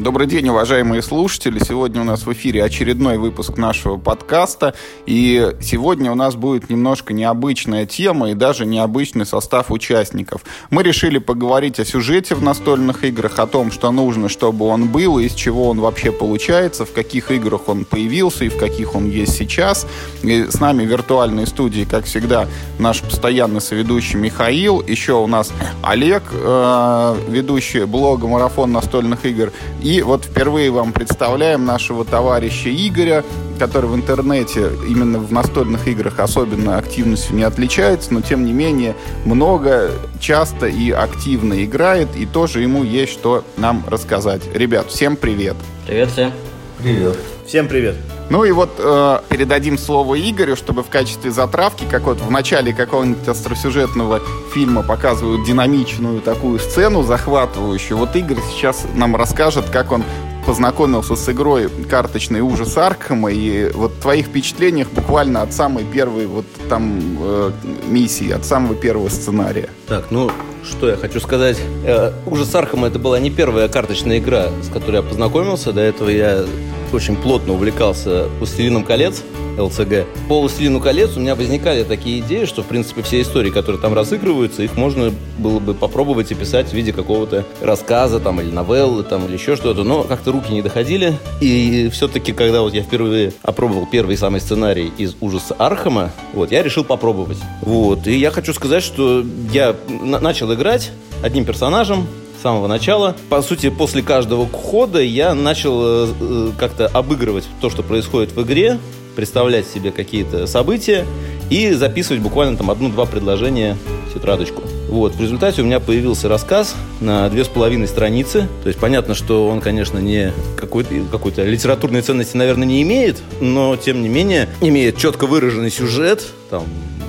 Добрый 0.00 0.26
день, 0.26 0.48
уважаемые 0.48 1.02
слушатели. 1.02 1.58
Сегодня 1.62 2.00
у 2.00 2.04
нас 2.04 2.24
в 2.24 2.32
эфире 2.32 2.64
очередной 2.64 3.18
выпуск 3.18 3.58
нашего 3.58 3.98
подкаста. 3.98 4.72
И 5.04 5.52
сегодня 5.60 6.10
у 6.10 6.14
нас 6.14 6.36
будет 6.36 6.70
немножко 6.70 7.12
необычная 7.12 7.84
тема 7.84 8.30
и 8.30 8.34
даже 8.34 8.64
необычный 8.64 9.26
состав 9.26 9.70
участников. 9.70 10.40
Мы 10.70 10.84
решили 10.84 11.18
поговорить 11.18 11.78
о 11.80 11.84
сюжете 11.84 12.34
в 12.34 12.42
настольных 12.42 13.04
играх, 13.04 13.38
о 13.38 13.46
том, 13.46 13.70
что 13.70 13.90
нужно, 13.90 14.30
чтобы 14.30 14.64
он 14.68 14.88
был, 14.88 15.18
из 15.18 15.34
чего 15.34 15.68
он 15.68 15.80
вообще 15.80 16.12
получается, 16.12 16.86
в 16.86 16.94
каких 16.94 17.30
играх 17.30 17.68
он 17.68 17.84
появился 17.84 18.46
и 18.46 18.48
в 18.48 18.56
каких 18.56 18.94
он 18.94 19.10
есть 19.10 19.34
сейчас. 19.34 19.86
И 20.22 20.46
с 20.48 20.60
нами 20.60 20.86
в 20.86 20.88
виртуальной 20.88 21.46
студии, 21.46 21.84
как 21.84 22.06
всегда, 22.06 22.48
наш 22.78 23.02
постоянный 23.02 23.60
соведущий 23.60 24.18
Михаил. 24.18 24.80
Еще 24.80 25.12
у 25.12 25.26
нас 25.26 25.52
Олег, 25.82 26.22
э, 26.32 27.16
ведущий 27.28 27.84
блога 27.84 28.26
«Марафон 28.26 28.72
настольных 28.72 29.26
игр». 29.26 29.52
И 29.90 30.02
вот 30.02 30.24
впервые 30.24 30.70
вам 30.70 30.92
представляем 30.92 31.64
нашего 31.64 32.04
товарища 32.04 32.70
Игоря, 32.70 33.24
который 33.58 33.90
в 33.90 33.96
интернете 33.96 34.70
именно 34.88 35.18
в 35.18 35.32
настольных 35.32 35.88
играх 35.88 36.20
особенно 36.20 36.78
активностью 36.78 37.34
не 37.34 37.42
отличается, 37.42 38.14
но 38.14 38.20
тем 38.20 38.44
не 38.44 38.52
менее 38.52 38.94
много, 39.24 39.90
часто 40.20 40.66
и 40.66 40.92
активно 40.92 41.64
играет, 41.64 42.08
и 42.16 42.24
тоже 42.24 42.60
ему 42.60 42.84
есть 42.84 43.12
что 43.12 43.44
нам 43.56 43.84
рассказать. 43.88 44.42
Ребят, 44.54 44.86
всем 44.90 45.16
привет! 45.16 45.56
Привет 45.88 46.10
всем! 46.10 46.32
Привет! 46.78 47.16
Всем 47.44 47.66
привет! 47.66 48.19
Ну 48.30 48.44
и 48.44 48.52
вот 48.52 48.70
э, 48.78 49.18
передадим 49.28 49.76
слово 49.76 50.18
Игорю, 50.20 50.54
чтобы 50.54 50.84
в 50.84 50.88
качестве 50.88 51.32
затравки, 51.32 51.84
как 51.90 52.02
вот 52.02 52.20
в 52.20 52.30
начале 52.30 52.72
какого-нибудь 52.72 53.26
остросюжетного 53.26 54.20
фильма 54.54 54.84
показывают 54.84 55.44
динамичную 55.44 56.20
такую 56.20 56.60
сцену 56.60 57.02
захватывающую. 57.02 57.98
Вот 57.98 58.14
Игорь 58.14 58.38
сейчас 58.48 58.86
нам 58.94 59.16
расскажет, 59.16 59.68
как 59.70 59.90
он 59.90 60.04
познакомился 60.46 61.16
с 61.16 61.28
игрой 61.28 61.68
«Карточный 61.68 62.40
ужас 62.40 62.76
Аркхема» 62.76 63.32
и 63.32 63.70
вот 63.72 63.98
твоих 64.00 64.26
впечатлениях 64.26 64.88
буквально 64.90 65.42
от 65.42 65.52
самой 65.52 65.84
первой 65.84 66.26
вот 66.26 66.46
там 66.68 67.00
э, 67.20 67.50
миссии, 67.88 68.30
от 68.30 68.44
самого 68.44 68.76
первого 68.76 69.08
сценария. 69.08 69.70
Так, 69.88 70.06
ну, 70.10 70.30
что 70.64 70.88
я 70.88 70.96
хочу 70.96 71.20
сказать. 71.20 71.58
Э, 71.84 72.12
«Ужас 72.26 72.54
Аркхема» 72.54 72.88
это 72.88 72.98
была 72.98 73.18
не 73.18 73.30
первая 73.30 73.68
карточная 73.68 74.18
игра, 74.18 74.48
с 74.62 74.68
которой 74.72 74.96
я 74.96 75.02
познакомился. 75.02 75.72
До 75.72 75.80
этого 75.80 76.08
я 76.08 76.44
очень 76.92 77.16
плотно 77.16 77.54
увлекался 77.54 78.28
«Властелином 78.38 78.84
колец», 78.84 79.22
ЛЦГ. 79.58 80.06
По 80.28 80.40
«Властелину 80.40 80.80
колец» 80.80 81.16
у 81.16 81.20
меня 81.20 81.34
возникали 81.34 81.82
такие 81.82 82.20
идеи, 82.20 82.44
что, 82.44 82.62
в 82.62 82.66
принципе, 82.66 83.02
все 83.02 83.20
истории, 83.20 83.50
которые 83.50 83.80
там 83.80 83.94
разыгрываются, 83.94 84.62
их 84.62 84.76
можно 84.76 85.12
было 85.38 85.58
бы 85.58 85.74
попробовать 85.74 86.32
описать 86.32 86.68
в 86.68 86.72
виде 86.72 86.92
какого-то 86.92 87.44
рассказа 87.60 88.20
там, 88.20 88.40
или 88.40 88.50
новеллы, 88.50 89.02
там, 89.02 89.26
или 89.26 89.34
еще 89.34 89.56
что-то, 89.56 89.84
но 89.84 90.04
как-то 90.04 90.32
руки 90.32 90.52
не 90.52 90.62
доходили. 90.62 91.14
И 91.40 91.88
все-таки, 91.92 92.32
когда 92.32 92.62
вот 92.62 92.74
я 92.74 92.82
впервые 92.82 93.32
опробовал 93.42 93.86
первый 93.90 94.16
самый 94.16 94.40
сценарий 94.40 94.92
из 94.96 95.16
«Ужаса 95.20 95.54
Архама», 95.54 96.10
вот, 96.32 96.52
я 96.52 96.62
решил 96.62 96.84
попробовать. 96.84 97.38
Вот, 97.62 98.06
и 98.06 98.16
я 98.16 98.30
хочу 98.30 98.52
сказать, 98.52 98.82
что 98.82 99.24
я 99.52 99.74
начал 99.88 100.49
играть 100.54 100.92
одним 101.22 101.44
персонажем, 101.44 102.06
с 102.38 102.42
самого 102.42 102.66
начала. 102.66 103.16
По 103.28 103.42
сути, 103.42 103.68
после 103.68 104.02
каждого 104.02 104.48
хода 104.48 105.00
я 105.00 105.34
начал 105.34 105.80
э, 105.82 106.08
э, 106.20 106.50
как-то 106.58 106.86
обыгрывать 106.86 107.44
то, 107.60 107.68
что 107.68 107.82
происходит 107.82 108.32
в 108.32 108.42
игре, 108.42 108.78
представлять 109.14 109.66
себе 109.66 109.90
какие-то 109.90 110.46
события 110.46 111.04
и 111.50 111.72
записывать 111.72 112.22
буквально 112.22 112.56
там 112.56 112.70
одно-два 112.70 113.04
предложения 113.04 113.76
в 114.08 114.14
тетрадочку. 114.14 114.62
Вот, 114.88 115.14
в 115.14 115.20
результате 115.20 115.62
у 115.62 115.64
меня 115.64 115.80
появился 115.80 116.28
рассказ 116.28 116.74
на 117.00 117.28
две 117.28 117.44
с 117.44 117.48
половиной 117.48 117.86
страницы. 117.86 118.48
То 118.62 118.68
есть 118.68 118.80
понятно, 118.80 119.14
что 119.14 119.48
он, 119.48 119.60
конечно, 119.60 119.98
не 119.98 120.32
какой-то, 120.56 120.94
какой-то 121.12 121.44
литературной 121.44 122.02
ценности, 122.02 122.36
наверное, 122.36 122.66
не 122.66 122.82
имеет, 122.82 123.22
но, 123.40 123.76
тем 123.76 124.02
не 124.02 124.08
менее, 124.08 124.48
имеет 124.60 124.96
четко 124.96 125.26
выраженный 125.26 125.70
сюжет, 125.70 126.26
там, 126.48 126.64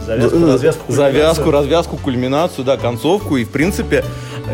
завязку, 0.05 0.45
развязку, 0.45 0.91
завязку, 0.91 1.51
развязку, 1.51 1.97
кульминацию, 1.97 2.65
да, 2.65 2.77
концовку. 2.77 3.37
И, 3.37 3.43
в 3.43 3.49
принципе, 3.49 4.03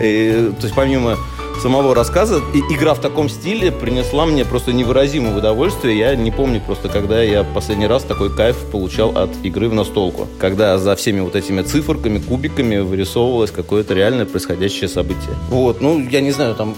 и, 0.01 0.51
то 0.59 0.63
есть 0.63 0.75
помимо 0.75 1.17
самого 1.61 1.95
рассказа, 1.95 2.41
и, 2.53 2.59
игра 2.73 2.93
в 2.93 3.01
таком 3.01 3.29
стиле 3.29 3.71
принесла 3.71 4.25
мне 4.25 4.45
просто 4.45 4.73
невыразимое 4.73 5.35
удовольствие. 5.35 5.97
Я 5.97 6.15
не 6.15 6.31
помню 6.31 6.61
просто, 6.61 6.89
когда 6.89 7.21
я 7.21 7.43
последний 7.43 7.87
раз 7.87 8.03
такой 8.03 8.33
кайф 8.33 8.57
получал 8.71 9.17
от 9.17 9.31
игры 9.43 9.69
в 9.69 9.73
настолку. 9.73 10.27
Когда 10.39 10.77
за 10.77 10.95
всеми 10.95 11.19
вот 11.19 11.35
этими 11.35 11.61
циферками, 11.61 12.19
кубиками 12.19 12.77
вырисовывалось 12.77 13.51
какое-то 13.51 13.93
реальное 13.93 14.25
происходящее 14.25 14.87
событие. 14.87 15.33
Вот, 15.49 15.81
ну, 15.81 15.99
я 15.99 16.21
не 16.21 16.31
знаю, 16.31 16.55
там 16.55 16.75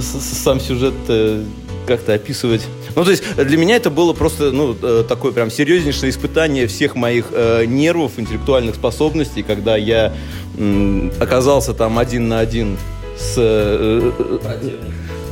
сам 0.00 0.60
сюжет 0.60 0.94
э, 1.08 1.44
как-то 1.86 2.14
описывать. 2.14 2.66
Ну, 2.94 3.04
то 3.04 3.10
есть 3.10 3.22
для 3.36 3.56
меня 3.56 3.76
это 3.76 3.90
было 3.90 4.12
просто, 4.12 4.50
ну, 4.50 4.76
э, 4.80 5.04
такое 5.08 5.32
прям 5.32 5.50
серьезнейшее 5.50 6.10
испытание 6.10 6.66
всех 6.66 6.94
моих 6.94 7.26
э, 7.32 7.64
нервов, 7.66 8.12
интеллектуальных 8.18 8.74
способностей, 8.74 9.42
когда 9.42 9.76
я 9.76 10.12
э, 10.58 11.10
оказался 11.20 11.74
там 11.74 11.98
один 11.98 12.28
на 12.28 12.40
один 12.40 12.76
с 13.18 13.34
э, 13.36 14.12
э 14.18 14.76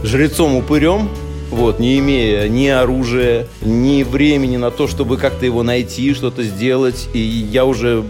жрецом-упырем, 0.03 1.11
вот, 1.51 1.79
не 1.79 1.99
имея 1.99 2.49
ни 2.49 2.69
оружия, 2.69 3.47
ни 3.61 4.03
времени 4.03 4.57
на 4.57 4.71
то, 4.71 4.87
чтобы 4.87 5.19
как-то 5.19 5.45
его 5.45 5.63
найти, 5.63 6.15
что-то 6.15 6.43
сделать. 6.43 7.09
И 7.13 7.19
я 7.19 7.67
уже 7.67 8.05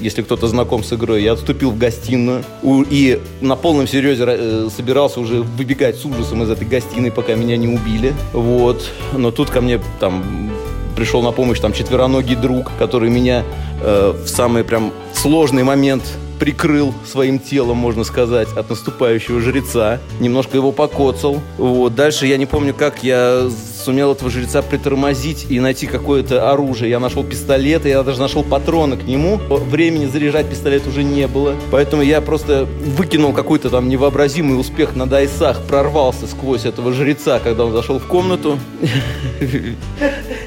если 0.00 0.22
кто-то 0.22 0.48
знаком 0.48 0.82
с 0.82 0.92
игрой, 0.92 1.22
я 1.22 1.32
отступил 1.32 1.70
в 1.70 1.78
гостиную 1.78 2.44
и 2.62 3.20
на 3.40 3.56
полном 3.56 3.86
серьезе 3.86 4.24
э, 4.26 4.68
собирался 4.74 5.20
уже 5.20 5.42
выбегать 5.42 5.96
с 5.96 6.04
ужасом 6.04 6.42
из 6.42 6.50
этой 6.50 6.66
гостиной, 6.66 7.10
пока 7.10 7.34
меня 7.34 7.56
не 7.56 7.68
убили. 7.68 8.14
Вот. 8.32 8.90
Но 9.12 9.30
тут 9.30 9.50
ко 9.50 9.60
мне 9.60 9.80
там 9.98 10.50
пришел 10.96 11.22
на 11.22 11.32
помощь 11.32 11.60
там 11.60 11.72
четвероногий 11.72 12.36
друг, 12.36 12.70
который 12.78 13.10
меня 13.10 13.44
э, 13.82 14.12
в 14.12 14.28
самый 14.28 14.64
прям 14.64 14.92
сложный 15.14 15.62
момент 15.62 16.02
прикрыл 16.40 16.94
своим 17.06 17.38
телом, 17.38 17.76
можно 17.76 18.02
сказать, 18.02 18.48
от 18.56 18.70
наступающего 18.70 19.40
жреца. 19.40 20.00
Немножко 20.18 20.56
его 20.56 20.72
покоцал. 20.72 21.40
Вот. 21.58 21.94
Дальше 21.94 22.26
я 22.26 22.38
не 22.38 22.46
помню, 22.46 22.74
как 22.74 23.04
я 23.04 23.48
сумел 23.84 24.12
этого 24.12 24.30
жреца 24.30 24.62
притормозить 24.62 25.46
и 25.50 25.60
найти 25.60 25.86
какое-то 25.86 26.50
оружие. 26.50 26.90
Я 26.90 26.98
нашел 26.98 27.22
пистолет, 27.22 27.84
и 27.86 27.90
я 27.90 28.02
даже 28.02 28.20
нашел 28.20 28.42
патроны 28.42 28.96
к 28.96 29.04
нему. 29.04 29.36
Времени 29.36 30.06
заряжать 30.06 30.48
пистолет 30.48 30.86
уже 30.86 31.04
не 31.04 31.28
было. 31.28 31.54
Поэтому 31.70 32.02
я 32.02 32.20
просто 32.22 32.66
выкинул 32.96 33.32
какой-то 33.32 33.68
там 33.68 33.88
невообразимый 33.88 34.58
успех 34.58 34.96
на 34.96 35.06
дайсах, 35.06 35.62
прорвался 35.64 36.26
сквозь 36.26 36.64
этого 36.64 36.92
жреца, 36.92 37.38
когда 37.38 37.66
он 37.66 37.72
зашел 37.72 37.98
в 37.98 38.06
комнату. 38.06 38.58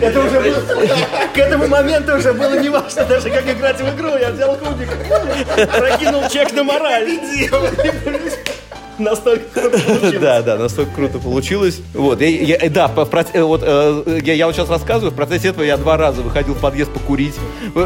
Это 0.00 0.20
уже 0.20 0.40
было, 0.40 0.62
к 1.34 1.38
этому 1.38 1.66
моменту 1.66 2.16
уже 2.16 2.32
было 2.32 2.58
не 2.58 2.68
важно 2.68 3.04
даже, 3.04 3.30
как 3.30 3.48
играть 3.48 3.80
в 3.80 3.96
игру. 3.96 4.16
Я 4.16 4.30
взял 4.30 4.56
кубик, 4.56 4.88
прокинул 5.76 6.28
чек 6.28 6.52
на 6.52 6.64
мораль. 6.64 7.08
Настолько 8.98 9.60
круто 9.60 9.78
получилось. 9.78 10.20
Да, 10.20 10.42
да, 10.42 10.56
настолько 10.56 10.92
круто 10.94 11.18
получилось. 11.18 11.80
Вот, 11.92 12.20
я, 12.22 12.28
я, 12.28 12.70
да, 12.70 12.90
э, 13.34 13.42
вот, 13.42 13.62
э, 13.62 14.20
я, 14.24 14.32
я 14.32 14.46
вот 14.46 14.54
сейчас 14.54 14.70
рассказываю, 14.70 15.12
в 15.12 15.14
процессе 15.14 15.48
этого 15.48 15.64
я 15.64 15.76
два 15.76 15.98
раза 15.98 16.22
выходил 16.22 16.54
в 16.54 16.60
подъезд 16.60 16.90
покурить 16.92 17.34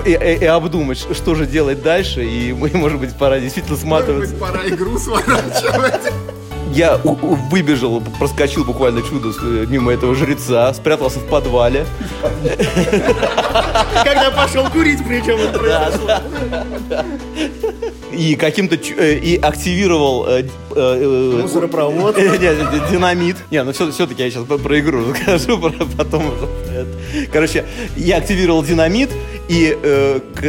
и, 0.07 0.11
и, 0.11 0.15
и 0.15 0.45
обдумать, 0.45 0.99
что 0.99 1.35
же 1.35 1.47
делать 1.47 1.83
дальше, 1.83 2.25
и, 2.25 2.53
может 2.53 3.01
быть, 3.01 3.17
пора 3.17 3.41
действительно 3.41 3.77
сматываться. 3.77 4.37
Может 4.37 4.39
быть, 4.39 4.41
пора 4.41 4.69
игру 4.69 4.99
сворачивать 4.99 6.13
я 6.73 6.97
выбежал, 6.97 8.01
проскочил 8.19 8.65
буквально 8.65 9.03
чудо 9.03 9.31
э, 9.43 9.67
мимо 9.69 9.93
этого 9.93 10.15
жреца, 10.15 10.73
спрятался 10.73 11.19
в 11.19 11.27
подвале. 11.27 11.85
Когда 14.05 14.31
пошел 14.31 14.69
курить, 14.71 15.01
причем 15.07 15.39
это 15.39 15.59
произошло. 15.59 16.11
И 18.13 18.37
каким-то 18.37 18.77
э, 18.77 19.15
и 19.19 19.37
активировал 19.37 20.27
э, 20.29 20.45
мусоропровод. 21.43 22.17
Динамит. 22.91 23.37
Не, 23.51 23.63
ну 23.65 23.73
все-таки 23.73 24.23
я 24.23 24.31
сейчас 24.31 24.45
про 24.45 24.81
игру 24.81 25.11
расскажу, 25.11 25.59
потом. 25.97 26.35
Короче, 27.33 27.65
я 27.97 28.19
активировал 28.19 28.63
динамит, 28.63 29.11
и 29.49 29.77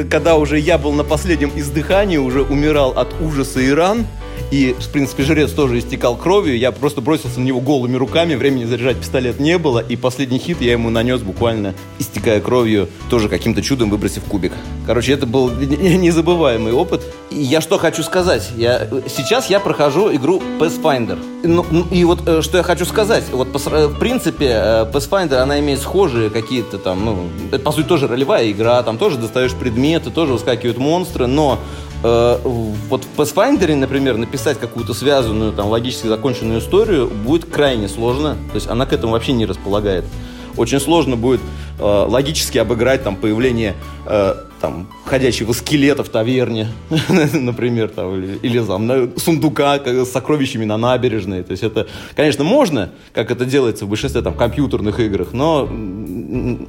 когда 0.10 0.36
уже 0.36 0.60
я 0.60 0.78
был 0.78 0.92
на 0.94 1.04
последнем 1.04 1.51
издыхании, 1.56 2.18
уже 2.18 2.44
умирал 2.44 2.92
от 2.92 3.19
ужаса 3.19 3.60
и 3.60 3.72
ран, 3.72 4.06
и, 4.51 4.75
в 4.77 4.89
принципе, 4.89 5.24
жрец 5.24 5.51
тоже 5.51 5.80
истекал 5.80 6.18
кровью. 6.18 6.57
Я 6.57 6.74
просто 6.74 7.00
бросился 7.00 7.39
на 7.39 7.45
него 7.45 7.62
голыми 7.62 7.95
руками. 7.95 8.36
Времени 8.36 8.65
заряжать 8.65 8.98
пистолет 8.98 9.39
не 9.39 9.57
было. 9.57 9.80
И 9.80 9.95
последний 9.95 10.39
хит 10.39 10.62
я 10.62 10.74
ему 10.74 10.89
нанес 10.89 11.21
буквально, 11.21 11.74
истекая 12.00 12.42
кровью, 12.42 12.89
тоже 13.09 13.30
каким-то 13.30 13.62
чудом 13.62 13.89
выбросив 13.89 14.24
кубик. 14.25 14.51
Короче, 14.86 15.13
это 15.13 15.25
был 15.25 15.50
незабываемый 15.50 16.74
опыт. 16.74 17.01
И 17.30 17.42
я 17.42 17.62
что 17.62 17.77
хочу 17.77 18.03
сказать. 18.03 18.51
Я, 18.57 18.89
сейчас 19.07 19.50
я 19.50 19.62
прохожу 19.62 20.13
игру 20.13 20.44
Pathfinder. 20.59 21.18
Ну, 21.44 21.65
ну, 21.71 21.86
и 21.89 22.04
вот 22.04 22.27
э, 22.27 22.42
что 22.42 22.57
я 22.57 22.63
хочу 22.63 22.83
сказать. 22.83 23.24
Вот, 23.31 23.47
в 23.56 24.00
принципе, 24.00 24.47
э, 24.47 24.92
Pathfinder, 24.92 25.36
она 25.36 25.62
имеет 25.62 25.80
схожие 25.80 26.30
какие-то 26.30 26.77
там, 26.77 27.06
ну, 27.06 27.30
это, 27.51 27.63
по 27.63 27.71
сути, 27.71 27.88
тоже 27.88 28.07
ролевая 28.07 28.51
игра. 28.51 28.83
Там 28.83 28.97
тоже 28.97 29.18
достаешь 29.18 29.54
предметы, 29.54 30.09
тоже 30.12 30.33
выскакивают 30.33 30.77
монстры. 30.77 31.27
Но 31.27 31.57
э, 32.03 32.39
вот 32.44 33.06
в 33.06 33.19
Pathfinder, 33.19 33.75
например, 33.75 34.18
написать 34.18 34.59
какую-то 34.59 34.94
связанную, 34.94 35.53
там, 35.53 35.68
логически 35.68 36.07
законченную 36.07 36.59
историю 36.59 37.07
будет 37.07 37.45
крайне 37.45 37.88
сложно. 37.88 38.36
То 38.51 38.56
есть 38.56 38.68
она 38.68 38.86
к 38.86 38.94
этому 38.94 39.13
вообще 39.13 39.33
не 39.33 39.45
располагает. 39.45 40.06
Очень 40.57 40.80
сложно 40.80 41.15
будет 41.15 41.42
э, 41.80 41.83
логически 41.83 42.57
обыграть 42.57 43.03
там 43.03 43.15
появление 43.15 43.75
э, 44.06 44.36
там 44.62 44.88
ходячего 45.06 45.52
скелета 45.54 46.04
в 46.04 46.10
таверне, 46.10 46.68
например, 47.34 47.90
там, 47.90 48.16
или, 48.16 48.38
или 48.42 48.63
там, 48.63 49.18
сундука 49.18 49.80
с 49.84 50.12
сокровищами 50.12 50.66
на 50.66 50.78
набережной. 50.78 51.44
То 51.44 51.52
есть 51.52 51.63
это, 51.63 51.88
конечно, 52.16 52.44
можно, 52.44 52.92
как 53.13 53.31
это 53.31 53.46
делается 53.46 53.86
в 53.86 53.90
большинстве 53.90 54.22
там 54.22 54.36
компьютерных 54.36 55.00
играх, 55.00 55.34
но 55.34 55.63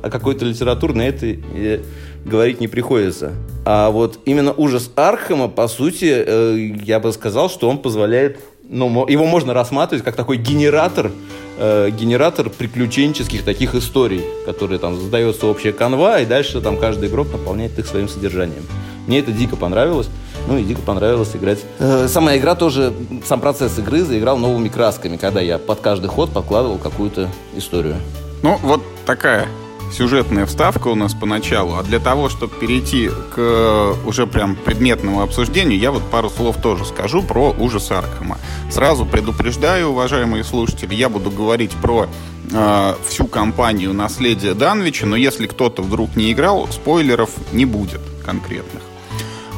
о 0.03 0.11
какой-то 0.11 0.45
литературной 0.45 1.09
это 1.09 1.83
говорить 2.25 2.61
не 2.61 2.69
приходится. 2.69 3.33
А 3.65 3.91
вот 3.91 4.21
именно 4.25 4.53
ужас 4.53 4.91
Архема, 4.97 5.49
по 5.49 5.69
сути, 5.69 6.25
э, 6.27 6.75
я 6.85 7.01
бы 7.01 7.13
сказал, 7.13 7.51
что 7.51 7.69
он 7.69 7.79
позволяет, 7.79 8.39
ну, 8.69 9.07
его 9.09 9.27
можно 9.27 9.55
рассматривать 9.55 10.05
как 10.05 10.17
такой 10.17 10.37
генератор 10.37 11.11
э, 11.59 11.91
генератор 11.91 12.51
приключенческих 12.51 13.45
таких 13.45 13.75
историй, 13.75 14.25
которые 14.47 14.79
там 14.79 15.01
задается 15.01 15.47
общая 15.47 15.73
канва, 15.73 16.21
и 16.21 16.27
дальше 16.27 16.61
там 16.61 16.77
каждый 16.77 17.09
игрок 17.09 17.33
наполняет 17.33 17.79
их 17.79 17.87
своим 17.87 18.09
содержанием. 18.09 18.65
Мне 19.07 19.19
это 19.19 19.33
дико 19.33 19.57
понравилось. 19.57 20.09
Ну 20.49 20.59
и 20.59 20.65
дико 20.65 20.81
понравилось 20.83 21.35
играть. 21.35 21.61
Э, 21.79 22.09
сама 22.09 22.37
игра 22.37 22.55
тоже, 22.55 22.93
сам 23.25 23.41
процесс 23.41 23.79
игры 23.79 24.03
заиграл 24.03 24.39
новыми 24.39 24.69
красками, 24.69 25.17
когда 25.17 25.41
я 25.41 25.59
под 25.59 25.81
каждый 25.81 26.09
ход 26.09 26.33
подкладывал 26.33 26.79
какую-то 26.79 27.29
историю. 27.57 27.97
Ну, 28.43 28.59
вот 28.63 28.83
такая 29.07 29.47
сюжетная 29.93 30.47
вставка 30.47 30.89
у 30.89 30.95
нас 30.95 31.15
поначалу, 31.15 31.77
а 31.77 31.83
для 31.83 31.99
того, 31.99 32.29
чтобы 32.29 32.55
перейти 32.55 33.09
к 33.09 33.35
э, 33.37 33.95
уже 34.07 34.27
прям 34.27 34.57
предметному 34.57 35.23
обсуждению, 35.23 35.79
я 35.79 35.91
вот 35.91 36.03
пару 36.11 36.31
слов 36.31 36.57
тоже 36.61 36.85
скажу 36.85 37.23
про 37.23 37.55
ужас 37.59 37.91
Аркхема. 37.91 38.39
Сразу 38.71 39.05
предупреждаю, 39.05 39.89
уважаемые 39.89 40.45
слушатели, 40.45 40.95
я 40.95 41.09
буду 41.09 41.31
говорить 41.31 41.73
про 41.73 42.09
э, 42.51 42.95
всю 43.07 43.27
кампанию 43.27 43.93
«Наследие 43.93 44.55
Данвича», 44.55 45.07
но 45.07 45.17
если 45.17 45.47
кто-то 45.47 45.83
вдруг 45.83 46.17
не 46.17 46.33
играл, 46.33 46.69
спойлеров 46.69 47.31
не 47.53 47.65
будет 47.65 48.01
конкретных. 48.25 48.83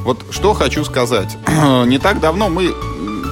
Вот 0.04 0.22
что 0.30 0.52
хочу 0.52 0.84
сказать. 0.84 1.36
не 1.86 1.98
так 1.98 2.20
давно 2.20 2.48
мы 2.48 2.74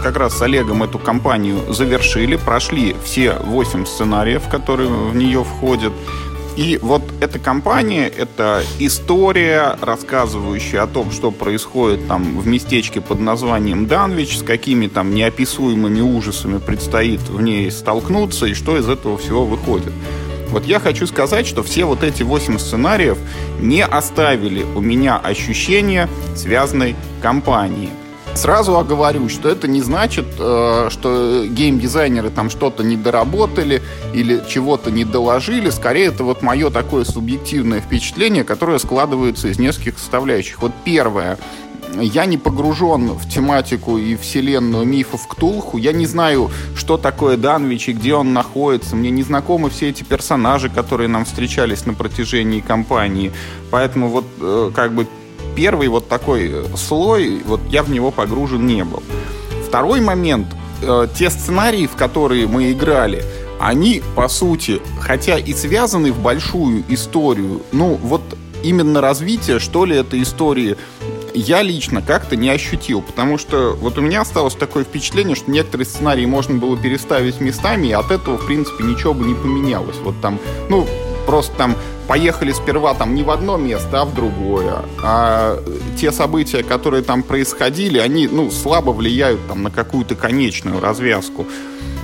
как 0.03 0.17
раз 0.17 0.37
с 0.37 0.43
Олегом 0.43 0.83
эту 0.83 0.99
кампанию 0.99 1.73
завершили, 1.73 2.37
прошли 2.37 2.97
все 3.05 3.35
восемь 3.35 3.87
сценариев, 3.87 4.49
которые 4.49 4.89
в 4.89 5.15
нее 5.15 5.45
входят. 5.45 5.93
И 6.57 6.79
вот 6.83 7.03
эта 7.21 7.39
компания, 7.39 8.09
это 8.09 8.63
история, 8.79 9.77
рассказывающая 9.81 10.83
о 10.83 10.87
том, 10.87 11.11
что 11.11 11.31
происходит 11.31 12.07
там 12.09 12.39
в 12.39 12.47
местечке 12.47 13.01
под 13.01 13.21
названием 13.21 13.87
Данвич, 13.87 14.39
с 14.39 14.43
какими 14.43 14.87
там 14.87 15.15
неописуемыми 15.15 16.01
ужасами 16.01 16.59
предстоит 16.59 17.21
в 17.21 17.41
ней 17.41 17.71
столкнуться 17.71 18.47
и 18.47 18.55
что 18.55 18.77
из 18.77 18.89
этого 18.89 19.17
всего 19.17 19.47
выходит. 19.47 19.93
Вот 20.51 20.67
я 20.67 20.79
хочу 20.81 21.07
сказать, 21.07 21.47
что 21.47 21.63
все 21.63 21.87
вот 21.87 22.05
эти 22.05 22.23
восемь 22.23 22.59
сценариев 22.59 23.17
не 23.59 23.83
оставили 23.83 24.63
у 24.63 24.81
меня 24.83 25.17
ощущения 25.17 26.11
связанной 26.37 26.95
компании. 27.23 27.89
Сразу 28.35 28.77
оговорю, 28.77 29.29
что 29.29 29.49
это 29.49 29.69
не 29.69 29.83
значит, 29.83 30.27
э, 30.39 30.89
что 30.91 31.45
геймдизайнеры 31.47 32.31
там 32.31 32.51
что-то 32.51 32.83
не 32.83 32.97
доработали 32.97 33.83
или 34.15 34.43
чего-то 34.49 34.91
не 34.91 35.05
доложили. 35.05 35.71
Скорее, 35.71 36.07
это 36.07 36.25
вот 36.25 36.43
мое 36.43 36.71
такое 36.71 37.05
субъективное 37.05 37.81
впечатление, 37.81 38.43
которое 38.43 38.79
складывается 38.79 39.49
из 39.49 39.59
нескольких 39.59 39.99
составляющих. 39.99 40.63
Вот 40.63 40.73
первое. 40.85 41.39
Я 42.01 42.25
не 42.25 42.39
погружен 42.39 43.11
в 43.11 43.29
тематику 43.29 43.99
и 43.99 44.17
вселенную 44.17 44.87
мифов 44.87 45.29
Ктулху. 45.29 45.77
Я 45.77 45.93
не 45.93 46.07
знаю, 46.07 46.51
что 46.75 46.97
такое 46.97 47.37
Данвич 47.37 47.89
и 47.89 47.93
где 47.93 48.15
он 48.15 48.33
находится. 48.33 48.97
Мне 48.97 49.11
не 49.11 49.23
знакомы 49.23 49.69
все 49.69 49.91
эти 49.91 50.03
персонажи, 50.03 50.71
которые 50.71 51.09
нам 51.09 51.27
встречались 51.27 51.85
на 51.85 51.93
протяжении 51.93 52.61
кампании. 52.61 53.31
Поэтому 53.71 54.09
вот 54.09 54.25
э, 54.41 54.71
как 54.75 54.95
бы 54.95 55.07
первый 55.55 55.89
вот 55.89 56.09
такой 56.09 56.51
э, 56.51 56.65
слой, 56.77 57.43
вот 57.45 57.61
я 57.71 57.83
в 57.83 57.91
него 57.91 58.11
погружен 58.11 58.67
не 58.67 58.85
был. 58.85 59.03
Второй 59.67 60.01
момент, 60.01 60.49
э, 60.83 61.09
те 61.17 61.31
сценарии, 61.31 61.87
в 61.87 61.97
которые 61.97 62.47
мы 62.47 62.73
играли, 62.73 63.25
они, 63.61 64.03
по 64.17 64.29
сути, 64.29 64.81
хотя 65.01 65.39
и 65.39 65.55
связаны 65.55 66.13
в 66.13 66.19
большую 66.19 66.83
историю, 66.89 67.63
ну, 67.71 67.99
вот 68.03 68.23
именно 68.63 69.01
развитие, 69.01 69.59
что 69.59 69.85
ли, 69.85 69.97
этой 69.97 70.23
истории 70.23 70.77
я 71.35 71.63
лично 71.63 72.03
как-то 72.03 72.37
не 72.37 72.51
ощутил, 72.51 73.01
потому 73.03 73.39
что 73.39 73.77
вот 73.81 73.99
у 73.99 74.01
меня 74.03 74.21
осталось 74.21 74.55
такое 74.55 74.85
впечатление, 74.85 75.37
что 75.37 75.51
некоторые 75.51 75.87
сценарии 75.87 76.27
можно 76.27 76.57
было 76.57 76.77
переставить 76.77 77.41
местами, 77.41 77.89
и 77.89 77.93
от 77.93 78.11
этого, 78.11 78.37
в 78.37 78.47
принципе, 78.47 78.85
ничего 78.85 79.15
бы 79.15 79.25
не 79.25 79.35
поменялось. 79.35 79.97
Вот 80.03 80.21
там, 80.21 80.39
ну, 80.69 80.87
просто 81.27 81.55
там 81.57 81.77
поехали 82.09 82.53
сперва 82.53 82.95
там 82.95 83.15
не 83.15 83.23
в 83.23 83.31
одно 83.31 83.57
место, 83.57 84.03
а 84.03 84.05
в 84.05 84.15
другое. 84.15 84.77
А 85.03 85.63
те 85.99 86.13
события, 86.13 86.63
которые 86.63 87.03
там 87.03 87.23
происходили, 87.23 87.99
они, 87.99 88.29
ну, 88.29 88.51
слабо 88.51 88.91
влияют 88.91 89.41
там 89.49 89.63
на 89.63 89.71
какую-то 89.71 90.15
конечную 90.15 90.81
развязку. 90.81 91.47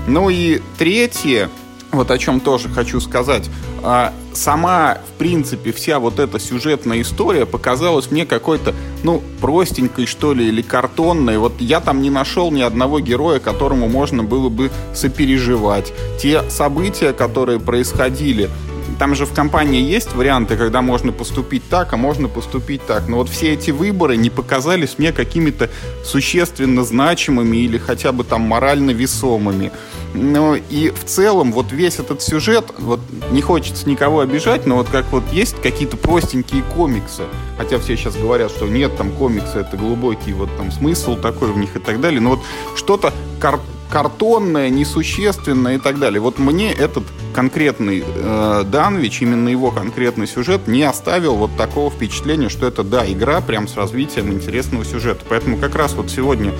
Ну 0.07 0.31
и 0.31 0.63
третье, 0.79 1.51
вот 1.91 2.11
о 2.11 2.19
чем 2.19 2.41
тоже 2.41 2.69
хочу 2.69 3.01
сказать. 3.01 3.49
А, 3.83 4.13
сама, 4.33 4.99
в 5.09 5.19
принципе, 5.19 5.73
вся 5.73 5.99
вот 5.99 6.19
эта 6.19 6.39
сюжетная 6.39 7.01
история 7.01 7.47
показалась 7.47 8.11
мне 8.11 8.27
какой-то, 8.27 8.75
ну, 9.03 9.23
простенькой, 9.41 10.07
что 10.07 10.33
ли, 10.35 10.49
или 10.49 10.63
картонной. 10.63 11.39
Вот 11.39 11.61
я 11.61 11.81
там 11.81 12.03
не 12.03 12.11
нашел 12.11 12.51
ни 12.51 12.61
одного 12.61 13.01
героя, 13.01 13.39
которому 13.39 13.89
можно 13.89 14.23
было 14.23 14.49
бы 14.49 14.71
сопереживать. 14.95 15.93
Те 16.21 16.49
события, 16.51 17.13
которые 17.13 17.59
происходили, 17.59 18.51
там 18.99 19.15
же 19.15 19.27
в 19.27 19.33
компании 19.33 19.81
есть 19.81 20.15
варианты, 20.15 20.57
когда 20.57 20.83
можно 20.83 21.13
поступить 21.13 21.69
так, 21.69 21.93
а 21.93 21.97
можно 21.97 22.29
поступить 22.29 22.85
так. 22.87 23.09
Но 23.09 23.19
вот 23.19 23.29
все 23.29 23.53
эти 23.53 23.71
выборы 23.71 24.17
не 24.17 24.29
показались 24.29 24.99
мне 24.99 25.13
какими-то 25.13 25.71
существенно 26.05 26.85
значимыми 26.85 27.59
или 27.59 27.79
хотя 27.79 28.13
бы 28.13 28.25
там 28.25 28.43
морально 28.43 28.91
весомыми. 28.91 29.71
Ну 30.15 30.57
и 30.57 30.91
в 30.91 31.05
целом 31.05 31.53
вот 31.53 31.71
весь 31.71 31.99
этот 31.99 32.23
сюжет, 32.23 32.73
вот 32.79 33.01
не 33.31 33.43
хочется 33.43 33.89
никого 33.89 34.21
обижать, 34.21 34.67
но 34.67 34.77
вот 34.77 34.89
как 34.89 35.07
вот 35.13 35.25
есть 35.33 35.61
какие-то 35.61 35.97
простенькие 35.97 36.63
комиксы, 36.75 37.25
хотя 37.57 37.79
все 37.79 37.97
сейчас 37.97 38.17
говорят, 38.17 38.51
что 38.51 38.67
нет, 38.67 38.97
там 38.97 39.13
комиксы 39.13 39.59
это 39.59 39.77
глубокий 39.77 40.33
вот 40.33 40.49
там 40.57 40.73
смысл 40.73 41.17
такой 41.17 41.53
в 41.53 41.59
них 41.59 41.77
и 41.77 41.79
так 41.79 42.01
далее, 42.01 42.21
но 42.21 42.31
вот 42.31 42.41
что-то 42.75 43.13
кар 43.39 43.61
картонное, 43.91 44.69
несущественное 44.71 45.77
и 45.77 45.79
так 45.79 45.99
далее. 45.99 46.21
Вот 46.21 46.39
мне 46.39 46.73
этот 46.73 47.05
конкретный 47.35 48.05
э, 48.05 48.65
Данвич, 48.67 49.23
именно 49.23 49.49
его 49.49 49.71
конкретный 49.71 50.27
сюжет 50.27 50.67
не 50.67 50.83
оставил 50.83 51.37
вот 51.37 51.57
такого 51.57 51.91
впечатления, 51.91 52.49
что 52.49 52.67
это, 52.67 52.83
да, 52.83 53.11
игра 53.11 53.41
прям 53.41 53.69
с 53.69 53.77
развитием 53.77 54.33
интересного 54.33 54.85
сюжета. 54.85 55.25
Поэтому 55.29 55.57
как 55.57 55.75
раз 55.75 55.95
вот 55.95 56.11
сегодня 56.11 56.53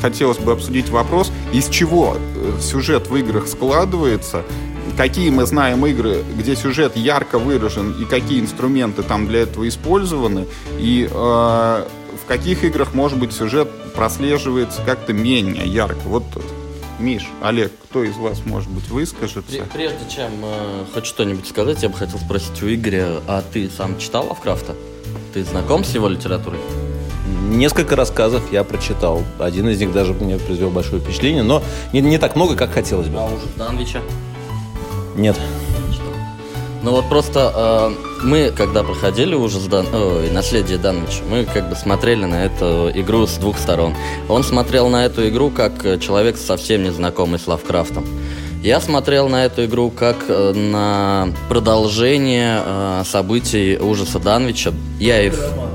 хотелось 0.00 0.38
бы 0.38 0.52
обсудить 0.52 0.88
вопрос, 0.88 1.30
из 1.52 1.68
чего 1.68 2.16
э, 2.16 2.60
сюжет 2.60 3.08
в 3.08 3.16
играх 3.16 3.46
складывается, 3.46 4.44
какие 4.96 5.30
мы 5.30 5.46
знаем 5.46 5.84
игры, 5.86 6.22
где 6.36 6.56
сюжет 6.56 6.96
ярко 6.96 7.38
выражен 7.38 7.92
и 8.00 8.04
какие 8.04 8.40
инструменты 8.40 9.02
там 9.02 9.26
для 9.26 9.40
этого 9.40 9.68
использованы, 9.68 10.46
и 10.78 11.08
э, 11.10 11.14
в 11.14 12.26
каких 12.26 12.64
играх, 12.64 12.94
может 12.94 13.18
быть, 13.18 13.32
сюжет 13.32 13.68
прослеживается 13.94 14.80
как-то 14.84 15.12
менее 15.12 15.66
ярко. 15.66 16.00
Вот 16.04 16.24
Миш, 17.00 17.26
Олег, 17.42 17.72
кто 17.84 18.04
из 18.04 18.16
вас, 18.16 18.42
может 18.44 18.68
быть, 18.68 18.86
выскажется? 18.90 19.64
Прежде 19.72 19.98
чем 20.14 20.30
э, 20.42 20.84
хоть 20.92 21.06
что-нибудь 21.06 21.48
сказать, 21.48 21.82
я 21.82 21.88
бы 21.88 21.96
хотел 21.96 22.18
спросить 22.18 22.62
у 22.62 22.66
Игоря, 22.66 23.22
а 23.26 23.42
ты 23.42 23.70
сам 23.70 23.98
читал 23.98 24.28
Лавкрафта? 24.28 24.76
Ты 25.32 25.42
знаком 25.44 25.82
с 25.82 25.94
его 25.94 26.08
литературой? 26.08 26.60
Несколько 27.48 27.96
рассказов 27.96 28.52
я 28.52 28.64
прочитал. 28.64 29.22
Один 29.38 29.70
из 29.70 29.80
них 29.80 29.94
даже 29.94 30.12
мне 30.12 30.36
произвел 30.36 30.68
большое 30.68 31.00
впечатление, 31.00 31.42
но 31.42 31.62
не, 31.94 32.02
не 32.02 32.18
так 32.18 32.36
много, 32.36 32.54
как 32.54 32.72
хотелось 32.72 33.08
бы. 33.08 33.18
А 33.18 33.24
уже 33.24 33.46
Данвича? 33.56 34.02
Нет. 35.16 35.38
Ну 36.82 36.92
вот 36.92 37.08
просто 37.08 37.52
э, 37.54 38.24
мы, 38.24 38.52
когда 38.56 38.82
проходили 38.82 39.34
уже 39.34 39.60
Дан... 39.68 39.86
Ой, 39.92 40.30
наследие 40.30 40.78
Данвича, 40.78 41.22
мы 41.28 41.44
как 41.44 41.68
бы 41.68 41.76
смотрели 41.76 42.24
на 42.24 42.46
эту 42.46 42.90
игру 42.94 43.26
с 43.26 43.34
двух 43.34 43.58
сторон. 43.58 43.94
Он 44.28 44.42
смотрел 44.42 44.88
на 44.88 45.04
эту 45.04 45.28
игру 45.28 45.50
как 45.50 45.82
человек 46.00 46.38
совсем 46.38 46.82
незнакомый 46.82 47.38
с 47.38 47.46
Лавкрафтом. 47.46 48.04
Я 48.62 48.78
смотрел 48.82 49.28
на 49.30 49.46
эту 49.46 49.64
игру 49.64 49.90
как 49.90 50.16
э, 50.28 50.52
на 50.52 51.32
продолжение 51.48 52.60
э, 52.62 53.02
событий 53.06 53.78
ужаса 53.78 54.18
Данвича, 54.18 54.74
Я 54.98 55.22
их, 55.22 55.34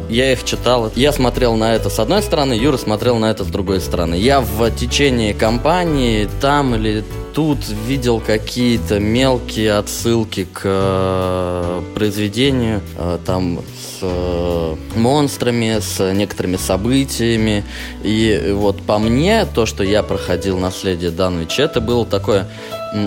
я 0.09 0.31
их 0.31 0.43
читал. 0.43 0.91
Я 0.95 1.11
смотрел 1.11 1.55
на 1.55 1.75
это 1.75 1.89
с 1.89 1.99
одной 1.99 2.21
стороны, 2.21 2.53
Юра 2.53 2.77
смотрел 2.77 3.17
на 3.17 3.31
это 3.31 3.43
с 3.43 3.47
другой 3.47 3.81
стороны. 3.81 4.15
Я 4.15 4.41
в 4.41 4.69
течение 4.71 5.33
кампании 5.33 6.29
там 6.41 6.75
или 6.75 7.03
тут 7.35 7.57
видел 7.85 8.21
какие-то 8.25 8.99
мелкие 8.99 9.73
отсылки 9.73 10.47
к 10.51 10.61
э, 10.63 11.81
произведению, 11.93 12.81
э, 12.97 13.19
там 13.25 13.59
с 13.59 13.99
э, 14.01 14.75
монстрами, 14.95 15.79
с 15.79 16.13
некоторыми 16.13 16.55
событиями. 16.55 17.65
И 18.03 18.53
вот 18.53 18.81
по 18.81 18.99
мне, 18.99 19.45
то, 19.45 19.65
что 19.65 19.83
я 19.83 20.01
проходил 20.01 20.57
наследие 20.57 21.11
Данвича, 21.11 21.63
это 21.63 21.81
было 21.81 22.05
такое 22.05 22.47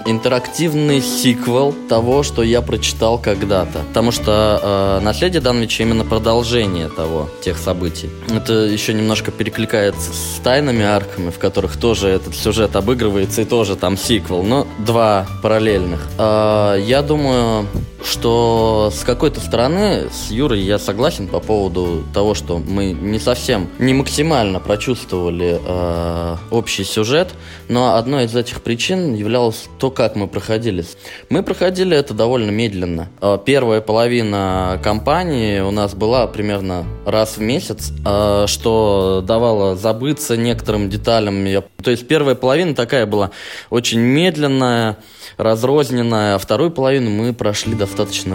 интерактивный 0.06 1.00
сиквел 1.00 1.74
того, 1.88 2.22
что 2.22 2.42
я 2.42 2.62
прочитал 2.62 3.18
когда-то. 3.18 3.80
Потому 3.88 4.10
что 4.10 4.98
э, 5.00 5.04
«Наследие 5.04 5.40
Данвича» 5.40 5.82
именно 5.82 6.04
продолжение 6.04 6.88
того, 6.88 7.28
тех 7.42 7.58
событий. 7.58 8.10
Это 8.28 8.52
еще 8.52 8.94
немножко 8.94 9.30
перекликается 9.30 10.12
с 10.12 10.40
«Тайнами 10.42 10.84
Арками», 10.84 11.30
в 11.30 11.38
которых 11.38 11.76
тоже 11.76 12.08
этот 12.08 12.34
сюжет 12.34 12.76
обыгрывается, 12.76 13.42
и 13.42 13.44
тоже 13.44 13.76
там 13.76 13.96
сиквел, 13.96 14.42
но 14.42 14.66
два 14.78 15.26
параллельных. 15.42 16.00
Э, 16.18 16.76
я 16.80 17.02
думаю, 17.02 17.66
что 18.04 18.90
с 18.94 19.02
какой-то 19.02 19.40
стороны 19.40 20.08
с 20.10 20.30
Юрой 20.30 20.60
я 20.60 20.78
согласен 20.78 21.26
по 21.26 21.40
поводу 21.40 22.04
того, 22.14 22.34
что 22.34 22.58
мы 22.58 22.92
не 22.92 23.18
совсем, 23.18 23.68
не 23.78 23.92
максимально 23.94 24.60
прочувствовали 24.60 25.60
э, 25.64 26.36
общий 26.50 26.84
сюжет, 26.84 27.28
но 27.68 27.96
одной 27.96 28.26
из 28.26 28.36
этих 28.36 28.62
причин 28.62 29.14
являлось 29.14 29.66
то, 29.78 29.90
как 29.90 30.16
мы 30.16 30.28
проходили. 30.28 30.84
Мы 31.28 31.42
проходили 31.42 31.96
это 31.96 32.14
довольно 32.14 32.50
медленно. 32.50 33.08
Э, 33.20 33.38
первая 33.44 33.80
половина 33.80 34.80
кампании 34.82 35.60
у 35.60 35.70
нас 35.70 35.94
была 35.94 36.26
примерно 36.26 36.86
раз 37.04 37.36
в 37.36 37.40
месяц, 37.40 37.92
э, 38.06 38.44
что 38.46 39.24
давало 39.26 39.76
забыться 39.76 40.36
некоторым 40.36 40.88
деталям. 40.88 41.44
То 41.82 41.90
есть 41.90 42.06
первая 42.06 42.34
половина 42.34 42.74
такая 42.74 43.06
была 43.06 43.30
очень 43.70 43.98
медленная, 43.98 44.98
разрозненная, 45.36 46.36
а 46.36 46.38
вторую 46.38 46.70
половину 46.70 47.10
мы 47.10 47.32
прошли 47.32 47.74
достаточно 47.74 47.87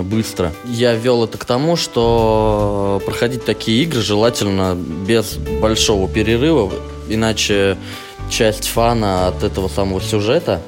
быстро. 0.03 0.51
Я 0.65 0.93
вел 0.93 1.23
это 1.23 1.37
к 1.37 1.45
тому, 1.45 1.75
что 1.75 3.01
проходить 3.05 3.45
такие 3.45 3.83
игры 3.83 4.01
желательно 4.01 4.75
без 4.75 5.35
большого 5.35 6.07
перерыва, 6.07 6.71
иначе 7.09 7.77
часть 8.29 8.67
фана 8.67 9.27
от 9.27 9.43
этого 9.43 9.67
самого 9.67 10.01
сюжета 10.01 10.61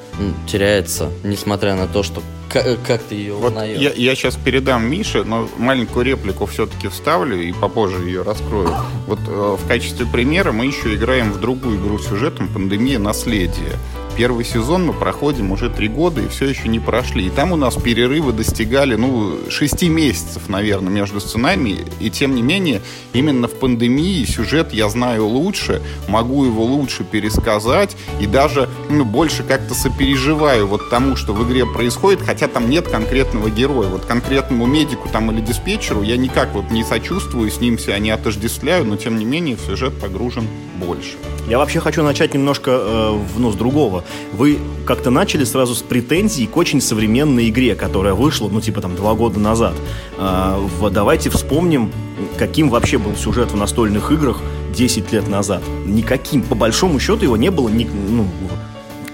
теряется, 0.48 1.12
несмотря 1.24 1.75
на 1.75 1.88
то, 1.88 2.04
что 2.04 2.22
как, 2.50 2.82
как 2.84 3.04
ты 3.04 3.15
ее 3.15 3.34
вот 3.34 3.50
узнаешь? 3.50 3.80
Я, 3.80 3.92
я 3.92 4.15
сейчас 4.15 4.36
передам 4.38 4.86
Мише, 4.89 5.24
но 5.24 5.50
маленькую 5.58 6.06
реплику 6.06 6.46
все-таки 6.46 6.88
вставлю 6.88 7.42
и 7.42 7.51
попозже 7.51 7.98
ее 8.06 8.22
раскрою. 8.22 8.70
Вот 9.08 9.20
э, 9.27 9.58
в 9.60 9.68
качестве 9.68 10.06
примера 10.06 10.51
мы 10.51 10.65
еще 10.65 10.96
играем 10.96 11.34
в 11.34 11.42
другую 11.42 11.77
игру 11.80 12.00
сюжетом 12.00 12.48
«Пандемия. 12.48 13.00
Наследие». 13.00 13.74
Первый 14.17 14.45
сезон 14.45 14.86
мы 14.86 14.93
проходим 14.93 15.51
уже 15.51 15.69
три 15.69 15.89
года 15.89 16.22
и 16.22 16.29
все 16.29 16.45
еще 16.48 16.69
не 16.69 16.79
прошли. 16.79 17.27
И 17.27 17.29
там 17.29 17.51
у 17.51 17.57
нас 17.57 17.75
перерывы 17.75 18.31
достигали, 18.31 18.95
ну, 18.95 19.38
шести 19.50 19.89
месяцев, 19.89 20.48
наверное, 20.48 20.91
между 20.91 21.19
сценариями. 21.19 21.79
И 22.00 22.10
тем 22.10 22.34
не 22.34 22.41
менее, 22.41 22.81
именно 23.12 23.50
в 23.50 23.60
пандемии 23.60 24.24
сюжет 24.24 24.74
я 24.74 24.88
знаю 24.88 25.27
лучше, 25.27 25.81
могу 26.07 26.45
его 26.45 26.63
лучше 26.63 27.03
пересказать 27.03 27.98
и 28.22 28.25
даже 28.25 28.69
ну, 28.89 29.06
больше 29.06 29.44
как-то 29.44 29.74
сопереживаю 29.74 30.68
вот 30.68 30.89
тому, 30.89 31.15
что 31.15 31.34
в 31.34 31.48
игре 31.48 31.65
происходит, 31.65 32.22
хотя 32.22 32.48
там 32.48 32.70
нет 32.70 32.88
конкретного 32.88 33.50
героя. 33.50 33.89
Вот 33.89 34.06
конкретному 34.06 34.65
медику 34.65 35.10
там 35.10 35.32
или 35.32 35.42
диспетчеру 35.42 36.01
я 36.01 36.18
никак 36.18 36.54
вот 36.54 36.72
не 36.72 36.84
сочувствую, 36.84 37.50
с 37.50 37.60
ним 37.60 37.77
себя 37.77 38.00
не 38.00 38.12
отождествляю, 38.12 38.86
но 38.86 38.98
тем 38.98 39.18
не 39.18 39.25
менее 39.25 39.56
в 39.56 39.62
сюжет 39.62 40.00
погружен 40.00 40.48
больше. 40.75 41.13
Я 41.48 41.60
вообще 41.60 41.80
хочу 41.80 42.01
начать 42.01 42.34
немножко 42.34 42.72
э, 42.72 43.20
ну, 43.38 43.51
с 43.51 43.56
другого. 43.56 44.04
Вы 44.34 44.58
как-то 44.86 45.12
начали 45.12 45.44
сразу 45.44 45.75
с 45.75 45.82
претензий 45.82 46.48
к 46.48 46.58
очень 46.58 46.82
современной 46.82 47.50
игре, 47.50 47.75
которая 47.75 48.15
вышла, 48.15 48.50
ну, 48.50 48.62
типа 48.62 48.82
там, 48.82 48.96
два 48.96 49.13
года 49.13 49.39
назад. 49.39 49.75
Э, 50.18 50.58
давайте 50.92 51.30
вспомним, 51.30 51.92
каким 52.38 52.70
вообще 52.70 52.98
был 52.98 53.15
сюжет 53.15 53.51
в 53.51 53.56
настольных 53.56 54.12
играх 54.12 54.42
10 54.75 55.12
лет 55.13 55.27
назад. 55.27 55.62
Никаким. 55.86 56.42
По 56.42 56.56
большому 56.56 57.00
счету 57.00 57.24
его 57.24 57.38
не 57.38 57.51
было, 57.51 57.70
ни, 57.70 57.86
ну, 57.86 58.27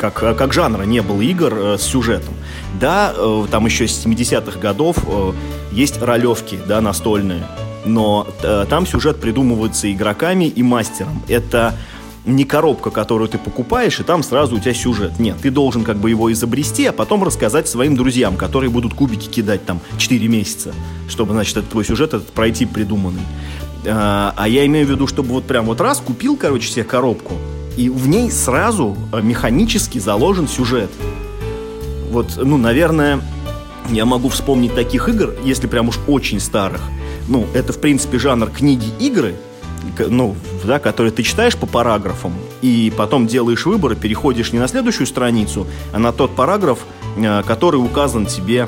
как, 0.02 0.36
как 0.36 0.52
жанра 0.52 0.84
не 0.84 1.02
было 1.02 1.22
игр 1.22 1.54
э, 1.54 1.78
с 1.78 1.84
сюжетом. 1.84 2.34
Да, 2.80 3.14
э, 3.16 3.46
там 3.52 3.66
еще 3.66 3.88
с 3.88 4.06
70-х 4.06 4.60
годов 4.60 4.98
э, 5.06 5.32
есть 5.72 6.02
ролевки, 6.02 6.60
да, 6.68 6.82
настольные, 6.82 7.44
но 7.86 8.28
э, 8.42 8.66
там 8.68 8.88
сюжет 8.88 9.22
придумывается 9.22 9.92
игроками 9.92 10.46
и 10.46 10.64
мастером. 10.64 11.22
Это 11.28 11.76
не 12.26 12.46
коробка, 12.46 12.90
которую 12.90 13.30
ты 13.30 13.38
покупаешь, 13.38 14.00
и 14.00 14.04
там 14.04 14.24
сразу 14.24 14.56
у 14.56 14.60
тебя 14.60 14.74
сюжет. 14.74 15.20
Нет, 15.20 15.38
ты 15.42 15.52
должен 15.52 15.84
как 15.84 15.98
бы 15.98 16.10
его 16.10 16.32
изобрести, 16.32 16.86
а 16.86 16.94
потом 16.94 17.24
рассказать 17.24 17.68
своим 17.68 17.96
друзьям, 17.96 18.38
которые 18.38 18.72
будут 18.72 18.96
кубики 18.96 19.28
кидать 19.28 19.66
там 19.66 19.82
4 19.98 20.28
месяца, 20.28 20.74
чтобы, 21.10 21.34
значит, 21.34 21.58
этот 21.58 21.70
твой 21.70 21.86
сюжет 21.86 22.16
этот 22.16 22.32
пройти 22.32 22.66
придуманный. 22.66 23.22
А 23.84 24.46
я 24.48 24.68
имею 24.68 24.86
в 24.86 24.92
виду, 24.92 25.08
чтобы 25.08 25.30
вот 25.30 25.46
прям 25.46 25.66
вот 25.66 25.82
раз 25.82 26.00
купил, 26.00 26.38
короче, 26.38 26.70
себе 26.70 26.84
коробку, 26.84 27.34
и 27.78 27.90
в 27.90 28.08
ней 28.08 28.32
сразу 28.32 28.98
э, 29.12 29.22
механически 29.22 30.00
заложен 30.00 30.48
сюжет. 30.48 30.92
Вот, 32.10 32.34
ну, 32.38 32.58
наверное, 32.58 33.22
я 33.90 34.06
могу 34.06 34.30
вспомнить 34.30 34.76
таких 34.76 35.08
игр, 35.10 35.34
если 35.44 35.68
прям 35.68 35.90
уж 35.90 36.00
очень 36.08 36.40
старых. 36.40 36.82
Ну, 37.28 37.48
это, 37.54 37.74
в 37.74 37.80
принципе, 37.80 38.20
жанр 38.20 38.50
книги-игры, 38.50 39.36
ну, 39.98 40.36
да, 40.64 40.80
которые 40.80 41.12
ты 41.12 41.24
читаешь 41.24 41.56
по 41.56 41.66
параграфам, 41.66 42.34
и 42.62 42.92
потом 42.96 43.28
делаешь 43.28 43.66
выбор, 43.66 43.94
и 43.94 43.96
переходишь 43.96 44.52
не 44.52 44.60
на 44.60 44.68
следующую 44.68 45.08
страницу, 45.08 45.68
а 45.94 46.00
на 46.00 46.12
тот 46.12 46.36
параграф, 46.36 46.80
э, 47.18 47.44
который 47.44 47.78
указан 47.78 48.26
тебе 48.26 48.68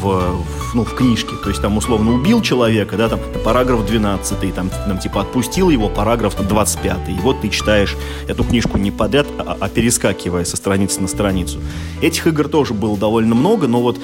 в, 0.00 0.04
в, 0.04 0.74
ну, 0.74 0.84
в 0.84 0.94
книжке. 0.94 1.36
То 1.42 1.48
есть 1.48 1.62
там 1.62 1.76
условно 1.76 2.12
убил 2.12 2.42
человека, 2.42 2.96
да, 2.96 3.08
там 3.08 3.20
параграф 3.44 3.86
12, 3.86 4.54
там, 4.54 4.70
там 4.70 4.98
типа 4.98 5.22
отпустил 5.22 5.70
его, 5.70 5.88
параграф 5.88 6.36
25. 6.36 7.08
И 7.08 7.20
вот 7.20 7.40
ты 7.40 7.48
читаешь 7.48 7.96
эту 8.28 8.44
книжку 8.44 8.78
не 8.78 8.90
подряд, 8.90 9.26
а, 9.38 9.56
а 9.60 9.68
перескакивая 9.68 10.44
со 10.44 10.56
страницы 10.56 11.00
на 11.00 11.08
страницу. 11.08 11.60
Этих 12.00 12.26
игр 12.26 12.48
тоже 12.48 12.74
было 12.74 12.96
довольно 12.96 13.34
много, 13.34 13.66
но 13.66 13.80
вот, 13.80 14.00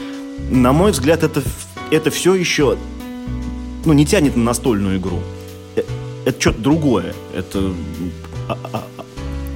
на 0.51 0.73
мой 0.73 0.93
взгляд, 0.93 1.23
это, 1.23 1.43
это 1.91 2.11
все 2.11 2.35
еще 2.35 2.77
ну, 3.85 3.93
не 3.93 4.05
тянет 4.05 4.37
на 4.37 4.45
настольную 4.45 4.99
игру 4.99 5.21
это 6.29 6.41
что-то 6.41 6.61
другое. 6.61 7.15
Это 7.35 7.73
а, 8.49 8.59
а, 8.73 8.85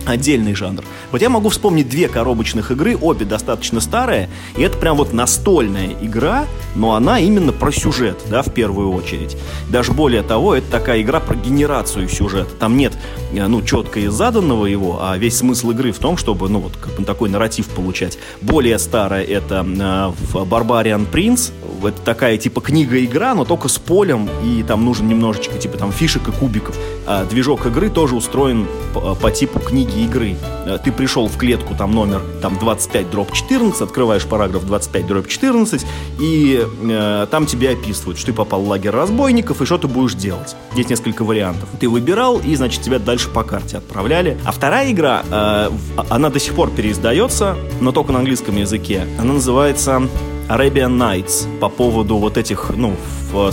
отдельный 0.07 0.55
жанр. 0.55 0.83
Вот 1.11 1.23
я 1.23 1.29
могу 1.29 1.49
вспомнить 1.49 1.89
две 1.89 2.09
коробочных 2.09 2.71
игры, 2.71 2.97
обе 2.97 3.25
достаточно 3.25 3.81
старые, 3.81 4.29
и 4.57 4.63
это 4.63 4.79
прям 4.79 4.97
вот 4.97 5.13
настольная 5.13 5.95
игра, 6.01 6.47
но 6.75 6.95
она 6.95 7.19
именно 7.19 7.53
про 7.53 7.73
сюжет, 7.73 8.19
да, 8.29 8.43
в 8.43 8.53
первую 8.53 8.93
очередь. 8.93 9.37
Даже 9.69 9.93
более 9.93 10.23
того, 10.23 10.55
это 10.55 10.71
такая 10.71 11.03
игра 11.03 11.21
про 11.21 11.35
генерацию 11.35 12.09
сюжета. 12.09 12.55
Там 12.59 12.77
нет, 12.77 12.93
э, 13.33 13.47
ну, 13.47 13.63
четко 13.63 14.11
заданного 14.11 14.67
его, 14.67 14.99
а 15.03 15.17
весь 15.17 15.37
смысл 15.37 15.71
игры 15.71 15.93
в 15.93 15.99
том, 15.99 16.17
чтобы, 16.17 16.49
ну, 16.49 16.61
вот, 16.61 16.77
как 16.77 16.95
бы 16.95 17.05
такой 17.05 17.29
нарратив 17.29 17.69
получать. 17.69 18.19
Более 18.41 18.79
старая 18.79 19.25
это 19.25 19.65
э, 19.67 20.37
Barbarian 20.39 21.07
Prince, 21.11 21.53
это 21.87 22.01
такая 22.03 22.39
типа 22.39 22.61
книга-игра, 22.61 23.35
но 23.35 23.45
только 23.45 23.69
с 23.69 23.79
полем, 23.79 24.29
и 24.45 24.63
там 24.63 24.85
нужен 24.85 25.09
немножечко 25.09 25.59
типа 25.59 25.79
там 25.79 25.93
фишек 25.93 26.29
и 26.29 26.33
кубиков. 26.33 26.77
А 27.07 27.25
движок 27.25 27.67
игры 27.67 27.91
тоже 27.91 28.15
устроен 28.15 28.67
по, 28.95 29.15
по 29.15 29.31
типу 29.31 29.59
книги 29.59 29.92
игры. 29.97 30.37
А 30.67 30.79
ты 30.79 30.93
пришел 30.93 31.29
в 31.29 31.37
клетку, 31.37 31.75
там 31.75 31.93
номер 31.93 32.23
там 32.41 32.59
25 32.59 33.11
дробь 33.11 33.33
14, 33.33 33.81
открываешь 33.81 34.25
параграф 34.25 34.65
25 34.65 35.07
дробь 35.07 35.29
14, 35.29 35.85
и 36.21 36.67
э, 36.83 37.27
там 37.31 37.47
тебе 37.47 37.71
описывают, 37.71 38.19
что 38.19 38.27
ты 38.27 38.33
попал 38.33 38.63
в 38.63 38.69
лагерь 38.69 38.91
разбойников, 38.91 39.63
и 39.63 39.67
что 39.67 39.79
ты 39.79 39.89
будешь 39.89 40.15
делать. 40.15 40.57
Есть 40.75 40.91
несколько 40.91 41.25
вариантов. 41.25 41.69
Ты 41.81 41.89
выбирал, 41.89 42.39
и, 42.39 42.55
значит, 42.55 42.83
тебя 42.83 42.99
дальше 42.99 43.29
по 43.29 43.43
карте 43.43 43.79
отправляли. 43.79 44.39
А 44.45 44.53
вторая 44.53 44.91
игра, 44.91 45.23
э, 45.31 45.71
она 46.11 46.31
до 46.31 46.39
сих 46.41 46.55
пор 46.55 46.71
переиздается, 46.71 47.57
но 47.81 47.93
только 47.93 48.13
на 48.13 48.19
английском 48.21 48.57
языке. 48.57 49.07
Она 49.19 49.35
называется 49.35 50.03
Arabian 50.49 50.99
Nights 50.99 51.59
по 51.59 51.69
поводу 51.69 52.17
вот 52.17 52.37
этих, 52.37 52.71
ну, 52.77 52.95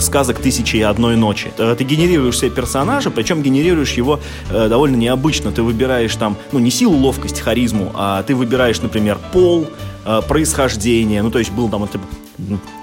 сказок 0.00 0.38
«Тысячи 0.38 0.76
и 0.76 0.82
одной 0.82 1.16
ночи». 1.16 1.52
Э, 1.58 1.74
ты 1.76 1.84
генерируешь 1.84 2.38
себе 2.38 2.50
персонажа, 2.50 3.10
причем 3.10 3.42
генерируешь 3.42 3.94
его 3.94 4.20
э, 4.50 4.68
довольно 4.68 4.96
необычно. 4.96 5.52
Ты 5.52 5.62
выбираешь 5.62 6.14
там, 6.16 6.36
ну, 6.52 6.58
не 6.58 6.70
силу, 6.70 6.96
ловкость, 6.96 7.40
харизму, 7.40 7.90
а 7.94 8.22
ты 8.22 8.34
выбираешь, 8.34 8.80
например, 8.82 9.18
пол, 9.32 9.66
э, 10.04 10.20
происхождение. 10.28 11.22
Ну, 11.22 11.30
то 11.30 11.38
есть 11.38 11.52
был 11.52 11.68
там 11.68 11.80
вот, 11.80 11.90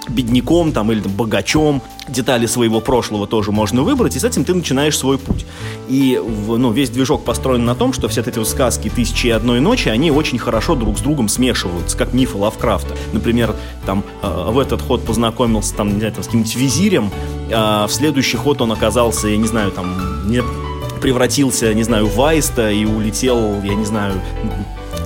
бедняком 0.08 0.72
там, 0.72 0.92
или 0.92 1.00
там, 1.00 1.12
богачом. 1.12 1.82
Детали 2.08 2.46
своего 2.46 2.80
прошлого 2.80 3.26
тоже 3.26 3.52
можно 3.52 3.82
выбрать, 3.82 4.16
и 4.16 4.18
с 4.18 4.24
этим 4.24 4.44
ты 4.44 4.54
начинаешь 4.54 4.96
свой 4.96 5.18
путь. 5.18 5.44
И 5.88 6.18
ну, 6.24 6.70
весь 6.72 6.88
движок 6.88 7.24
построен 7.24 7.66
на 7.66 7.74
том, 7.74 7.92
что 7.92 8.08
все 8.08 8.22
эти 8.22 8.38
вот 8.38 8.48
сказки 8.48 8.88
«Тысячи 8.88 9.26
и 9.26 9.30
одной 9.30 9.60
ночи», 9.60 9.88
они 9.88 10.10
очень 10.10 10.38
хорошо 10.38 10.74
друг 10.74 10.98
с 10.98 11.02
другом 11.02 11.28
смешиваются, 11.28 11.98
как 11.98 12.14
мифы 12.14 12.38
Лавкрафта. 12.38 12.94
Например, 13.12 13.54
там 13.84 14.04
э, 14.22 14.50
в 14.50 14.58
этот 14.58 14.80
ход 14.80 15.04
познакомился 15.04 15.74
там, 15.74 15.92
не 15.92 15.98
знаю, 15.98 16.14
там, 16.14 16.22
с 16.22 16.26
каким-нибудь 16.26 16.56
визирем, 16.56 17.10
а 17.52 17.86
в 17.86 17.92
следующий 17.92 18.38
ход 18.38 18.62
он 18.62 18.72
оказался, 18.72 19.28
я 19.28 19.36
не 19.36 19.46
знаю, 19.46 19.70
там, 19.70 20.30
не 20.30 20.42
превратился, 21.02 21.72
не 21.74 21.82
знаю, 21.82 22.06
в 22.06 22.20
аиста 22.22 22.70
и 22.70 22.84
улетел, 22.84 23.62
я 23.62 23.74
не 23.74 23.84
знаю, 23.84 24.14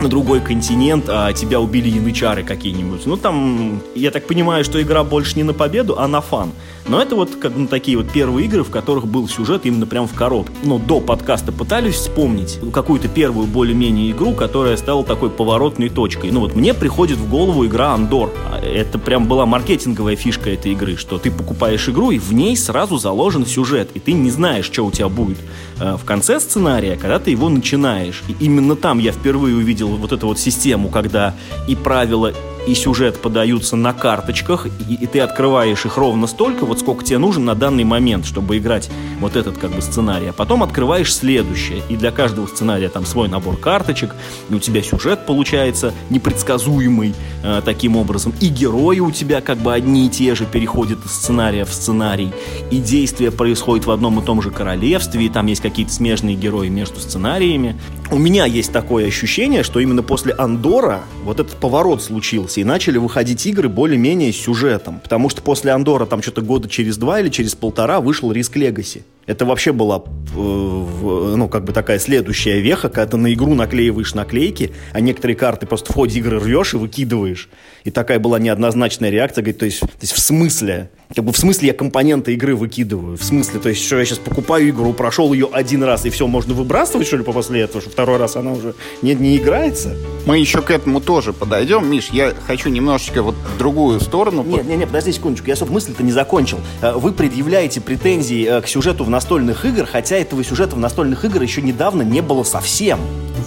на 0.02 0.08
другой 0.08 0.40
континент, 0.40 1.04
а 1.08 1.32
тебя 1.32 1.60
убили 1.60 1.88
янычары 1.88 2.42
какие-нибудь. 2.42 3.06
Ну, 3.06 3.16
там, 3.16 3.80
я 3.94 4.10
так 4.10 4.26
понимаю, 4.26 4.64
что 4.64 4.82
игра 4.82 5.04
больше 5.04 5.36
не 5.36 5.44
на 5.44 5.54
победу, 5.54 5.98
а 5.98 6.08
на 6.08 6.20
фан. 6.20 6.50
Но 6.86 7.00
это 7.00 7.14
вот 7.14 7.36
как 7.36 7.52
ну, 7.56 7.66
такие 7.66 7.96
вот 7.96 8.10
первые 8.10 8.46
игры, 8.46 8.64
в 8.64 8.70
которых 8.70 9.06
был 9.06 9.28
сюжет 9.28 9.66
именно 9.66 9.86
прям 9.86 10.08
в 10.08 10.14
коробке. 10.14 10.52
Но 10.64 10.78
до 10.78 11.00
подкаста 11.00 11.52
пытались 11.52 11.94
вспомнить 11.94 12.58
какую-то 12.72 13.08
первую 13.08 13.46
более-менее 13.46 14.10
игру, 14.10 14.32
которая 14.32 14.76
стала 14.76 15.04
такой 15.04 15.30
поворотной 15.30 15.88
точкой. 15.88 16.30
Ну 16.30 16.40
вот 16.40 16.54
мне 16.54 16.74
приходит 16.74 17.18
в 17.18 17.28
голову 17.30 17.66
игра 17.66 17.94
Андор. 17.94 18.32
Это 18.62 18.98
прям 18.98 19.26
была 19.26 19.46
маркетинговая 19.46 20.16
фишка 20.16 20.50
этой 20.50 20.72
игры, 20.72 20.96
что 20.96 21.18
ты 21.18 21.30
покупаешь 21.30 21.88
игру, 21.88 22.10
и 22.10 22.18
в 22.18 22.32
ней 22.32 22.56
сразу 22.56 22.98
заложен 22.98 23.46
сюжет, 23.46 23.90
и 23.94 24.00
ты 24.00 24.12
не 24.12 24.30
знаешь, 24.30 24.66
что 24.66 24.84
у 24.84 24.90
тебя 24.90 25.08
будет 25.08 25.38
э, 25.80 25.96
в 25.96 26.04
конце 26.04 26.40
сценария, 26.40 26.96
когда 26.96 27.18
ты 27.18 27.30
его 27.30 27.48
начинаешь. 27.48 28.22
И 28.28 28.44
именно 28.44 28.76
там 28.76 28.98
я 28.98 29.12
впервые 29.12 29.56
увидел 29.56 29.88
вот 29.88 30.12
эту 30.12 30.26
вот 30.26 30.38
систему, 30.38 30.88
когда 30.88 31.34
и 31.68 31.74
правила, 31.74 32.32
и 32.66 32.74
сюжет 32.74 33.20
подаются 33.20 33.76
на 33.76 33.92
карточках, 33.92 34.66
и, 34.66 34.94
и 34.94 35.06
ты 35.06 35.20
открываешь 35.20 35.84
их 35.84 35.96
ровно 35.96 36.26
столько, 36.26 36.64
вот 36.64 36.80
сколько 36.80 37.04
тебе 37.04 37.18
нужно 37.18 37.44
на 37.44 37.54
данный 37.54 37.84
момент, 37.84 38.24
чтобы 38.24 38.58
играть 38.58 38.90
вот 39.20 39.36
этот 39.36 39.58
как 39.58 39.72
бы 39.72 39.82
сценарий. 39.82 40.28
А 40.28 40.32
потом 40.32 40.62
открываешь 40.62 41.14
следующее, 41.14 41.82
и 41.88 41.96
для 41.96 42.10
каждого 42.10 42.46
сценария 42.46 42.88
там 42.88 43.04
свой 43.04 43.28
набор 43.28 43.56
карточек, 43.56 44.14
и 44.48 44.54
у 44.54 44.58
тебя 44.58 44.82
сюжет 44.82 45.26
получается 45.26 45.92
непредсказуемый 46.10 47.14
э, 47.42 47.62
таким 47.64 47.96
образом, 47.96 48.32
и 48.40 48.48
герои 48.48 49.00
у 49.00 49.10
тебя 49.10 49.40
как 49.40 49.58
бы 49.58 49.72
одни 49.72 50.06
и 50.06 50.08
те 50.08 50.34
же 50.34 50.46
переходят 50.46 51.04
из 51.04 51.12
сценария 51.12 51.64
в 51.64 51.72
сценарий, 51.72 52.32
и 52.70 52.78
действие 52.78 53.30
происходит 53.30 53.86
в 53.86 53.90
одном 53.90 54.20
и 54.20 54.24
том 54.24 54.42
же 54.42 54.50
королевстве, 54.50 55.26
и 55.26 55.28
там 55.28 55.46
есть 55.46 55.60
какие-то 55.60 55.92
смежные 55.92 56.36
герои 56.36 56.68
между 56.68 57.00
сценариями. 57.00 57.76
У 58.12 58.18
меня 58.18 58.44
есть 58.44 58.72
такое 58.72 59.06
ощущение, 59.06 59.62
что 59.62 59.80
именно 59.80 60.02
после 60.02 60.34
Андора 60.34 61.00
вот 61.24 61.40
этот 61.40 61.56
поворот 61.56 62.02
случился, 62.02 62.60
и 62.60 62.64
начали 62.64 62.98
выходить 62.98 63.46
игры 63.46 63.70
более-менее 63.70 64.34
с 64.34 64.36
сюжетом. 64.36 65.00
Потому 65.00 65.30
что 65.30 65.40
после 65.40 65.70
Андора 65.70 66.04
там 66.04 66.20
что-то 66.20 66.42
года 66.42 66.68
через 66.68 66.98
два 66.98 67.20
или 67.20 67.30
через 67.30 67.54
полтора 67.54 68.02
вышел 68.02 68.30
Риск 68.30 68.56
Легаси. 68.56 69.04
Это 69.26 69.44
вообще 69.46 69.72
была, 69.72 70.02
э, 70.04 70.36
ну, 70.36 71.48
как 71.48 71.64
бы 71.64 71.72
такая 71.72 71.98
следующая 71.98 72.60
веха, 72.60 72.88
когда 72.88 73.06
ты 73.06 73.16
на 73.16 73.32
игру 73.32 73.54
наклеиваешь 73.54 74.14
наклейки, 74.14 74.72
а 74.92 75.00
некоторые 75.00 75.36
карты 75.36 75.66
просто 75.66 75.92
в 75.92 75.94
ходе 75.94 76.18
игры 76.18 76.40
рвешь 76.40 76.74
и 76.74 76.76
выкидываешь. 76.76 77.48
И 77.84 77.90
такая 77.90 78.18
была 78.18 78.38
неоднозначная 78.38 79.10
реакция, 79.10 79.42
говорит, 79.42 79.58
то 79.58 79.64
есть, 79.64 79.80
то 79.80 79.88
есть 80.00 80.12
в 80.12 80.18
смысле? 80.18 80.90
Как 81.14 81.24
бы 81.24 81.32
в 81.32 81.36
смысле 81.36 81.68
я 81.68 81.74
компоненты 81.74 82.32
игры 82.32 82.56
выкидываю? 82.56 83.16
В 83.16 83.22
смысле, 83.22 83.60
то 83.60 83.68
есть, 83.68 83.84
что 83.84 83.98
я 83.98 84.04
сейчас 84.04 84.18
покупаю 84.18 84.70
игру, 84.70 84.92
прошел 84.92 85.32
ее 85.32 85.48
один 85.52 85.82
раз, 85.84 86.06
и 86.06 86.10
все, 86.10 86.26
можно 86.26 86.54
выбрасывать, 86.54 87.06
что 87.06 87.16
ли, 87.16 87.24
после 87.24 87.60
этого, 87.60 87.80
что 87.80 87.90
второй 87.90 88.16
раз 88.16 88.36
она 88.36 88.52
уже 88.52 88.74
не, 89.02 89.14
не 89.14 89.36
играется? 89.36 89.94
Мы 90.26 90.38
еще 90.38 90.62
к 90.62 90.70
этому 90.70 91.00
тоже 91.00 91.32
подойдем. 91.32 91.90
Миш, 91.90 92.08
я 92.12 92.32
хочу 92.46 92.70
немножечко 92.70 93.22
вот 93.22 93.34
в 93.34 93.58
другую 93.58 94.00
сторону. 94.00 94.42
Нет, 94.42 94.64
нет, 94.64 94.78
нет, 94.78 94.88
подожди 94.88 95.12
секундочку, 95.12 95.48
я, 95.48 95.56
собственно, 95.56 95.74
мысль-то 95.74 96.02
не 96.02 96.12
закончил. 96.12 96.60
Э, 96.80 96.92
вы 96.92 97.12
предъявляете 97.12 97.80
претензии 97.80 98.46
э, 98.46 98.60
к 98.60 98.68
сюжету 98.68 99.04
в 99.04 99.10
настольных 99.12 99.64
игр, 99.64 99.86
хотя 99.86 100.16
этого 100.16 100.42
сюжета 100.42 100.74
в 100.74 100.80
настольных 100.80 101.24
игр 101.24 101.40
еще 101.40 101.62
недавно 101.62 102.02
не 102.02 102.20
было 102.20 102.42
совсем. 102.42 102.98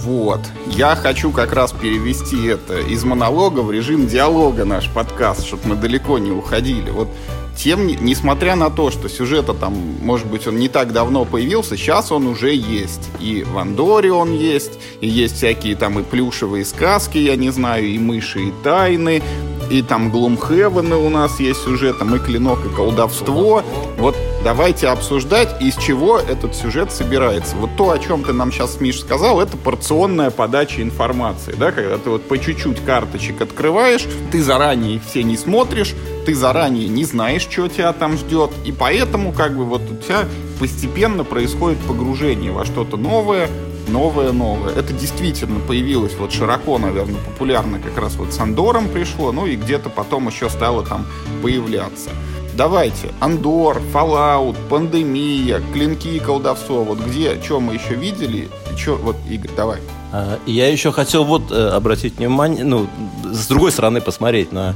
Вот. 0.02 0.40
Я 0.68 0.94
хочу 0.94 1.32
как 1.32 1.52
раз 1.52 1.72
перевести 1.72 2.46
это 2.46 2.78
из 2.78 3.04
монолога 3.04 3.60
в 3.60 3.70
режим 3.70 4.06
диалога 4.06 4.64
наш 4.64 4.88
подкаст, 4.88 5.44
чтобы 5.44 5.62
мы 5.66 5.76
далеко 5.76 6.18
не 6.18 6.30
уходили. 6.30 6.90
Вот 6.90 7.08
тем, 7.56 7.86
несмотря 7.86 8.54
на 8.54 8.70
то, 8.70 8.90
что 8.90 9.08
сюжета 9.08 9.54
там, 9.54 9.74
может 10.02 10.26
быть, 10.26 10.46
он 10.46 10.58
не 10.58 10.68
так 10.68 10.92
давно 10.92 11.24
появился, 11.24 11.76
сейчас 11.76 12.12
он 12.12 12.26
уже 12.26 12.54
есть. 12.54 13.08
И 13.18 13.42
в 13.42 13.58
Андоре 13.58 14.12
он 14.12 14.32
есть, 14.32 14.72
и 15.00 15.08
есть 15.08 15.36
всякие 15.36 15.74
там 15.74 15.98
и 15.98 16.02
плюшевые 16.02 16.64
сказки, 16.64 17.18
я 17.18 17.36
не 17.36 17.50
знаю, 17.50 17.86
и 17.86 17.98
мыши, 17.98 18.48
и 18.48 18.52
тайны, 18.62 19.22
и 19.70 19.82
там 19.82 20.10
Глумхевены 20.10 20.96
у 20.96 21.08
нас 21.08 21.40
есть 21.40 21.62
сюжетом, 21.62 22.14
и 22.14 22.18
клинок, 22.18 22.64
и 22.64 22.68
колдовство. 22.68 23.62
Вот 23.98 24.16
давайте 24.44 24.88
обсуждать, 24.88 25.60
из 25.60 25.76
чего 25.76 26.18
этот 26.18 26.54
сюжет 26.54 26.92
собирается. 26.92 27.56
Вот 27.56 27.70
то, 27.76 27.90
о 27.90 27.98
чем 27.98 28.22
ты 28.22 28.32
нам 28.32 28.52
сейчас, 28.52 28.80
Миш, 28.80 29.00
сказал, 29.00 29.40
это 29.40 29.56
порционная 29.56 30.30
подача 30.30 30.82
информации, 30.82 31.54
да, 31.58 31.72
когда 31.72 31.98
ты 31.98 32.10
вот 32.10 32.22
по 32.28 32.38
чуть-чуть 32.38 32.84
карточек 32.84 33.40
открываешь, 33.40 34.06
ты 34.30 34.42
заранее 34.42 34.96
их 34.96 35.02
все 35.04 35.22
не 35.22 35.36
смотришь, 35.36 35.94
ты 36.26 36.34
заранее 36.34 36.88
не 36.88 37.04
знаешь, 37.04 37.42
что 37.42 37.68
тебя 37.68 37.92
там 37.92 38.16
ждет, 38.16 38.50
и 38.64 38.72
поэтому 38.72 39.32
как 39.32 39.56
бы 39.56 39.64
вот 39.64 39.82
у 39.90 39.96
тебя 39.96 40.24
постепенно 40.58 41.24
происходит 41.24 41.78
погружение 41.80 42.50
во 42.50 42.64
что-то 42.64 42.96
новое, 42.96 43.50
новое, 43.88 44.32
новое. 44.32 44.74
Это 44.74 44.92
действительно 44.92 45.60
появилось 45.60 46.14
вот 46.16 46.32
широко, 46.32 46.78
наверное, 46.78 47.20
популярно 47.20 47.78
как 47.78 47.96
раз 47.98 48.16
вот 48.16 48.32
с 48.32 48.38
Андором 48.38 48.88
пришло, 48.88 49.32
ну 49.32 49.46
и 49.46 49.56
где-то 49.56 49.90
потом 49.90 50.28
еще 50.28 50.48
стало 50.48 50.84
там 50.84 51.06
появляться. 51.42 52.10
Давайте, 52.56 53.12
Андор, 53.20 53.82
Fallout, 53.92 54.56
Пандемия, 54.70 55.60
Клинки 55.74 56.08
и 56.08 56.18
Колдовство, 56.18 56.84
вот 56.84 56.98
где, 57.00 57.40
что 57.42 57.60
мы 57.60 57.74
еще 57.74 57.94
видели, 57.94 58.48
что, 58.78 58.94
вот, 58.94 59.16
Игорь, 59.28 59.50
давай. 59.54 59.80
А, 60.10 60.38
я 60.46 60.68
еще 60.68 60.90
хотел 60.90 61.24
вот 61.24 61.52
э, 61.52 61.68
обратить 61.68 62.16
внимание, 62.16 62.64
ну, 62.64 62.86
с 63.24 63.46
другой 63.46 63.72
стороны 63.72 64.00
посмотреть 64.00 64.52
на 64.52 64.74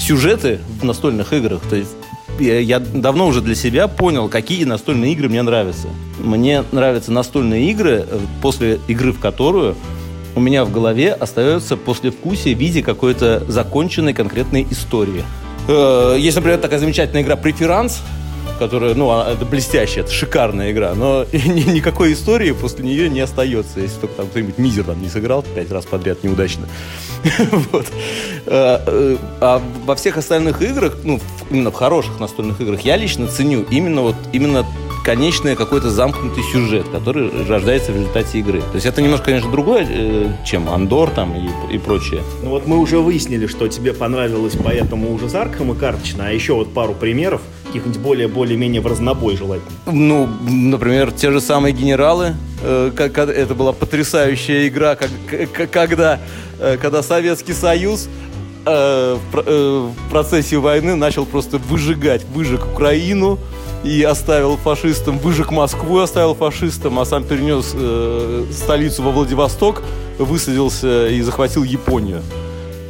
сюжеты 0.00 0.58
в 0.80 0.84
настольных 0.84 1.32
играх. 1.32 1.60
То 1.70 1.76
есть 1.76 1.92
я 2.40 2.78
давно 2.78 3.26
уже 3.26 3.40
для 3.40 3.54
себя 3.54 3.88
понял, 3.88 4.28
какие 4.28 4.64
настольные 4.64 5.12
игры 5.12 5.28
мне 5.28 5.42
нравятся. 5.42 5.88
Мне 6.18 6.64
нравятся 6.72 7.12
настольные 7.12 7.70
игры, 7.70 8.06
э, 8.08 8.18
после 8.42 8.78
игры 8.88 9.12
в 9.12 9.20
которую 9.20 9.76
у 10.34 10.40
меня 10.40 10.64
в 10.64 10.72
голове 10.72 11.12
остается 11.12 11.76
послевкусие 11.76 12.54
в 12.54 12.58
виде 12.58 12.82
какой-то 12.82 13.44
законченной 13.48 14.14
конкретной 14.14 14.66
истории. 14.70 15.24
Э, 15.68 16.16
есть, 16.18 16.36
например, 16.36 16.58
такая 16.58 16.78
замечательная 16.78 17.22
игра 17.22 17.36
«Преферанс», 17.36 18.00
которая, 18.60 18.94
ну, 18.94 19.10
это 19.18 19.46
блестящая, 19.46 20.04
это 20.04 20.12
шикарная 20.12 20.70
игра, 20.70 20.94
но 20.94 21.24
никакой 21.32 22.12
истории 22.12 22.52
после 22.52 22.84
нее 22.84 23.08
не 23.08 23.20
остается, 23.20 23.80
если 23.80 24.00
только 24.00 24.16
там 24.16 24.26
кто-нибудь 24.28 24.58
мизер 24.58 24.84
там 24.84 25.00
не 25.00 25.08
сыграл 25.08 25.42
пять 25.42 25.72
раз 25.72 25.86
подряд 25.86 26.22
неудачно. 26.22 26.68
вот. 27.72 27.86
а, 28.46 28.84
э, 28.86 29.16
а 29.40 29.62
во 29.86 29.96
всех 29.96 30.18
остальных 30.18 30.60
играх, 30.60 30.98
ну, 31.02 31.18
именно 31.50 31.70
в 31.70 31.74
хороших 31.74 32.20
настольных 32.20 32.60
играх, 32.60 32.82
я 32.82 32.96
лично 32.96 33.26
ценю 33.28 33.64
именно 33.70 34.02
вот 34.02 34.16
именно 34.32 34.66
конечный 35.04 35.56
какой-то 35.56 35.90
замкнутый 35.90 36.42
сюжет, 36.44 36.88
который 36.88 37.30
рождается 37.46 37.92
в 37.92 37.96
результате 37.96 38.38
игры. 38.38 38.60
То 38.60 38.74
есть 38.74 38.86
это 38.86 39.00
немножко, 39.02 39.26
конечно, 39.26 39.50
другое, 39.50 39.86
э, 39.88 40.32
чем 40.44 40.68
Андор 40.68 41.10
там 41.10 41.34
и, 41.34 41.74
и 41.74 41.78
прочее. 41.78 42.22
Ну 42.42 42.50
вот 42.50 42.66
мы 42.66 42.78
уже 42.78 42.98
выяснили, 42.98 43.46
что 43.46 43.68
тебе 43.68 43.92
понравилось 43.92 44.56
поэтому 44.62 45.12
уже 45.12 45.28
Аркхема 45.30 45.74
карточно, 45.74 46.26
а 46.26 46.30
еще 46.30 46.54
вот 46.54 46.72
пару 46.74 46.94
примеров, 46.94 47.40
каких-нибудь 47.66 48.00
более, 48.00 48.28
более-менее 48.28 48.80
в 48.80 48.86
разнобой 48.86 49.36
желательно. 49.36 49.70
Ну, 49.86 50.28
например, 50.48 51.12
те 51.12 51.30
же 51.30 51.40
самые 51.40 51.72
генералы, 51.72 52.34
э, 52.62 52.90
как, 52.94 53.16
это 53.18 53.54
была 53.54 53.72
потрясающая 53.72 54.68
игра, 54.68 54.96
как, 54.96 55.70
когда, 55.70 56.20
э, 56.58 56.76
когда 56.80 57.02
Советский 57.02 57.54
Союз 57.54 58.08
в 58.62 59.94
процессе 60.10 60.58
войны 60.58 60.94
начал 60.94 61.24
просто 61.24 61.56
выжигать, 61.56 62.26
выжег 62.34 62.66
Украину, 62.70 63.38
и 63.84 64.02
оставил 64.02 64.56
фашистам, 64.56 65.18
выжег 65.18 65.50
Москву, 65.50 65.98
оставил 65.98 66.34
фашистам, 66.34 66.98
а 66.98 67.04
сам 67.04 67.24
перенес 67.24 67.72
э, 67.74 68.44
столицу 68.52 69.02
во 69.02 69.10
Владивосток, 69.10 69.82
высадился 70.18 71.08
и 71.08 71.20
захватил 71.22 71.62
Японию. 71.62 72.22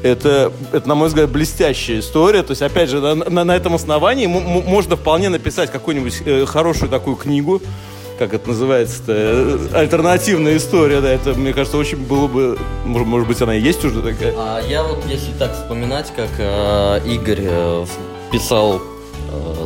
Это, 0.02 0.50
это, 0.72 0.88
на 0.88 0.94
мой 0.94 1.08
взгляд, 1.08 1.30
блестящая 1.30 2.00
история. 2.00 2.42
То 2.42 2.52
есть, 2.52 2.62
опять 2.62 2.88
же, 2.88 3.00
на, 3.00 3.14
на, 3.14 3.44
на 3.44 3.54
этом 3.54 3.74
основании 3.74 4.26
можно 4.26 4.96
вполне 4.96 5.28
написать 5.28 5.70
какую-нибудь 5.70 6.22
э, 6.24 6.46
хорошую 6.46 6.90
такую 6.90 7.16
книгу, 7.16 7.60
как 8.18 8.34
это 8.34 8.48
называется-то, 8.48 9.12
э, 9.12 9.58
альтернативная 9.72 10.56
история, 10.56 11.00
да, 11.00 11.10
это, 11.10 11.34
мне 11.34 11.52
кажется, 11.52 11.76
очень 11.76 11.98
было 11.98 12.26
бы, 12.26 12.58
может, 12.84 13.08
может 13.08 13.28
быть, 13.28 13.40
она 13.42 13.54
и 13.54 13.60
есть 13.60 13.84
уже 13.84 14.02
такая. 14.02 14.34
А 14.36 14.60
я 14.68 14.82
вот, 14.82 15.04
если 15.06 15.32
так 15.38 15.54
вспоминать, 15.54 16.12
как 16.16 16.30
э, 16.38 17.00
Игорь 17.06 17.40
э, 17.42 17.86
писал 18.32 18.80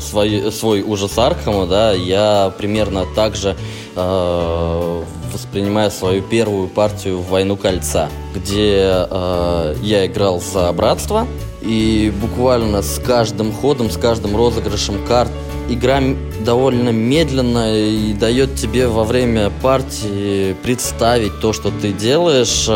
свой, 0.00 0.53
свой 0.53 0.83
ужас 0.83 1.18
Архама, 1.18 1.66
да, 1.66 1.92
я 1.92 2.53
примерно 2.57 3.07
так 3.14 3.37
же 3.37 3.57
э, 3.94 5.03
воспринимаю 5.33 5.90
свою 5.90 6.22
первую 6.22 6.68
партию 6.68 7.18
в 7.18 7.29
«Войну 7.29 7.57
кольца», 7.57 8.09
где 8.35 9.07
э, 9.11 9.77
я 9.83 10.07
играл 10.07 10.40
за 10.40 10.72
братство, 10.72 11.27
и 11.62 12.12
буквально 12.20 12.83
с 12.83 12.98
каждым 12.98 13.53
ходом, 13.53 13.90
с 13.90 13.96
каждым 13.96 14.37
розыгрышем 14.37 15.05
карт 15.07 15.31
игра 15.68 16.00
довольно 16.45 16.91
медленная 16.91 17.89
и 17.89 18.13
дает 18.13 18.55
тебе 18.55 18.87
во 18.87 19.05
время 19.05 19.51
партии 19.63 20.55
представить 20.63 21.41
то, 21.41 21.53
что 21.53 21.71
ты 21.71 21.93
делаешь. 21.93 22.69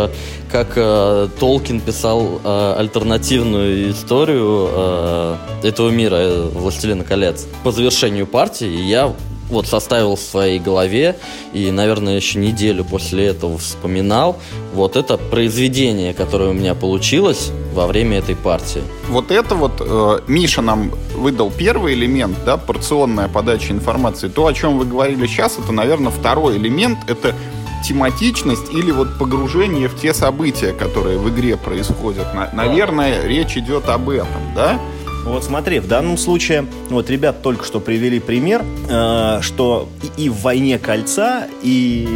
Как 0.50 0.72
э, 0.76 1.28
Толкин 1.38 1.80
писал 1.80 2.40
э, 2.42 2.74
альтернативную 2.78 3.90
историю 3.90 4.68
э, 4.70 5.36
этого 5.62 5.90
мира, 5.90 6.16
э, 6.16 6.48
«Властелина 6.54 7.04
колец». 7.04 7.46
По 7.64 7.70
завершению 7.70 8.26
партии 8.26 8.88
я 8.88 9.14
вот 9.48 9.66
составил 9.66 10.16
в 10.16 10.20
своей 10.20 10.58
голове 10.58 11.16
и, 11.52 11.70
наверное, 11.70 12.16
еще 12.16 12.38
неделю 12.38 12.84
после 12.84 13.26
этого 13.26 13.58
вспоминал 13.58 14.38
вот 14.74 14.96
это 14.96 15.16
произведение, 15.16 16.14
которое 16.14 16.50
у 16.50 16.52
меня 16.52 16.74
получилось 16.74 17.50
во 17.74 17.86
время 17.86 18.18
этой 18.18 18.36
партии. 18.36 18.82
Вот 19.08 19.30
это 19.30 19.54
вот 19.54 19.80
э, 19.80 20.20
Миша 20.26 20.62
нам 20.62 20.90
выдал 21.14 21.50
первый 21.50 21.94
элемент, 21.94 22.36
да, 22.44 22.56
порционная 22.56 23.28
подача 23.28 23.72
информации. 23.72 24.28
То, 24.28 24.46
о 24.46 24.52
чем 24.52 24.78
вы 24.78 24.84
говорили 24.84 25.26
сейчас, 25.26 25.58
это, 25.58 25.72
наверное, 25.72 26.10
второй 26.10 26.56
элемент. 26.58 26.98
Это 27.08 27.34
тематичность 27.84 28.72
или 28.72 28.90
вот 28.90 29.18
погружение 29.18 29.88
в 29.88 29.98
те 29.98 30.12
события, 30.12 30.72
которые 30.72 31.18
в 31.18 31.28
игре 31.30 31.56
происходят. 31.56 32.34
На, 32.34 32.50
наверное, 32.52 33.24
речь 33.26 33.56
идет 33.56 33.88
об 33.88 34.10
этом, 34.10 34.54
да? 34.54 34.80
Вот 35.28 35.44
смотри, 35.44 35.78
в 35.78 35.86
данном 35.86 36.16
случае, 36.16 36.66
вот 36.88 37.10
ребят 37.10 37.42
только 37.42 37.64
что 37.64 37.80
привели 37.80 38.18
пример, 38.18 38.64
э, 38.88 39.40
что 39.42 39.88
и, 40.16 40.24
и 40.24 40.28
в 40.28 40.40
«Войне 40.40 40.78
кольца», 40.78 41.46
и... 41.62 42.08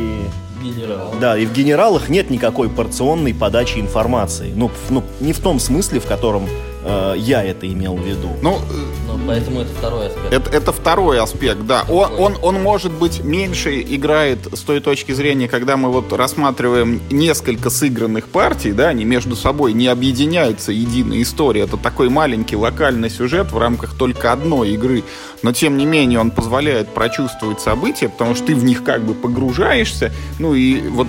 Генерал. 0.63 1.15
Да, 1.21 1.37
и 1.37 1.45
в 1.45 1.53
«Генералах» 1.53 2.09
нет 2.09 2.31
никакой 2.31 2.69
порционной 2.69 3.35
подачи 3.35 3.79
информации. 3.79 4.53
Ну, 4.55 4.71
ну 4.89 5.03
не 5.21 5.33
в 5.33 5.41
том 5.41 5.61
смысле, 5.61 6.01
в 6.01 6.07
котором 6.07 6.49
э, 6.85 7.15
я 7.17 7.43
это 7.43 7.71
имел 7.71 7.97
в 7.97 8.05
виду. 8.05 8.31
Ну, 8.43 8.59
Ну, 9.07 9.19
поэтому 9.27 9.61
это 9.61 9.73
второй 9.73 10.07
аспект. 10.07 10.33
Это, 10.33 10.51
это 10.51 10.73
второй 10.73 11.21
аспект, 11.21 11.63
да. 11.67 11.85
Он, 11.89 12.13
он, 12.19 12.37
он, 12.43 12.63
может 12.63 12.93
быть, 12.93 13.23
меньше 13.23 13.81
играет 13.81 14.39
с 14.53 14.61
той 14.61 14.81
точки 14.81 15.13
зрения, 15.13 15.49
когда 15.49 15.77
мы 15.77 15.91
вот 15.91 16.13
рассматриваем 16.13 17.01
несколько 17.11 17.71
сыгранных 17.71 18.29
партий, 18.29 18.73
да, 18.73 18.89
они 18.89 19.05
между 19.05 19.37
собой 19.37 19.73
не 19.73 19.87
объединяются 19.89 20.73
единой 20.73 21.23
историей. 21.23 21.65
Это 21.65 21.77
такой 21.77 22.09
маленький 22.09 22.57
локальный 22.57 23.11
сюжет 23.11 23.53
в 23.53 23.59
рамках 23.59 23.95
только 23.95 24.33
одной 24.33 24.71
игры. 24.71 25.05
Но, 25.43 25.53
тем 25.53 25.77
не 25.77 25.87
менее, 25.87 26.21
он 26.21 26.31
позволяет 26.31 26.89
прочувствовать 26.89 27.61
события, 27.61 28.09
потому 28.09 28.35
что 28.35 28.47
ты 28.47 28.55
в 28.55 28.65
них 28.65 28.85
как 28.85 29.03
бы 29.03 29.15
погружаешься. 29.15 30.13
Ну 30.39 30.55
и 30.55 30.81
вот 30.89 31.09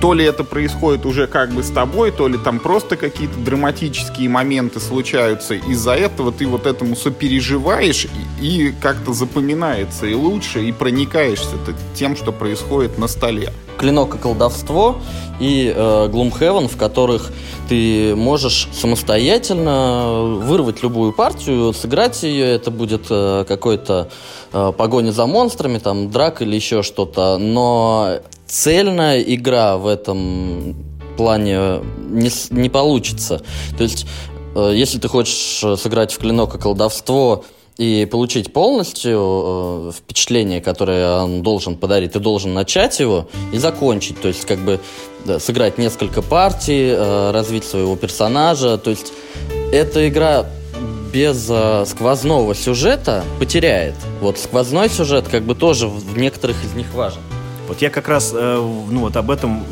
то 0.00 0.12
ли 0.12 0.24
это 0.24 0.44
происходит 0.44 1.06
уже 1.06 1.26
как 1.26 1.50
бы 1.52 1.62
с 1.62 1.70
тобой, 1.70 2.10
то 2.10 2.28
ли 2.28 2.36
там 2.36 2.58
просто 2.58 2.96
какие-то 2.96 3.38
драматические 3.38 4.28
моменты 4.28 4.80
случаются. 4.80 5.54
Из-за 5.54 5.92
этого 5.92 6.32
ты 6.32 6.46
вот 6.46 6.66
этому 6.66 6.96
сопереживаешь 6.96 8.06
и, 8.40 8.68
и 8.68 8.74
как-то 8.80 9.12
запоминается 9.12 10.06
и 10.06 10.14
лучше, 10.14 10.64
и 10.64 10.72
проникаешься 10.72 11.56
тем, 11.94 12.16
что 12.16 12.32
происходит 12.32 12.98
на 12.98 13.08
столе. 13.08 13.52
Клинок 13.78 14.14
и 14.14 14.18
колдовство 14.18 15.00
и 15.40 15.72
э, 15.74 16.08
Gloomhaven, 16.08 16.68
в 16.68 16.76
которых 16.76 17.32
ты 17.68 18.14
можешь 18.14 18.68
самостоятельно 18.72 20.38
вырвать 20.42 20.82
любую 20.82 21.12
партию, 21.12 21.72
сыграть 21.72 22.22
ее, 22.22 22.54
это 22.54 22.70
будет 22.70 23.06
э, 23.10 23.44
какой-то 23.48 24.10
э, 24.52 24.72
погоня 24.76 25.10
за 25.10 25.26
монстрами, 25.26 25.78
там, 25.78 26.10
драк 26.10 26.42
или 26.42 26.54
еще 26.54 26.82
что-то, 26.82 27.38
но 27.38 28.20
цельная 28.54 29.20
игра 29.20 29.76
в 29.76 29.86
этом 29.88 30.76
плане 31.16 31.80
не, 31.98 32.30
не 32.50 32.68
получится. 32.68 33.42
То 33.76 33.82
есть, 33.82 34.06
э, 34.54 34.72
если 34.74 34.98
ты 34.98 35.08
хочешь 35.08 35.60
э, 35.64 35.76
сыграть 35.76 36.12
в 36.12 36.18
клинок 36.18 36.54
и 36.54 36.58
колдовство 36.58 37.44
и 37.78 38.06
получить 38.08 38.52
полностью 38.52 39.20
э, 39.20 39.92
впечатление, 39.96 40.60
которое 40.60 41.22
он 41.22 41.42
должен 41.42 41.76
подарить, 41.76 42.12
ты 42.12 42.20
должен 42.20 42.54
начать 42.54 43.00
его 43.00 43.26
и 43.52 43.58
закончить. 43.58 44.20
То 44.20 44.28
есть, 44.28 44.44
как 44.44 44.60
бы 44.60 44.78
да, 45.24 45.40
сыграть 45.40 45.76
несколько 45.76 46.22
партий, 46.22 46.90
э, 46.90 47.30
развить 47.32 47.64
своего 47.64 47.96
персонажа. 47.96 48.78
То 48.78 48.90
есть, 48.90 49.12
эта 49.72 50.08
игра 50.08 50.46
без 51.12 51.48
э, 51.50 51.84
сквозного 51.86 52.54
сюжета 52.54 53.24
потеряет. 53.40 53.96
Вот 54.20 54.38
сквозной 54.38 54.88
сюжет 54.88 55.26
как 55.28 55.42
бы 55.42 55.56
тоже 55.56 55.88
в 55.88 56.16
некоторых 56.16 56.56
из 56.64 56.74
них 56.74 56.94
важен. 56.94 57.20
Вот 57.68 57.80
я 57.82 57.90
как 57.90 58.08
раз 58.08 58.32
э, 58.34 58.56
ну, 58.90 59.00
вот 59.00 59.16
об 59.16 59.30
этом 59.30 59.64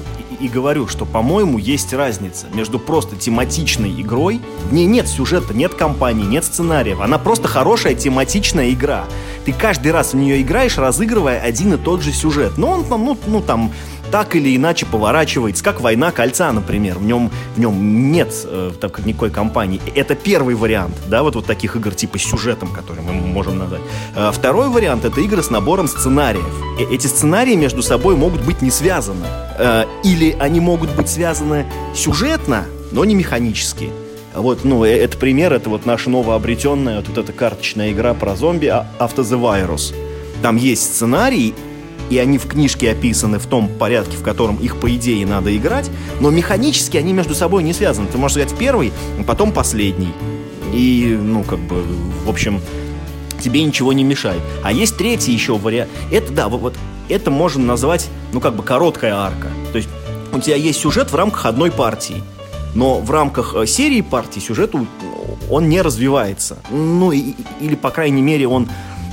и, 0.42 0.48
говорю, 0.48 0.88
что, 0.88 1.04
по-моему, 1.04 1.56
есть 1.56 1.92
разница 1.92 2.46
между 2.52 2.80
просто 2.80 3.14
тематичной 3.14 4.00
игрой. 4.00 4.40
В 4.68 4.72
ней 4.72 4.86
нет 4.86 5.06
сюжета, 5.06 5.54
нет 5.54 5.74
кампании, 5.74 6.24
нет 6.24 6.44
сценариев. 6.44 7.00
Она 7.00 7.18
просто 7.18 7.46
хорошая 7.46 7.94
тематичная 7.94 8.70
игра. 8.70 9.04
Ты 9.44 9.52
каждый 9.52 9.92
раз 9.92 10.14
в 10.14 10.16
нее 10.16 10.42
играешь, 10.42 10.78
разыгрывая 10.78 11.40
один 11.40 11.74
и 11.74 11.76
тот 11.76 12.02
же 12.02 12.12
сюжет. 12.12 12.58
Но 12.58 12.70
он 12.70 12.86
ну, 12.88 13.16
ну 13.26 13.40
там 13.40 13.72
так 14.12 14.36
или 14.36 14.54
иначе 14.54 14.84
поворачивается, 14.84 15.64
как 15.64 15.80
«Война 15.80 16.12
кольца», 16.12 16.52
например. 16.52 16.98
В 16.98 17.02
нем, 17.02 17.30
в 17.56 17.58
нем 17.58 18.12
нет 18.12 18.28
э, 18.44 18.70
так, 18.78 18.92
как 18.92 19.06
никакой 19.06 19.30
кампании. 19.30 19.80
Это 19.94 20.14
первый 20.14 20.54
вариант, 20.54 20.94
да, 21.08 21.22
вот, 21.22 21.34
вот 21.34 21.46
таких 21.46 21.76
игр 21.76 21.94
типа 21.94 22.18
с 22.18 22.22
сюжетом, 22.22 22.68
которые 22.72 23.02
мы 23.02 23.14
можем 23.14 23.58
назвать. 23.58 23.80
Э, 24.14 24.30
второй 24.30 24.68
вариант— 24.68 25.04
это 25.06 25.18
игры 25.22 25.42
с 25.42 25.48
набором 25.48 25.88
сценариев. 25.88 26.44
Э, 26.78 26.94
эти 26.94 27.06
сценарии 27.06 27.54
между 27.54 27.82
собой 27.82 28.14
могут 28.14 28.44
быть 28.44 28.60
не 28.60 28.70
связаны. 28.70 29.24
Э, 29.58 29.86
или 30.04 30.36
они 30.38 30.60
могут 30.60 30.90
быть 30.94 31.08
связаны 31.08 31.64
сюжетно, 31.94 32.66
но 32.92 33.06
не 33.06 33.14
механически. 33.14 33.88
Вот, 34.34 34.62
ну, 34.64 34.84
э, 34.84 34.90
это 34.90 35.16
пример, 35.16 35.54
это 35.54 35.70
вот 35.70 35.86
наша 35.86 36.10
новообретенная 36.10 36.96
вот, 36.96 37.08
вот 37.08 37.16
эта 37.16 37.32
карточная 37.32 37.92
игра 37.92 38.12
про 38.12 38.36
зомби 38.36 38.66
а- 38.66 38.86
Virus. 38.98 39.94
Там 40.42 40.56
есть 40.56 40.82
сценарий, 40.82 41.54
и 42.10 42.18
они 42.18 42.38
в 42.38 42.46
книжке 42.46 42.90
описаны 42.90 43.38
в 43.38 43.46
том 43.46 43.68
порядке, 43.68 44.16
в 44.16 44.22
котором 44.22 44.56
их, 44.56 44.76
по 44.78 44.94
идее, 44.94 45.26
надо 45.26 45.56
играть, 45.56 45.90
но 46.20 46.30
механически 46.30 46.96
они 46.96 47.12
между 47.12 47.34
собой 47.34 47.62
не 47.62 47.72
связаны. 47.72 48.08
Ты 48.08 48.18
можешь 48.18 48.36
играть 48.36 48.54
первый, 48.56 48.92
а 49.18 49.22
потом 49.22 49.52
последний. 49.52 50.12
И, 50.72 51.18
ну, 51.20 51.42
как 51.44 51.58
бы, 51.58 51.82
в 52.24 52.28
общем, 52.30 52.60
тебе 53.40 53.62
ничего 53.62 53.92
не 53.92 54.04
мешает. 54.04 54.40
А 54.62 54.72
есть 54.72 54.96
третий 54.96 55.32
еще 55.32 55.56
вариант. 55.56 55.90
Это, 56.10 56.32
да, 56.32 56.48
вот, 56.48 56.74
это 57.08 57.30
можно 57.30 57.64
назвать, 57.64 58.08
ну, 58.32 58.40
как 58.40 58.54
бы, 58.54 58.62
короткая 58.62 59.14
арка. 59.14 59.48
То 59.72 59.78
есть 59.78 59.88
у 60.32 60.40
тебя 60.40 60.56
есть 60.56 60.80
сюжет 60.80 61.10
в 61.12 61.14
рамках 61.14 61.46
одной 61.46 61.70
партии. 61.70 62.22
Но 62.74 63.00
в 63.00 63.10
рамках 63.10 63.54
э, 63.54 63.66
серии 63.66 64.00
партий 64.00 64.40
сюжет 64.40 64.72
он 65.50 65.68
не 65.68 65.82
развивается. 65.82 66.56
Ну, 66.70 67.12
и- 67.12 67.34
или, 67.60 67.74
по 67.74 67.90
крайней 67.90 68.22
мере, 68.22 68.48
он 68.48 68.66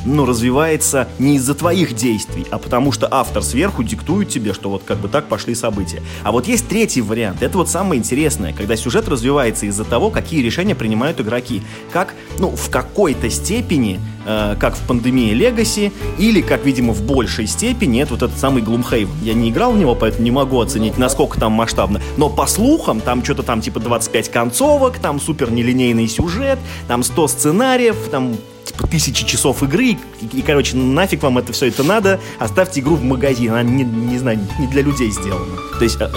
ну, 0.06 0.26
развивается 0.26 1.08
не 1.20 1.36
из-за 1.36 1.56
твоих 1.56 1.94
действий, 1.96 2.46
а 2.52 2.58
потому 2.58 2.92
что 2.92 3.08
автор 3.10 3.44
сверху 3.44 3.84
диктует 3.84 4.30
тебе, 4.30 4.54
что 4.54 4.70
вот 4.70 4.84
как 4.86 4.98
бы 4.98 5.08
так 5.08 5.26
пошли 5.26 5.56
события. 5.56 6.02
А 6.24 6.32
вот 6.32 6.48
есть 6.48 6.68
третий 6.68 7.02
вариант. 7.02 7.42
Это 7.42 7.58
вот 7.58 7.70
самое 7.70 8.00
интересное, 8.00 8.54
когда 8.54 8.76
сюжет 8.76 9.08
развивается 9.08 9.66
из-за 9.66 9.84
того, 9.84 10.10
какие 10.10 10.42
решения 10.42 10.76
принимают 10.76 11.20
игроки. 11.20 11.62
Как, 11.92 12.14
ну, 12.38 12.56
в 12.56 12.70
какой-то 12.70 13.30
степени, 13.30 14.00
э, 14.26 14.56
как 14.60 14.76
в 14.76 14.88
пандемии 14.88 15.34
Legacy, 15.34 15.92
или, 16.18 16.42
как, 16.42 16.66
видимо, 16.66 16.94
в 16.94 17.02
большей 17.04 17.48
степени, 17.48 18.02
это 18.02 18.14
вот 18.14 18.24
этот 18.24 18.38
самый 18.38 18.64
Gloomhaven. 18.64 19.10
Я 19.24 19.34
не 19.34 19.50
играл 19.50 19.74
в 19.74 19.78
него, 19.78 19.96
поэтому 19.96 20.24
не 20.24 20.32
могу 20.32 20.60
оценить, 20.60 20.98
насколько 20.98 21.40
там 21.40 21.54
масштабно. 21.54 22.02
Но 22.18 22.30
по 22.30 22.48
слухам, 22.48 23.02
там 23.02 23.24
что-то 23.24 23.44
там 23.44 23.62
типа 23.62 23.80
25 23.80 24.30
концовок, 24.30 25.00
там 25.00 25.20
супер 25.20 25.52
нелинейный 25.52 26.08
сюжет, 26.08 26.60
там 26.88 27.04
100 27.04 27.28
сценариев, 27.28 27.96
там 28.12 28.36
типа 28.72 28.88
тысячи 28.88 29.26
часов 29.26 29.64
игры, 29.64 29.98
и, 30.22 30.26
и, 30.34 30.42
короче, 30.42 30.76
нафиг 30.76 31.24
вам 31.24 31.38
это 31.38 31.54
все 31.54 31.68
это 31.68 31.84
надо, 31.84 32.20
оставьте 32.38 32.82
игру 32.82 32.96
в 32.96 33.04
магазин, 33.04 33.52
она, 33.52 33.64
не, 33.64 33.84
не 33.84 34.18
знаю, 34.18 34.40
не 34.60 34.68
для 34.68 34.82
людей 34.82 35.12
сделана. 35.12 35.58
То 35.78 35.84
есть, 35.84 35.98
э, 36.00 36.10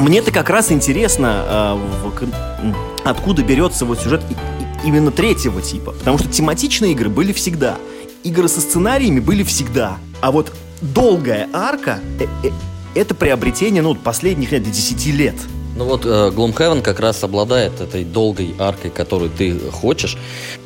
мне-то 0.00 0.30
как 0.32 0.50
раз 0.50 0.72
интересно, 0.72 1.78
э, 2.22 2.26
откуда 3.04 3.42
берется 3.42 3.84
вот 3.84 4.00
сюжет 4.00 4.22
именно 4.84 5.10
третьего 5.10 5.60
типа, 5.60 5.92
потому 5.92 6.18
что 6.18 6.28
тематичные 6.28 6.92
игры 6.92 7.08
были 7.08 7.32
всегда, 7.32 7.76
игры 8.24 8.48
со 8.48 8.60
сценариями 8.60 9.20
были 9.20 9.42
всегда, 9.42 9.98
а 10.20 10.30
вот 10.30 10.52
долгая 10.80 11.48
арка 11.52 12.00
э, 12.18 12.50
это 12.94 13.14
приобретение, 13.14 13.82
ну, 13.82 13.94
последних 13.94 14.52
лет, 14.52 14.62
10 14.62 15.06
лет. 15.06 15.36
Ну 15.76 15.84
вот 15.84 16.04
э, 16.04 16.30
Gloomhaven 16.34 16.82
как 16.82 17.00
раз 17.00 17.22
обладает 17.22 17.80
этой 17.80 18.04
долгой 18.04 18.54
аркой, 18.58 18.90
которую 18.90 19.30
ты 19.30 19.58
хочешь. 19.70 20.16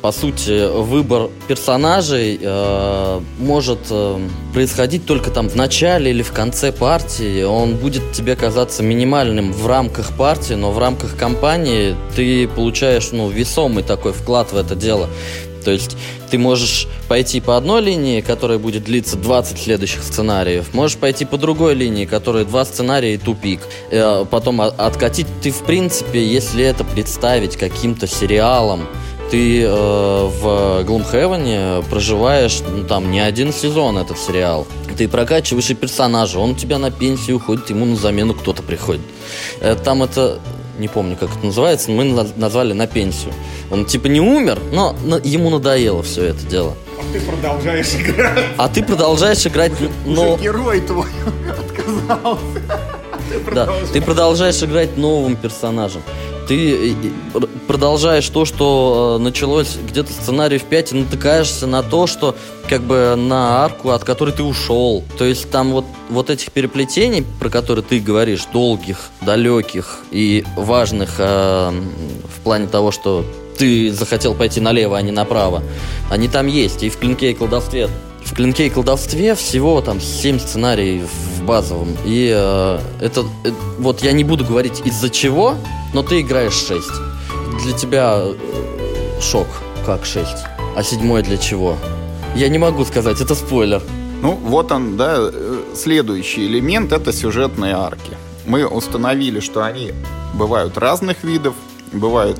По 0.01 0.11
сути, 0.11 0.67
выбор 0.67 1.29
персонажей 1.47 2.39
э, 2.41 3.21
может 3.39 3.79
э, 3.91 4.19
происходить 4.53 5.05
только 5.05 5.31
там 5.31 5.47
в 5.47 5.55
начале 5.55 6.11
или 6.11 6.23
в 6.23 6.31
конце 6.31 6.71
партии. 6.71 7.43
Он 7.43 7.75
будет 7.75 8.11
тебе 8.13 8.35
казаться 8.35 8.83
минимальным 8.83 9.53
в 9.53 9.67
рамках 9.67 10.11
партии, 10.17 10.55
но 10.55 10.71
в 10.71 10.79
рамках 10.79 11.15
кампании 11.15 11.95
ты 12.15 12.47
получаешь 12.47 13.11
ну, 13.11 13.29
весомый 13.29 13.83
такой 13.83 14.11
вклад 14.11 14.51
в 14.51 14.57
это 14.57 14.75
дело. 14.75 15.07
То 15.65 15.71
есть 15.71 15.97
ты 16.29 16.37
можешь 16.37 16.87
пойти 17.09 17.41
по 17.41 17.57
одной 17.57 17.81
линии, 17.81 18.21
которая 18.21 18.59
будет 18.59 18.85
длиться 18.85 19.17
20 19.17 19.59
следующих 19.59 20.03
сценариев, 20.03 20.73
можешь 20.73 20.97
пойти 20.97 21.25
по 21.25 21.37
другой 21.37 21.73
линии, 21.73 22.05
которая 22.05 22.45
два 22.45 22.63
сценария 22.63 23.15
и 23.15 23.17
тупик. 23.17 23.61
Э, 23.91 24.25
Потом 24.29 24.61
откатить 24.61 25.27
ты, 25.41 25.51
в 25.51 25.63
принципе, 25.63 26.25
если 26.25 26.63
это 26.63 26.83
представить 26.83 27.57
каким-то 27.57 28.07
сериалом, 28.07 28.87
ты 29.31 29.63
э, 29.63 29.67
в 29.69 30.83
Глумхевене 30.83 31.83
проживаешь, 31.89 32.61
ну, 32.67 32.83
там, 32.83 33.11
не 33.11 33.19
один 33.19 33.51
сезон 33.51 33.97
этот 33.97 34.19
сериал. 34.19 34.67
Ты 34.97 35.07
прокачиваешь 35.07 35.69
и 35.71 35.73
персонажа, 35.73 36.39
он 36.39 36.51
у 36.51 36.55
тебя 36.55 36.77
на 36.77 36.91
пенсию 36.91 37.37
уходит, 37.37 37.69
ему 37.69 37.85
на 37.85 37.95
замену 37.95 38.33
кто-то 38.33 38.61
приходит. 38.61 39.01
Э, 39.61 39.75
там 39.75 40.03
это, 40.03 40.39
не 40.77 40.87
помню, 40.87 41.15
как 41.15 41.29
это 41.35 41.45
называется, 41.45 41.91
мы 41.91 42.03
на- 42.03 42.27
назвали 42.35 42.73
на 42.73 42.87
пенсию. 42.87 43.33
Он 43.71 43.85
типа 43.85 44.07
не 44.07 44.19
умер, 44.21 44.59
но 44.71 44.95
ему 45.23 45.49
надоело 45.49 46.03
все 46.03 46.25
это 46.25 46.45
дело. 46.45 46.75
Ты 47.13 47.19
продолжаешь 47.21 47.93
играть. 47.95 48.45
А 48.57 48.67
ты 48.69 48.83
продолжаешь 48.83 49.45
играть, 49.45 49.71
но... 50.05 50.37
герой 50.37 50.81
твой 50.81 51.07
отказался. 51.49 52.61
Да, 53.53 53.69
ты 53.91 54.01
продолжаешь 54.01 54.61
играть 54.63 54.97
новым 54.97 55.35
персонажем. 55.35 56.01
Ты 56.47 56.91
э, 56.91 56.95
пр- 57.33 57.49
продолжаешь 57.67 58.27
то, 58.29 58.45
что 58.45 59.17
э, 59.19 59.23
началось 59.23 59.77
где-то 59.87 60.11
сценарий 60.11 60.57
в 60.57 60.63
5, 60.63 60.91
и 60.91 60.95
натыкаешься 60.95 61.67
на 61.67 61.83
то, 61.83 62.07
что 62.07 62.35
как 62.69 62.81
бы 62.81 63.15
на 63.17 63.63
арку, 63.63 63.89
от 63.89 64.03
которой 64.03 64.31
ты 64.31 64.43
ушел. 64.43 65.03
То 65.17 65.25
есть 65.25 65.49
там 65.49 65.71
вот, 65.71 65.85
вот 66.09 66.29
этих 66.29 66.51
переплетений, 66.51 67.25
про 67.39 67.49
которые 67.49 67.83
ты 67.83 67.99
говоришь, 67.99 68.45
долгих, 68.51 69.09
далеких 69.21 69.99
и 70.11 70.43
важных 70.55 71.15
э, 71.17 71.71
в 71.71 72.43
плане 72.43 72.67
того, 72.67 72.91
что 72.91 73.25
ты 73.57 73.91
захотел 73.91 74.35
пойти 74.35 74.59
налево, 74.59 74.97
а 74.97 75.01
не 75.01 75.11
направо, 75.11 75.63
они 76.09 76.27
там 76.27 76.47
есть. 76.47 76.83
И 76.83 76.89
в 76.89 76.97
клинке 76.97 77.31
и 77.31 77.33
колдовстве 77.33 77.89
в 78.25 78.33
клинке 78.33 78.67
и 78.67 78.69
колдовстве 78.69 79.35
всего 79.35 79.81
там 79.81 80.01
7 80.01 80.39
сценариев 80.39 81.07
в 81.37 81.43
базовом. 81.43 81.95
И 82.05 82.33
э, 82.35 82.79
это, 82.99 83.21
э, 83.43 83.51
вот 83.77 84.01
я 84.01 84.11
не 84.13 84.23
буду 84.23 84.43
говорить 84.43 84.81
из-за 84.83 85.09
чего, 85.09 85.55
но 85.95 86.03
ты 86.03 86.19
играешь 86.19 86.53
6. 86.53 86.91
Для 87.63 87.73
тебя 87.73 88.17
э, 88.17 89.21
шок, 89.21 89.47
как 89.85 90.03
6. 90.03 90.27
А 90.75 90.83
седьмой 90.83 91.23
для 91.23 91.37
чего? 91.37 91.77
Я 92.35 92.49
не 92.49 92.57
могу 92.57 92.83
сказать, 92.83 93.21
это 93.21 93.33
спойлер. 93.33 93.81
Ну, 94.21 94.31
вот 94.31 94.73
он, 94.73 94.97
да, 94.97 95.15
э, 95.17 95.63
следующий 95.73 96.47
элемент– 96.47 96.91
это 96.91 97.13
сюжетные 97.13 97.75
арки. 97.75 98.17
Мы 98.45 98.67
установили, 98.67 99.39
что 99.39 99.63
они 99.63 99.93
бывают 100.33 100.77
разных 100.77 101.23
видов. 101.23 101.53
Бывает 101.93 102.37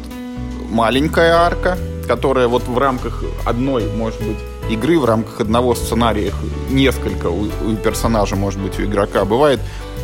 маленькая 0.70 1.36
арка, 1.36 1.78
которая 2.10 2.50
вот 2.50 2.64
в 2.68 2.78
рамках 2.78 3.24
одной, 3.46 3.86
может 3.86 4.22
быть, 4.22 4.38
игры, 4.70 5.00
в 5.00 5.06
рамках 5.06 5.40
одного 5.40 5.76
сценария, 5.76 6.34
несколько 6.70 7.28
у, 7.28 7.44
у 7.44 7.76
персонажа, 7.82 8.36
может 8.36 8.60
быть, 8.60 8.78
у 8.80 8.84
игрока. 8.84 9.24
Бывает 9.24 9.62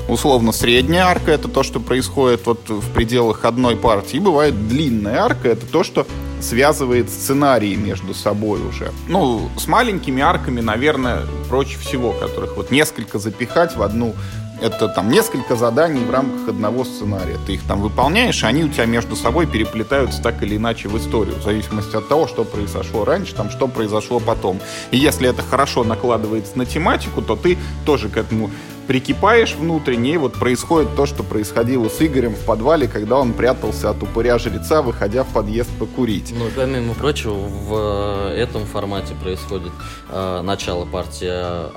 условно 0.07 0.51
средняя 0.51 1.05
арка, 1.05 1.31
это 1.31 1.47
то, 1.47 1.63
что 1.63 1.79
происходит 1.79 2.45
вот 2.45 2.69
в 2.69 2.91
пределах 2.91 3.45
одной 3.45 3.75
партии. 3.75 4.17
И 4.17 4.19
бывает 4.19 4.67
длинная 4.67 5.21
арка, 5.21 5.49
это 5.49 5.65
то, 5.65 5.83
что 5.83 6.05
связывает 6.41 7.09
сценарии 7.09 7.75
между 7.75 8.13
собой 8.13 8.59
уже. 8.67 8.91
Ну, 9.07 9.49
с 9.57 9.67
маленькими 9.67 10.21
арками, 10.21 10.61
наверное, 10.61 11.21
проще 11.49 11.77
всего, 11.77 12.13
которых 12.13 12.57
вот 12.57 12.71
несколько 12.71 13.19
запихать 13.19 13.75
в 13.75 13.81
одну 13.81 14.15
это 14.61 14.87
там 14.87 15.09
несколько 15.09 15.55
заданий 15.55 16.03
в 16.05 16.11
рамках 16.11 16.49
одного 16.49 16.85
сценария. 16.85 17.37
Ты 17.45 17.55
их 17.55 17.63
там 17.63 17.81
выполняешь, 17.81 18.43
и 18.43 18.45
они 18.45 18.63
у 18.63 18.69
тебя 18.69 18.85
между 18.85 19.15
собой 19.15 19.47
переплетаются 19.47 20.21
так 20.21 20.41
или 20.43 20.55
иначе 20.55 20.87
в 20.87 20.97
историю, 20.97 21.35
в 21.35 21.43
зависимости 21.43 21.95
от 21.95 22.07
того, 22.07 22.27
что 22.27 22.43
произошло 22.43 23.03
раньше, 23.03 23.33
там, 23.33 23.49
что 23.49 23.67
произошло 23.67 24.19
потом. 24.19 24.59
И 24.91 24.97
если 24.97 25.27
это 25.27 25.41
хорошо 25.41 25.83
накладывается 25.83 26.57
на 26.57 26.65
тематику, 26.65 27.21
то 27.21 27.35
ты 27.35 27.57
тоже 27.85 28.09
к 28.09 28.17
этому 28.17 28.51
прикипаешь 28.87 29.55
внутренне, 29.55 30.15
и 30.15 30.17
вот 30.17 30.33
происходит 30.33 30.95
то, 30.95 31.05
что 31.05 31.23
происходило 31.23 31.89
с 31.89 32.01
Игорем 32.01 32.35
в 32.35 32.45
подвале, 32.45 32.87
когда 32.87 33.17
он 33.17 33.33
прятался 33.33 33.89
от 33.89 34.01
упыря-жреца, 34.03 34.81
выходя 34.81 35.23
в 35.23 35.27
подъезд 35.27 35.69
покурить. 35.79 36.33
Ну, 36.37 36.45
помимо 36.55 36.93
прочего, 36.93 37.33
в 37.33 38.31
э, 38.33 38.41
этом 38.41 38.65
формате 38.65 39.13
происходит 39.21 39.71
э, 40.09 40.41
начало 40.41 40.85
партии 40.85 41.29
э, 41.29 41.69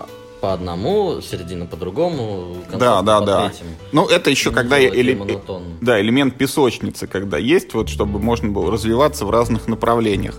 по 0.45 0.53
одному, 0.53 1.23
середина 1.23 1.65
по 1.65 1.77
другому, 1.77 2.57
Да, 2.71 3.01
да, 3.01 3.21
по 3.21 3.27
да. 3.27 3.49
третьему. 3.49 3.71
Ну, 3.93 4.07
это 4.07 4.29
еще 4.29 4.51
Не 4.51 4.55
когда... 4.57 4.79
делать 4.79 4.99
эле-. 4.99 5.41
Да, 5.81 5.99
элемент 5.99 6.37
песочницы, 6.37 7.07
когда 7.07 7.39
есть, 7.39 7.73
вот 7.73 7.89
чтобы 7.89 8.19
можно 8.19 8.51
было 8.51 8.71
развиваться 8.71 9.25
в 9.25 9.31
разных 9.31 9.69
направлениях. 9.69 10.35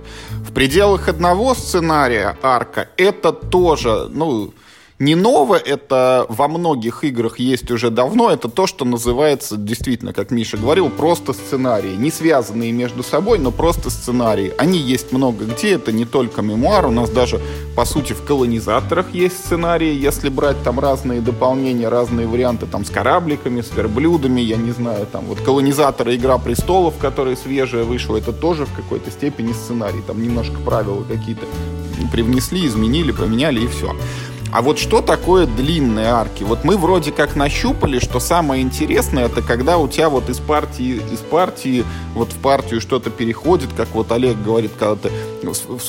В 0.47 0.53
пределах 0.53 1.07
одного 1.07 1.55
сценария 1.55 2.37
арка 2.43 2.89
это 2.97 3.33
тоже, 3.33 4.07
ну, 4.11 4.53
не 4.97 5.15
ново, 5.15 5.55
это 5.57 6.25
во 6.29 6.47
многих 6.47 7.03
играх 7.03 7.37
есть 7.37 7.69
уже 7.69 7.89
давно, 7.89 8.31
это 8.31 8.47
то, 8.47 8.65
что 8.65 8.85
называется, 8.85 9.57
действительно, 9.57 10.13
как 10.13 10.31
Миша 10.31 10.55
говорил, 10.55 10.89
просто 10.89 11.33
сценарии, 11.33 11.95
не 11.95 12.11
связанные 12.11 12.71
между 12.71 13.03
собой, 13.03 13.37
но 13.37 13.51
просто 13.51 13.89
сценарии. 13.89 14.53
Они 14.57 14.79
есть 14.79 15.11
много 15.11 15.43
где, 15.43 15.73
это 15.73 15.91
не 15.91 16.05
только 16.05 16.41
мемуар, 16.41 16.85
у 16.85 16.91
нас 16.91 17.09
даже, 17.09 17.41
по 17.75 17.83
сути, 17.83 18.13
в 18.13 18.23
колонизаторах 18.23 19.13
есть 19.13 19.37
сценарии, 19.37 19.93
если 19.93 20.29
брать 20.29 20.63
там 20.63 20.79
разные 20.79 21.19
дополнения, 21.19 21.89
разные 21.89 22.25
варианты, 22.25 22.65
там, 22.65 22.85
с 22.85 22.89
корабликами, 22.89 23.59
с 23.59 23.75
верблюдами, 23.75 24.39
я 24.39 24.55
не 24.55 24.71
знаю, 24.71 25.07
там, 25.11 25.25
вот 25.25 25.41
колонизаторы 25.41 26.15
Игра 26.15 26.37
Престолов, 26.37 26.97
которая 26.99 27.35
свежая 27.35 27.83
вышла, 27.83 28.15
это 28.15 28.31
тоже 28.31 28.65
в 28.65 28.73
какой-то 28.73 29.11
степени 29.11 29.51
сценарий, 29.51 30.01
там 30.07 30.23
немножко 30.23 30.55
правила 30.63 31.03
какие-то 31.03 31.45
привнесли, 32.13 32.65
изменили, 32.65 33.11
поменяли 33.11 33.61
и 33.61 33.67
все. 33.67 33.93
А 34.55 34.61
вот 34.61 34.79
что 34.79 35.01
такое 35.01 35.47
длинные 35.47 36.07
арки? 36.07 36.43
Вот 36.43 36.63
мы 36.63 36.77
вроде 36.77 37.11
как 37.11 37.35
нащупали, 37.35 37.99
что 37.99 38.21
самое 38.21 38.63
интересное, 38.63 39.25
это 39.25 39.41
когда 39.41 39.77
у 39.77 39.89
тебя 39.89 40.07
вот 40.07 40.29
из 40.29 40.39
партии, 40.39 41.01
из 41.11 41.19
партии 41.19 41.83
вот 42.13 42.31
в 42.31 42.37
партию 42.37 42.79
что-то 42.79 43.09
переходит, 43.09 43.73
как 43.75 43.89
вот 43.89 44.13
Олег 44.13 44.41
говорит, 44.41 44.71
когда 44.79 44.95
ты 44.95 45.11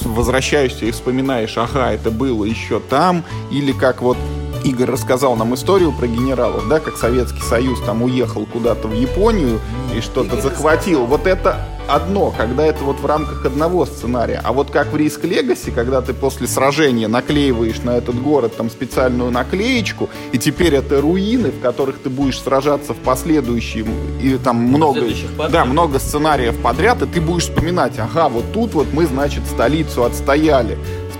возвращаешься 0.02 0.84
и 0.84 0.90
вспоминаешь, 0.90 1.56
ага, 1.56 1.92
это 1.92 2.10
было 2.10 2.44
еще 2.44 2.80
там, 2.80 3.22
или 3.52 3.70
как 3.70 4.02
вот 4.02 4.18
Игорь 4.66 4.90
рассказал 4.90 5.36
нам 5.36 5.54
историю 5.54 5.92
про 5.92 6.08
генералов, 6.08 6.68
да, 6.68 6.80
как 6.80 6.96
Советский 6.96 7.40
Союз 7.40 7.80
там 7.82 8.02
уехал 8.02 8.46
куда-то 8.46 8.88
в 8.88 8.94
Японию 8.94 9.60
и 9.96 10.00
что-то 10.00 10.40
захватил. 10.40 11.06
Вот 11.06 11.28
это 11.28 11.64
одно, 11.86 12.34
когда 12.36 12.66
это 12.66 12.82
вот 12.82 12.98
в 12.98 13.06
рамках 13.06 13.46
одного 13.46 13.86
сценария. 13.86 14.40
А 14.42 14.52
вот 14.52 14.72
как 14.72 14.92
в 14.92 14.96
Риск 14.96 15.22
Легаси, 15.22 15.70
когда 15.70 16.00
ты 16.02 16.14
после 16.14 16.48
сражения 16.48 17.06
наклеиваешь 17.06 17.80
на 17.84 17.90
этот 17.90 18.20
город 18.20 18.56
там 18.56 18.68
специальную 18.68 19.30
наклеечку, 19.30 20.10
и 20.32 20.38
теперь 20.38 20.74
это 20.74 21.00
руины, 21.00 21.52
в 21.52 21.60
которых 21.60 22.00
ты 22.00 22.10
будешь 22.10 22.40
сражаться 22.40 22.92
в 22.92 22.98
последующем, 22.98 23.86
и 24.20 24.36
там 24.36 24.56
много, 24.56 25.02
да, 25.48 25.64
много 25.64 26.00
сценариев 26.00 26.56
подряд, 26.60 27.02
и 27.02 27.06
ты 27.06 27.20
будешь 27.20 27.44
вспоминать, 27.44 28.00
ага, 28.00 28.28
вот 28.28 28.52
тут 28.52 28.74
вот 28.74 28.88
мы, 28.92 29.06
значит, 29.06 29.46
столицу 29.46 30.02
отстояли 30.02 30.76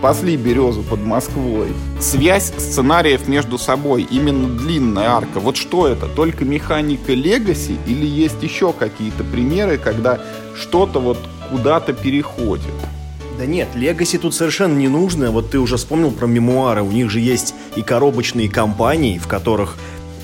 спасли 0.06 0.36
березу 0.36 0.84
под 0.84 1.00
Москвой. 1.00 1.66
Связь 1.98 2.52
сценариев 2.56 3.26
между 3.26 3.58
собой, 3.58 4.06
именно 4.08 4.46
длинная 4.46 5.08
арка. 5.08 5.40
Вот 5.40 5.56
что 5.56 5.88
это? 5.88 6.06
Только 6.06 6.44
механика 6.44 7.12
Легаси 7.12 7.76
или 7.88 8.06
есть 8.06 8.40
еще 8.40 8.72
какие-то 8.72 9.24
примеры, 9.24 9.78
когда 9.78 10.20
что-то 10.54 11.00
вот 11.00 11.18
куда-то 11.50 11.92
переходит? 11.92 12.70
Да 13.36 13.46
нет, 13.46 13.66
Легаси 13.74 14.18
тут 14.18 14.32
совершенно 14.32 14.78
не 14.78 14.86
нужно. 14.86 15.32
Вот 15.32 15.50
ты 15.50 15.58
уже 15.58 15.76
вспомнил 15.76 16.12
про 16.12 16.26
мемуары. 16.26 16.84
У 16.84 16.92
них 16.92 17.10
же 17.10 17.18
есть 17.18 17.56
и 17.74 17.82
коробочные 17.82 18.48
компании, 18.48 19.18
в 19.18 19.26
которых, 19.26 19.76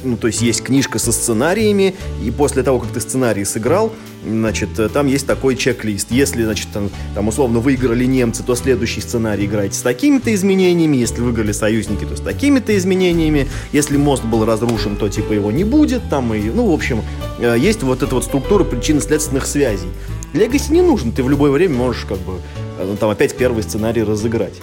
ну, 0.05 0.17
то 0.17 0.29
есть 0.29 0.43
есть 0.43 0.63
книжка 0.63 1.01
со 1.01 1.11
сценариями, 1.11 1.97
и 2.25 2.31
после 2.31 2.63
того, 2.63 2.79
как 2.79 2.91
ты 2.91 3.01
сценарий 3.01 3.45
сыграл, 3.45 3.93
значит, 4.27 4.79
э, 4.79 4.89
там 4.89 5.07
есть 5.07 5.27
такой 5.27 5.57
чек-лист. 5.57 6.09
Если, 6.11 6.45
значит, 6.45 6.69
там, 6.73 6.91
там 7.15 7.29
условно 7.29 7.61
выиграли 7.61 8.05
немцы, 8.05 8.43
то 8.43 8.55
следующий 8.55 9.01
сценарий 9.01 9.47
играйте 9.47 9.77
с 9.79 9.83
такими-то 9.83 10.35
изменениями. 10.35 10.97
Если 10.97 11.21
выиграли 11.21 11.53
союзники, 11.53 12.05
то 12.05 12.17
с 12.17 12.21
такими-то 12.21 12.77
изменениями. 12.77 13.49
Если 13.73 13.97
мост 13.97 14.25
был 14.25 14.45
разрушен, 14.45 14.97
то 14.97 15.09
типа 15.09 15.33
его 15.33 15.51
не 15.51 15.65
будет. 15.65 16.03
Там 16.11 16.33
и, 16.35 16.43
ну, 16.51 16.71
в 16.71 16.73
общем, 16.73 17.03
э, 17.39 17.57
есть 17.59 17.83
вот 17.83 18.03
эта 18.03 18.15
вот 18.15 18.25
структура 18.25 18.65
причинно-следственных 18.65 19.47
связей. 19.47 19.89
Легаси 20.33 20.73
не 20.73 20.83
нужен, 20.83 21.13
ты 21.13 21.23
в 21.23 21.29
любое 21.29 21.51
время 21.51 21.77
можешь 21.77 22.05
как 22.05 22.19
бы 22.19 22.35
э, 22.79 22.87
ну, 22.87 22.97
там 22.97 23.11
опять 23.11 23.37
первый 23.37 23.63
сценарий 23.63 24.03
разыграть. 24.03 24.55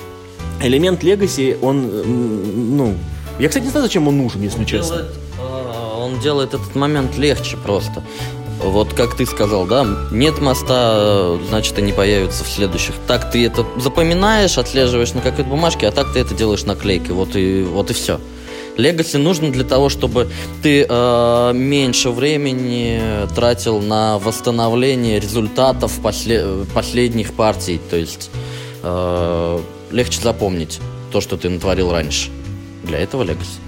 Элемент 0.62 1.04
Легаси, 1.04 1.58
он, 1.62 1.90
ну, 2.76 2.96
я, 3.40 3.48
кстати, 3.48 3.64
не 3.64 3.70
знаю, 3.70 3.86
зачем 3.86 4.08
он 4.10 4.18
нужен, 4.18 4.42
если 4.42 4.60
Он 4.60 4.66
честно. 4.66 4.96
делает, 4.98 5.16
он 5.98 6.20
делает 6.20 6.54
этот 6.54 6.76
момент 6.76 7.18
легче 7.18 7.56
просто. 7.56 8.04
Вот 8.60 8.94
как 8.94 9.16
ты 9.16 9.26
сказал, 9.26 9.66
да, 9.66 9.88
нет 10.12 10.40
моста, 10.40 10.94
э, 10.96 11.40
значит, 11.48 11.78
они 11.78 11.94
появятся 11.94 12.44
в 12.44 12.48
следующих. 12.48 12.96
Так 13.08 13.32
ты 13.32 13.46
это 13.46 13.66
запоминаешь, 13.78 14.58
отслеживаешь 14.58 15.14
на 15.14 15.22
какой-то 15.22 15.50
бумажке, 15.50 15.88
а 15.88 15.92
так 15.92 16.12
ты 16.12 16.20
это 16.20 16.36
делаешь 16.36 16.64
наклейкой. 16.64 17.16
Вот 17.16 17.36
и, 17.36 17.64
вот 17.64 17.90
и 17.90 17.94
все. 17.94 18.20
Легаси 18.76 19.18
нужно 19.18 19.52
для 19.52 19.64
того, 19.64 19.90
чтобы 19.90 20.30
ты 20.62 20.86
э, 20.88 21.52
меньше 21.54 22.10
времени 22.10 23.02
тратил 23.34 23.82
на 23.82 24.20
восстановление 24.20 25.20
результатов 25.20 25.94
после- 26.02 26.66
последних 26.74 27.34
партий. 27.34 27.80
То 27.90 27.96
есть 27.96 28.30
э, 28.84 29.60
легче 29.92 30.22
запомнить 30.22 30.80
то, 31.12 31.22
что 31.22 31.38
ты 31.38 31.50
натворил 31.50 31.92
раньше. 31.92 32.30
Для 32.84 33.00
этого 33.00 33.24
Легаси. 33.24 33.60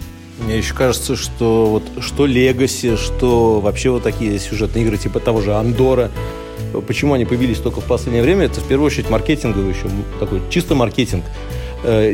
Мне 0.43 0.57
еще 0.57 0.73
кажется, 0.73 1.15
что 1.15 1.67
вот 1.67 2.03
что 2.03 2.25
Легаси, 2.25 2.95
что 2.95 3.59
вообще 3.59 3.91
вот 3.91 4.03
такие 4.03 4.39
сюжетные 4.39 4.83
игры 4.83 4.97
типа 4.97 5.19
того 5.19 5.41
же 5.41 5.53
Андора, 5.53 6.11
почему 6.87 7.13
они 7.13 7.25
появились 7.25 7.59
только 7.59 7.79
в 7.79 7.85
последнее 7.85 8.23
время, 8.23 8.45
это 8.45 8.59
в 8.59 8.67
первую 8.67 8.87
очередь 8.87 9.09
маркетинговый 9.09 9.69
еще, 9.73 9.87
такой 10.19 10.41
чисто 10.49 10.73
маркетинг. 10.73 11.23
Э, 11.83 12.13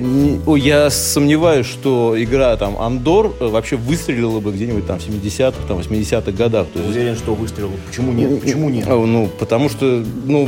я 0.56 0.89
сомневаюсь, 0.89 1.65
что 1.65 2.15
игра 2.21 2.56
там 2.56 2.80
Андор 2.80 3.36
э, 3.39 3.47
вообще 3.47 3.75
выстрелила 3.75 4.39
бы 4.39 4.51
где-нибудь 4.51 4.88
там 4.88 4.99
в 4.99 5.08
70-х, 5.08 5.58
там, 5.67 5.80
80-х 5.80 6.32
годах. 6.32 6.67
То 6.73 6.80
есть... 6.80 6.91
Уверен, 6.91 7.15
что 7.15 7.36
выстрелила. 7.36 7.73
Почему 7.88 8.13
нет? 8.13 8.41
Почему 8.41 8.69
нет? 8.69 8.88
Ну, 8.88 9.30
потому 9.39 9.69
что, 9.69 10.03
ну, 10.25 10.47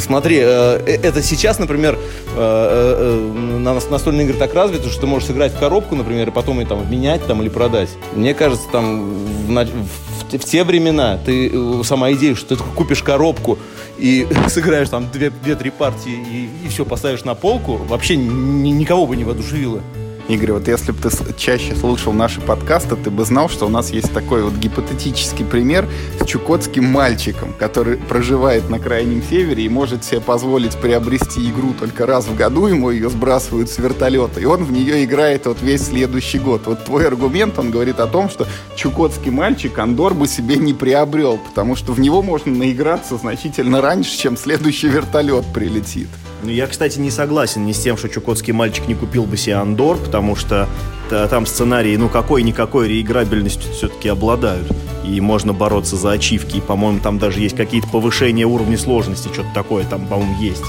смотри, 0.00 0.38
э, 0.42 0.98
это 1.02 1.22
сейчас, 1.22 1.58
например, 1.58 1.98
на 2.36 3.74
настольные 3.74 4.26
игры 4.26 4.36
так 4.38 4.54
развито, 4.54 4.88
что 4.88 5.00
ты 5.00 5.06
можешь 5.06 5.28
сыграть 5.28 5.52
в 5.52 5.58
коробку, 5.58 5.96
например, 5.96 6.28
и 6.28 6.30
потом 6.30 6.60
ее 6.60 6.66
там 6.66 6.80
обменять 6.80 7.26
там, 7.26 7.42
или 7.42 7.48
продать. 7.48 7.88
Мне 8.14 8.34
кажется, 8.34 8.66
там 8.70 9.14
в, 9.48 9.48
в, 9.48 10.38
в 10.38 10.44
те 10.44 10.64
времена 10.64 11.18
ты 11.24 11.50
сама 11.82 12.12
идея, 12.12 12.34
что 12.34 12.56
ты 12.56 12.62
купишь 12.62 13.02
коробку 13.02 13.58
и 14.00 14.26
сыграешь 14.48 14.88
там 14.88 15.04
2-3 15.12 15.70
партии 15.70 16.12
и, 16.12 16.66
и 16.66 16.68
все 16.68 16.84
поставишь 16.84 17.24
на 17.24 17.34
полку, 17.34 17.76
вообще 17.76 18.16
ни, 18.16 18.70
никого 18.70 19.06
бы 19.06 19.16
не 19.16 19.24
воодушевило. 19.24 19.82
Игорь, 20.30 20.52
вот 20.52 20.68
если 20.68 20.92
бы 20.92 20.98
ты 20.98 21.10
чаще 21.36 21.74
слушал 21.74 22.12
наши 22.12 22.40
подкасты, 22.40 22.94
ты 22.94 23.10
бы 23.10 23.24
знал, 23.24 23.48
что 23.48 23.66
у 23.66 23.68
нас 23.68 23.90
есть 23.90 24.12
такой 24.12 24.44
вот 24.44 24.52
гипотетический 24.54 25.44
пример 25.44 25.88
с 26.20 26.24
чукотским 26.24 26.84
мальчиком, 26.84 27.52
который 27.52 27.96
проживает 27.96 28.70
на 28.70 28.78
крайнем 28.78 29.24
севере 29.24 29.64
и 29.64 29.68
может 29.68 30.04
себе 30.04 30.20
позволить 30.20 30.76
приобрести 30.76 31.50
игру 31.50 31.74
только 31.76 32.06
раз 32.06 32.26
в 32.26 32.36
году, 32.36 32.68
ему 32.68 32.90
ее 32.90 33.10
сбрасывают 33.10 33.70
с 33.70 33.78
вертолета, 33.78 34.38
и 34.38 34.44
он 34.44 34.62
в 34.62 34.70
нее 34.70 35.04
играет 35.04 35.46
вот 35.46 35.62
весь 35.62 35.86
следующий 35.86 36.38
год. 36.38 36.62
Вот 36.66 36.84
твой 36.84 37.08
аргумент, 37.08 37.58
он 37.58 37.72
говорит 37.72 37.98
о 37.98 38.06
том, 38.06 38.30
что 38.30 38.46
чукотский 38.76 39.32
мальчик 39.32 39.76
Андор 39.80 40.14
бы 40.14 40.28
себе 40.28 40.58
не 40.58 40.74
приобрел, 40.74 41.38
потому 41.38 41.74
что 41.74 41.92
в 41.92 41.98
него 41.98 42.22
можно 42.22 42.54
наиграться 42.54 43.16
значительно 43.16 43.80
раньше, 43.80 44.16
чем 44.16 44.36
следующий 44.36 44.86
вертолет 44.86 45.44
прилетит. 45.52 46.08
Ну, 46.42 46.50
я, 46.50 46.66
кстати, 46.66 46.98
не 46.98 47.10
согласен 47.10 47.66
ни 47.66 47.72
с 47.72 47.78
тем, 47.78 47.96
что 47.96 48.08
чукотский 48.08 48.52
мальчик 48.52 48.88
не 48.88 48.94
купил 48.94 49.24
бы 49.24 49.36
себе 49.36 49.56
Андор, 49.56 49.96
потому 49.98 50.36
что 50.36 50.68
там 51.08 51.44
сценарии, 51.44 51.96
ну, 51.96 52.08
какой-никакой 52.08 52.88
реиграбельностью 52.88 53.72
все-таки 53.72 54.08
обладают. 54.08 54.70
И 55.04 55.20
можно 55.20 55.52
бороться 55.52 55.96
за 55.96 56.12
ачивки. 56.12 56.58
И, 56.58 56.60
по-моему, 56.60 57.00
там 57.00 57.18
даже 57.18 57.40
есть 57.40 57.56
какие-то 57.56 57.88
повышения 57.88 58.46
уровня 58.46 58.78
сложности, 58.78 59.28
что-то 59.32 59.48
такое 59.54 59.84
там, 59.84 60.06
по-моему, 60.06 60.40
есть 60.40 60.62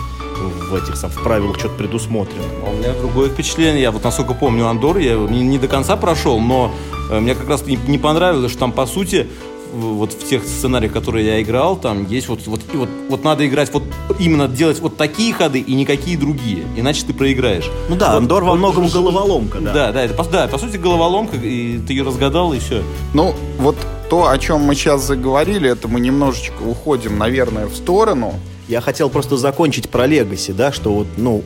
в 0.72 0.76
этих 0.76 0.96
в 0.96 1.24
правилах 1.24 1.60
что-то 1.60 1.76
предусмотрено. 1.76 2.44
А 2.66 2.70
у 2.70 2.74
меня 2.74 2.94
другое 2.94 3.30
впечатление. 3.30 3.82
Я 3.82 3.92
вот 3.92 4.04
насколько 4.04 4.34
помню 4.34 4.68
Андор, 4.68 4.98
я 4.98 5.16
не, 5.16 5.42
не 5.42 5.58
до 5.58 5.68
конца 5.68 5.98
прошел, 5.98 6.40
но 6.40 6.74
э, 7.10 7.20
мне 7.20 7.36
как 7.36 7.48
раз 7.50 7.66
не, 7.66 7.78
не 7.88 7.98
понравилось, 7.98 8.52
что 8.52 8.62
там 8.62 8.72
по 8.72 8.86
сути 8.86 9.28
вот 9.72 10.14
в 10.14 10.28
тех 10.28 10.44
сценариях, 10.44 10.92
которые 10.92 11.26
я 11.26 11.42
играл, 11.42 11.76
там 11.78 12.06
есть 12.08 12.28
вот, 12.28 12.46
вот, 12.46 12.62
и 12.74 12.78
вот, 12.78 12.90
вот 13.10 13.24
надо 13.24 13.48
играть 13.48 13.74
вот 13.74 13.84
именно 14.20 14.48
делать 14.48 14.80
вот 14.80 14.98
такие 14.98 15.34
ходы 15.34 15.60
и 15.60 15.74
никакие 15.74 16.18
другие, 16.18 16.64
иначе 16.76 17.06
ты 17.06 17.14
проиграешь. 17.14 17.70
Ну 17.90 17.96
да, 17.96 18.12
вот, 18.12 18.18
Андор 18.18 18.44
во 18.44 18.56
многом 18.56 18.84
вот, 18.84 18.94
головоломка, 18.94 19.60
да. 19.60 19.74
Да, 19.74 19.92
да, 19.92 20.04
это, 20.04 20.24
да, 20.30 20.48
по 20.48 20.58
сути 20.58 20.78
головоломка, 20.78 21.38
и 21.38 21.80
ты 21.80 21.94
ее 21.94 22.04
разгадал, 22.04 22.54
и 22.54 22.60
все. 22.60 22.84
Ну, 23.14 23.34
вот 23.58 23.78
то, 24.10 24.30
о 24.30 24.38
чем 24.38 24.62
мы 24.62 24.76
сейчас 24.76 25.06
заговорили, 25.06 25.70
это 25.70 25.88
мы 25.88 26.00
немножечко 26.00 26.64
уходим, 26.64 27.18
наверное, 27.18 27.68
в 27.68 27.76
сторону. 27.76 28.34
Я 28.68 28.82
хотел 28.82 29.10
просто 29.10 29.38
закончить 29.38 29.90
про 29.90 30.06
Legacy, 30.06 30.54
да, 30.54 30.72
что 30.72 30.94
вот, 30.94 31.08
ну, 31.18 31.44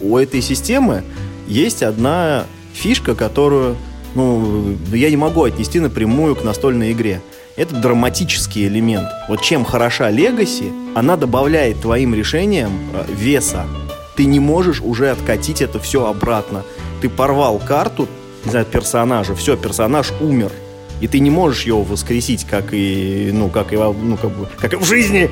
у 0.00 0.16
этой 0.16 0.40
системы 0.42 1.02
есть 1.48 1.82
одна 1.82 2.44
фишка, 2.72 3.14
которую, 3.14 3.76
ну, 4.14 4.76
я 4.92 5.10
не 5.10 5.16
могу 5.16 5.44
отнести 5.44 5.80
напрямую 5.80 6.36
к 6.36 6.44
настольной 6.44 6.92
игре 6.92 7.22
это 7.56 7.76
драматический 7.76 8.66
элемент. 8.66 9.08
Вот 9.28 9.42
чем 9.42 9.64
хороша 9.64 10.10
Legacy, 10.10 10.72
она 10.94 11.16
добавляет 11.16 11.80
твоим 11.80 12.14
решениям 12.14 12.72
э, 12.92 13.04
веса. 13.12 13.64
Ты 14.16 14.26
не 14.26 14.40
можешь 14.40 14.80
уже 14.80 15.10
откатить 15.10 15.62
это 15.62 15.78
все 15.78 16.06
обратно. 16.06 16.62
Ты 17.00 17.08
порвал 17.08 17.58
карту, 17.58 18.08
не 18.44 18.50
знаю, 18.50 18.66
персонажа, 18.66 19.34
все, 19.34 19.56
персонаж 19.56 20.12
умер. 20.20 20.50
И 21.00 21.08
ты 21.08 21.18
не 21.18 21.30
можешь 21.30 21.64
его 21.64 21.82
воскресить, 21.82 22.44
как 22.44 22.72
и, 22.72 23.30
ну, 23.32 23.48
как 23.48 23.72
и, 23.72 23.76
ну, 23.76 24.16
как 24.16 24.30
бы, 24.30 24.48
как 24.58 24.72
и 24.72 24.76
в 24.76 24.84
жизни 24.84 25.30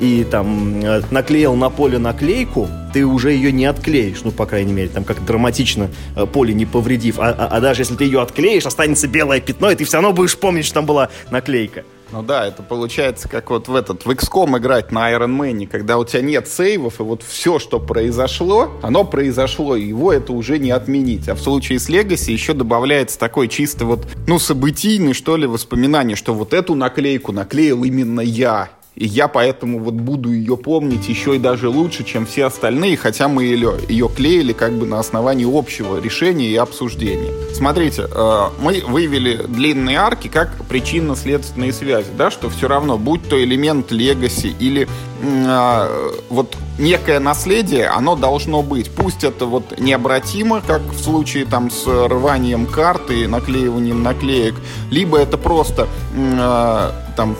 и 0.00 0.24
там 0.24 0.80
э, 0.80 1.02
наклеил 1.10 1.54
на 1.54 1.70
поле 1.70 1.98
наклейку, 1.98 2.68
ты 2.92 3.04
уже 3.04 3.32
ее 3.32 3.52
не 3.52 3.66
отклеишь, 3.66 4.22
ну, 4.24 4.30
по 4.30 4.46
крайней 4.46 4.72
мере, 4.72 4.88
там 4.88 5.04
как 5.04 5.24
драматично 5.24 5.90
э, 6.16 6.26
поле 6.26 6.54
не 6.54 6.66
повредив. 6.66 7.18
А, 7.18 7.30
а, 7.30 7.46
а 7.46 7.60
даже 7.60 7.82
если 7.82 7.96
ты 7.96 8.04
ее 8.04 8.20
отклеишь, 8.20 8.66
останется 8.66 9.08
белое 9.08 9.40
пятно, 9.40 9.70
и 9.70 9.76
ты 9.76 9.84
все 9.84 9.96
равно 9.98 10.12
будешь 10.12 10.36
помнить, 10.36 10.64
что 10.64 10.74
там 10.74 10.86
была 10.86 11.08
наклейка. 11.30 11.84
Ну 12.10 12.22
да, 12.22 12.46
это 12.46 12.62
получается 12.62 13.28
как 13.28 13.50
вот 13.50 13.68
в 13.68 13.74
этот, 13.74 14.06
в 14.06 14.10
XCOM 14.10 14.56
играть 14.58 14.92
на 14.92 15.12
Iron 15.12 15.36
Man, 15.36 15.66
когда 15.66 15.98
у 15.98 16.06
тебя 16.06 16.22
нет 16.22 16.48
сейвов, 16.48 17.00
и 17.00 17.02
вот 17.02 17.22
все, 17.22 17.58
что 17.58 17.78
произошло, 17.78 18.70
оно 18.80 19.04
произошло, 19.04 19.76
и 19.76 19.84
его 19.84 20.10
это 20.10 20.32
уже 20.32 20.58
не 20.58 20.70
отменить. 20.70 21.28
А 21.28 21.34
в 21.34 21.40
случае 21.40 21.78
с 21.78 21.90
Legacy 21.90 22.32
еще 22.32 22.54
добавляется 22.54 23.18
такой 23.18 23.48
чисто 23.48 23.84
вот, 23.84 24.06
ну, 24.26 24.38
событийный, 24.38 25.12
что 25.12 25.36
ли, 25.36 25.46
воспоминание, 25.46 26.16
что 26.16 26.32
вот 26.32 26.54
эту 26.54 26.74
наклейку 26.74 27.32
наклеил 27.32 27.84
именно 27.84 28.22
я, 28.22 28.70
и 28.98 29.06
я 29.06 29.28
поэтому 29.28 29.78
вот 29.78 29.94
буду 29.94 30.32
ее 30.32 30.56
помнить 30.56 31.08
еще 31.08 31.36
и 31.36 31.38
даже 31.38 31.68
лучше, 31.68 32.02
чем 32.02 32.26
все 32.26 32.46
остальные, 32.46 32.96
хотя 32.96 33.28
мы 33.28 33.44
ее, 33.44 33.74
ее 33.88 34.08
клеили 34.08 34.52
как 34.52 34.72
бы 34.72 34.86
на 34.86 34.98
основании 34.98 35.46
общего 35.46 36.00
решения 36.00 36.48
и 36.48 36.56
обсуждения. 36.56 37.32
Смотрите, 37.54 38.08
э, 38.10 38.48
мы 38.60 38.82
вывели 38.84 39.44
длинные 39.46 39.98
арки 39.98 40.26
как 40.26 40.64
причинно-следственные 40.68 41.72
связи, 41.72 42.08
да, 42.16 42.32
что 42.32 42.50
все 42.50 42.66
равно, 42.66 42.98
будь 42.98 43.28
то 43.28 43.40
элемент 43.40 43.92
легаси 43.92 44.52
или 44.58 44.88
э, 45.22 46.10
вот 46.28 46.56
некое 46.80 47.20
наследие, 47.20 47.86
оно 47.86 48.16
должно 48.16 48.62
быть. 48.62 48.90
Пусть 48.90 49.22
это 49.22 49.46
вот 49.46 49.78
необратимо, 49.78 50.60
как 50.60 50.82
в 50.82 50.98
случае 50.98 51.44
там 51.44 51.70
с 51.70 51.86
рванием 51.86 52.66
карты, 52.66 53.28
наклеиванием 53.28 54.02
наклеек, 54.02 54.56
либо 54.90 55.18
это 55.18 55.38
просто 55.38 55.86
э, 56.16 56.90
там 57.16 57.36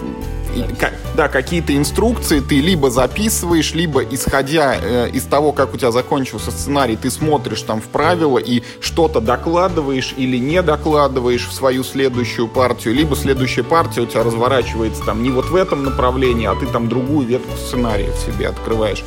да, 1.16 1.28
какие-то 1.28 1.76
инструкции 1.76 2.40
ты 2.40 2.60
либо 2.60 2.90
записываешь, 2.90 3.74
либо 3.74 4.04
исходя 4.04 4.76
э, 4.80 5.10
из 5.10 5.24
того, 5.24 5.52
как 5.52 5.74
у 5.74 5.76
тебя 5.76 5.90
закончился 5.90 6.50
сценарий, 6.50 6.96
ты 6.96 7.10
смотришь 7.10 7.62
там 7.62 7.80
в 7.80 7.86
правила 7.86 8.38
и 8.38 8.62
что-то 8.80 9.20
докладываешь 9.20 10.14
или 10.16 10.36
не 10.36 10.62
докладываешь 10.62 11.48
в 11.48 11.52
свою 11.52 11.84
следующую 11.84 12.48
партию, 12.48 12.94
либо 12.94 13.16
следующая 13.16 13.64
партия 13.64 14.02
у 14.02 14.06
тебя 14.06 14.22
разворачивается 14.22 15.02
там 15.04 15.22
не 15.22 15.30
вот 15.30 15.46
в 15.46 15.56
этом 15.56 15.84
направлении, 15.84 16.46
а 16.46 16.54
ты 16.54 16.66
там 16.66 16.88
другую 16.88 17.26
ветку 17.26 17.56
сценария 17.56 18.12
в 18.12 18.18
себе 18.18 18.48
открываешь. 18.48 19.02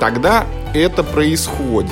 Тогда 0.00 0.46
это 0.74 1.02
происходит. 1.02 1.90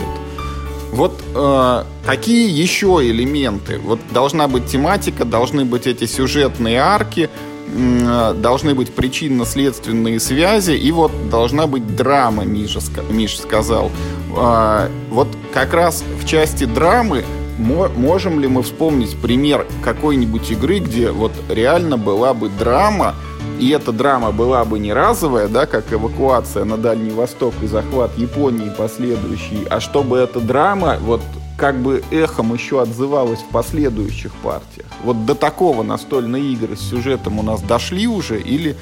Вот 0.92 1.20
э, 1.34 1.84
какие 2.06 2.50
еще 2.50 3.00
элементы? 3.02 3.78
Вот 3.78 3.98
должна 4.12 4.48
быть 4.48 4.66
тематика, 4.66 5.24
должны 5.24 5.64
быть 5.64 5.86
эти 5.86 6.06
сюжетные 6.06 6.78
арки, 6.78 7.28
должны 7.74 8.74
быть 8.74 8.94
причинно-следственные 8.94 10.20
связи, 10.20 10.72
и 10.72 10.92
вот 10.92 11.28
должна 11.30 11.66
быть 11.66 11.96
драма, 11.96 12.44
Миша, 12.44 12.80
Миша 13.10 13.42
сказал. 13.42 13.90
А, 14.36 14.88
вот 15.10 15.28
как 15.52 15.74
раз 15.74 16.04
в 16.20 16.26
части 16.26 16.64
драмы 16.64 17.24
можем 17.58 18.40
ли 18.40 18.48
мы 18.48 18.62
вспомнить 18.62 19.16
пример 19.16 19.66
какой-нибудь 19.82 20.50
игры, 20.50 20.78
где 20.78 21.10
вот 21.10 21.32
реально 21.48 21.96
была 21.96 22.34
бы 22.34 22.48
драма, 22.48 23.14
и 23.58 23.70
эта 23.70 23.92
драма 23.92 24.32
была 24.32 24.64
бы 24.64 24.78
не 24.78 24.92
разовая, 24.92 25.48
да, 25.48 25.66
как 25.66 25.92
эвакуация 25.92 26.64
на 26.64 26.76
Дальний 26.76 27.12
Восток 27.12 27.54
и 27.62 27.66
захват 27.66 28.16
Японии 28.18 28.70
последующий, 28.76 29.64
а 29.70 29.80
чтобы 29.80 30.18
эта 30.18 30.40
драма 30.40 30.98
вот 31.00 31.22
как 31.56 31.80
бы 31.80 32.02
эхом 32.10 32.52
еще 32.54 32.82
отзывалась 32.82 33.40
в 33.40 33.46
последующих 33.46 34.32
партиях. 34.36 34.86
Вот 35.02 35.24
до 35.24 35.34
такого 35.34 35.82
настольные 35.82 36.52
игры 36.52 36.76
с 36.76 36.80
сюжетом 36.80 37.38
у 37.38 37.42
нас 37.42 37.62
дошли 37.62 38.06
уже 38.06 38.40
или 38.40 38.76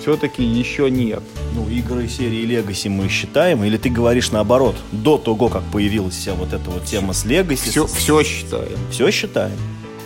все-таки 0.00 0.42
еще 0.42 0.90
нет? 0.90 1.22
Ну, 1.54 1.68
игры 1.68 2.08
серии 2.08 2.44
Legacy 2.44 2.88
мы 2.88 3.08
считаем, 3.08 3.64
или 3.64 3.76
ты 3.76 3.88
говоришь 3.88 4.32
наоборот, 4.32 4.76
до 4.92 5.18
того, 5.18 5.48
как 5.48 5.62
появилась 5.64 6.14
вся 6.14 6.34
вот 6.34 6.52
эта 6.52 6.68
вот 6.70 6.84
тема 6.84 7.12
с 7.12 7.24
Legacy? 7.24 7.70
Все, 7.70 7.86
все 7.86 8.22
считаем. 8.22 8.78
Все 8.90 9.10
считаем. 9.10 9.56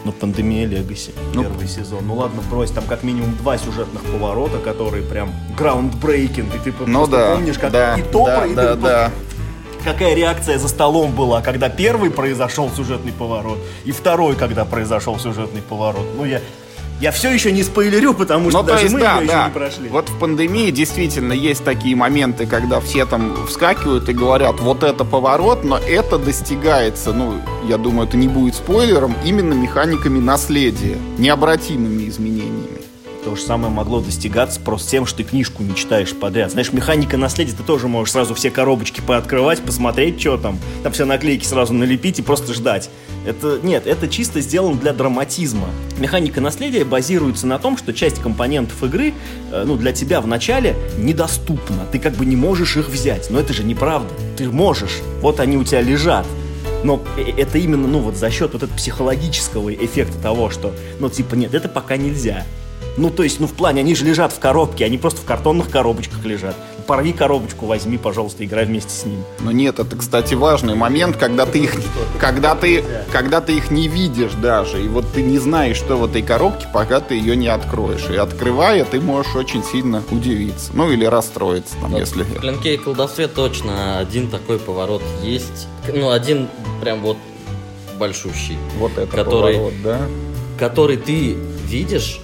Ну, 0.04 0.12
пандемия 0.12 0.66
Legacy, 0.66 1.10
ну, 1.34 1.42
первый 1.42 1.68
сезон. 1.68 2.06
Ну 2.06 2.14
ладно, 2.14 2.40
брось, 2.50 2.70
там 2.70 2.84
как 2.84 3.02
минимум 3.02 3.36
два 3.36 3.58
сюжетных 3.58 4.02
поворота, 4.02 4.56
которые 4.58 5.02
прям 5.02 5.30
groundbreaking. 5.58 6.56
И 6.56 6.70
ты 6.70 6.74
ну, 6.86 7.06
да, 7.06 7.34
помнишь, 7.34 7.58
как 7.58 7.70
да, 7.70 7.98
и 7.98 8.02
топа, 8.02 8.26
да, 8.30 8.46
и 8.46 8.54
да, 8.54 8.74
ты 8.74 8.80
да 8.80 9.12
какая 9.82 10.14
реакция 10.14 10.58
за 10.58 10.68
столом 10.68 11.12
была, 11.12 11.42
когда 11.42 11.68
первый 11.68 12.10
произошел 12.10 12.70
сюжетный 12.70 13.12
поворот, 13.12 13.58
и 13.84 13.92
второй, 13.92 14.36
когда 14.36 14.64
произошел 14.64 15.18
сюжетный 15.18 15.62
поворот. 15.62 16.06
Ну, 16.16 16.24
я, 16.24 16.40
я 17.00 17.12
все 17.12 17.30
еще 17.30 17.50
не 17.50 17.62
спойлерю, 17.62 18.12
потому 18.12 18.50
что 18.50 18.60
ну, 18.60 18.68
даже 18.68 18.84
есть, 18.84 18.94
мы 18.94 19.00
да, 19.00 19.16
да. 19.16 19.22
еще 19.22 19.44
не 19.46 19.50
прошли. 19.52 19.88
Вот 19.88 20.08
в 20.10 20.18
пандемии 20.18 20.70
действительно 20.70 21.32
есть 21.32 21.64
такие 21.64 21.96
моменты, 21.96 22.46
когда 22.46 22.80
все 22.80 23.06
там 23.06 23.46
вскакивают 23.46 24.08
и 24.08 24.12
говорят, 24.12 24.60
вот 24.60 24.82
это 24.82 25.04
поворот, 25.04 25.64
но 25.64 25.78
это 25.78 26.18
достигается, 26.18 27.12
ну, 27.12 27.40
я 27.66 27.78
думаю, 27.78 28.06
это 28.06 28.16
не 28.16 28.28
будет 28.28 28.54
спойлером, 28.54 29.14
именно 29.24 29.54
механиками 29.54 30.18
наследия, 30.18 30.98
необратимыми 31.16 32.08
изменениями. 32.08 32.79
То 33.24 33.36
же 33.36 33.42
самое 33.42 33.72
могло 33.72 34.00
достигаться 34.00 34.60
просто 34.60 34.90
тем, 34.90 35.04
что 35.04 35.18
ты 35.18 35.24
книжку 35.24 35.62
не 35.62 35.74
читаешь 35.74 36.14
подряд. 36.14 36.52
Знаешь, 36.52 36.72
механика 36.72 37.18
наследия, 37.18 37.52
ты 37.52 37.62
тоже 37.62 37.86
можешь 37.86 38.12
сразу 38.12 38.34
все 38.34 38.50
коробочки 38.50 39.02
пооткрывать, 39.02 39.60
посмотреть, 39.60 40.18
что 40.18 40.38
там. 40.38 40.58
Там 40.82 40.92
все 40.92 41.04
наклейки 41.04 41.44
сразу 41.44 41.74
налепить 41.74 42.18
и 42.18 42.22
просто 42.22 42.54
ждать. 42.54 42.88
Это, 43.26 43.60
нет, 43.62 43.86
это 43.86 44.08
чисто 44.08 44.40
сделано 44.40 44.76
для 44.76 44.94
драматизма. 44.94 45.68
Механика 45.98 46.40
наследия 46.40 46.84
базируется 46.84 47.46
на 47.46 47.58
том, 47.58 47.76
что 47.76 47.92
часть 47.92 48.20
компонентов 48.22 48.82
игры, 48.82 49.12
э, 49.52 49.64
ну, 49.66 49.76
для 49.76 49.92
тебя 49.92 50.22
в 50.22 50.26
начале 50.26 50.74
недоступна. 50.96 51.84
Ты 51.92 51.98
как 51.98 52.14
бы 52.14 52.24
не 52.24 52.36
можешь 52.36 52.78
их 52.78 52.88
взять. 52.88 53.28
Но 53.30 53.38
это 53.38 53.52
же 53.52 53.64
неправда. 53.64 54.08
Ты 54.38 54.48
можешь. 54.48 55.00
Вот 55.20 55.40
они 55.40 55.58
у 55.58 55.64
тебя 55.64 55.82
лежат. 55.82 56.26
Но 56.82 57.02
э, 57.18 57.24
это 57.36 57.58
именно, 57.58 57.86
ну, 57.86 57.98
вот 57.98 58.16
за 58.16 58.30
счет 58.30 58.54
вот 58.54 58.62
этого 58.62 58.74
психологического 58.74 59.74
эффекта 59.74 60.16
того, 60.18 60.48
что, 60.48 60.72
ну, 60.98 61.10
типа, 61.10 61.34
нет, 61.34 61.52
это 61.52 61.68
пока 61.68 61.98
нельзя. 61.98 62.46
Ну, 63.00 63.08
то 63.08 63.22
есть, 63.22 63.40
ну, 63.40 63.46
в 63.46 63.54
плане, 63.54 63.80
они 63.80 63.94
же 63.94 64.04
лежат 64.04 64.30
в 64.30 64.38
коробке, 64.38 64.84
они 64.84 64.98
просто 64.98 65.22
в 65.22 65.24
картонных 65.24 65.70
коробочках 65.70 66.22
лежат. 66.26 66.54
Порви 66.86 67.14
коробочку, 67.14 67.64
возьми, 67.64 67.96
пожалуйста, 67.96 68.44
играй 68.44 68.66
вместе 68.66 68.90
с 68.90 69.06
ним. 69.06 69.24
Но 69.38 69.52
нет, 69.52 69.78
это, 69.78 69.96
кстати, 69.96 70.34
важный 70.34 70.74
момент, 70.74 71.16
когда 71.16 71.46
ты 71.46 71.60
их, 71.60 71.72
когда 72.18 72.54
ты, 72.54 72.84
когда 73.10 73.40
ты 73.40 73.54
их 73.56 73.70
не 73.70 73.88
видишь 73.88 74.32
даже, 74.34 74.84
и 74.84 74.86
вот 74.86 75.10
ты 75.14 75.22
не 75.22 75.38
знаешь, 75.38 75.78
что 75.78 75.96
в 75.96 76.04
этой 76.04 76.20
коробке, 76.20 76.66
пока 76.74 77.00
ты 77.00 77.14
ее 77.14 77.36
не 77.36 77.48
откроешь. 77.48 78.06
И 78.10 78.16
открывая, 78.16 78.84
ты 78.84 79.00
можешь 79.00 79.34
очень 79.34 79.64
сильно 79.64 80.02
удивиться. 80.10 80.70
Ну, 80.74 80.90
или 80.90 81.06
расстроиться, 81.06 81.76
там, 81.80 81.92
Вот 81.92 82.00
если... 82.00 82.22
В 82.24 82.40
клинке 82.40 82.74
и 82.74 82.76
колдовстве 82.76 83.28
точно 83.28 83.98
один 83.98 84.28
такой 84.28 84.58
поворот 84.58 85.02
есть. 85.22 85.68
Ну, 85.88 86.10
один 86.10 86.48
прям 86.82 87.00
вот 87.00 87.16
большущий. 87.98 88.58
Вот 88.76 88.92
это 88.98 89.06
который- 89.16 89.54
поворот, 89.54 89.74
да? 89.82 90.00
который 90.58 90.98
ты 90.98 91.38
видишь, 91.64 92.20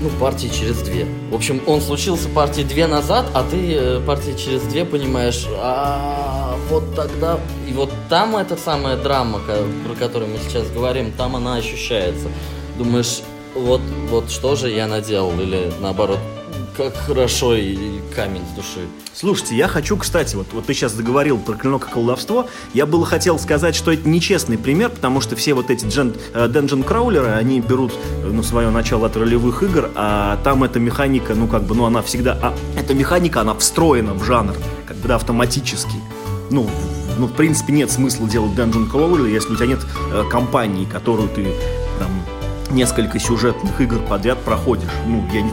ну, 0.00 0.08
партии 0.20 0.48
через 0.48 0.78
две. 0.78 1.06
В 1.30 1.34
общем, 1.34 1.60
он 1.66 1.80
случился 1.80 2.28
партии 2.28 2.62
две 2.62 2.86
назад, 2.86 3.26
а 3.34 3.44
ты 3.48 3.74
э, 3.74 4.00
партии 4.00 4.36
через 4.36 4.62
две 4.62 4.84
понимаешь, 4.84 5.46
а 5.56 6.56
вот 6.70 6.94
тогда... 6.94 7.38
И 7.68 7.72
вот 7.72 7.90
там 8.08 8.36
эта 8.36 8.56
самая 8.56 8.96
драма, 8.96 9.40
про 9.40 9.94
которую 9.94 10.30
мы 10.30 10.38
сейчас 10.38 10.70
говорим, 10.70 11.12
там 11.12 11.36
она 11.36 11.56
ощущается. 11.56 12.28
Думаешь, 12.76 13.20
вот, 13.54 13.80
вот 14.10 14.30
что 14.30 14.56
же 14.56 14.70
я 14.70 14.86
наделал, 14.86 15.32
или 15.40 15.72
наоборот, 15.80 16.18
как 16.78 16.96
хорошо 16.96 17.56
и, 17.56 17.76
камень 18.14 18.42
с 18.52 18.54
души. 18.54 18.86
Слушайте, 19.12 19.56
я 19.56 19.66
хочу, 19.66 19.96
кстати, 19.96 20.36
вот, 20.36 20.46
вот 20.52 20.66
ты 20.66 20.74
сейчас 20.74 20.92
заговорил 20.92 21.36
про 21.36 21.54
клинок 21.54 21.88
и 21.88 21.92
колдовство, 21.92 22.46
я 22.72 22.86
было 22.86 23.04
хотел 23.04 23.36
сказать, 23.40 23.74
что 23.74 23.90
это 23.90 24.08
нечестный 24.08 24.56
пример, 24.56 24.90
потому 24.90 25.20
что 25.20 25.34
все 25.34 25.54
вот 25.54 25.70
эти 25.70 25.84
джен, 25.84 26.14
э, 26.34 26.46
dungeon 26.46 26.84
краулеры, 26.84 27.30
они 27.30 27.60
берут, 27.60 27.92
э, 27.92 28.30
ну, 28.32 28.44
свое 28.44 28.70
начало 28.70 29.06
от 29.08 29.16
ролевых 29.16 29.64
игр, 29.64 29.90
а 29.96 30.38
там 30.44 30.62
эта 30.62 30.78
механика, 30.78 31.34
ну, 31.34 31.48
как 31.48 31.64
бы, 31.64 31.74
ну, 31.74 31.84
она 31.84 32.00
всегда, 32.00 32.38
а, 32.40 32.54
эта 32.78 32.94
механика, 32.94 33.40
она 33.40 33.54
встроена 33.54 34.14
в 34.14 34.22
жанр, 34.22 34.54
как 34.86 34.96
бы, 34.98 35.08
да, 35.08 35.16
автоматически. 35.16 35.96
Ну, 36.50 36.70
ну, 37.18 37.26
в 37.26 37.32
принципе, 37.32 37.72
нет 37.72 37.90
смысла 37.90 38.28
делать 38.28 38.52
dungeon 38.52 38.88
crawler, 38.88 39.28
если 39.28 39.52
у 39.52 39.56
тебя 39.56 39.66
нет 39.66 39.80
э, 40.12 40.22
компании, 40.30 40.84
которую 40.84 41.28
ты, 41.28 41.44
там, 41.98 42.37
несколько 42.70 43.18
сюжетных 43.18 43.80
игр 43.80 43.98
подряд 44.08 44.38
проходишь. 44.38 44.90
Ну, 45.06 45.24
я, 45.32 45.42
не, 45.42 45.50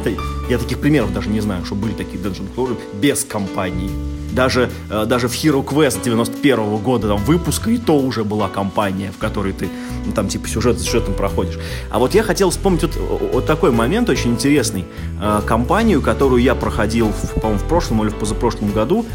я 0.49 0.57
таких 0.57 0.79
примеров 0.79 1.13
даже 1.13 1.29
не 1.29 1.41
знаю, 1.41 1.65
что 1.65 1.75
были 1.75 1.93
такие 1.93 2.21
Dungeon 2.21 2.47
Crawler 2.55 2.77
без 2.99 3.23
компании. 3.23 3.89
Даже, 4.31 4.69
э, 4.89 5.05
даже 5.05 5.27
в 5.27 5.33
Hero 5.33 5.63
Quest 5.63 6.03
91 6.03 6.77
года 6.77 7.07
там, 7.07 7.23
выпуска 7.23 7.69
и 7.71 7.77
то 7.77 7.97
уже 7.97 8.23
была 8.23 8.49
компания, 8.49 9.11
в 9.11 9.17
которой 9.17 9.53
ты 9.53 9.69
ну, 10.05 10.11
там 10.11 10.27
типа 10.27 10.47
сюжет 10.47 10.77
за 10.77 10.85
сюжетом 10.85 11.13
проходишь. 11.13 11.57
А 11.89 11.99
вот 11.99 12.13
я 12.13 12.23
хотел 12.23 12.49
вспомнить 12.49 12.83
вот, 12.83 13.21
вот 13.33 13.45
такой 13.45 13.71
момент 13.71 14.09
очень 14.09 14.31
интересный. 14.31 14.85
Э, 15.21 15.41
компанию, 15.45 16.01
которую 16.01 16.41
я 16.41 16.53
проходил, 16.53 17.13
по-моему, 17.35 17.59
в 17.59 17.67
прошлом 17.67 18.03
или 18.03 18.09
в 18.09 18.15
позапрошлом 18.15 18.71
году, 18.71 19.05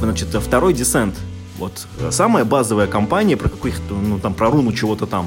значит, 0.00 0.28
второй 0.28 0.72
десант. 0.72 1.16
Вот 1.58 1.86
э, 2.00 2.10
самая 2.10 2.44
базовая 2.44 2.86
компания 2.86 3.36
про 3.36 3.48
каких-то, 3.48 3.94
ну 3.94 4.18
там 4.18 4.34
про 4.34 4.50
руну 4.50 4.72
чего-то 4.72 5.06
там 5.06 5.26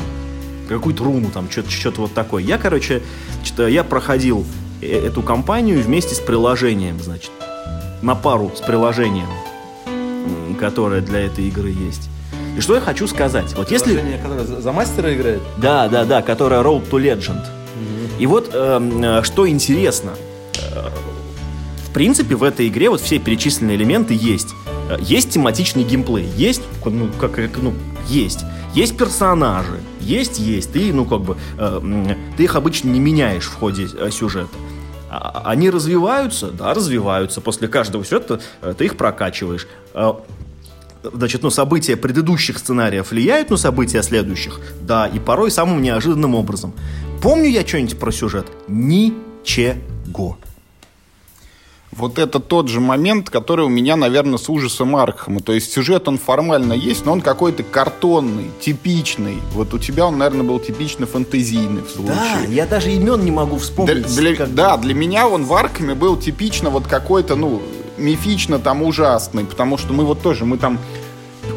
какую-то 0.77 1.03
руну, 1.03 1.29
там, 1.33 1.49
что-то, 1.49 1.69
что-то 1.71 2.01
вот 2.01 2.13
такое. 2.13 2.43
Я, 2.43 2.57
короче, 2.57 3.01
что 3.43 3.67
я 3.67 3.83
проходил 3.83 4.45
э- 4.81 5.07
эту 5.07 5.21
кампанию 5.21 5.81
вместе 5.81 6.15
с 6.15 6.19
приложением, 6.19 6.99
значит, 7.01 7.31
на 8.01 8.15
пару 8.15 8.51
с 8.55 8.61
приложением, 8.61 9.27
которое 10.59 11.01
для 11.01 11.21
этой 11.21 11.47
игры 11.47 11.69
есть. 11.69 12.09
И 12.57 12.61
что 12.61 12.75
я 12.75 12.81
хочу 12.81 13.07
сказать? 13.07 13.53
Вот 13.55 13.71
если... 13.71 14.01
Которое 14.21 14.43
за, 14.45 14.71
мастера 14.71 15.13
играет? 15.15 15.41
Да, 15.57 15.87
да, 15.87 16.05
да, 16.05 16.21
которая 16.21 16.61
Road 16.61 16.89
to 16.89 16.99
Legend. 17.01 17.45
И 18.17 18.25
вот 18.25 18.51
эм, 18.53 19.01
э, 19.03 19.23
что 19.23 19.47
интересно. 19.47 20.11
Э, 20.73 20.89
В 21.87 21.91
принципе, 21.91 22.35
в 22.35 22.43
этой 22.43 22.67
игре 22.67 22.89
вот 22.89 22.99
все 23.01 23.17
перечисленные 23.17 23.77
элементы 23.77 24.13
есть. 24.13 24.49
Э, 24.89 24.97
Есть 24.99 25.29
тематичный 25.31 25.83
геймплей, 25.83 26.27
есть, 26.35 26.61
ну, 26.83 27.09
как, 27.19 27.39
ну, 27.61 27.73
есть. 28.09 28.39
Есть 28.79 28.95
персонажи, 28.97 29.77
есть, 29.99 30.39
есть. 30.39 30.71
Ты, 30.71 30.93
ну, 30.93 31.03
как 31.03 31.19
бы, 31.19 31.35
э, 31.57 32.15
ты 32.37 32.43
их 32.45 32.55
обычно 32.55 32.87
не 32.87 33.01
меняешь 33.01 33.43
в 33.47 33.55
ходе 33.55 33.89
э, 33.93 34.09
сюжета. 34.09 34.55
А- 35.09 35.31
а- 35.43 35.49
Они 35.49 35.69
развиваются, 35.69 36.49
да, 36.49 36.73
развиваются. 36.73 37.41
После 37.41 37.67
каждого 37.67 38.05
сюжета 38.05 38.39
э, 38.61 38.73
ты 38.77 38.85
их 38.85 38.95
прокачиваешь. 38.95 39.67
Э, 39.93 40.13
Значит, 41.01 41.43
ну, 41.43 41.49
события 41.49 41.95
предыдущих 41.97 42.57
сценариев 42.57 43.11
влияют 43.11 43.49
на 43.49 43.57
события 43.57 44.01
следующих? 44.03 44.59
Да, 44.81 45.07
и 45.07 45.17
порой 45.19 45.49
самым 45.51 45.81
неожиданным 45.81 46.35
образом. 46.35 46.73
Помню 47.21 47.49
я 47.49 47.65
что-нибудь 47.67 47.97
про 47.99 48.11
сюжет? 48.11 48.47
Ничего. 48.67 50.37
Вот 51.91 52.19
это 52.19 52.39
тот 52.39 52.67
же 52.67 52.79
момент, 52.79 53.29
который 53.31 53.65
у 53.65 53.69
меня, 53.69 53.95
наверное, 53.95 54.37
с 54.37 54.47
ужасом 54.47 54.95
Аркхема. 54.95 55.39
То 55.41 55.53
есть 55.53 55.71
сюжет, 55.73 56.07
он 56.07 56.17
формально 56.19 56.73
есть, 56.73 57.03
но 57.05 57.11
он 57.13 57.21
какой-то 57.21 57.63
картонный, 57.63 58.51
типичный. 58.61 59.37
Вот 59.53 59.73
у 59.73 59.79
тебя 59.79 60.05
он, 60.05 60.17
наверное, 60.19 60.43
был 60.45 60.59
типично 60.59 61.07
фэнтезийный 61.07 61.81
в 61.81 61.89
случае. 61.89 62.15
Да, 62.15 62.39
я 62.47 62.65
даже 62.67 62.91
имен 62.91 63.25
не 63.25 63.31
могу 63.31 63.55
Для- 63.55 63.59
вспомнить. 63.59 64.15
для- 64.15 64.45
бы. 64.45 64.47
да, 64.53 64.77
для 64.77 64.93
меня 64.93 65.27
он 65.27 65.45
в 65.45 65.53
Аркаме 65.53 65.95
был 65.95 66.15
типично 66.15 66.69
вот 66.69 66.85
какой-то, 66.85 67.35
ну, 67.35 67.61
мифично 67.97 68.59
там 68.59 68.83
ужасный, 68.83 69.43
потому 69.45 69.77
что 69.77 69.91
мы 69.91 70.05
вот 70.05 70.21
тоже, 70.21 70.45
мы 70.45 70.57
там 70.57 70.77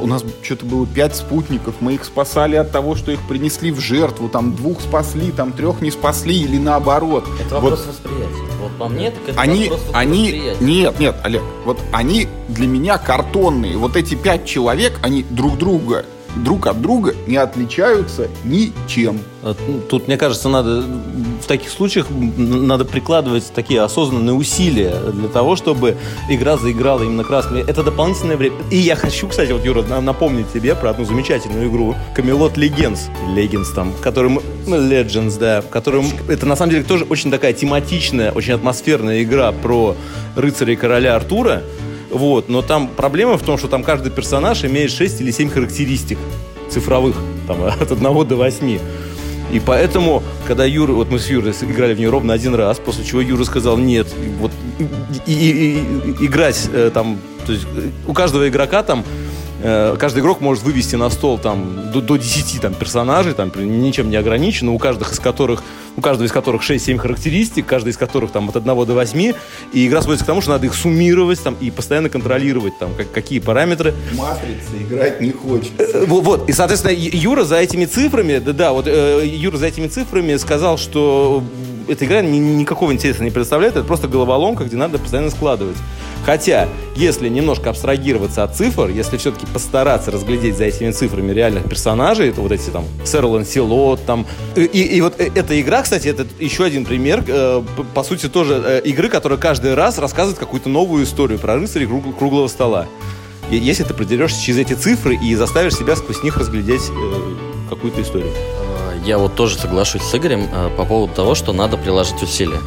у 0.00 0.06
нас 0.06 0.24
что-то 0.42 0.66
было 0.66 0.86
пять 0.86 1.16
спутников, 1.16 1.76
мы 1.80 1.94
их 1.94 2.04
спасали 2.04 2.56
от 2.56 2.70
того, 2.70 2.94
что 2.96 3.12
их 3.12 3.20
принесли 3.28 3.70
в 3.70 3.80
жертву, 3.80 4.28
там 4.28 4.54
двух 4.54 4.80
спасли, 4.80 5.30
там 5.32 5.52
трех 5.52 5.80
не 5.80 5.90
спасли 5.90 6.42
или 6.42 6.58
наоборот. 6.58 7.24
Это 7.40 7.54
Вот 7.56 7.62
вопрос 7.62 7.86
восприятия. 7.86 8.52
Вот 8.60 8.72
по 8.78 8.88
мне, 8.88 9.10
так 9.10 9.28
это 9.28 9.40
они, 9.40 9.64
вопрос 9.64 9.80
они, 9.92 10.22
восприятия. 10.24 10.64
нет, 10.64 11.00
нет, 11.00 11.16
Олег, 11.22 11.42
вот 11.64 11.80
они 11.92 12.28
для 12.48 12.66
меня 12.66 12.98
картонные. 12.98 13.76
Вот 13.76 13.96
эти 13.96 14.14
пять 14.14 14.44
человек, 14.46 14.98
они 15.02 15.24
друг 15.28 15.58
друга, 15.58 16.04
друг 16.36 16.66
от 16.66 16.80
друга 16.80 17.14
не 17.26 17.36
отличаются 17.36 18.28
ничем. 18.44 19.20
А, 19.42 19.54
ну, 19.66 19.80
Тут, 19.88 20.06
мне 20.06 20.16
кажется, 20.16 20.48
надо 20.48 20.84
в 21.42 21.46
таких 21.46 21.70
случаях 21.70 22.06
надо 22.10 22.84
прикладывать 22.84 23.52
такие 23.54 23.82
осознанные 23.82 24.34
усилия 24.34 24.94
для 25.12 25.28
того, 25.28 25.56
чтобы 25.56 25.96
игра 26.30 26.56
заиграла 26.56 27.02
именно 27.02 27.24
красками. 27.24 27.60
Это 27.60 27.82
дополнительное 27.82 28.36
время. 28.36 28.56
И 28.70 28.76
я 28.76 28.96
хочу, 28.96 29.28
кстати, 29.28 29.50
вот, 29.52 29.64
Юра, 29.64 29.82
на- 29.82 30.00
напомнить 30.00 30.52
тебе 30.52 30.74
про 30.74 30.90
одну 30.90 31.04
замечательную 31.04 31.68
игру 31.68 31.94
Camelot 32.16 32.54
Legends. 32.54 33.00
Legends 33.34 33.74
там, 33.74 33.92
которым... 34.00 34.40
Ну, 34.66 34.76
Legends, 34.76 35.38
да. 35.38 35.62
Которым... 35.62 36.06
Это, 36.28 36.46
на 36.46 36.56
самом 36.56 36.70
деле, 36.70 36.84
тоже 36.84 37.04
очень 37.04 37.30
такая 37.30 37.52
тематичная, 37.52 38.30
очень 38.32 38.54
атмосферная 38.54 39.22
игра 39.22 39.52
про 39.52 39.96
рыцаря 40.36 40.72
и 40.72 40.76
короля 40.76 41.16
Артура. 41.16 41.62
Вот, 42.12 42.48
но 42.48 42.62
там 42.62 42.88
проблема 42.88 43.38
в 43.38 43.42
том, 43.42 43.56
что 43.58 43.68
там 43.68 43.82
каждый 43.82 44.10
персонаж 44.12 44.64
имеет 44.64 44.90
6 44.90 45.20
или 45.22 45.30
7 45.30 45.48
характеристик 45.50 46.18
цифровых, 46.70 47.16
там, 47.46 47.62
от 47.80 47.90
1 47.90 48.02
до 48.28 48.36
8. 48.36 48.78
И 49.52 49.60
поэтому, 49.60 50.22
когда 50.46 50.64
Юра, 50.64 50.92
вот 50.92 51.10
мы 51.10 51.18
с 51.18 51.28
Юрой 51.28 51.52
играли 51.52 51.94
в 51.94 51.98
нее 51.98 52.08
ровно 52.10 52.32
один 52.32 52.54
раз, 52.54 52.78
после 52.78 53.04
чего 53.04 53.20
Юра 53.20 53.44
сказал, 53.44 53.76
нет, 53.76 54.06
вот 54.40 54.50
и, 55.26 55.32
и- 55.32 55.78
и- 56.20 56.26
играть 56.26 56.68
э, 56.72 56.90
там, 56.92 57.18
то 57.46 57.52
есть 57.52 57.66
э, 57.76 57.88
у 58.06 58.12
каждого 58.14 58.48
игрока 58.48 58.82
там 58.82 59.04
каждый 59.62 60.20
игрок 60.20 60.40
может 60.40 60.64
вывести 60.64 60.96
на 60.96 61.08
стол 61.10 61.38
там 61.38 61.92
до, 61.92 62.00
до 62.00 62.16
10 62.16 62.60
там, 62.60 62.74
персонажей, 62.74 63.32
там 63.32 63.52
ничем 63.56 64.10
не 64.10 64.16
ограничено, 64.16 64.72
у 64.72 64.78
каждого 64.78 65.08
из 65.10 65.20
которых, 65.20 65.62
у 65.96 66.00
каждого 66.00 66.26
из 66.26 66.32
которых 66.32 66.62
6-7 66.68 66.98
характеристик, 66.98 67.66
каждый 67.66 67.90
из 67.90 67.96
которых 67.96 68.32
там 68.32 68.48
от 68.48 68.56
1 68.56 68.66
до 68.66 68.94
8, 68.94 69.32
и 69.72 69.86
игра 69.86 70.02
сводится 70.02 70.24
к 70.24 70.26
тому, 70.26 70.40
что 70.40 70.50
надо 70.50 70.66
их 70.66 70.74
суммировать 70.74 71.40
там, 71.42 71.56
и 71.60 71.70
постоянно 71.70 72.08
контролировать, 72.08 72.78
там, 72.78 72.94
как, 72.96 73.12
какие 73.12 73.38
параметры, 73.38 73.94
Матрица 74.16 74.76
играть 74.80 75.20
не 75.20 75.30
хочется. 75.30 75.72
Э, 75.78 76.06
Вот, 76.06 76.24
вот. 76.24 76.48
и, 76.48 76.52
соответственно, 76.52 76.92
Юра 76.92 77.44
за 77.44 77.56
этими 77.56 77.84
цифрами, 77.84 78.38
да, 78.38 78.52
да, 78.52 78.72
вот 78.72 78.86
э, 78.88 79.22
Юра 79.24 79.56
за 79.56 79.66
этими 79.66 79.86
цифрами 79.86 80.36
сказал, 80.36 80.76
что 80.78 81.42
эта 81.88 82.04
игра 82.04 82.20
ни- 82.22 82.38
никакого 82.38 82.92
интереса 82.92 83.22
не 83.22 83.30
представляет, 83.30 83.76
это 83.76 83.84
просто 83.84 84.08
головоломка, 84.08 84.64
где 84.64 84.76
надо 84.76 84.98
постоянно 84.98 85.30
складывать. 85.30 85.76
Хотя, 86.24 86.68
если 86.94 87.28
немножко 87.28 87.70
абстрагироваться 87.70 88.44
от 88.44 88.54
цифр, 88.54 88.88
если 88.88 89.16
все-таки 89.16 89.46
постараться 89.46 90.10
разглядеть 90.10 90.56
за 90.56 90.64
этими 90.64 90.90
цифрами 90.92 91.32
реальных 91.32 91.68
персонажей, 91.68 92.28
это 92.28 92.40
вот 92.40 92.52
эти 92.52 92.70
там 92.70 92.84
Сэр 93.04 93.24
Ланселот, 93.24 94.04
там... 94.06 94.26
И, 94.54 94.62
и 94.62 95.00
вот 95.00 95.20
э, 95.20 95.30
эта 95.34 95.60
игра, 95.60 95.82
кстати, 95.82 96.08
это 96.08 96.26
еще 96.38 96.64
один 96.64 96.84
пример, 96.84 97.24
э, 97.26 97.62
по 97.92 98.04
сути, 98.04 98.28
тоже 98.28 98.62
э, 98.64 98.80
игры, 98.84 99.08
которая 99.08 99.38
каждый 99.38 99.74
раз 99.74 99.98
рассказывает 99.98 100.38
какую-то 100.38 100.68
новую 100.68 101.04
историю 101.04 101.40
про 101.40 101.56
рыцарей 101.56 101.86
круглого 101.86 102.46
стола. 102.46 102.86
И 103.50 103.56
если 103.56 103.82
ты 103.82 103.92
продерешься 103.92 104.40
через 104.40 104.60
эти 104.60 104.74
цифры 104.74 105.16
и 105.16 105.34
заставишь 105.34 105.74
себя 105.74 105.96
сквозь 105.96 106.22
них 106.22 106.36
разглядеть 106.36 106.82
какую-то 107.68 108.00
историю. 108.00 108.30
Я 109.04 109.18
вот 109.18 109.34
тоже 109.34 109.58
соглашусь 109.58 110.02
с 110.02 110.14
Игорем 110.14 110.46
по 110.76 110.84
поводу 110.84 111.12
того, 111.12 111.34
что 111.34 111.52
надо 111.52 111.76
приложить 111.76 112.22
усилия 112.22 112.60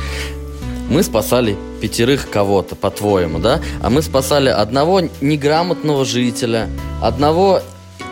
мы 0.89 1.03
спасали 1.03 1.57
пятерых 1.81 2.29
кого-то, 2.29 2.75
по-твоему, 2.75 3.39
да? 3.39 3.61
А 3.81 3.89
мы 3.89 4.01
спасали 4.01 4.49
одного 4.49 5.01
неграмотного 5.21 6.05
жителя, 6.05 6.69
одного 7.01 7.61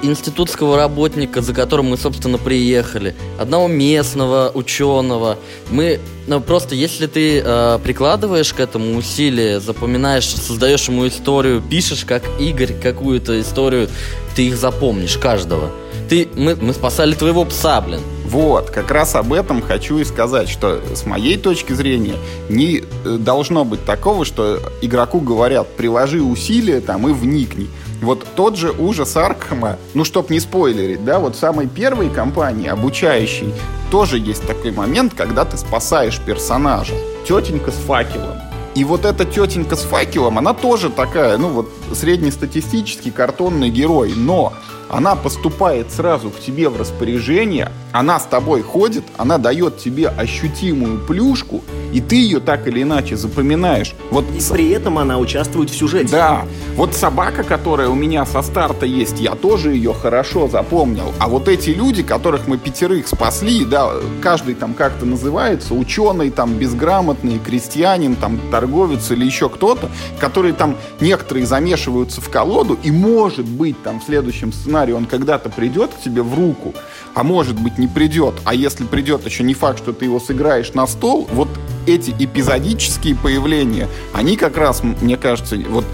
институтского 0.04 0.76
работника, 0.76 1.42
за 1.42 1.54
которым 1.54 1.88
мы, 1.88 1.98
собственно, 1.98 2.38
приехали, 2.38 3.16
одного 3.40 3.68
местного 3.68 4.52
ученого. 4.54 5.38
Мы 5.72 6.00
ну, 6.28 6.42
просто, 6.42 6.76
если 6.76 7.08
ты 7.08 7.42
э, 7.44 7.80
прикладываешь 7.84 8.54
к 8.54 8.60
этому 8.60 8.98
усилия, 8.98 9.60
запоминаешь, 9.60 10.28
создаешь 10.28 10.88
ему 10.88 11.08
историю, 11.08 11.62
пишешь 11.62 12.06
как 12.06 12.24
Игорь 12.40 12.74
какую-то 12.74 13.40
историю, 13.40 13.90
ты 14.36 14.48
их 14.48 14.58
запомнишь, 14.58 15.18
каждого. 15.18 15.72
Ты, 16.10 16.28
мы, 16.36 16.56
мы 16.56 16.74
спасали 16.74 17.14
твоего 17.14 17.46
пса, 17.46 17.82
блин. 17.82 18.02
Вот, 18.26 18.72
как 18.72 18.90
раз 18.90 19.16
об 19.16 19.32
этом 19.32 19.62
хочу 19.62 20.00
и 20.00 20.04
сказать, 20.04 20.50
что 20.50 20.82
с 20.96 21.06
моей 21.06 21.38
точки 21.38 21.74
зрения 21.74 22.16
не 22.50 22.84
э, 23.06 23.18
должно 23.20 23.64
быть 23.64 23.86
такого, 23.86 24.26
что 24.26 24.60
игроку 24.82 25.20
говорят, 25.20 25.68
приложи 25.76 26.22
усилия 26.22 26.82
там 26.82 27.08
и 27.08 27.14
вникни. 27.14 27.68
Вот 28.02 28.26
тот 28.36 28.58
же 28.58 28.72
ужас 28.72 29.16
Аркхема, 29.16 29.78
ну, 29.94 30.04
чтоб 30.04 30.30
не 30.30 30.40
спойлерить, 30.40 31.06
да, 31.06 31.20
вот 31.20 31.36
самой 31.36 31.68
первой 31.68 32.10
кампании, 32.10 32.68
обучающей, 32.68 33.54
тоже 33.92 34.18
есть 34.18 34.46
такой 34.48 34.72
момент, 34.72 35.14
когда 35.16 35.46
ты 35.46 35.56
спасаешь 35.58 36.20
персонажа. 36.20 36.96
Тетенька 37.28 37.72
с 37.72 37.76
факелом. 37.76 38.38
И 38.76 38.84
вот 38.84 39.06
эта 39.06 39.24
тетенька 39.24 39.76
с 39.76 39.84
факелом, 39.84 40.40
она 40.40 40.54
тоже 40.54 40.90
такая, 40.90 41.38
ну 41.38 41.50
вот, 41.50 41.70
среднестатистический 41.94 43.12
картонный 43.12 43.70
герой, 43.70 44.14
но 44.16 44.54
она 44.94 45.16
поступает 45.16 45.92
сразу 45.92 46.30
к 46.30 46.40
тебе 46.40 46.70
в 46.70 46.80
распоряжение, 46.80 47.72
она 47.92 48.20
с 48.20 48.26
тобой 48.26 48.62
ходит, 48.62 49.04
она 49.18 49.40
дает 49.40 49.78
тебе 49.78 50.08
ощутимую 50.08 51.00
плюшку, 51.00 51.64
и 51.92 52.00
ты 52.02 52.16
ее 52.16 52.40
так 52.40 52.68
или 52.68 52.84
иначе 52.84 53.16
запоминаешь. 53.16 53.94
Вот 54.12 54.26
и 54.36 54.40
с... 54.40 54.50
при 54.50 54.70
этом 54.70 54.98
она 54.98 55.18
участвует 55.20 55.70
в 55.70 55.76
сюжете. 55.76 56.12
Да. 56.12 56.46
Вот 56.76 56.94
собака, 56.94 57.44
которая 57.44 57.90
у 57.90 57.96
меня 57.96 58.26
со 58.26 58.42
старта 58.42 58.86
есть, 58.86 59.20
я 59.20 59.36
тоже 59.36 59.74
ее 59.74 59.94
хорошо 59.94 60.48
запомнил. 60.48 61.14
А 61.20 61.28
вот 61.28 61.48
эти 61.48 61.70
люди, 61.72 62.04
которых 62.04 62.48
мы 62.48 62.58
пятерых 62.58 63.08
спасли, 63.08 63.66
да, 63.66 63.92
каждый 64.22 64.56
там 64.56 64.74
как-то 64.74 65.06
называется, 65.06 65.74
ученый, 65.74 66.30
там, 66.32 66.54
безграмотный, 66.56 67.40
крестьянин, 67.40 68.16
там, 68.16 68.40
торговец 68.52 69.10
или 69.12 69.26
еще 69.26 69.50
кто-то, 69.50 69.90
которые 70.20 70.54
там 70.54 70.76
некоторые 71.00 71.46
замешиваются 71.46 72.22
в 72.22 72.30
колоду, 72.30 72.78
и 72.84 72.92
может 72.92 73.46
быть 73.46 73.82
там 73.84 74.00
в 74.00 74.04
следующем 74.04 74.52
сценарии 74.52 74.83
он 74.92 75.06
когда-то 75.06 75.50
придет 75.50 75.92
к 75.92 76.02
тебе 76.02 76.22
в 76.22 76.34
руку, 76.36 76.74
а 77.14 77.24
может 77.24 77.60
быть 77.60 77.78
не 77.78 77.88
придет. 77.88 78.36
А 78.44 78.54
если 78.54 78.86
придет, 78.86 79.26
еще 79.26 79.44
не 79.44 79.54
факт, 79.54 79.80
что 79.80 79.94
ты 79.94 80.06
его 80.06 80.20
сыграешь 80.20 80.74
на 80.74 80.88
стол. 80.88 81.28
Вот 81.32 81.50
эти 81.88 82.12
эпизодические 82.18 83.16
появления, 83.16 83.88
они 84.14 84.38
как 84.38 84.58
раз, 84.58 84.84
мне 84.84 85.18
кажется, 85.18 85.58
вот 85.70 85.86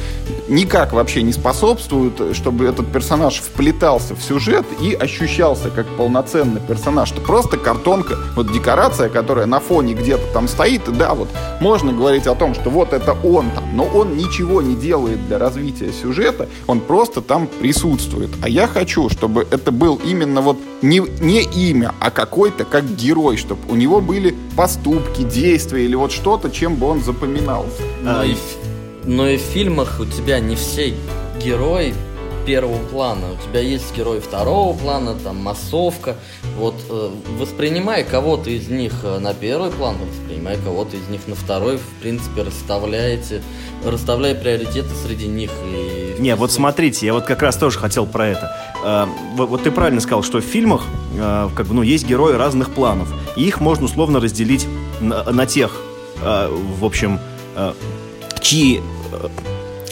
никак 0.48 0.94
вообще 0.94 1.22
не 1.22 1.32
способствуют, 1.32 2.36
чтобы 2.36 2.66
этот 2.66 2.92
персонаж 2.92 3.36
вплетался 3.36 4.16
в 4.16 4.22
сюжет 4.22 4.66
и 4.82 4.94
ощущался 4.94 5.70
как 5.70 5.88
полноценный 5.98 6.62
персонаж. 6.62 7.12
Это 7.12 7.22
просто 7.22 7.58
картонка, 7.58 8.18
вот 8.36 8.52
декорация, 8.52 9.10
которая 9.10 9.46
на 9.46 9.60
фоне 9.60 9.94
где-то 9.94 10.24
там 10.34 10.48
стоит, 10.48 10.88
и 10.88 10.92
да, 10.92 11.14
вот 11.14 11.30
можно 11.62 11.94
говорить 11.94 12.28
о 12.28 12.36
том, 12.36 12.54
что 12.54 12.70
вот 12.70 12.94
это 12.94 13.16
он 13.24 13.52
там, 13.52 13.76
но 13.76 13.86
он 13.86 14.18
ничего 14.18 14.62
не 14.62 14.76
делает 14.76 15.26
для 15.28 15.38
развития 15.38 15.92
сюжета, 15.92 16.50
он 16.68 16.80
просто 16.80 17.22
там 17.22 17.48
присутствует. 17.48 18.30
А 18.42 18.50
я 18.50 18.68
хочу, 18.68 19.10
чтобы 19.10 19.48
это 19.50 19.72
был 19.72 20.00
именно 20.04 20.42
вот 20.42 20.58
не, 20.82 21.00
не 21.20 21.44
имя, 21.44 21.94
а 22.00 22.12
какой-то 22.12 22.66
как 22.66 22.86
герой, 22.96 23.38
чтобы 23.38 23.62
у 23.70 23.76
него 23.76 24.02
были 24.02 24.36
поступки, 24.56 25.24
действия 25.24 25.86
или 25.86 25.96
вот 25.96 26.12
что-то, 26.12 26.50
чем 26.50 26.76
бы 26.76 26.88
он 26.88 27.02
запоминался. 27.02 27.82
Но 28.02 28.24
и, 28.24 28.36
но 29.04 29.28
и 29.28 29.38
в 29.38 29.42
фильмах 29.42 30.00
у 30.00 30.06
тебя 30.06 30.40
не 30.40 30.56
все 30.56 30.94
герои 31.44 31.94
первого 32.46 32.78
плана. 32.88 33.34
У 33.34 33.48
тебя 33.48 33.60
есть 33.60 33.96
герой 33.96 34.20
второго 34.20 34.76
плана, 34.76 35.16
там 35.24 35.38
массовка. 35.38 36.16
Вот 36.58 36.76
э, 36.90 37.10
воспринимай 37.38 38.04
кого-то 38.04 38.50
из 38.50 38.68
них 38.70 38.94
э, 39.04 39.20
на 39.20 39.36
первый 39.36 39.70
план, 39.70 39.98
воспринимай 39.98 40.58
кого-то 40.58 40.98
из 40.98 41.08
них 41.10 41.28
на 41.28 41.36
второй. 41.36 41.78
В 41.78 42.02
принципе, 42.02 42.42
расставляете, 42.42 43.44
расставляй 43.86 44.34
приоритеты 44.34 44.90
среди 45.06 45.28
них. 45.28 45.52
И... 45.64 46.16
Не, 46.18 46.36
вот 46.36 46.52
смотрите, 46.52 47.06
я 47.06 47.14
вот 47.14 47.26
как 47.26 47.44
раз 47.44 47.56
тоже 47.56 47.78
хотел 47.78 48.08
про 48.08 48.28
это. 48.28 48.52
Э, 48.84 49.08
вот, 49.36 49.50
вот 49.50 49.64
ты 49.64 49.72
правильно 49.72 50.02
сказал, 50.02 50.24
что 50.24 50.40
в 50.40 50.44
фильмах 50.44 50.86
э, 51.16 51.50
как 51.56 51.68
бы, 51.68 51.74
ну, 51.74 51.82
есть 51.82 52.08
герои 52.08 52.34
разных 52.34 52.72
планов. 52.72 53.10
И 53.36 53.44
их 53.44 53.60
можно 53.60 53.86
условно 53.86 54.20
разделить 54.20 54.68
на, 55.02 55.24
на 55.24 55.46
тех, 55.46 55.72
э, 56.22 56.50
в 56.80 56.86
общем, 56.86 57.20
э, 57.56 57.74
чьи 58.42 58.82
э, 59.12 59.28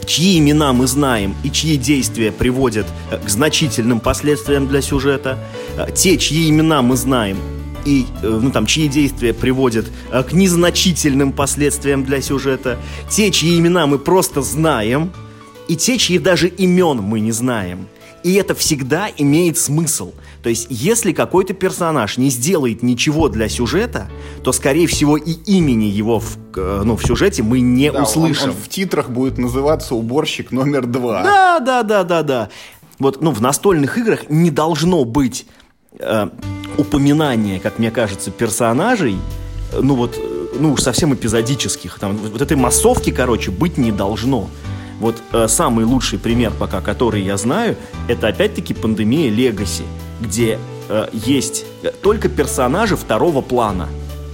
чьи 0.08 0.40
имена 0.40 0.74
мы 0.74 0.88
знаем 0.88 1.36
и 1.44 1.52
чьи 1.52 1.78
действия 1.78 2.32
приводят 2.32 2.88
э, 3.12 3.18
к 3.18 3.30
значительным 3.30 4.00
последствиям 4.00 4.68
для 4.68 4.82
сюжета, 4.82 5.38
э, 5.78 5.92
те, 5.94 6.18
чьи 6.18 6.50
имена 6.50 6.82
мы 6.82 6.96
знаем 6.96 7.38
и 7.86 8.06
э, 8.24 8.40
ну, 8.42 8.52
там, 8.52 8.66
чьи 8.66 8.88
действия 8.88 9.34
приводят 9.34 9.86
к 10.12 10.34
незначительным 10.34 11.32
последствиям 11.32 12.04
для 12.04 12.22
сюжета, 12.22 12.78
те, 13.10 13.32
чьи 13.32 13.58
имена 13.58 13.86
мы 13.86 14.00
просто 14.00 14.42
знаем, 14.42 15.12
и 15.68 15.76
те, 15.76 15.98
чьи 15.98 16.18
даже 16.18 16.48
имен 16.48 16.98
мы 16.98 17.20
не 17.20 17.32
знаем. 17.32 17.88
И 18.28 18.34
это 18.34 18.56
всегда 18.56 19.08
имеет 19.16 19.58
смысл. 19.58 20.12
То 20.44 20.50
есть, 20.50 20.68
если 20.70 21.14
какой-то 21.14 21.54
персонаж 21.54 22.18
не 22.18 22.30
сделает 22.30 22.84
ничего 22.84 23.30
для 23.30 23.48
сюжета, 23.48 24.10
то, 24.44 24.52
скорее 24.52 24.86
всего, 24.88 25.16
и 25.16 25.32
имени 25.32 25.86
его 25.86 26.20
в, 26.20 26.38
ну, 26.54 26.98
в 26.98 27.04
сюжете 27.06 27.42
мы 27.42 27.62
не 27.62 27.90
да, 27.90 28.04
услышим. 28.04 28.50
Он, 28.50 28.50
он 28.50 28.56
в 28.62 28.68
титрах 28.68 29.10
будет 29.10 29.38
называться 29.38 29.96
уборщик 29.96 30.52
номер 30.52 30.88
два. 30.88 31.24
Да, 31.24 31.60
да, 31.62 31.84
да, 31.84 32.04
да, 32.04 32.22
да. 32.22 32.50
Вот, 33.00 33.22
ну, 33.22 33.32
в 33.32 33.40
настольных 33.42 33.98
играх 33.98 34.30
не 34.30 34.52
должно 34.52 35.06
быть 35.06 35.46
э, 35.98 36.28
упоминания, 36.78 37.62
как 37.62 37.80
мне 37.80 37.92
кажется, 37.92 38.30
персонажей, 38.30 39.16
ну 39.72 39.96
вот, 39.96 40.18
э, 40.18 40.48
ну 40.60 40.74
уж 40.74 40.82
совсем 40.82 41.14
эпизодических. 41.14 41.98
Там, 41.98 42.18
вот 42.18 42.42
этой 42.42 42.58
массовки, 42.58 43.10
короче, 43.10 43.52
быть 43.52 43.78
не 43.78 43.94
должно. 43.94 44.50
Вот 45.00 45.22
э, 45.32 45.48
самый 45.48 45.86
лучший 45.86 46.20
пример 46.20 46.52
пока, 46.58 46.82
который 46.82 47.22
я 47.22 47.38
знаю, 47.38 47.76
это 48.08 48.28
опять-таки 48.28 48.74
пандемия 48.74 49.30
Легаси, 49.30 49.84
где 50.20 50.60
э, 50.90 51.08
есть 51.14 51.66
только 52.02 52.30
персонажи 52.30 52.96
второго 52.96 53.42
плана. 53.42 53.88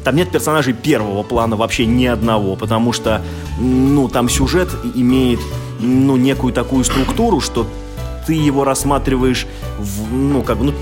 Там 0.04 0.16
нет 0.16 0.32
персонажей 0.32 0.74
первого 0.74 1.24
плана 1.24 1.56
вообще 1.56 1.86
ни 1.86 2.06
одного, 2.06 2.56
потому 2.56 2.92
что, 2.92 3.22
ну, 3.60 4.10
там 4.10 4.28
сюжет 4.30 4.70
имеет, 4.96 5.40
ну, 5.80 6.18
некую 6.18 6.54
такую 6.54 6.84
структуру, 6.84 7.40
что 7.40 7.66
ты 8.28 8.34
его 8.34 8.64
рассматриваешь, 8.64 9.48
в, 9.80 10.14
ну, 10.14 10.44
как 10.44 10.58
бы, 10.58 10.66
ну, 10.66 10.74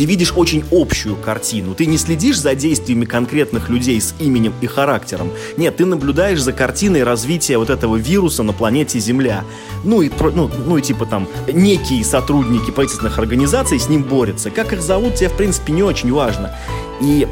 ты 0.00 0.06
видишь 0.06 0.32
очень 0.34 0.64
общую 0.70 1.14
картину. 1.14 1.74
Ты 1.74 1.84
не 1.84 1.98
следишь 1.98 2.40
за 2.40 2.54
действиями 2.54 3.04
конкретных 3.04 3.68
людей 3.68 4.00
с 4.00 4.14
именем 4.18 4.54
и 4.62 4.66
характером. 4.66 5.30
Нет, 5.58 5.76
ты 5.76 5.84
наблюдаешь 5.84 6.40
за 6.40 6.54
картиной 6.54 7.02
развития 7.02 7.58
вот 7.58 7.68
этого 7.68 7.96
вируса 7.96 8.42
на 8.42 8.54
планете 8.54 8.98
Земля. 8.98 9.44
Ну 9.84 10.00
и, 10.00 10.10
ну, 10.34 10.50
ну 10.64 10.78
и 10.78 10.80
типа 10.80 11.04
там 11.04 11.28
некие 11.52 12.02
сотрудники 12.02 12.70
правительственных 12.70 13.18
организаций 13.18 13.78
с 13.78 13.90
ним 13.90 14.02
борются. 14.02 14.48
Как 14.48 14.72
их 14.72 14.80
зовут, 14.80 15.16
тебе 15.16 15.28
в 15.28 15.36
принципе 15.36 15.74
не 15.74 15.82
очень 15.82 16.10
важно. 16.10 16.56
И 17.02 17.28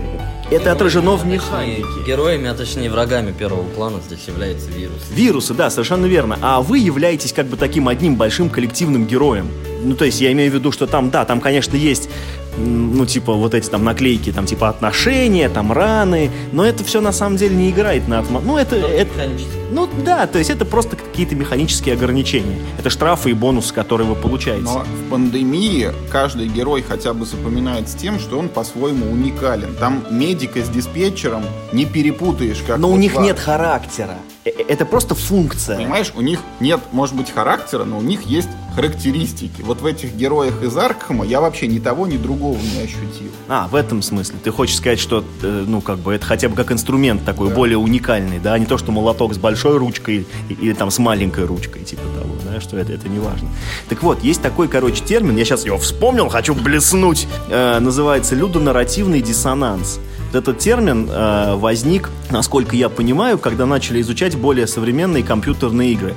это 0.51 0.71
отражено 0.71 1.17
в 1.17 1.25
механике. 1.25 1.87
Героями, 2.07 2.51
а 2.51 2.55
точнее 2.55 2.91
врагами 2.91 3.33
первого 3.33 3.65
плана 3.65 4.03
здесь 4.07 4.25
является 4.27 4.71
вирус. 4.71 5.01
Вирусы, 5.11 5.55
да, 5.55 5.71
совершенно 5.71 6.05
верно. 6.05 6.39
А 6.43 6.61
вы 6.61 6.81
являетесь 6.81 7.33
как 7.33 7.47
бы 7.47 7.57
таким 7.57 7.89
одним 7.89 8.17
большим 8.17 8.51
коллективным 8.51 9.07
героем. 9.07 9.49
Ну, 9.83 9.95
то 9.95 10.05
есть 10.05 10.21
я 10.21 10.33
имею 10.33 10.51
в 10.51 10.55
виду, 10.55 10.73
что 10.73 10.87
там, 10.87 11.11
да, 11.11 11.25
там, 11.25 11.41
конечно, 11.41 11.77
есть 11.77 12.11
ну, 12.59 13.07
типа, 13.07 13.33
вот 13.33 13.55
эти 13.55 13.69
там 13.69 13.85
наклейки, 13.85 14.33
там, 14.33 14.47
типа, 14.47 14.69
отношения, 14.69 15.49
там, 15.49 15.73
раны, 15.73 16.31
но 16.53 16.65
это 16.65 16.85
все 16.85 17.01
на 17.01 17.13
самом 17.13 17.37
деле 17.37 17.57
не 17.57 17.71
играет 17.71 18.09
на 18.09 18.21
атмосферу. 18.21 18.53
Ну, 18.53 18.59
это... 18.59 18.77
это 18.77 19.31
ну, 19.71 19.89
да, 20.05 20.27
то 20.27 20.39
есть 20.39 20.51
это 20.51 20.65
просто 20.65 20.97
какие-то 20.97 21.35
механические 21.35 21.95
ограничения. 21.95 22.59
Это 22.79 22.89
штрафы 22.89 23.31
и 23.31 23.33
бонусы, 23.35 23.75
которые 23.75 24.07
вы 24.07 24.15
получаете. 24.15 24.63
Но 24.63 24.81
в 24.81 25.11
пандемии 25.11 25.91
каждый 26.11 26.49
герой 26.49 26.83
хотя 26.83 27.13
бы 27.13 27.27
запоминает 27.27 27.89
с 27.89 27.95
тем, 27.95 28.19
что 28.19 28.39
он 28.39 28.49
по-своему 28.49 29.11
уникален. 29.11 29.75
Там 29.79 30.05
медика 30.11 30.61
с 30.63 30.69
диспетчером 30.71 31.43
не 31.73 31.85
перепутаешь, 31.85 32.63
как 32.67 32.79
Но 32.79 32.89
вот 32.89 32.95
у 32.95 32.99
них 32.99 33.19
нет 33.19 33.39
характера. 33.39 34.17
Э, 34.49 34.65
это 34.69 34.85
просто 34.85 35.15
функция. 35.15 35.77
Понимаешь, 35.77 36.13
у 36.15 36.21
них 36.21 36.41
нет, 36.61 36.81
может 36.93 37.15
быть, 37.15 37.31
характера, 37.31 37.85
но 37.85 37.99
у 37.99 38.03
них 38.03 38.23
есть 38.23 38.49
характеристики. 38.75 39.63
Вот 39.63 39.81
в 39.81 39.87
этих 39.87 40.15
героях 40.15 40.63
из 40.63 40.77
Аркхема 40.77 41.27
я 41.27 41.41
вообще 41.41 41.67
ни 41.67 41.79
того, 41.79 42.07
ни 42.07 42.17
другого 42.17 42.57
не 42.57 42.83
ощутил. 42.83 43.31
А, 43.49 43.67
в 43.69 43.75
этом 43.75 44.03
смысле. 44.03 44.37
Ты 44.43 44.53
хочешь 44.53 44.77
сказать, 44.77 45.01
что, 45.01 45.25
э, 45.43 45.65
ну, 45.67 45.81
как 45.81 45.99
бы, 45.99 46.15
это 46.15 46.25
хотя 46.25 46.49
бы 46.49 46.55
как 46.55 46.71
инструмент 46.71 47.25
такой, 47.25 47.49
да. 47.49 47.55
более 47.55 47.79
уникальный, 47.79 48.39
да, 48.39 48.55
а 48.55 48.59
не 48.59 48.67
то, 48.67 48.79
что 48.79 48.93
молоток 48.93 49.35
с 49.35 49.39
большой 49.39 49.79
ручкой 49.79 50.27
или 50.49 50.73
там 50.75 50.91
с 50.91 50.99
маленькой 50.99 51.47
ручкой, 51.47 51.83
типа 51.83 52.03
того, 52.03 52.35
да, 52.45 52.61
что 52.61 52.77
это, 52.77 52.93
это 52.93 53.09
не 53.09 53.19
важно. 53.19 53.49
Так 53.89 54.03
вот, 54.03 54.23
есть 54.23 54.43
такой, 54.43 54.69
короче, 54.69 55.03
термин, 55.05 55.37
я 55.37 55.45
сейчас 55.45 55.65
его 55.65 55.79
вспомнил, 55.79 56.29
хочу 56.29 56.55
блеснуть, 56.55 57.27
э, 57.49 57.79
называется 57.81 58.35
людонарративный 58.35 59.23
диссонанс. 59.23 59.99
Этот 60.33 60.59
термин 60.59 61.09
э, 61.11 61.55
возник, 61.57 62.11
насколько 62.31 62.77
я 62.77 62.91
понимаю, 62.91 63.39
когда 63.39 63.65
начали 63.65 64.01
изучать 64.03 64.37
более 64.37 64.67
современные 64.67 65.23
компьютерные 65.23 65.93
игры. 65.93 66.15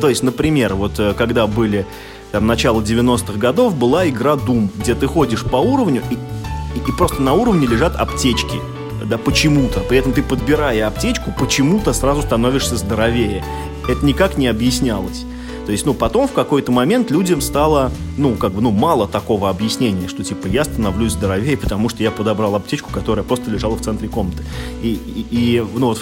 То 0.00 0.08
есть, 0.08 0.24
например, 0.24 0.74
вот 0.74 0.98
э, 0.98 1.14
когда 1.16 1.46
были 1.46 1.86
там, 2.32 2.46
начало 2.48 2.80
90-х 2.80 3.38
годов, 3.38 3.76
была 3.76 4.08
игра 4.08 4.34
Doom, 4.34 4.68
где 4.76 4.96
ты 4.96 5.06
ходишь 5.06 5.44
по 5.44 5.56
уровню 5.56 6.02
и, 6.10 6.14
и, 6.14 6.88
и 6.88 6.92
просто 6.92 7.22
на 7.22 7.34
уровне 7.34 7.66
лежат 7.66 7.94
аптечки. 7.94 8.60
Да 9.04 9.18
почему-то. 9.18 9.80
При 9.80 9.98
этом 9.98 10.12
ты, 10.12 10.22
подбирая 10.22 10.88
аптечку, 10.88 11.32
почему-то 11.38 11.92
сразу 11.92 12.22
становишься 12.22 12.76
здоровее. 12.76 13.44
Это 13.88 14.04
никак 14.04 14.36
не 14.36 14.48
объяснялось. 14.48 15.24
То 15.68 15.72
есть, 15.72 15.84
ну, 15.84 15.92
потом 15.92 16.26
в 16.26 16.32
какой-то 16.32 16.72
момент 16.72 17.10
людям 17.10 17.42
стало, 17.42 17.92
ну, 18.16 18.36
как 18.36 18.52
бы, 18.52 18.62
ну, 18.62 18.70
мало 18.70 19.06
такого 19.06 19.50
объяснения, 19.50 20.08
что, 20.08 20.24
типа, 20.24 20.46
я 20.46 20.64
становлюсь 20.64 21.12
здоровее, 21.12 21.58
потому 21.58 21.90
что 21.90 22.02
я 22.02 22.10
подобрал 22.10 22.54
аптечку, 22.54 22.90
которая 22.90 23.22
просто 23.22 23.50
лежала 23.50 23.76
в 23.76 23.82
центре 23.82 24.08
комнаты. 24.08 24.44
И, 24.82 24.94
и, 24.94 25.26
и 25.30 25.60
ну, 25.60 25.88
вот 25.88 26.00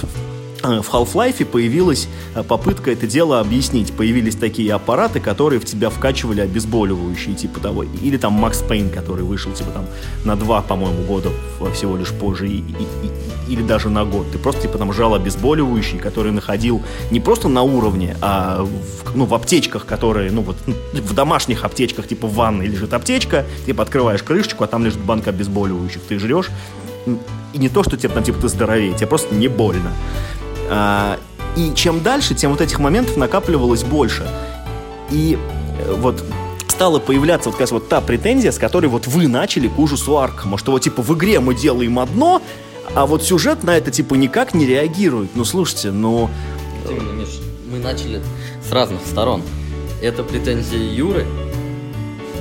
в 0.67 0.93
Half-Life 0.93 1.45
появилась 1.45 2.09
э, 2.35 2.43
попытка 2.43 2.91
это 2.91 3.07
дело 3.07 3.41
объяснить. 3.41 3.93
Появились 3.93 4.37
такие 4.37 4.73
аппараты, 4.75 5.21
которые 5.21 5.61
в 5.61 5.65
тебя 5.65 5.91
вкачивали 5.91 6.41
обезболивающие, 6.41 7.35
типа 7.35 7.61
того. 7.61 7.85
Или 7.85 8.17
там 8.17 8.33
Макс 8.33 8.59
Пейн, 8.63 8.91
который 8.91 9.25
вышел, 9.25 9.53
типа 9.53 9.71
там, 9.71 9.87
на 10.25 10.37
два, 10.37 10.63
по-моему, 10.63 11.05
года 11.05 11.31
всего 11.75 11.97
лишь 11.97 12.13
позже, 12.13 12.49
и, 12.49 12.59
и, 12.59 12.63
и, 13.03 13.53
или 13.53 13.63
даже 13.63 13.89
на 13.89 14.05
год. 14.05 14.31
Ты 14.33 14.39
просто, 14.39 14.63
типа, 14.63 14.79
там 14.79 14.93
жал 14.93 15.15
обезболивающий, 15.15 15.99
который 15.99 16.33
находил 16.33 16.83
не 17.11 17.21
просто 17.21 17.49
на 17.49 17.63
уровне, 17.63 18.17
а 18.21 18.63
в, 18.65 19.17
ну, 19.17 19.25
в 19.25 19.35
аптечках, 19.35 19.87
которые, 19.87 20.31
ну, 20.31 20.43
вот, 20.43 20.57
в 20.93 21.15
домашних 21.15 21.65
аптечках, 21.65 22.09
типа 22.09 22.27
в 22.27 22.35
ванной 22.35 22.67
лежит 22.67 22.93
аптечка, 22.93 23.47
типа, 23.65 23.83
открываешь 23.83 24.23
крышечку, 24.23 24.65
а 24.65 24.67
там 24.67 24.85
лежит 24.85 25.01
банка 25.01 25.31
обезболивающих. 25.31 26.03
Ты 26.09 26.19
жрешь, 26.19 26.51
и 27.53 27.59
не 27.59 27.69
то, 27.69 27.83
что 27.83 27.97
тебе 27.97 28.09
там, 28.09 28.23
типа, 28.23 28.41
ты 28.41 28.49
здоровее, 28.49 28.95
тебе 28.95 29.07
просто 29.07 29.35
не 29.35 29.49
больно. 29.49 29.93
А, 30.69 31.19
и 31.57 31.73
чем 31.75 32.03
дальше, 32.03 32.35
тем 32.35 32.51
вот 32.51 32.61
этих 32.61 32.79
моментов 32.79 33.17
накапливалось 33.17 33.83
больше. 33.83 34.29
И 35.11 35.39
э, 35.79 35.95
вот 35.95 36.23
стала 36.69 36.99
появляться 36.99 37.49
вот 37.49 37.55
как 37.55 37.63
раз 37.63 37.71
вот 37.71 37.89
та 37.89 38.01
претензия, 38.01 38.53
с 38.53 38.59
которой 38.59 38.87
вот 38.87 39.07
вы 39.07 39.29
начали 39.29 39.69
к 39.69 39.79
ужасу 39.79 40.19
Аркхема, 40.19 40.59
что 40.59 40.73
вот 40.73 40.83
типа 40.83 41.03
в 41.03 41.15
игре 41.15 41.41
мы 41.41 41.55
делаем 41.55 41.99
одно, 41.99 42.43
а 42.95 43.07
вот 43.07 43.23
сюжет 43.23 43.65
на 43.65 43.77
это 43.77 43.91
типа 43.91 44.15
никак 44.15 44.53
не 44.53 44.67
реагирует. 44.67 45.31
Ну 45.35 45.45
слушайте, 45.45 45.91
ну... 45.91 46.29
Именно, 46.89 47.13
Миш, 47.13 47.41
мы 47.71 47.79
начали 47.79 48.21
с 48.69 48.71
разных 48.73 49.01
сторон. 49.07 49.43
Это 50.03 50.23
претензии 50.23 50.95
Юры, 50.95 51.27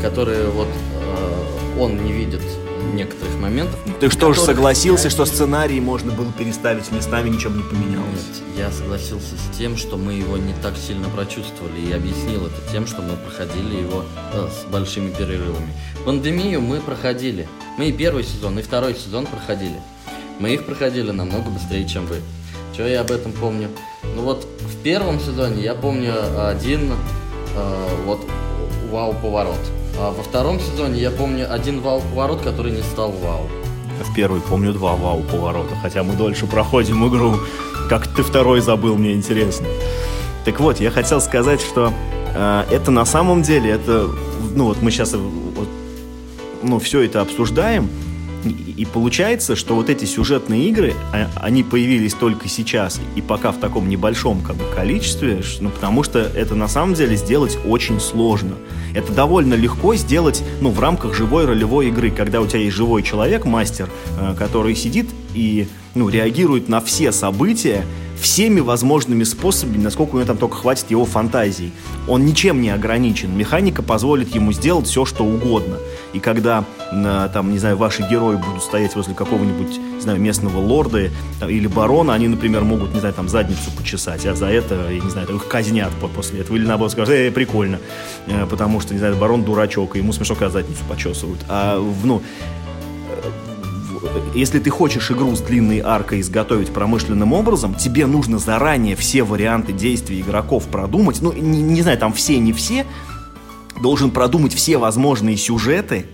которые 0.02 0.50
вот 0.50 0.68
э, 0.68 1.80
он 1.80 2.04
не 2.04 2.12
видит 2.12 2.42
некоторых 2.94 3.36
моментов. 3.40 3.80
Ты 4.00 4.10
что 4.10 4.34
ж 4.34 4.40
согласился, 4.40 5.06
я... 5.06 5.10
что 5.10 5.26
сценарий 5.26 5.80
можно 5.80 6.12
было 6.12 6.32
переставить 6.32 6.92
местами, 6.92 7.30
ничего 7.30 7.52
бы 7.52 7.58
не 7.58 7.64
поменялось? 7.64 8.26
Нет, 8.56 8.58
я 8.58 8.72
согласился 8.72 9.36
с 9.36 9.58
тем, 9.58 9.78
что 9.78 9.98
мы 9.98 10.14
его 10.14 10.38
не 10.38 10.54
так 10.62 10.76
сильно 10.78 11.10
прочувствовали 11.10 11.80
и 11.80 11.92
объяснил 11.92 12.46
это 12.48 12.56
тем, 12.72 12.88
что 12.88 13.02
мы 13.02 13.16
проходили 13.18 13.82
его 13.82 14.04
э, 14.34 14.48
с 14.50 14.70
большими 14.70 15.12
перерывами. 15.12 15.74
Пандемию 16.06 16.62
мы 16.62 16.80
проходили. 16.80 17.48
Мы 17.78 17.90
и 17.90 17.92
первый 17.92 18.24
сезон, 18.24 18.58
и 18.60 18.62
второй 18.62 18.96
сезон 18.96 19.26
проходили. 19.26 19.80
Мы 20.40 20.54
их 20.54 20.66
проходили 20.66 21.12
намного 21.12 21.50
быстрее, 21.50 21.88
чем 21.88 22.06
вы. 22.06 22.18
Что 22.74 22.88
я 22.88 23.02
об 23.02 23.12
этом 23.12 23.32
помню? 23.32 23.70
Ну 24.16 24.24
вот 24.24 24.46
в 24.60 24.84
первом 24.84 25.20
сезоне 25.20 25.64
я 25.64 25.76
помню 25.76 26.14
один 26.50 26.92
э, 27.56 27.88
вот 28.06 28.20
вау-поворот. 28.92 29.60
А 29.98 30.12
во 30.12 30.24
втором 30.24 30.60
сезоне 30.60 31.00
я 31.00 31.10
помню 31.10 31.52
один 31.52 31.80
вау-поворот, 31.80 32.42
который 32.42 32.72
не 32.72 32.82
стал 32.82 33.12
вау. 33.12 33.48
В 34.04 34.14
первый 34.14 34.42
помню 34.42 34.74
два 34.74 34.96
вау-поворота, 34.96 35.76
хотя 35.82 36.04
мы 36.04 36.16
дольше 36.16 36.48
проходим 36.48 37.08
игру. 37.08 37.36
Как 37.90 38.08
ты 38.08 38.24
второй 38.24 38.60
забыл, 38.60 38.98
мне 38.98 39.14
интересно. 39.14 39.68
Так 40.44 40.60
вот, 40.60 40.80
я 40.80 40.92
хотел 40.92 41.22
сказать, 41.22 41.62
что 41.62 41.94
э, 42.36 42.64
это 42.72 42.92
на 42.92 43.06
самом 43.06 43.42
деле, 43.42 43.72
это, 43.72 44.10
ну 44.54 44.66
вот 44.66 44.82
мы 44.82 44.92
сейчас 44.92 45.14
вот, 45.14 45.68
ну, 46.62 46.80
все 46.80 47.02
это 47.02 47.22
обсуждаем, 47.22 47.90
и 48.52 48.86
получается, 48.86 49.56
что 49.56 49.76
вот 49.76 49.90
эти 49.90 50.06
сюжетные 50.06 50.70
игры, 50.70 50.94
а, 51.14 51.30
они 51.36 51.64
появились 51.64 52.14
только 52.14 52.48
сейчас 52.48 53.00
и 53.16 53.22
пока 53.22 53.52
в 53.52 53.58
таком 53.58 53.90
небольшом 53.90 54.42
как 54.42 54.56
бы, 54.56 54.64
количестве, 54.76 55.42
ну, 55.60 55.70
потому 55.70 56.04
что 56.04 56.20
это 56.20 56.56
на 56.56 56.68
самом 56.68 56.94
деле 56.94 57.16
сделать 57.16 57.58
очень 57.66 58.00
сложно. 58.00 58.56
Это 58.94 59.12
довольно 59.12 59.56
легко 59.56 59.96
сделать 59.96 60.44
ну, 60.62 60.70
в 60.70 60.80
рамках 60.80 61.14
живой 61.14 61.46
ролевой 61.46 61.88
игры, 61.90 62.12
когда 62.12 62.42
у 62.42 62.48
тебя 62.48 62.60
есть 62.60 62.76
живой 62.76 63.04
человек, 63.04 63.46
мастер, 63.46 63.90
э, 64.20 64.36
который 64.38 64.76
сидит 64.76 65.10
и 65.34 65.68
ну, 65.96 66.10
реагирует 66.10 66.70
на 66.70 66.82
все 66.82 67.12
события, 67.12 67.86
всеми 68.20 68.60
возможными 68.60 69.24
способами, 69.24 69.84
насколько 69.84 70.16
у 70.16 70.18
него 70.18 70.28
там 70.28 70.38
только 70.38 70.56
хватит 70.56 70.90
его 70.90 71.06
фантазии. 71.06 71.72
Он 72.08 72.26
ничем 72.26 72.62
не 72.62 72.70
ограничен. 72.70 73.36
Механика 73.38 73.84
позволит 73.84 74.34
ему 74.34 74.52
сделать 74.54 74.88
все, 74.88 75.06
что 75.06 75.24
угодно. 75.24 75.78
И 76.14 76.20
когда, 76.20 76.64
там, 76.92 77.52
не 77.52 77.58
знаю, 77.58 77.78
ваши 77.78 78.04
герои 78.04 78.36
будут 78.36 78.64
стоять 78.64 78.96
возле 78.96 79.14
какого-нибудь, 79.14 79.78
не 79.96 80.02
знаю, 80.02 80.20
местного 80.20 80.60
лорда 80.60 81.10
или 81.48 81.68
барона, 81.68 82.14
они, 82.14 82.28
например, 82.28 82.64
могут, 82.64 82.94
не 82.94 83.00
знаю, 83.00 83.14
там, 83.14 83.28
задницу 83.30 83.72
почесать, 83.76 84.26
а 84.26 84.36
за 84.36 84.48
это, 84.48 84.90
я 84.90 85.00
не 85.00 85.10
знаю, 85.10 85.28
их 85.36 85.48
казнят 85.48 85.92
после 86.16 86.42
этого. 86.42 86.56
Или 86.56 86.66
наоборот 86.66 86.92
скажут, 86.92 87.14
э, 87.14 87.32
прикольно, 87.32 87.80
э, 88.28 88.46
потому 88.50 88.80
что, 88.80 88.94
не 88.94 89.00
знаю, 89.00 89.16
барон 89.16 89.44
дурачок, 89.44 89.96
и 89.96 90.00
ему 90.00 90.14
смешно, 90.14 90.36
когда 90.36 90.52
задницу 90.52 90.84
почесывают. 90.88 91.40
А, 91.48 91.80
ну, 92.04 92.22
если 94.34 94.60
ты 94.60 94.70
хочешь 94.70 95.10
игру 95.12 95.36
с 95.36 95.42
длинной 95.42 95.80
аркой 95.80 96.22
изготовить 96.22 96.72
промышленным 96.72 97.34
образом, 97.34 97.74
тебе 97.74 98.06
нужно 98.06 98.38
заранее 98.38 98.96
все 98.96 99.24
варианты 99.24 99.74
действий 99.74 100.22
игроков 100.22 100.68
продумать. 100.68 101.22
Ну, 101.22 101.34
не, 101.34 101.62
не 101.62 101.82
знаю, 101.82 101.98
там 101.98 102.14
все, 102.14 102.38
не 102.38 102.54
все. 102.54 102.86
Должен 103.82 104.12
продумать 104.12 104.54
все 104.54 104.78
возможные 104.78 105.38
сюжеты, 105.38 106.06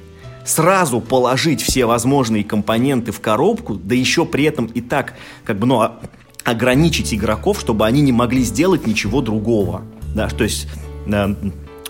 сразу 0.45 1.01
положить 1.01 1.61
все 1.61 1.85
возможные 1.85 2.43
компоненты 2.43 3.11
в 3.11 3.19
коробку, 3.19 3.75
да 3.75 3.95
еще 3.95 4.25
при 4.25 4.45
этом 4.45 4.65
и 4.65 4.81
так, 4.81 5.13
как 5.43 5.59
бы, 5.59 5.67
ну, 5.67 5.81
а, 5.81 5.99
ограничить 6.43 7.13
игроков, 7.13 7.59
чтобы 7.59 7.85
они 7.85 8.01
не 8.01 8.11
могли 8.11 8.43
сделать 8.43 8.87
ничего 8.87 9.21
другого. 9.21 9.83
Да, 10.15 10.27
то 10.27 10.43
есть 10.43 10.67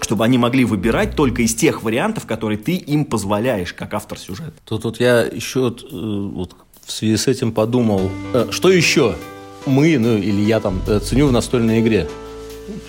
чтобы 0.02 0.26
они 0.26 0.38
могли 0.38 0.66
выбирать 0.66 1.16
только 1.16 1.44
из 1.44 1.54
тех 1.54 1.84
вариантов, 1.84 2.26
которые 2.26 2.58
ты 2.58 2.74
им 2.74 3.06
позволяешь, 3.06 3.72
как 3.74 3.94
автор 3.94 4.18
сюжета. 4.18 4.54
Тут 4.66 4.84
вот 4.84 5.00
я 5.00 5.22
еще 5.22 5.70
э, 5.70 5.86
вот 5.92 6.56
в 6.86 6.92
связи 6.92 7.18
с 7.18 7.28
этим 7.28 7.52
подумал, 7.52 8.10
э, 8.34 8.48
что 8.50 8.72
еще 8.72 9.16
мы, 9.66 9.98
ну 10.00 10.18
или 10.18 10.42
я 10.42 10.60
там 10.60 10.82
э, 10.88 11.00
ценю 11.00 11.28
в 11.28 11.32
настольной 11.32 11.82
игре. 11.82 12.08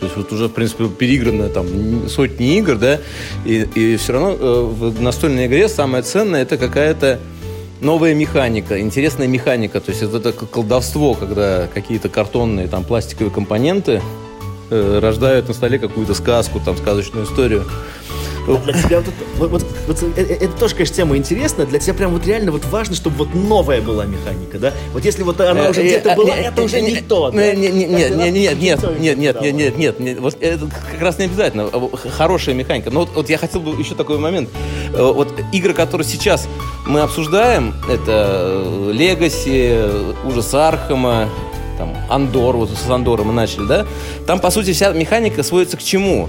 То 0.01 0.07
есть 0.07 0.17
вот 0.17 0.33
уже, 0.33 0.49
в 0.49 0.53
принципе, 0.53 0.89
переиграно 0.89 1.49
там 1.49 2.09
сотни 2.09 2.59
игр, 2.59 2.77
да, 2.77 3.01
и, 3.45 3.67
и 3.75 3.97
все 3.97 4.13
равно 4.13 4.67
в 4.67 5.01
настольной 5.01 5.47
игре 5.47 5.69
самое 5.69 6.03
ценное 6.03 6.43
это 6.43 6.57
какая-то 6.57 7.21
новая 7.83 8.15
механика, 8.15 8.81
интересная 8.81 9.27
механика. 9.27 9.81
То 9.81 9.91
есть 9.91 10.03
это, 10.03 10.17
это 10.19 10.33
колдовство, 10.33 11.15
когда 11.15 11.69
какие-то 11.73 12.09
картонные 12.09 12.69
там 12.69 12.85
пластиковые 12.85 13.33
компоненты 13.33 14.01
э, 14.71 14.99
рождают 15.01 15.49
на 15.49 15.55
столе 15.55 15.79
какую-то 15.79 16.15
сказку, 16.15 16.61
там, 16.65 16.77
сказочную 16.77 17.27
историю. 17.27 17.65
Для 18.47 18.73
тебя 18.73 19.01
вот, 19.01 19.15
вот, 19.39 19.51
вот, 19.51 19.67
вот 19.87 20.03
это, 20.17 20.21
э, 20.21 20.37
это 20.37 20.53
тоже, 20.59 20.75
конечно, 20.75 20.97
тема 20.97 21.17
интересная. 21.17 21.67
Для 21.67 21.79
тебя 21.79 21.95
прям 21.95 22.13
вот 22.13 22.27
реально 22.27 22.53
вот 22.53 22.65
важно, 22.67 22.95
чтобы 22.95 23.17
вот 23.17 23.35
новая 23.35 23.81
была 23.81 24.05
механика, 24.05 24.59
да? 24.59 24.73
Вот 24.93 25.05
если 25.05 25.23
вот 25.23 25.41
она 25.41 25.71
уже 25.71 25.83
где-то 25.83 26.15
была, 26.15 26.35
это 26.35 26.63
уже 26.63 26.81
не 26.81 27.01
то. 27.01 27.31
Нет, 27.31 27.57
нет, 27.57 27.75
нет, 27.75 27.91
нет, 27.91 28.59
нет, 28.59 28.59
нет, 28.59 29.19
нет, 29.19 29.53
нет, 29.53 29.79
нет, 29.79 30.01
нет, 30.01 30.19
вот 30.21 30.37
это 30.41 30.67
как 30.67 31.01
раз 31.01 31.19
не 31.19 31.27
обязательно. 31.27 31.71
Хорошая 32.17 32.55
механика. 32.55 32.91
Но 32.91 33.05
вот, 33.05 33.29
я 33.31 33.39
хотел 33.39 33.61
бы 33.61 33.79
еще 33.81 33.95
такой 33.95 34.19
момент. 34.19 34.51
Э, 34.93 35.13
вот 35.13 35.33
игры, 35.53 35.75
которые 35.75 36.07
сейчас 36.07 36.49
мы 36.87 37.01
обсуждаем, 37.01 37.75
это 37.89 38.91
Легаси, 38.93 39.79
Ужас 40.27 40.53
Архама, 40.53 41.29
там, 41.79 41.97
Андор, 42.11 42.57
вот 42.57 42.71
с 42.71 42.91
Андора 42.91 43.23
мы 43.23 43.33
начали, 43.33 43.67
да, 43.67 43.87
там, 44.27 44.41
по 44.41 44.51
сути, 44.51 44.73
вся 44.73 44.93
механика 44.93 45.43
сводится 45.43 45.77
к 45.77 45.83
чему? 45.83 46.29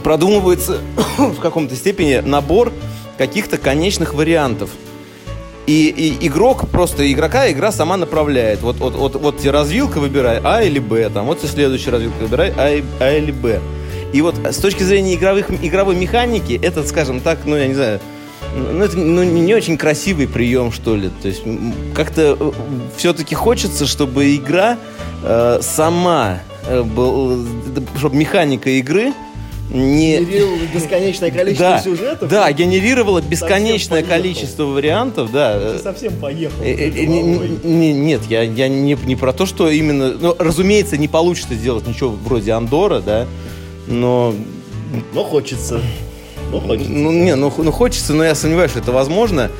Продумывается 0.00 0.80
в 1.18 1.40
каком-то 1.40 1.74
степени 1.74 2.16
набор 2.24 2.72
каких-то 3.18 3.58
конечных 3.58 4.14
вариантов. 4.14 4.70
И, 5.66 5.88
и 5.88 6.26
игрок 6.28 6.68
просто 6.68 7.10
игрока 7.12 7.50
игра 7.50 7.72
сама 7.72 7.96
направляет. 7.96 8.60
Вот, 8.60 8.76
вот, 8.76 8.94
вот, 8.94 9.16
вот 9.16 9.38
тебе 9.38 9.50
развилка 9.50 9.98
выбирай 9.98 10.40
А 10.44 10.62
или 10.62 10.78
Б, 10.78 11.08
там 11.10 11.26
вот 11.26 11.40
следующая 11.42 11.90
развилка 11.90 12.22
выбирай 12.22 12.52
А, 12.56 12.82
а 13.00 13.12
или 13.12 13.32
Б. 13.32 13.60
И 14.12 14.22
вот 14.22 14.36
с 14.44 14.56
точки 14.58 14.84
зрения 14.84 15.14
игровых, 15.14 15.50
игровой 15.50 15.96
механики, 15.96 16.58
это, 16.62 16.84
скажем 16.84 17.20
так, 17.20 17.40
ну, 17.44 17.56
я 17.56 17.66
не 17.66 17.74
знаю, 17.74 18.00
ну, 18.54 18.84
это 18.84 18.96
ну, 18.96 19.24
не 19.24 19.54
очень 19.54 19.76
красивый 19.76 20.28
прием, 20.28 20.72
что 20.72 20.94
ли. 20.96 21.10
То 21.22 21.28
есть 21.28 21.42
как-то 21.94 22.54
все-таки 22.96 23.34
хочется, 23.34 23.86
чтобы 23.86 24.34
игра 24.36 24.78
э, 25.24 25.58
сама, 25.60 26.38
э, 26.66 26.82
был, 26.82 27.44
чтобы 27.98 28.16
механика 28.16 28.70
игры 28.70 29.12
не... 29.70 30.20
бесконечное 30.74 31.30
Да, 31.30 31.82
да, 32.28 32.52
генерировала 32.52 33.20
бесконечное 33.20 34.02
количество 34.02 34.64
вариантов, 34.64 35.32
да. 35.32 35.78
совсем 35.78 36.14
поехал. 36.14 36.62
Э, 36.62 36.72
э, 36.72 37.04
не- 37.04 37.22
не- 37.22 37.92
Нет, 37.92 38.22
я, 38.28 38.42
я 38.42 38.68
не, 38.68 38.94
не 38.94 39.16
про 39.16 39.32
то, 39.32 39.46
что 39.46 39.68
именно... 39.68 40.12
Ну, 40.12 40.34
разумеется, 40.38 40.96
не 40.96 41.08
получится 41.08 41.54
сделать 41.54 41.86
ничего 41.86 42.10
вроде 42.10 42.52
Андора, 42.52 43.00
да, 43.00 43.26
но... 43.86 44.34
Но 45.12 45.24
хочется. 45.24 45.80
Но 46.52 46.60
хочется. 46.60 46.90
Ну, 46.90 47.10
не, 47.10 47.34
ну, 47.34 47.52
ну 47.56 47.72
хочется, 47.72 48.14
но 48.14 48.24
я 48.24 48.34
сомневаюсь, 48.34 48.70
что 48.70 48.80
это 48.80 48.92
возможно. 48.92 49.50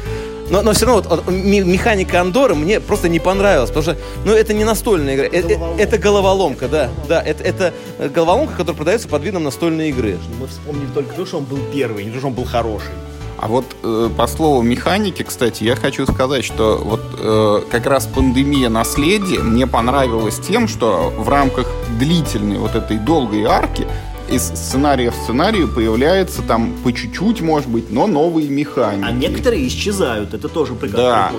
Но, 0.50 0.62
но 0.62 0.72
все 0.72 0.86
равно 0.86 1.02
вот, 1.08 1.28
механика 1.28 2.20
Андора 2.20 2.54
мне 2.54 2.80
просто 2.80 3.08
не 3.08 3.18
понравилась, 3.18 3.70
потому 3.70 3.82
что, 3.82 3.96
ну, 4.24 4.32
это 4.32 4.54
не 4.54 4.64
настольная 4.64 5.14
игра, 5.16 5.26
э- 5.26 5.30
э, 5.32 5.42
головоломка. 5.42 5.82
это 5.82 5.98
головоломка, 5.98 6.68
да, 6.68 6.90
да, 7.08 7.22
это, 7.22 7.42
это 7.42 7.74
э, 7.98 8.08
головоломка, 8.08 8.52
которая 8.52 8.76
продается 8.76 9.08
под 9.08 9.22
видом 9.22 9.44
настольной 9.44 9.88
игры. 9.88 10.18
Мы 10.40 10.46
вспомнили 10.46 10.88
только 10.94 11.14
то, 11.14 11.26
что 11.26 11.38
он 11.38 11.44
был 11.44 11.58
первый, 11.72 12.04
не 12.04 12.10
то, 12.10 12.18
что 12.18 12.28
он 12.28 12.34
был 12.34 12.44
хороший. 12.44 12.92
А 13.38 13.48
вот 13.48 13.64
э, 13.82 14.08
по 14.16 14.26
слову 14.26 14.62
механики, 14.62 15.22
кстати, 15.22 15.64
я 15.64 15.76
хочу 15.76 16.06
сказать, 16.06 16.44
что 16.44 16.80
вот 16.82 17.02
э, 17.18 17.60
как 17.70 17.86
раз 17.86 18.06
пандемия 18.06 18.70
наследия 18.70 19.40
мне 19.40 19.66
понравилась 19.66 20.38
тем, 20.38 20.68
что 20.68 21.12
в 21.16 21.28
рамках 21.28 21.68
длительной 21.98 22.56
вот 22.56 22.74
этой 22.74 22.96
долгой 22.96 23.44
арки 23.44 23.86
из 24.30 24.42
сценария 24.42 25.10
в 25.10 25.14
сценарию 25.14 25.68
появляется 25.68 26.42
там 26.42 26.74
по 26.82 26.92
чуть-чуть, 26.92 27.40
может 27.40 27.68
быть, 27.68 27.90
но 27.90 28.06
новые 28.06 28.48
механики. 28.48 29.06
А 29.06 29.12
некоторые 29.12 29.66
исчезают, 29.68 30.34
это 30.34 30.48
тоже 30.48 30.74
прикольно. 30.74 31.02
Да. 31.02 31.32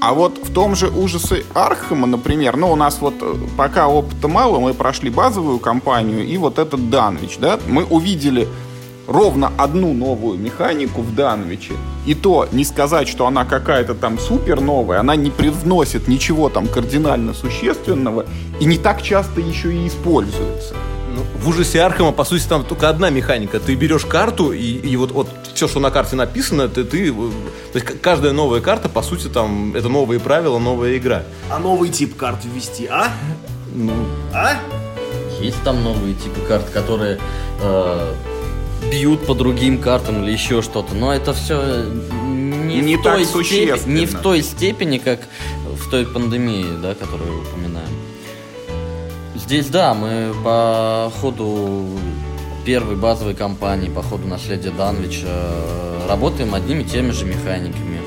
А 0.00 0.12
вот 0.12 0.38
в 0.38 0.52
том 0.52 0.74
же 0.76 0.88
ужасы 0.88 1.44
Архама, 1.54 2.06
например, 2.06 2.56
ну, 2.56 2.70
у 2.70 2.76
нас 2.76 2.98
вот 3.00 3.14
э, 3.22 3.34
пока 3.56 3.88
опыта 3.88 4.28
мало, 4.28 4.58
мы 4.58 4.74
прошли 4.74 5.08
базовую 5.08 5.58
кампанию 5.58 6.26
и 6.26 6.36
вот 6.36 6.58
этот 6.58 6.90
Данвич, 6.90 7.38
да, 7.38 7.58
мы 7.66 7.84
увидели 7.84 8.46
ровно 9.06 9.52
одну 9.56 9.92
новую 9.92 10.38
механику 10.38 11.02
в 11.02 11.14
Данвиче. 11.14 11.74
И 12.06 12.14
то 12.14 12.48
не 12.52 12.64
сказать, 12.64 13.08
что 13.08 13.26
она 13.26 13.44
какая-то 13.44 13.94
там 13.94 14.18
супер 14.18 14.60
новая, 14.60 15.00
она 15.00 15.16
не 15.16 15.30
привносит 15.30 16.08
ничего 16.08 16.48
там 16.48 16.66
кардинально 16.66 17.34
существенного 17.34 18.26
и 18.60 18.64
не 18.64 18.78
так 18.78 19.02
часто 19.02 19.40
еще 19.40 19.74
и 19.74 19.86
используется. 19.86 20.74
Ну, 21.14 21.22
в 21.40 21.48
ужасе 21.48 21.80
Архама, 21.80 22.10
по 22.10 22.24
сути, 22.24 22.44
там 22.48 22.64
только 22.64 22.88
одна 22.88 23.08
механика. 23.08 23.60
Ты 23.60 23.76
берешь 23.76 24.04
карту, 24.04 24.52
и, 24.52 24.58
и 24.60 24.96
вот, 24.96 25.12
вот 25.12 25.28
все, 25.54 25.68
что 25.68 25.78
на 25.78 25.90
карте 25.92 26.16
написано, 26.16 26.68
ты, 26.68 26.82
ты... 26.82 27.10
э, 27.10 27.12
То 27.72 27.78
есть 27.78 28.00
каждая 28.00 28.32
новая 28.32 28.60
карта, 28.60 28.88
по 28.88 29.00
сути, 29.02 29.28
там, 29.28 29.76
это 29.76 29.88
новые 29.88 30.18
правила, 30.18 30.58
новая 30.58 30.96
игра. 30.96 31.22
А 31.50 31.60
новый 31.60 31.90
тип 31.90 32.16
карт 32.16 32.40
ввести, 32.44 32.86
а? 32.86 33.12
Ну, 33.72 33.92
А? 34.32 34.54
Есть 35.40 35.62
там 35.62 35.84
новые 35.84 36.14
типы 36.14 36.40
карт, 36.48 36.68
которые 36.70 37.20
э, 37.60 38.14
бьют 38.90 39.26
по 39.26 39.34
другим 39.34 39.78
картам 39.78 40.24
или 40.24 40.32
еще 40.32 40.62
что-то, 40.62 40.94
но 40.94 41.12
это 41.12 41.32
все 41.32 41.84
не, 42.24 42.80
Не 42.80 42.96
в 42.96 43.02
так 43.02 43.16
той 43.16 43.24
степени, 43.24 43.98
не 43.98 44.06
в 44.06 44.18
той 44.20 44.42
степени, 44.42 44.98
как 44.98 45.20
в 45.64 45.90
той 45.90 46.06
пандемии, 46.06 46.66
да, 46.82 46.94
которую 46.94 47.42
упоминаем. 47.42 47.88
Здесь, 49.34 49.66
да, 49.66 49.94
мы 49.94 50.34
по 50.42 51.12
ходу 51.20 51.86
первой 52.64 52.96
базовой 52.96 53.34
кампании, 53.34 53.88
по 53.88 54.02
ходу 54.02 54.26
наследия 54.26 54.70
Данвича, 54.70 55.26
э, 55.26 56.06
работаем 56.08 56.54
одними 56.54 56.82
и 56.82 56.84
теми 56.84 57.10
же 57.10 57.26
механиками. 57.26 58.00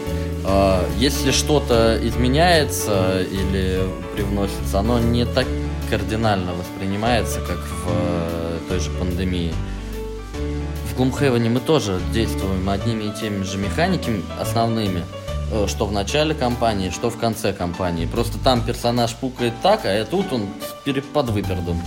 Э, 0.45 0.83
Если 0.97 1.31
что-то 1.31 1.99
изменяется 2.01 3.21
или 3.21 3.81
привносится, 4.15 4.79
оно 4.79 4.99
не 4.99 5.25
так 5.25 5.45
кардинально 5.89 6.53
воспринимается, 6.53 7.39
как 7.41 7.57
в 7.57 7.87
э, 7.89 8.59
той 8.69 8.79
же 8.79 8.89
пандемии. 8.91 9.53
В 10.97 10.99
Gloomhaven 10.99 11.47
мы 11.49 11.59
тоже 11.59 11.99
действуем 12.11 12.67
одними 12.67 13.03
и 13.03 13.11
теми 13.11 13.43
же 13.43 13.59
механиками 13.59 14.23
основными, 14.39 15.03
э, 15.51 15.67
что 15.67 15.85
в 15.85 15.91
начале 15.91 16.33
кампании, 16.33 16.89
что 16.89 17.11
в 17.11 17.17
конце 17.17 17.53
кампании. 17.53 18.07
Просто 18.07 18.39
там 18.39 18.63
персонаж 18.63 19.13
пукает 19.13 19.53
так, 19.61 19.81
а 19.83 20.05
тут 20.05 20.33
он 20.33 20.47
под 21.13 21.29
выпердом. 21.29 21.79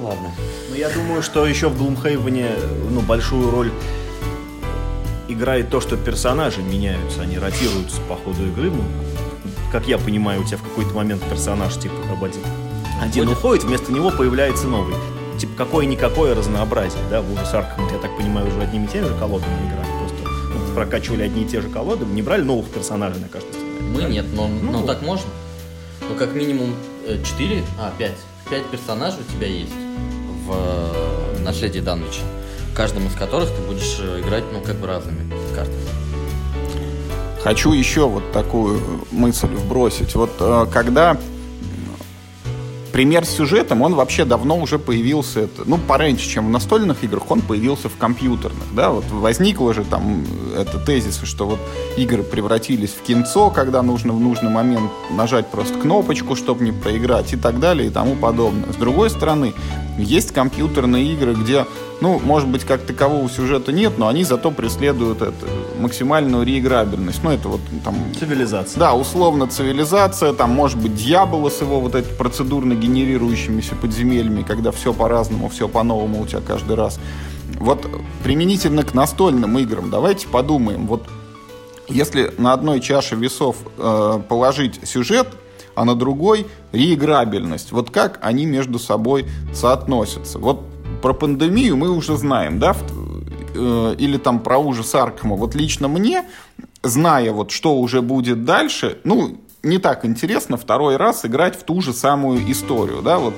Ладно. 0.00 0.30
Ну, 0.70 0.76
я 0.76 0.90
думаю, 0.90 1.24
что 1.24 1.44
еще 1.44 1.68
в 1.68 1.76
Глумхейвене 1.76 2.50
ну, 2.88 3.00
большую 3.00 3.50
роль 3.50 3.72
играет 5.26 5.70
то, 5.70 5.80
что 5.80 5.96
персонажи 5.96 6.62
меняются, 6.62 7.22
они 7.22 7.36
ротируются 7.36 8.00
по 8.02 8.14
ходу 8.14 8.46
игры. 8.46 8.70
Ну, 8.70 8.84
как 9.72 9.88
я 9.88 9.98
понимаю, 9.98 10.42
у 10.42 10.44
тебя 10.44 10.58
в 10.58 10.62
какой-то 10.62 10.94
момент 10.94 11.20
персонаж 11.28 11.76
типа 11.78 11.96
один 13.02 13.28
уходит, 13.28 13.64
вместо 13.64 13.90
него 13.90 14.12
появляется 14.12 14.68
новый. 14.68 14.94
Типа 15.38 15.52
какое-никакое 15.56 16.34
разнообразие, 16.34 17.00
да, 17.10 17.22
в 17.22 17.32
ужас 17.32 17.54
Аркхем, 17.54 17.86
я 17.92 17.98
так 17.98 18.16
понимаю, 18.16 18.48
уже 18.48 18.60
одними 18.60 18.86
и 18.86 18.88
теми 18.88 19.04
же 19.06 19.14
колодами 19.14 19.52
играли. 19.68 19.88
Просто 19.98 20.16
ну, 20.26 20.74
прокачивали 20.74 21.22
одни 21.22 21.42
и 21.44 21.46
те 21.46 21.60
же 21.60 21.68
колоды, 21.68 22.04
не 22.06 22.22
брали 22.22 22.42
новых 22.42 22.66
персонажей 22.68 23.20
на 23.20 23.28
каждый 23.28 23.50
сценарий. 23.52 23.68
Мы 23.94 24.02
нет, 24.12 24.26
но 24.34 24.48
Ну. 24.48 24.72
ну, 24.72 24.86
так 24.86 25.02
можно. 25.02 25.26
Ну, 26.08 26.16
как 26.16 26.34
минимум 26.34 26.74
4, 27.24 27.62
а, 27.78 27.92
5. 27.96 28.12
5 28.50 28.64
персонажей 28.66 29.20
у 29.28 29.32
тебя 29.32 29.46
есть 29.46 29.72
в 30.46 30.52
э, 30.52 31.42
наследии 31.44 31.80
Данвича. 31.80 32.22
Каждым 32.74 33.06
из 33.06 33.14
которых 33.14 33.48
ты 33.50 33.60
будешь 33.62 33.98
э, 34.00 34.20
играть, 34.20 34.44
ну, 34.52 34.60
как 34.60 34.76
бы 34.76 34.86
разными 34.86 35.30
картами. 35.54 35.78
Хочу 37.42 37.72
еще 37.72 38.08
вот 38.08 38.32
такую 38.32 38.80
мысль 39.12 39.46
вбросить. 39.48 40.14
Вот 40.14 40.30
э, 40.40 40.66
когда 40.72 41.16
пример 42.98 43.24
с 43.24 43.30
сюжетом, 43.30 43.82
он 43.82 43.94
вообще 43.94 44.24
давно 44.24 44.58
уже 44.58 44.76
появился, 44.76 45.42
это, 45.42 45.62
ну, 45.66 45.78
пораньше, 45.78 46.28
чем 46.28 46.48
в 46.48 46.50
настольных 46.50 47.04
играх, 47.04 47.30
он 47.30 47.42
появился 47.42 47.88
в 47.88 47.96
компьютерных, 47.96 48.74
да, 48.74 48.90
вот 48.90 49.04
возникло 49.12 49.72
же 49.72 49.84
там 49.84 50.26
это 50.56 50.80
тезис, 50.80 51.20
что 51.22 51.46
вот 51.46 51.60
игры 51.96 52.24
превратились 52.24 52.90
в 52.90 53.02
кинцо, 53.02 53.50
когда 53.50 53.82
нужно 53.82 54.12
в 54.12 54.18
нужный 54.18 54.50
момент 54.50 54.90
нажать 55.12 55.46
просто 55.46 55.78
кнопочку, 55.78 56.34
чтобы 56.34 56.64
не 56.64 56.72
проиграть 56.72 57.32
и 57.32 57.36
так 57.36 57.60
далее 57.60 57.86
и 57.86 57.90
тому 57.92 58.16
подобное. 58.16 58.72
С 58.72 58.76
другой 58.76 59.10
стороны, 59.10 59.52
есть 59.96 60.32
компьютерные 60.32 61.12
игры, 61.12 61.34
где, 61.34 61.66
ну, 62.00 62.20
может 62.20 62.48
быть, 62.48 62.64
как 62.64 62.82
такового 62.82 63.28
сюжета 63.28 63.72
нет, 63.72 63.98
но 63.98 64.06
они 64.06 64.22
зато 64.24 64.50
преследуют 64.50 65.20
это, 65.20 65.46
максимальную 65.80 66.44
реиграбельность. 66.44 67.22
Ну, 67.24 67.30
это 67.30 67.48
вот 67.48 67.60
там 67.84 67.96
Цивилизация. 68.18 68.78
да, 68.78 68.94
условно 68.94 69.48
цивилизация, 69.48 70.32
там 70.32 70.50
может 70.50 70.78
быть 70.78 70.94
дьявола 70.94 71.50
с 71.50 71.60
его 71.60 71.80
вот 71.80 71.94
этими 71.94 72.14
процедурно 72.14 72.74
генерирующимися 72.74 73.74
подземельями, 73.74 74.42
когда 74.42 74.70
все 74.70 74.92
по-разному, 74.92 75.48
все 75.48 75.68
по-новому 75.68 76.22
у 76.22 76.26
тебя 76.26 76.40
каждый 76.40 76.76
раз. 76.76 77.00
Вот 77.58 77.88
применительно 78.22 78.84
к 78.84 78.94
настольным 78.94 79.58
играм, 79.58 79.90
давайте 79.90 80.28
подумаем, 80.28 80.86
вот 80.86 81.02
если 81.88 82.32
на 82.38 82.52
одной 82.52 82.80
чаше 82.80 83.16
весов 83.16 83.56
э, 83.78 84.20
положить 84.28 84.86
сюжет, 84.86 85.28
а 85.74 85.84
на 85.84 85.94
другой 85.94 86.46
реиграбельность, 86.72 87.72
вот 87.72 87.90
как 87.90 88.18
они 88.20 88.46
между 88.46 88.78
собой 88.78 89.26
соотносятся? 89.54 90.38
Вот 90.38 90.62
про 91.00 91.12
пандемию 91.12 91.76
мы 91.76 91.90
уже 91.90 92.16
знаем, 92.16 92.58
да, 92.58 92.76
э, 93.54 93.94
или 93.98 94.16
там 94.16 94.40
про 94.40 94.58
ужас 94.58 94.94
Аркхема. 94.94 95.36
Вот 95.36 95.54
лично 95.54 95.88
мне, 95.88 96.24
зная 96.82 97.32
вот 97.32 97.50
что 97.50 97.76
уже 97.76 98.02
будет 98.02 98.44
дальше, 98.44 98.98
ну, 99.04 99.38
не 99.62 99.78
так 99.78 100.04
интересно 100.04 100.56
второй 100.56 100.96
раз 100.96 101.24
играть 101.24 101.58
в 101.58 101.64
ту 101.64 101.80
же 101.80 101.92
самую 101.92 102.50
историю, 102.50 103.02
да, 103.02 103.18
вот 103.18 103.34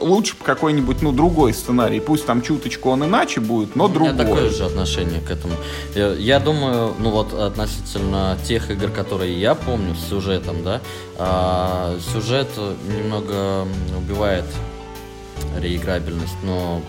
лучше 0.00 0.36
бы 0.36 0.44
какой-нибудь, 0.44 1.00
ну, 1.02 1.12
другой 1.12 1.54
сценарий. 1.54 2.00
Пусть 2.00 2.26
там 2.26 2.42
чуточку 2.42 2.90
он 2.90 3.04
иначе 3.04 3.40
будет, 3.40 3.76
но 3.76 3.86
У 3.86 3.88
меня 3.88 4.12
другой. 4.12 4.26
такое 4.26 4.50
же 4.50 4.64
отношение 4.64 5.20
к 5.20 5.30
этому. 5.30 5.54
Я, 5.94 6.12
я 6.14 6.40
думаю, 6.40 6.92
ну 6.98 7.10
вот 7.10 7.32
относительно 7.32 8.36
тех 8.44 8.70
игр, 8.70 8.90
которые 8.90 9.38
я 9.40 9.54
помню 9.54 9.94
с 9.94 10.08
сюжетом, 10.08 10.62
да, 10.64 10.80
а, 11.18 11.96
сюжет 12.12 12.48
немного 12.88 13.66
убивает 13.96 14.44
реиграбельность, 15.60 16.36
но 16.42 16.80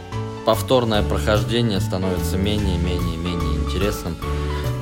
повторное 0.45 1.03
прохождение 1.03 1.80
становится 1.80 2.38
менее, 2.38 2.78
менее, 2.78 3.18
менее 3.18 3.55
интересным 3.66 4.16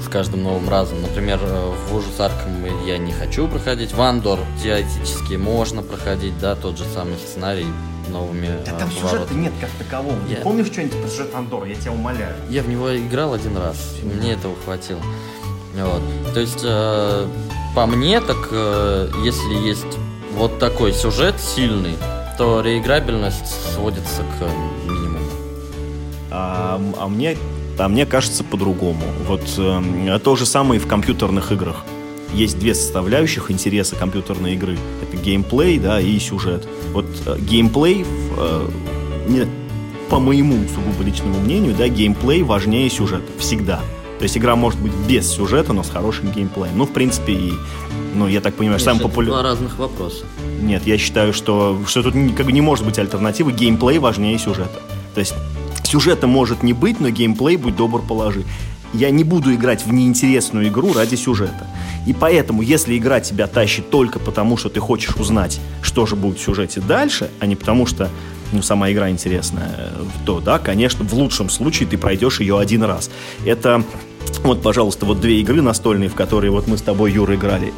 с 0.03 0.07
каждым 0.07 0.43
новым 0.43 0.67
разом. 0.69 1.01
Например, 1.01 1.39
э, 1.41 1.73
в 1.89 1.95
ужас 1.95 2.19
Аркхем 2.19 2.65
я 2.85 2.97
не 2.97 3.11
хочу 3.13 3.47
проходить, 3.47 3.93
в 3.93 4.01
Андор 4.01 4.39
теоретически 4.61 5.35
можно 5.35 5.81
проходить, 5.83 6.37
да, 6.39 6.55
тот 6.55 6.77
же 6.77 6.85
самый 6.93 7.15
сценарий 7.17 7.67
новыми 8.09 8.47
Да 8.65 8.71
э, 8.71 8.79
там 8.79 8.89
поворотами. 8.89 9.09
сюжета 9.11 9.33
нет 9.35 9.53
как 9.61 9.69
такового. 9.71 10.17
Я- 10.27 10.37
Ты 10.37 10.41
помнишь 10.41 10.65
что-нибудь 10.67 10.99
про 10.99 11.07
сюжет 11.09 11.35
Андора? 11.35 11.65
Я 11.67 11.75
тебя 11.75 11.91
умоляю. 11.91 12.35
Я 12.49 12.63
в 12.63 12.67
него 12.67 12.97
играл 12.97 13.33
один 13.33 13.55
раз, 13.57 13.77
мне 14.03 14.33
этого 14.33 14.55
хватило. 14.65 14.99
Вот. 15.75 16.01
То 16.33 16.39
есть, 16.41 16.61
э, 16.63 17.27
по 17.75 17.85
мне, 17.85 18.19
так 18.19 18.49
э, 18.51 19.09
если 19.23 19.53
есть 19.65 19.85
вот 20.33 20.59
такой 20.59 20.91
сюжет 20.93 21.35
сильный, 21.39 21.95
то 22.41 22.59
реиграбельность 22.61 23.45
сводится 23.75 24.23
к 24.23 24.89
минимуму. 24.89 25.19
А, 26.31 26.81
а 26.97 27.07
мне, 27.07 27.37
а 27.77 27.87
мне 27.87 28.07
кажется 28.07 28.43
по-другому. 28.43 29.03
Вот 29.27 29.43
э, 29.59 30.19
то 30.23 30.35
же 30.35 30.47
самое 30.47 30.81
и 30.81 30.83
в 30.83 30.87
компьютерных 30.87 31.51
играх. 31.51 31.85
Есть 32.33 32.57
две 32.57 32.73
составляющих 32.73 33.51
интереса 33.51 33.95
компьютерной 33.95 34.55
игры. 34.55 34.79
Это 35.03 35.17
геймплей, 35.17 35.77
да, 35.77 36.01
и 36.01 36.17
сюжет. 36.17 36.67
Вот 36.93 37.05
э, 37.27 37.37
геймплей, 37.41 38.07
э, 38.35 38.69
не, 39.27 39.45
по 40.09 40.17
моему 40.17 40.67
сугубо 40.67 41.03
личному 41.03 41.39
мнению, 41.41 41.75
да, 41.77 41.87
геймплей 41.89 42.41
важнее 42.41 42.89
сюжета. 42.89 43.31
Всегда. 43.37 43.81
То 44.21 44.25
есть 44.25 44.37
игра 44.37 44.55
может 44.55 44.79
быть 44.79 44.93
без 45.09 45.27
сюжета, 45.27 45.73
но 45.73 45.81
с 45.81 45.89
хорошим 45.89 46.31
геймплеем. 46.31 46.77
Ну, 46.77 46.85
в 46.85 46.91
принципе, 46.91 47.33
и, 47.33 47.53
ну, 48.13 48.27
я 48.27 48.39
так 48.39 48.53
понимаю, 48.53 48.79
самый 48.79 48.99
популярный... 48.99 49.41
Два 49.41 49.49
разных 49.49 49.79
вопроса. 49.79 50.25
Нет, 50.61 50.85
я 50.85 50.99
считаю, 50.99 51.33
что, 51.33 51.81
что 51.87 52.03
тут 52.03 52.13
как 52.37 52.45
бы 52.45 52.51
не 52.51 52.61
может 52.61 52.85
быть 52.85 52.99
альтернативы. 52.99 53.51
Геймплей 53.51 53.97
важнее 53.97 54.37
сюжета. 54.37 54.79
То 55.15 55.21
есть 55.21 55.33
сюжета 55.81 56.27
может 56.27 56.61
не 56.61 56.73
быть, 56.73 56.99
но 56.99 57.09
геймплей, 57.09 57.55
будь 57.55 57.75
добр, 57.75 57.99
положи. 58.03 58.43
Я 58.93 59.09
не 59.09 59.23
буду 59.23 59.55
играть 59.55 59.87
в 59.87 59.91
неинтересную 59.91 60.67
игру 60.67 60.93
ради 60.93 61.15
сюжета. 61.15 61.65
И 62.05 62.13
поэтому, 62.13 62.61
если 62.61 62.95
игра 62.99 63.21
тебя 63.21 63.47
тащит 63.47 63.89
только 63.89 64.19
потому, 64.19 64.55
что 64.55 64.69
ты 64.69 64.79
хочешь 64.79 65.15
узнать, 65.15 65.59
что 65.81 66.05
же 66.05 66.15
будет 66.15 66.37
в 66.37 66.43
сюжете 66.43 66.79
дальше, 66.79 67.31
а 67.39 67.47
не 67.47 67.55
потому, 67.55 67.87
что 67.87 68.07
ну, 68.51 68.61
сама 68.61 68.91
игра 68.91 69.09
интересная, 69.09 69.89
то, 70.25 70.41
да, 70.41 70.59
конечно, 70.59 71.03
в 71.05 71.13
лучшем 71.13 71.49
случае 71.49 71.89
ты 71.89 71.97
пройдешь 71.97 72.39
ее 72.39 72.59
один 72.59 72.83
раз. 72.83 73.09
Это 73.45 73.83
вот, 74.43 74.61
пожалуйста, 74.61 75.05
вот 75.05 75.19
две 75.19 75.39
игры 75.41 75.61
настольные, 75.61 76.09
в 76.09 76.15
которые 76.15 76.51
вот 76.51 76.67
мы 76.67 76.77
с 76.77 76.81
тобой, 76.81 77.11
Юра, 77.11 77.35
играли. 77.35 77.73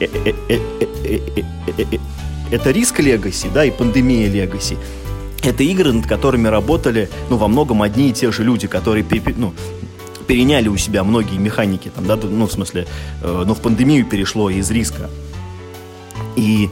Это 2.51 2.71
Риск 2.71 2.99
Легаси, 2.99 3.49
да, 3.53 3.65
и 3.65 3.71
Пандемия 3.71 4.29
Легаси. 4.29 4.77
Это 5.43 5.63
игры, 5.63 5.91
над 5.91 6.07
которыми 6.07 6.47
работали, 6.47 7.09
ну, 7.29 7.37
во 7.37 7.47
многом 7.47 7.81
одни 7.81 8.09
и 8.09 8.13
те 8.13 8.31
же 8.31 8.43
люди, 8.43 8.67
которые, 8.67 9.05
ну, 9.35 9.53
переняли 10.27 10.69
у 10.69 10.77
себя 10.77 11.03
многие 11.03 11.37
механики, 11.37 11.91
там, 11.93 12.05
да, 12.05 12.15
ну, 12.15 12.47
в 12.47 12.51
смысле, 12.51 12.87
э, 13.21 13.43
ну, 13.45 13.53
в 13.53 13.59
пандемию 13.59 14.05
перешло 14.05 14.49
из 14.49 14.71
риска. 14.71 15.09
И 16.35 16.69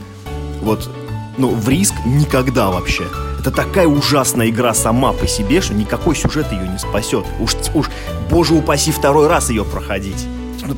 вот, 0.62 0.90
ну, 1.38 1.50
в 1.54 1.68
риск 1.70 1.94
никогда 2.06 2.70
вообще. 2.70 3.04
Это 3.40 3.52
такая 3.52 3.88
ужасная 3.88 4.50
игра 4.50 4.74
сама 4.74 5.14
по 5.14 5.28
себе, 5.28 5.62
что 5.62 5.74
никакой 5.74 6.16
сюжет 6.16 6.52
ее 6.52 6.68
не 6.68 6.78
спасет. 6.78 7.26
Уж, 7.40 7.56
уж 7.74 7.90
боже 8.30 8.54
упаси, 8.54 8.92
второй 8.92 9.28
раз 9.28 9.50
ее 9.50 9.64
проходить. 9.66 10.28
Ну, 10.66 10.76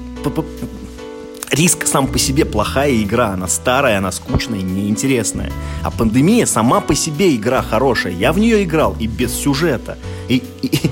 Риск 1.53 1.85
сам 1.85 2.07
по 2.07 2.17
себе 2.17 2.45
плохая 2.45 2.95
игра, 2.95 3.33
она 3.33 3.47
старая, 3.47 3.99
она 3.99 4.11
скучная 4.11 4.63
неинтересная. 4.63 5.51
А 5.83 5.91
пандемия 5.91 6.47
сама 6.47 6.81
по 6.81 6.95
себе 6.95 7.35
игра 7.35 7.61
хорошая. 7.61 8.13
Я 8.13 8.33
в 8.33 8.39
нее 8.39 8.63
играл 8.63 8.95
и 8.99 9.05
без 9.05 9.35
сюжета. 9.35 9.99
И, 10.29 10.41
и, 10.63 10.67
и 10.67 10.89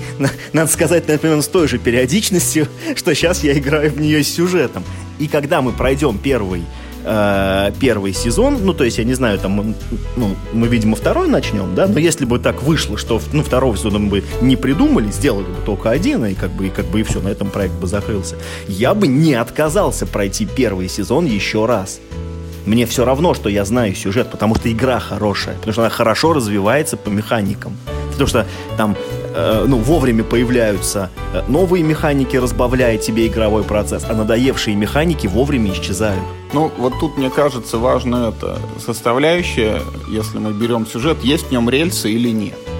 надо 0.54 0.72
сказать, 0.72 1.08
например, 1.08 1.42
с 1.42 1.48
той 1.48 1.68
же 1.68 1.80
периодичностью, 1.80 2.68
что 2.96 3.16
сейчас 3.16 3.44
я 3.44 3.58
играю 3.58 3.90
в 3.92 4.00
нее 4.00 4.24
с 4.24 4.36
сюжетом. 4.36 4.84
И 5.18 5.28
когда 5.28 5.64
мы 5.64 5.72
пройдем 5.72 6.20
первый 6.20 6.64
э, 7.04 7.72
первый 7.80 8.14
сезон, 8.14 8.60
ну, 8.64 8.74
то 8.74 8.84
есть, 8.84 8.98
я 8.98 9.04
не 9.04 9.14
знаю, 9.14 9.40
там, 9.40 9.76
ну, 10.16 10.36
мы, 10.54 10.68
видимо, 10.68 10.96
второй 10.96 11.28
начнем, 11.28 11.76
да, 11.76 11.88
но 11.88 12.00
если 12.00 12.26
бы 12.26 12.40
так 12.40 12.64
вышло, 12.64 12.98
что, 12.98 13.22
ну, 13.34 13.44
второго 13.44 13.78
сезона 13.78 14.00
мы 14.00 14.10
бы 14.10 14.24
не 14.42 14.56
придумали, 14.56 15.12
сделали 15.12 15.46
бы 15.46 15.62
только 15.66 15.90
один, 15.90 16.26
и 16.26 16.34
как 16.34 16.52
бы, 16.52 16.68
и 16.68 16.70
как 16.70 16.86
бы 16.86 17.02
и 17.02 17.04
все, 17.04 17.22
на 17.22 17.30
этом 17.30 17.50
проект 17.50 17.76
бы 17.76 17.88
закрылся, 17.88 18.36
я 18.68 18.94
бы 18.94 19.08
не 19.08 19.34
отказался 19.34 20.06
пройти 20.06 20.46
первый 20.46 20.90
сезон 20.90 21.26
еще 21.26 21.66
раз. 21.66 22.00
Мне 22.66 22.86
все 22.86 23.06
равно, 23.06 23.34
что 23.34 23.50
я 23.50 23.66
знаю 23.66 23.96
сюжет, 23.96 24.30
потому 24.30 24.56
что 24.56 24.72
игра 24.72 25.00
хорошая, 25.00 25.56
потому 25.56 25.74
что 25.74 25.82
она 25.82 25.90
хорошо 25.90 26.34
развивается 26.34 26.96
по 26.96 27.10
механикам. 27.10 27.76
Потому 28.12 28.28
что 28.28 28.46
там 28.78 28.96
Э, 29.34 29.66
ну, 29.68 29.78
вовремя 29.78 30.24
появляются 30.24 31.10
э, 31.34 31.42
новые 31.48 31.84
механики, 31.84 32.36
разбавляя 32.36 32.98
тебе 32.98 33.28
игровой 33.28 33.64
процесс, 33.64 34.06
а 34.10 34.14
надоевшие 34.14 34.76
механики 34.76 35.28
вовремя 35.28 35.72
исчезают. 35.72 36.24
Ну, 36.54 36.72
вот 36.78 36.94
тут, 37.00 37.18
мне 37.18 37.30
кажется, 37.30 37.78
важно 37.78 38.34
это 38.36 38.60
составляющая, 38.84 39.82
если 40.10 40.38
мы 40.38 40.52
берем 40.52 40.86
сюжет, 40.86 41.24
есть 41.24 41.48
в 41.48 41.52
нем 41.52 41.70
рельсы 41.70 42.12
или 42.12 42.30
нет 42.30 42.71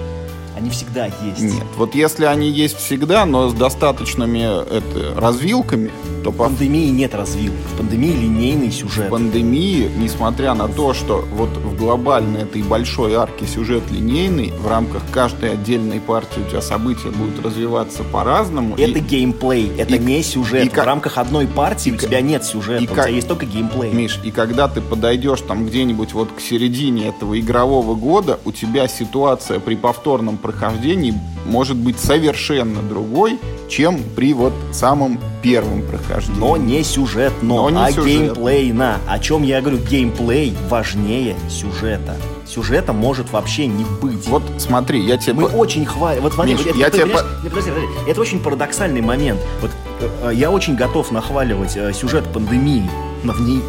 они 0.62 0.70
всегда 0.70 1.06
есть. 1.06 1.42
Нет, 1.42 1.66
вот 1.76 1.96
если 1.96 2.26
они 2.26 2.50
есть 2.50 2.78
всегда, 2.78 3.26
но 3.26 3.50
с 3.50 3.54
достаточными 3.54 4.64
это, 4.64 5.20
развилками, 5.20 5.92
то... 6.24 6.32
В 6.32 6.36
по... 6.36 6.44
пандемии 6.46 6.90
нет 6.90 7.16
развилок. 7.16 7.58
В 7.74 7.78
пандемии 7.78 8.12
линейный 8.12 8.72
сюжет. 8.72 9.08
В 9.08 9.10
пандемии, 9.10 9.90
несмотря 9.98 10.54
на 10.54 10.68
то, 10.68 10.94
что 10.94 11.26
вот 11.34 11.50
в 11.50 11.76
глобальной 11.76 12.44
этой 12.44 12.62
большой 12.62 13.16
арке 13.16 13.48
сюжет 13.48 13.84
линейный, 13.90 14.52
в 14.52 14.68
рамках 14.68 15.02
каждой 15.12 15.54
отдельной 15.54 16.00
партии 16.00 16.42
у 16.46 16.50
тебя 16.50 16.62
события 16.62 17.10
будут 17.10 17.44
развиваться 17.44 18.04
по-разному. 18.04 18.76
Это 18.76 19.00
и... 19.00 19.02
геймплей, 19.02 19.72
это 19.78 19.96
и... 19.96 20.00
не 20.00 20.22
сюжет. 20.22 20.66
И... 20.66 20.70
В 20.70 20.78
рамках 20.78 21.18
одной 21.18 21.48
партии 21.48 21.90
и... 21.90 21.94
у 21.94 21.98
тебя 21.98 22.22
нет 22.22 22.46
сюжета, 22.46 22.84
и... 22.84 22.88
у 22.88 22.92
тебя 22.92 23.08
есть 23.08 23.28
только 23.28 23.48
геймплей. 23.48 23.92
Миш, 23.92 24.20
и 24.24 24.30
когда 24.30 24.68
ты 24.68 24.80
подойдешь 24.80 25.42
там 25.42 25.66
где-нибудь 25.66 26.14
вот 26.14 26.30
к 26.32 26.40
середине 26.40 27.08
этого 27.08 27.40
игрового 27.40 27.96
года, 27.96 28.40
у 28.46 28.52
тебя 28.52 28.88
ситуация 28.88 29.60
при 29.60 29.76
повторном 29.76 30.38
прохождении 30.52 31.14
может 31.46 31.78
быть 31.78 32.00
совершенно 32.00 32.82
другой, 32.82 33.40
чем 33.70 34.00
при 34.16 34.34
вот 34.34 34.54
самом 34.72 35.20
первом 35.42 35.82
прохождении. 35.82 36.40
Но 36.40 36.58
не 36.58 36.84
сюжетно, 36.84 37.56
Но 37.56 37.70
не 37.70 37.78
а 37.78 37.92
сюжет. 37.92 38.06
геймплейно. 38.06 38.98
О 39.08 39.20
чем 39.20 39.44
я 39.44 39.62
говорю, 39.62 39.78
геймплей 39.78 40.56
важнее 40.70 41.36
сюжета. 41.50 42.16
Сюжета 42.46 42.94
может 42.94 43.32
вообще 43.32 43.68
не 43.68 43.86
быть. 44.02 44.28
Вот 44.28 44.44
смотри, 44.58 45.02
я 45.06 45.18
тебе... 45.18 45.34
Мы 45.34 45.48
очень 45.48 45.86
хвалим. 45.86 46.24
Вот 46.24 46.34
смотри, 46.34 46.54
Миш, 46.54 46.66
вот, 46.66 46.76
я 46.76 46.88
это, 46.88 46.98
тебе... 46.98 47.08
По... 47.08 47.20
Подожди, 47.20 47.72
подожди, 47.72 47.88
это 48.08 48.22
очень 48.22 48.40
парадоксальный 48.40 49.02
момент. 49.02 49.40
Вот 49.62 49.72
э, 50.02 50.32
я 50.34 50.52
очень 50.52 50.76
готов 50.76 51.12
нахваливать 51.12 51.78
э, 51.78 51.94
сюжет 51.94 52.26
пандемии, 52.34 52.90
но 53.24 53.34
в 53.34 53.42
ней 53.42 53.62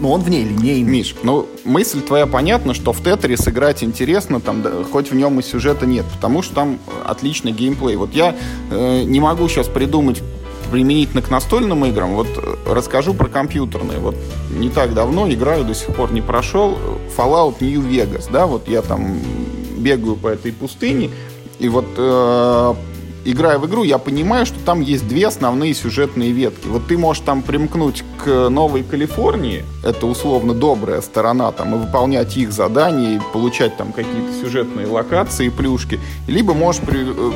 э, 0.00 0.02
но 0.02 0.12
он 0.12 0.22
в 0.22 0.28
ней 0.28 0.44
линейный. 0.44 0.90
Миш, 0.90 1.14
ну, 1.22 1.46
мысль 1.64 2.00
твоя 2.00 2.26
понятна, 2.26 2.74
что 2.74 2.92
в 2.92 3.02
Тетрис 3.02 3.46
играть 3.46 3.84
интересно, 3.84 4.40
там, 4.40 4.62
да, 4.62 4.70
хоть 4.90 5.10
в 5.10 5.14
нем 5.14 5.38
и 5.38 5.42
сюжета 5.42 5.86
нет, 5.86 6.04
потому 6.14 6.42
что 6.42 6.54
там 6.54 6.78
отличный 7.04 7.52
геймплей. 7.52 7.96
Вот 7.96 8.14
я 8.14 8.34
э, 8.70 9.02
не 9.02 9.20
могу 9.20 9.48
сейчас 9.48 9.68
придумать 9.68 10.22
применительно 10.70 11.20
к 11.20 11.30
настольным 11.30 11.84
играм, 11.84 12.14
вот 12.14 12.28
э, 12.36 12.72
расскажу 12.72 13.14
про 13.14 13.28
компьютерные. 13.28 13.98
Вот 13.98 14.16
не 14.50 14.70
так 14.70 14.94
давно 14.94 15.30
играю, 15.30 15.64
до 15.64 15.74
сих 15.74 15.94
пор 15.94 16.12
не 16.12 16.22
прошел 16.22 16.78
Fallout 17.16 17.56
New 17.60 17.82
Vegas, 17.82 18.30
да, 18.30 18.46
вот 18.46 18.68
я 18.68 18.82
там 18.82 19.18
бегаю 19.76 20.16
по 20.16 20.28
этой 20.28 20.52
пустыне, 20.52 21.10
и 21.58 21.68
вот 21.68 21.86
э, 21.96 22.74
играя 23.24 23.58
в 23.58 23.66
игру, 23.66 23.82
я 23.82 23.98
понимаю, 23.98 24.46
что 24.46 24.58
там 24.64 24.80
есть 24.80 25.06
две 25.08 25.26
основные 25.26 25.74
сюжетные 25.74 26.32
ветки. 26.32 26.66
Вот 26.66 26.86
ты 26.86 26.98
можешь 26.98 27.22
там 27.24 27.42
примкнуть 27.42 28.04
к 28.22 28.48
Новой 28.48 28.82
Калифорнии, 28.82 29.64
это 29.84 30.06
условно 30.06 30.54
добрая 30.54 31.00
сторона, 31.00 31.52
там, 31.52 31.74
и 31.74 31.78
выполнять 31.78 32.36
их 32.36 32.52
задания, 32.52 33.16
и 33.16 33.20
получать 33.32 33.76
там 33.76 33.92
какие-то 33.92 34.32
сюжетные 34.40 34.86
локации, 34.86 35.48
плюшки, 35.48 36.00
либо 36.26 36.54
можешь 36.54 36.82
при, 36.82 37.00
э, 37.06 37.32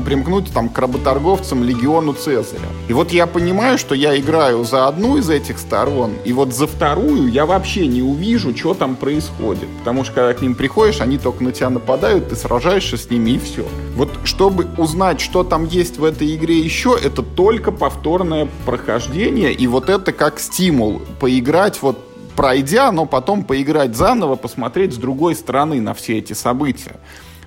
примкнуть 0.00 0.52
там 0.52 0.68
к 0.68 0.78
работорговцам 0.78 1.64
Легиону 1.64 2.12
Цезаря. 2.12 2.68
И 2.88 2.92
вот 2.92 3.12
я 3.12 3.26
понимаю, 3.26 3.78
что 3.78 3.94
я 3.94 4.18
играю 4.18 4.64
за 4.64 4.88
одну 4.88 5.16
из 5.16 5.30
этих 5.30 5.58
сторон, 5.58 6.12
и 6.24 6.32
вот 6.32 6.54
за 6.54 6.66
вторую 6.66 7.28
я 7.28 7.46
вообще 7.46 7.86
не 7.86 8.02
увижу, 8.02 8.56
что 8.56 8.74
там 8.74 8.96
происходит. 8.96 9.68
Потому 9.80 10.04
что 10.04 10.14
когда 10.14 10.34
к 10.34 10.42
ним 10.42 10.54
приходишь, 10.54 11.00
они 11.00 11.18
только 11.18 11.44
на 11.44 11.52
тебя 11.52 11.70
нападают, 11.70 12.28
ты 12.28 12.36
сражаешься 12.36 12.96
с 12.96 13.10
ними 13.10 13.32
и 13.32 13.38
все. 13.38 13.66
Вот 13.94 14.10
чтобы 14.24 14.66
узнать, 14.76 15.20
что 15.20 15.44
там 15.44 15.66
есть 15.66 15.98
в 15.98 16.04
этой 16.04 16.34
игре 16.36 16.58
еще, 16.58 16.96
это 17.02 17.22
только 17.22 17.72
повторное 17.72 18.48
прохождение, 18.64 19.52
и 19.52 19.66
вот 19.66 19.88
это 19.88 20.12
как 20.12 20.38
стимул 20.40 21.02
поиграть 21.20 21.80
вот 21.82 21.98
пройдя, 22.36 22.92
но 22.92 23.06
потом 23.06 23.42
поиграть 23.42 23.96
заново, 23.96 24.36
посмотреть 24.36 24.92
с 24.92 24.96
другой 24.96 25.34
стороны 25.34 25.80
на 25.80 25.94
все 25.94 26.18
эти 26.18 26.34
события. 26.34 26.96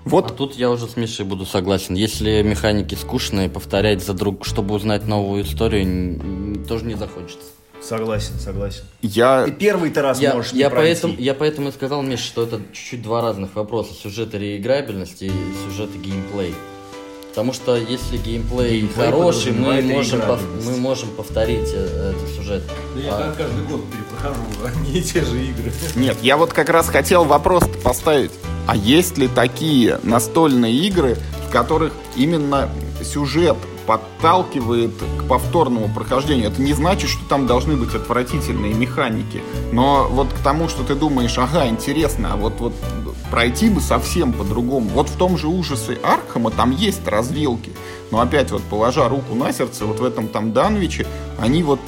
Вот. 0.09 0.31
А 0.31 0.33
тут 0.33 0.55
я 0.55 0.69
уже 0.69 0.87
с 0.87 0.97
Мишей 0.97 1.25
буду 1.25 1.45
согласен. 1.45 1.95
Если 1.95 2.41
механики 2.41 2.95
скучные, 2.95 3.49
повторять 3.49 4.03
за 4.03 4.13
друг, 4.13 4.45
чтобы 4.45 4.75
узнать 4.75 5.05
новую 5.07 5.43
историю, 5.43 6.65
тоже 6.67 6.85
не 6.85 6.95
захочется. 6.95 7.45
Согласен, 7.81 8.33
согласен. 8.39 8.83
Я... 9.01 9.45
Ты 9.45 9.51
первый-то 9.51 10.01
раз 10.01 10.19
я, 10.19 10.33
можешь 10.33 10.51
я 10.51 10.69
поэтому, 10.69 11.15
я 11.17 11.33
поэтому 11.33 11.69
и 11.69 11.71
сказал, 11.71 12.01
Миша, 12.01 12.23
что 12.23 12.43
это 12.43 12.61
чуть-чуть 12.73 13.01
два 13.01 13.21
разных 13.21 13.55
вопроса. 13.55 13.93
Сюжет 13.93 14.35
и 14.35 14.37
реиграбельность 14.37 15.21
и 15.21 15.31
сюжет 15.65 15.89
и 15.95 15.97
геймплей. 15.97 16.53
Потому 17.29 17.53
что 17.53 17.75
если 17.75 18.17
геймплей, 18.17 18.81
геймплей 18.81 19.05
хороший, 19.05 19.51
мы 19.51 19.81
можем, 19.81 20.21
пов... 20.21 20.41
мы 20.65 20.77
можем 20.77 21.09
повторить 21.09 21.69
э, 21.73 22.13
этот 22.15 22.35
сюжет. 22.35 22.63
Да 22.95 23.01
я 23.01 23.11
а... 23.11 23.35
каждый 23.37 23.65
год 23.65 23.81
перепрохожу 23.91 24.41
одни 24.65 24.99
и 24.99 25.01
те 25.01 25.23
же 25.23 25.43
игры. 25.43 25.71
Нет, 25.95 26.17
я 26.23 26.37
вот 26.37 26.53
как 26.53 26.69
раз 26.69 26.89
хотел 26.89 27.25
вопрос 27.25 27.63
поставить. 27.83 28.31
А 28.67 28.75
есть 28.75 29.17
ли 29.17 29.27
такие 29.27 29.99
настольные 30.03 30.73
игры, 30.73 31.17
в 31.47 31.51
которых 31.51 31.93
именно 32.15 32.69
сюжет 33.03 33.57
подталкивает 33.89 34.91
к 35.17 35.27
повторному 35.27 35.89
прохождению. 35.89 36.51
Это 36.51 36.61
не 36.61 36.73
значит, 36.73 37.09
что 37.09 37.27
там 37.27 37.47
должны 37.47 37.75
быть 37.75 37.95
отвратительные 37.95 38.71
механики. 38.75 39.41
Но 39.71 40.07
вот 40.11 40.31
к 40.31 40.37
тому, 40.43 40.69
что 40.69 40.83
ты 40.83 40.93
думаешь, 40.93 41.35
ага, 41.39 41.67
интересно, 41.67 42.33
а 42.33 42.35
вот, 42.35 42.53
вот 42.59 42.73
пройти 43.31 43.67
бы 43.67 43.81
совсем 43.81 44.31
по-другому. 44.31 44.89
Вот 44.89 45.09
в 45.09 45.17
том 45.17 45.39
же 45.39 45.47
ужасе 45.47 45.97
Аркхема 46.03 46.51
там 46.51 46.69
есть 46.69 47.07
развилки. 47.07 47.71
Но 48.11 48.19
опять 48.19 48.51
вот 48.51 48.61
положа 48.61 49.09
руку 49.09 49.33
на 49.33 49.51
сердце, 49.51 49.85
вот 49.85 49.99
в 49.99 50.03
этом 50.03 50.27
там 50.27 50.53
Данвиче, 50.53 51.07
они 51.39 51.63
вот 51.63 51.79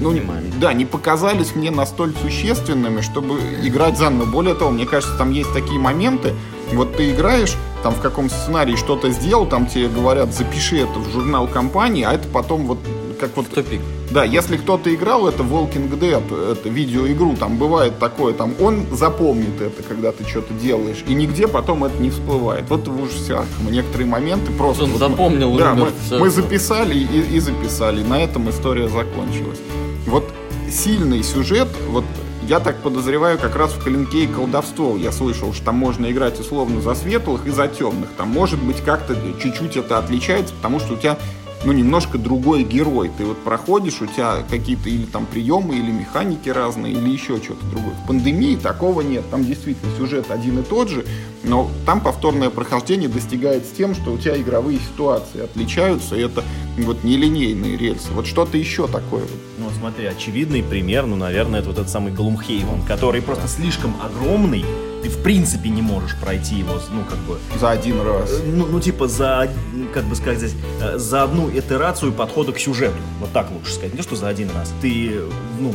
ну, 0.00 0.12
да, 0.58 0.72
не 0.72 0.84
показались 0.84 1.54
мне 1.54 1.70
настолько 1.70 2.18
существенными, 2.20 3.02
чтобы 3.02 3.38
играть 3.62 3.98
заново. 3.98 4.24
Более 4.24 4.54
того, 4.54 4.72
мне 4.72 4.86
кажется, 4.86 5.16
там 5.16 5.30
есть 5.30 5.52
такие 5.52 5.78
моменты, 5.78 6.34
вот 6.76 6.96
ты 6.96 7.10
играешь, 7.10 7.56
там 7.82 7.94
в 7.94 8.00
каком 8.00 8.30
сценарии 8.30 8.76
что-то 8.76 9.10
сделал, 9.10 9.46
там 9.46 9.66
тебе 9.66 9.88
говорят, 9.88 10.34
запиши 10.34 10.78
это 10.78 10.98
в 10.98 11.10
журнал 11.10 11.46
компании, 11.46 12.04
а 12.04 12.12
это 12.12 12.28
потом 12.28 12.66
вот 12.66 12.78
как 13.20 13.36
вот... 13.36 13.48
Тупик. 13.48 13.80
Да, 14.10 14.24
если 14.24 14.56
кто-то 14.56 14.92
играл 14.92 15.28
это 15.28 15.42
Walking 15.44 15.96
Dead, 16.00 16.52
это 16.52 16.68
видеоигру, 16.68 17.36
там 17.36 17.58
бывает 17.58 17.98
такое, 17.98 18.34
там 18.34 18.54
он 18.60 18.86
запомнит 18.90 19.60
это, 19.60 19.82
когда 19.82 20.10
ты 20.10 20.24
что-то 20.24 20.52
делаешь, 20.54 21.04
и 21.06 21.14
нигде 21.14 21.46
потом 21.46 21.84
это 21.84 22.02
не 22.02 22.10
всплывает. 22.10 22.64
Вот 22.68 22.88
в 22.88 23.02
ужасе 23.02 23.34
Архама 23.34 23.70
некоторые 23.70 24.08
моменты 24.08 24.50
просто... 24.52 24.84
Он 24.84 24.90
вот 24.92 24.98
запомнил. 24.98 25.52
Мы, 25.52 25.58
да, 25.58 25.74
мы, 25.74 25.88
мы 26.18 26.30
записали 26.30 26.98
и, 26.98 27.36
и 27.36 27.38
записали, 27.38 28.02
на 28.02 28.20
этом 28.20 28.50
история 28.50 28.88
закончилась. 28.88 29.60
Вот 30.06 30.24
сильный 30.70 31.22
сюжет, 31.22 31.68
вот 31.88 32.04
я 32.50 32.58
так 32.58 32.82
подозреваю, 32.82 33.38
как 33.38 33.54
раз 33.54 33.70
в 33.70 33.84
Калинке 33.84 34.24
и 34.24 34.26
колдовство. 34.26 34.96
Я 34.96 35.12
слышал, 35.12 35.54
что 35.54 35.66
там 35.66 35.76
можно 35.76 36.10
играть 36.10 36.40
условно 36.40 36.80
за 36.80 36.96
светлых 36.96 37.46
и 37.46 37.50
за 37.50 37.68
темных. 37.68 38.10
Там 38.16 38.28
может 38.28 38.60
быть 38.60 38.82
как-то 38.84 39.16
чуть-чуть 39.40 39.76
это 39.76 39.98
отличается, 39.98 40.52
потому 40.54 40.80
что 40.80 40.94
у 40.94 40.96
тебя 40.96 41.16
ну, 41.64 41.72
немножко 41.72 42.18
другой 42.18 42.64
герой. 42.64 43.10
Ты 43.16 43.24
вот 43.24 43.38
проходишь, 43.44 44.00
у 44.00 44.06
тебя 44.06 44.42
какие-то 44.48 44.88
или 44.88 45.04
там 45.04 45.26
приемы, 45.26 45.76
или 45.76 45.90
механики 45.90 46.48
разные, 46.48 46.94
или 46.94 47.10
еще 47.10 47.36
что-то 47.42 47.64
другое. 47.66 47.94
В 48.02 48.06
пандемии 48.06 48.56
такого 48.56 49.02
нет. 49.02 49.24
Там 49.30 49.44
действительно 49.44 49.92
сюжет 49.96 50.30
один 50.30 50.58
и 50.60 50.62
тот 50.62 50.88
же, 50.88 51.04
но 51.42 51.70
там 51.84 52.00
повторное 52.00 52.50
прохождение 52.50 53.08
достигается 53.08 53.74
тем, 53.74 53.94
что 53.94 54.12
у 54.12 54.18
тебя 54.18 54.40
игровые 54.40 54.78
ситуации 54.78 55.42
отличаются, 55.42 56.16
и 56.16 56.22
это 56.22 56.42
вот 56.78 57.04
нелинейные 57.04 57.76
рельсы. 57.76 58.10
Вот 58.12 58.26
что-то 58.26 58.56
еще 58.56 58.86
такое. 58.86 59.24
Ну, 59.58 59.66
смотри, 59.78 60.06
очевидный 60.06 60.62
пример, 60.62 61.06
ну, 61.06 61.16
наверное, 61.16 61.60
это 61.60 61.68
вот 61.68 61.78
этот 61.78 61.90
самый 61.90 62.12
Глумхейвен, 62.12 62.82
который 62.86 63.20
просто 63.20 63.48
слишком 63.48 63.94
огромный, 64.02 64.64
ты 65.02 65.08
в 65.08 65.22
принципе 65.22 65.68
не 65.68 65.82
можешь 65.82 66.16
пройти 66.16 66.56
его, 66.56 66.80
ну, 66.92 67.04
как 67.08 67.18
бы... 67.20 67.38
За 67.58 67.70
один 67.70 68.00
раз. 68.00 68.30
Э, 68.30 68.42
ну, 68.44 68.66
ну 68.66 68.80
типа, 68.80 69.08
за, 69.08 69.50
как 69.94 70.04
бы 70.04 70.14
сказать, 70.14 70.52
э, 70.80 70.98
за 70.98 71.22
одну 71.22 71.50
итерацию 71.50 72.12
подхода 72.12 72.52
к 72.52 72.58
сюжету. 72.58 72.96
Вот 73.20 73.32
так 73.32 73.50
лучше 73.50 73.72
сказать. 73.72 73.92
Не 73.92 73.98
то, 73.98 74.02
что 74.02 74.16
за 74.16 74.28
один 74.28 74.50
раз. 74.50 74.72
Ты, 74.82 75.22
ну, 75.58 75.74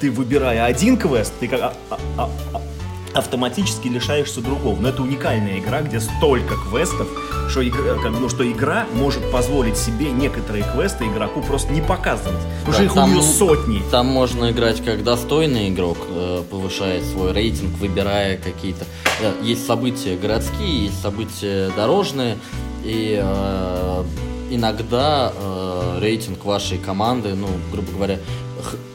ты 0.00 0.10
выбирая 0.10 0.64
один 0.64 0.96
квест, 0.96 1.32
ты 1.40 1.48
как... 1.48 1.60
А, 1.60 1.72
а, 1.90 1.98
а, 2.16 2.30
а 2.54 2.67
автоматически 3.14 3.88
лишаешься 3.88 4.40
другого. 4.40 4.78
Но 4.80 4.88
это 4.88 5.02
уникальная 5.02 5.58
игра, 5.58 5.82
где 5.82 6.00
столько 6.00 6.54
квестов, 6.68 7.08
что 7.48 7.66
игра, 7.66 7.94
как, 8.02 8.12
ну, 8.12 8.28
что 8.28 8.50
игра 8.50 8.86
может 8.92 9.30
позволить 9.30 9.76
себе 9.76 10.10
некоторые 10.10 10.64
квесты 10.64 11.06
игроку 11.06 11.42
просто 11.42 11.72
не 11.72 11.80
показывать. 11.80 12.38
Да, 12.66 12.72
что 12.72 12.82
их 12.82 12.94
там, 12.94 13.10
у 13.10 13.12
нее 13.14 13.22
сотни. 13.22 13.82
Там 13.90 14.06
можно 14.06 14.50
играть 14.50 14.84
как 14.84 15.04
достойный 15.04 15.68
игрок, 15.70 15.98
э, 16.08 16.42
повышает 16.50 17.04
свой 17.04 17.32
рейтинг, 17.32 17.76
выбирая 17.78 18.36
какие-то... 18.36 18.84
Э, 19.20 19.32
есть 19.42 19.66
события 19.66 20.16
городские, 20.16 20.84
есть 20.84 21.00
события 21.00 21.70
дорожные, 21.76 22.36
и 22.84 23.18
э, 23.20 24.04
иногда 24.50 25.32
э, 25.34 25.98
рейтинг 26.00 26.44
вашей 26.44 26.78
команды, 26.78 27.34
ну, 27.34 27.48
грубо 27.72 27.90
говоря, 27.92 28.18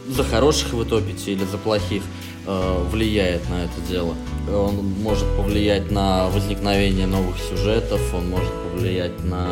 за 0.08 0.24
хороших 0.24 0.74
вы 0.74 0.86
топите 0.86 1.32
или 1.32 1.44
за 1.46 1.58
плохих, 1.58 2.04
э, 2.46 2.88
влияет 2.92 3.50
на 3.50 3.64
это 3.64 3.80
дело. 3.90 4.16
Он 4.52 4.76
может 5.02 5.28
повлиять 5.38 5.92
на 5.92 6.28
возникновение 6.30 7.08
новых 7.08 7.38
сюжетов, 7.38 8.02
он 8.14 8.30
может 8.30 8.52
повлиять 8.72 9.24
на 9.24 9.50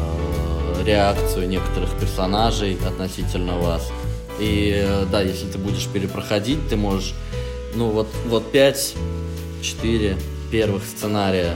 э, 0.00 0.84
реакцию 0.84 1.48
некоторых 1.48 1.90
персонажей 1.98 2.78
относительно 2.86 3.58
вас. 3.58 3.90
И 4.38 4.72
э, 4.74 5.06
да, 5.10 5.22
если 5.22 5.46
ты 5.46 5.58
будешь 5.58 5.86
перепроходить, 5.86 6.68
ты 6.68 6.76
можешь, 6.76 7.14
ну 7.74 7.90
вот, 7.90 8.08
вот 8.26 8.44
5-4 8.52 10.16
первых 10.50 10.84
сценария 10.84 11.54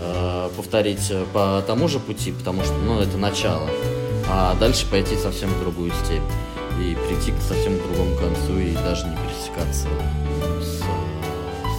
э, 0.00 0.50
повторить 0.56 1.12
по 1.32 1.62
тому 1.66 1.88
же 1.88 1.98
пути, 1.98 2.32
потому 2.32 2.62
что, 2.62 2.74
ну, 2.74 3.00
это 3.00 3.18
начало. 3.18 3.68
А 4.28 4.54
дальше 4.54 4.86
пойти 4.88 5.16
совсем 5.16 5.50
в 5.50 5.60
другую 5.60 5.90
степь 6.04 6.22
и 6.80 6.94
прийти 6.94 7.32
к 7.32 7.42
совсем 7.42 7.78
другому 7.78 8.16
концу 8.16 8.58
и 8.58 8.74
даже 8.74 9.06
не 9.06 9.16
пересекаться 9.16 9.88
с 10.60 10.82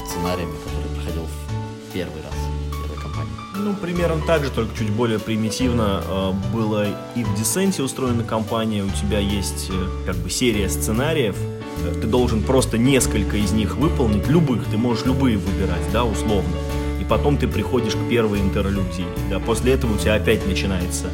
сценариями, 0.10 0.54
которые 0.64 0.96
проходил 0.96 1.24
в 1.24 1.94
первый 1.94 2.22
раз 2.22 2.34
первой 2.72 3.02
кампании. 3.02 3.32
Ну, 3.56 3.74
примерно 3.76 4.22
так 4.26 4.44
же, 4.44 4.52
только 4.52 4.78
чуть 4.78 4.90
более 4.92 5.20
примитивно 5.20 6.04
э, 6.06 6.32
было 6.54 6.88
и 7.16 7.24
в 7.24 7.36
Десенте 7.36 7.84
устроена 7.84 8.24
кампания. 8.24 8.84
У 8.84 8.90
тебя 8.90 9.20
есть 9.20 9.70
э, 9.70 10.06
как 10.06 10.16
бы 10.18 10.30
серия 10.30 10.70
сценариев, 10.70 11.36
э, 11.38 11.94
ты 12.02 12.08
должен 12.08 12.44
просто 12.44 12.78
несколько 12.78 13.38
из 13.38 13.52
них 13.52 13.76
выполнить, 13.76 14.28
любых, 14.28 14.66
ты 14.70 14.78
можешь 14.78 15.06
любые 15.06 15.38
выбирать, 15.38 15.92
да, 15.92 16.04
условно. 16.04 16.56
И 17.02 17.06
потом 17.06 17.38
ты 17.38 17.48
приходишь 17.48 17.96
к 17.96 18.10
первой 18.10 18.40
интерлюдии, 18.40 19.06
да, 19.30 19.40
после 19.40 19.74
этого 19.74 19.96
у 19.96 19.98
тебя 19.98 20.16
опять 20.16 20.48
начинается 20.48 21.10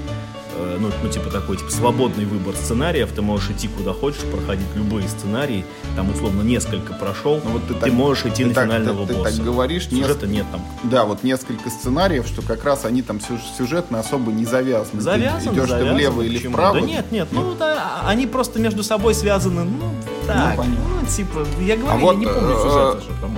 ну, 0.79 0.89
ну, 1.01 1.09
типа 1.09 1.29
такой, 1.29 1.57
типа, 1.57 1.71
свободный 1.71 2.25
выбор 2.25 2.55
сценариев, 2.55 3.11
ты 3.11 3.21
можешь 3.21 3.49
идти 3.49 3.67
куда 3.67 3.93
хочешь, 3.93 4.21
проходить 4.21 4.67
любые 4.75 5.07
сценарии, 5.07 5.65
там, 5.95 6.09
условно, 6.09 6.41
несколько 6.41 6.93
прошел, 6.93 7.41
ну, 7.43 7.51
вот 7.51 7.67
ты, 7.67 7.73
ты 7.73 7.79
так, 7.79 7.91
можешь 7.91 8.25
идти 8.25 8.43
ты 8.43 8.49
на 8.49 8.55
так, 8.55 8.65
финального 8.65 9.07
ты, 9.07 9.13
босса. 9.13 9.31
Ты 9.31 9.37
так 9.37 9.45
говоришь, 9.45 9.89
сюжета 9.89 10.27
нес... 10.27 10.37
нет 10.37 10.45
там. 10.51 10.61
Да, 10.83 11.05
вот 11.05 11.23
несколько 11.23 11.69
сценариев, 11.69 12.27
что 12.27 12.41
как 12.41 12.63
раз 12.63 12.85
они 12.85 13.01
там 13.01 13.19
сюжетно 13.57 13.99
особо 13.99 14.31
не 14.31 14.45
завязаны. 14.45 15.01
Завязаны, 15.01 15.53
Идешь 15.53 15.69
завязаны, 15.69 15.89
ты 15.89 15.95
влево 15.95 16.21
или 16.21 16.37
почему? 16.37 16.53
вправо? 16.53 16.79
Да 16.79 16.81
нет, 16.81 17.11
нет, 17.11 17.27
ну, 17.31 17.55
да, 17.57 18.01
они 18.05 18.27
просто 18.27 18.59
между 18.59 18.83
собой 18.83 19.13
связаны, 19.13 19.63
ну, 19.63 19.91
так, 20.27 20.57
ну, 20.57 20.63
ну 20.63 21.07
типа, 21.07 21.45
я 21.61 21.75
говорю, 21.75 21.91
а 21.91 21.97
я 21.97 22.05
вот, 22.05 22.17
не 22.17 22.25
помню 22.25 22.51
э, 22.51 22.61
сюжета, 22.61 23.01
что 23.01 23.13
там 23.21 23.35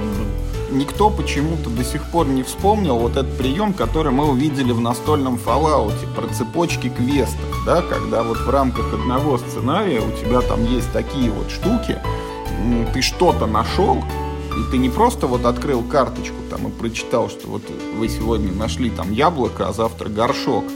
никто 0.71 1.09
почему-то 1.09 1.69
до 1.69 1.83
сих 1.83 2.03
пор 2.05 2.27
не 2.27 2.43
вспомнил 2.43 2.97
вот 2.97 3.17
этот 3.17 3.37
прием, 3.37 3.73
который 3.73 4.11
мы 4.11 4.29
увидели 4.29 4.71
в 4.71 4.79
настольном 4.79 5.39
Fallout 5.43 5.93
про 6.15 6.27
цепочки 6.33 6.89
квестов, 6.89 7.63
да, 7.65 7.81
когда 7.81 8.23
вот 8.23 8.37
в 8.37 8.49
рамках 8.49 8.93
одного 8.93 9.37
сценария 9.37 10.01
у 10.01 10.11
тебя 10.11 10.41
там 10.41 10.63
есть 10.65 10.91
такие 10.91 11.29
вот 11.29 11.49
штуки, 11.49 11.99
ты 12.93 13.01
что-то 13.01 13.45
нашел, 13.45 13.97
и 13.97 14.71
ты 14.71 14.77
не 14.77 14.89
просто 14.89 15.27
вот 15.27 15.45
открыл 15.45 15.83
карточку 15.83 16.35
там 16.49 16.67
и 16.67 16.71
прочитал, 16.71 17.29
что 17.29 17.47
вот 17.47 17.63
вы 17.97 18.09
сегодня 18.09 18.51
нашли 18.51 18.89
там 18.89 19.11
яблоко, 19.11 19.67
а 19.67 19.73
завтра 19.73 20.09
горшок– 20.09 20.65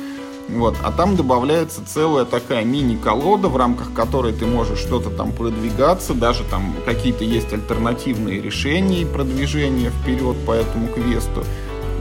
вот. 0.48 0.76
А 0.84 0.92
там 0.92 1.16
добавляется 1.16 1.82
целая 1.86 2.26
такая 2.26 2.64
мини-колода, 2.64 3.48
в 3.48 3.58
рамках 3.58 3.94
которой 3.94 4.34
ты 4.34 4.46
можешь 4.46 4.80
что-то 4.80 5.10
там 5.10 5.32
продвигаться, 5.32 6.14
даже 6.14 6.44
там 6.44 6.76
какие-то 6.86 7.24
есть 7.24 7.52
альтернативные 7.52 8.42
решения 8.42 9.02
и 9.02 9.06
продвижения 9.06 9.90
вперед 9.90 10.38
по 10.46 10.52
этому 10.52 10.88
квесту. 10.88 11.44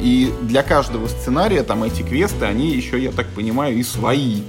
И 0.00 0.32
для 0.42 0.62
каждого 0.62 1.06
сценария 1.06 1.62
там 1.62 1.82
эти 1.84 2.02
квесты, 2.02 2.44
они 2.44 2.70
еще, 2.70 3.02
я 3.02 3.10
так 3.10 3.28
понимаю, 3.28 3.76
и 3.76 3.82
свои. 3.82 4.42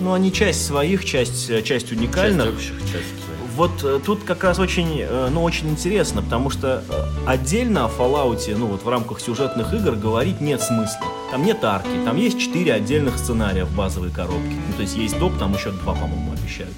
Ну, 0.00 0.14
они 0.14 0.32
часть 0.32 0.64
своих, 0.64 1.04
часть, 1.04 1.50
э, 1.50 1.60
часть 1.60 1.92
уникальных. 1.92 2.46
Часть 2.46 2.56
общих, 2.56 2.90
часть 2.90 3.20
вот 3.56 3.84
э, 3.84 4.00
тут 4.04 4.22
как 4.24 4.42
раз 4.44 4.58
очень, 4.58 5.00
э, 5.00 5.28
ну, 5.30 5.42
очень 5.42 5.68
интересно, 5.68 6.22
потому 6.22 6.48
что 6.48 6.82
отдельно 7.26 7.84
о 7.84 7.88
Fallout, 7.88 8.56
ну, 8.56 8.66
вот 8.66 8.84
в 8.84 8.88
рамках 8.88 9.20
сюжетных 9.20 9.74
игр 9.74 9.96
говорить 9.96 10.40
нет 10.40 10.62
смысла. 10.62 11.09
Там 11.30 11.44
нет 11.44 11.62
арки, 11.62 11.88
там 12.04 12.16
есть 12.16 12.40
четыре 12.40 12.72
отдельных 12.72 13.16
сценария 13.16 13.64
в 13.64 13.74
базовой 13.74 14.10
коробке. 14.10 14.56
Ну, 14.68 14.74
то 14.74 14.82
есть 14.82 14.96
есть 14.96 15.16
доп, 15.18 15.38
там 15.38 15.54
еще 15.54 15.70
два, 15.70 15.94
по-моему, 15.94 16.32
обещают. 16.32 16.74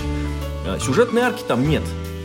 А, 0.67 0.79
сюжетной 0.79 1.23
арки 1.23 1.43
там 1.47 1.67
нет. 1.67 1.83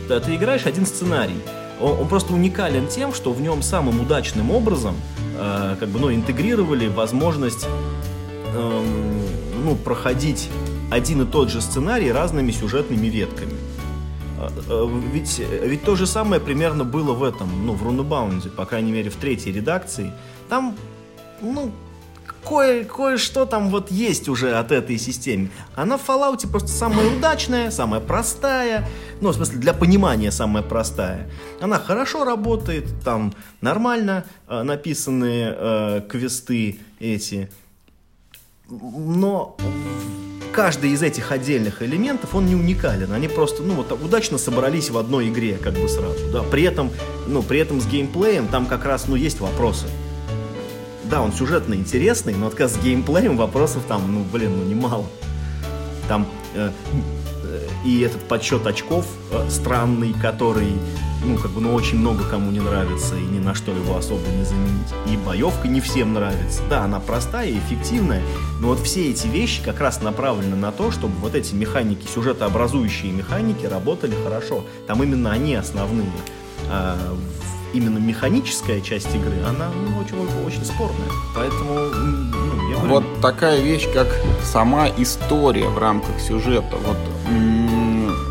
Ты, 0.08 0.36
играешь 0.36 0.66
один 0.66 0.84
сценарий. 0.84 1.40
Он, 1.80 2.00
он 2.00 2.08
просто 2.08 2.34
уникален 2.34 2.86
тем, 2.88 3.14
что 3.14 3.32
в 3.32 3.40
нем 3.40 3.62
самым 3.62 4.00
удачным 4.00 4.50
образом 4.50 4.94
э, 5.38 5.76
как 5.80 5.88
бы, 5.88 5.98
ну, 5.98 6.12
интегрировали 6.12 6.88
возможность 6.88 7.66
э, 8.54 8.82
ну, 9.64 9.74
проходить 9.76 10.50
один 10.90 11.22
и 11.22 11.26
тот 11.26 11.50
же 11.50 11.62
сценарий 11.62 12.12
разными 12.12 12.50
сюжетными 12.50 13.06
ветками. 13.06 13.54
А, 14.38 14.50
а, 14.68 15.00
ведь, 15.12 15.38
ведь 15.38 15.82
то 15.82 15.96
же 15.96 16.06
самое 16.06 16.42
примерно 16.42 16.84
было 16.84 17.12
в 17.14 17.22
этом, 17.22 17.48
ну, 17.66 17.72
в 17.72 17.82
Рунобаунде, 17.82 18.50
по 18.50 18.66
крайней 18.66 18.92
мере, 18.92 19.08
в 19.08 19.16
третьей 19.16 19.52
редакции. 19.52 20.12
Там, 20.48 20.76
ну, 21.40 21.72
кое, 22.48 22.84
кое-что 22.84 23.46
там 23.46 23.68
вот 23.68 23.90
есть 23.90 24.28
уже 24.28 24.54
от 24.54 24.72
этой 24.72 24.98
системы. 24.98 25.50
Она 25.74 25.98
в 25.98 26.08
Fallout 26.08 26.48
просто 26.48 26.68
самая 26.68 27.06
удачная, 27.16 27.70
самая 27.70 28.00
простая. 28.00 28.88
Ну, 29.20 29.30
в 29.30 29.34
смысле, 29.34 29.58
для 29.58 29.74
понимания 29.74 30.30
самая 30.30 30.62
простая. 30.62 31.28
Она 31.60 31.78
хорошо 31.78 32.24
работает, 32.24 32.86
там 33.04 33.34
нормально 33.60 34.24
э, 34.48 34.62
написанные 34.62 35.54
э, 35.56 36.00
квесты 36.08 36.78
эти. 37.00 37.50
но 38.68 39.56
каждый 40.52 40.90
из 40.90 41.02
этих 41.02 41.30
отдельных 41.30 41.82
элементов, 41.82 42.34
он 42.34 42.46
не 42.46 42.54
уникален. 42.54 43.12
Они 43.12 43.28
просто, 43.28 43.62
ну, 43.62 43.74
вот 43.74 43.92
удачно 43.92 44.38
собрались 44.38 44.90
в 44.90 44.98
одной 44.98 45.28
игре, 45.28 45.56
как 45.56 45.74
бы 45.74 45.88
сразу. 45.88 46.18
Да, 46.32 46.42
при 46.42 46.62
этом, 46.64 46.90
ну, 47.26 47.42
при 47.42 47.60
этом 47.60 47.80
с 47.80 47.86
геймплеем 47.86 48.48
там 48.48 48.66
как 48.66 48.84
раз, 48.84 49.06
ну, 49.06 49.14
есть 49.14 49.40
вопросы. 49.40 49.86
Да, 51.10 51.22
он 51.22 51.32
сюжетно 51.32 51.74
интересный, 51.74 52.34
но 52.34 52.50
как 52.50 52.68
с 52.68 52.76
геймплеем 52.76 53.36
вопросов 53.36 53.82
там, 53.88 54.12
ну, 54.12 54.24
блин, 54.30 54.58
ну, 54.58 54.64
немало. 54.64 55.06
Там 56.06 56.26
э, 56.54 56.70
э, 57.44 57.68
и 57.84 58.00
этот 58.00 58.22
подсчет 58.22 58.66
очков 58.66 59.06
э, 59.30 59.48
странный, 59.48 60.12
который 60.12 60.72
ну, 61.24 61.36
как 61.36 61.50
бы, 61.50 61.60
ну, 61.60 61.74
очень 61.74 61.98
много 61.98 62.24
кому 62.24 62.50
не 62.50 62.60
нравится, 62.60 63.16
и 63.16 63.22
ни 63.22 63.38
на 63.38 63.54
что 63.54 63.72
его 63.72 63.96
особо 63.96 64.28
не 64.28 64.44
заменить. 64.44 64.88
И 65.10 65.16
боевка 65.16 65.66
не 65.66 65.80
всем 65.80 66.12
нравится. 66.12 66.62
Да, 66.68 66.84
она 66.84 67.00
простая 67.00 67.48
и 67.48 67.58
эффективная, 67.58 68.22
но 68.60 68.68
вот 68.68 68.80
все 68.80 69.10
эти 69.10 69.26
вещи 69.26 69.62
как 69.62 69.80
раз 69.80 70.00
направлены 70.02 70.56
на 70.56 70.72
то, 70.72 70.90
чтобы 70.90 71.14
вот 71.16 71.34
эти 71.34 71.54
механики, 71.54 72.06
сюжетообразующие 72.06 73.12
механики 73.12 73.66
работали 73.66 74.14
хорошо. 74.22 74.64
Там 74.86 75.02
именно 75.02 75.32
они 75.32 75.54
основные. 75.54 76.12
А 76.68 76.96
именно 77.78 77.98
механическая 77.98 78.80
часть 78.80 79.14
игры, 79.14 79.40
она 79.46 79.70
ну, 79.70 79.98
очень, 79.98 80.16
очень 80.46 80.64
спорная. 80.64 81.08
Поэтому, 81.34 81.74
ну, 81.74 82.70
я 82.70 82.76
говорю... 82.76 82.94
Вот 82.94 83.20
такая 83.22 83.60
вещь, 83.60 83.88
как 83.94 84.08
сама 84.42 84.88
история 84.98 85.68
в 85.68 85.78
рамках 85.78 86.20
сюжета. 86.20 86.76
Вот 86.84 86.96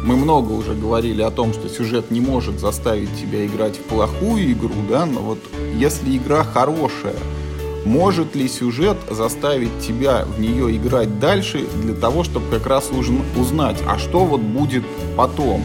мы 0.04 0.16
много 0.16 0.54
уже 0.54 0.74
говорили 0.74 1.22
о 1.22 1.32
том, 1.32 1.54
что 1.54 1.70
сюжет 1.70 2.12
не 2.12 2.22
может 2.22 2.60
заставить 2.60 3.14
тебя 3.20 3.46
играть 3.46 3.78
в 3.78 3.82
плохую 3.84 4.52
игру, 4.54 4.76
да, 4.90 5.06
но 5.06 5.20
вот 5.20 5.40
если 5.76 6.16
игра 6.16 6.44
хорошая, 6.44 7.16
может 7.86 8.36
ли 8.36 8.48
сюжет 8.48 8.98
заставить 9.10 9.80
тебя 9.80 10.26
в 10.26 10.40
нее 10.40 10.76
играть 10.76 11.20
дальше 11.20 11.66
для 11.82 11.94
того, 11.94 12.24
чтобы 12.24 12.46
как 12.50 12.68
раз 12.68 12.90
узнать, 13.38 13.78
а 13.88 13.98
что 13.98 14.26
вот 14.26 14.42
будет 14.42 14.84
потом? 15.16 15.64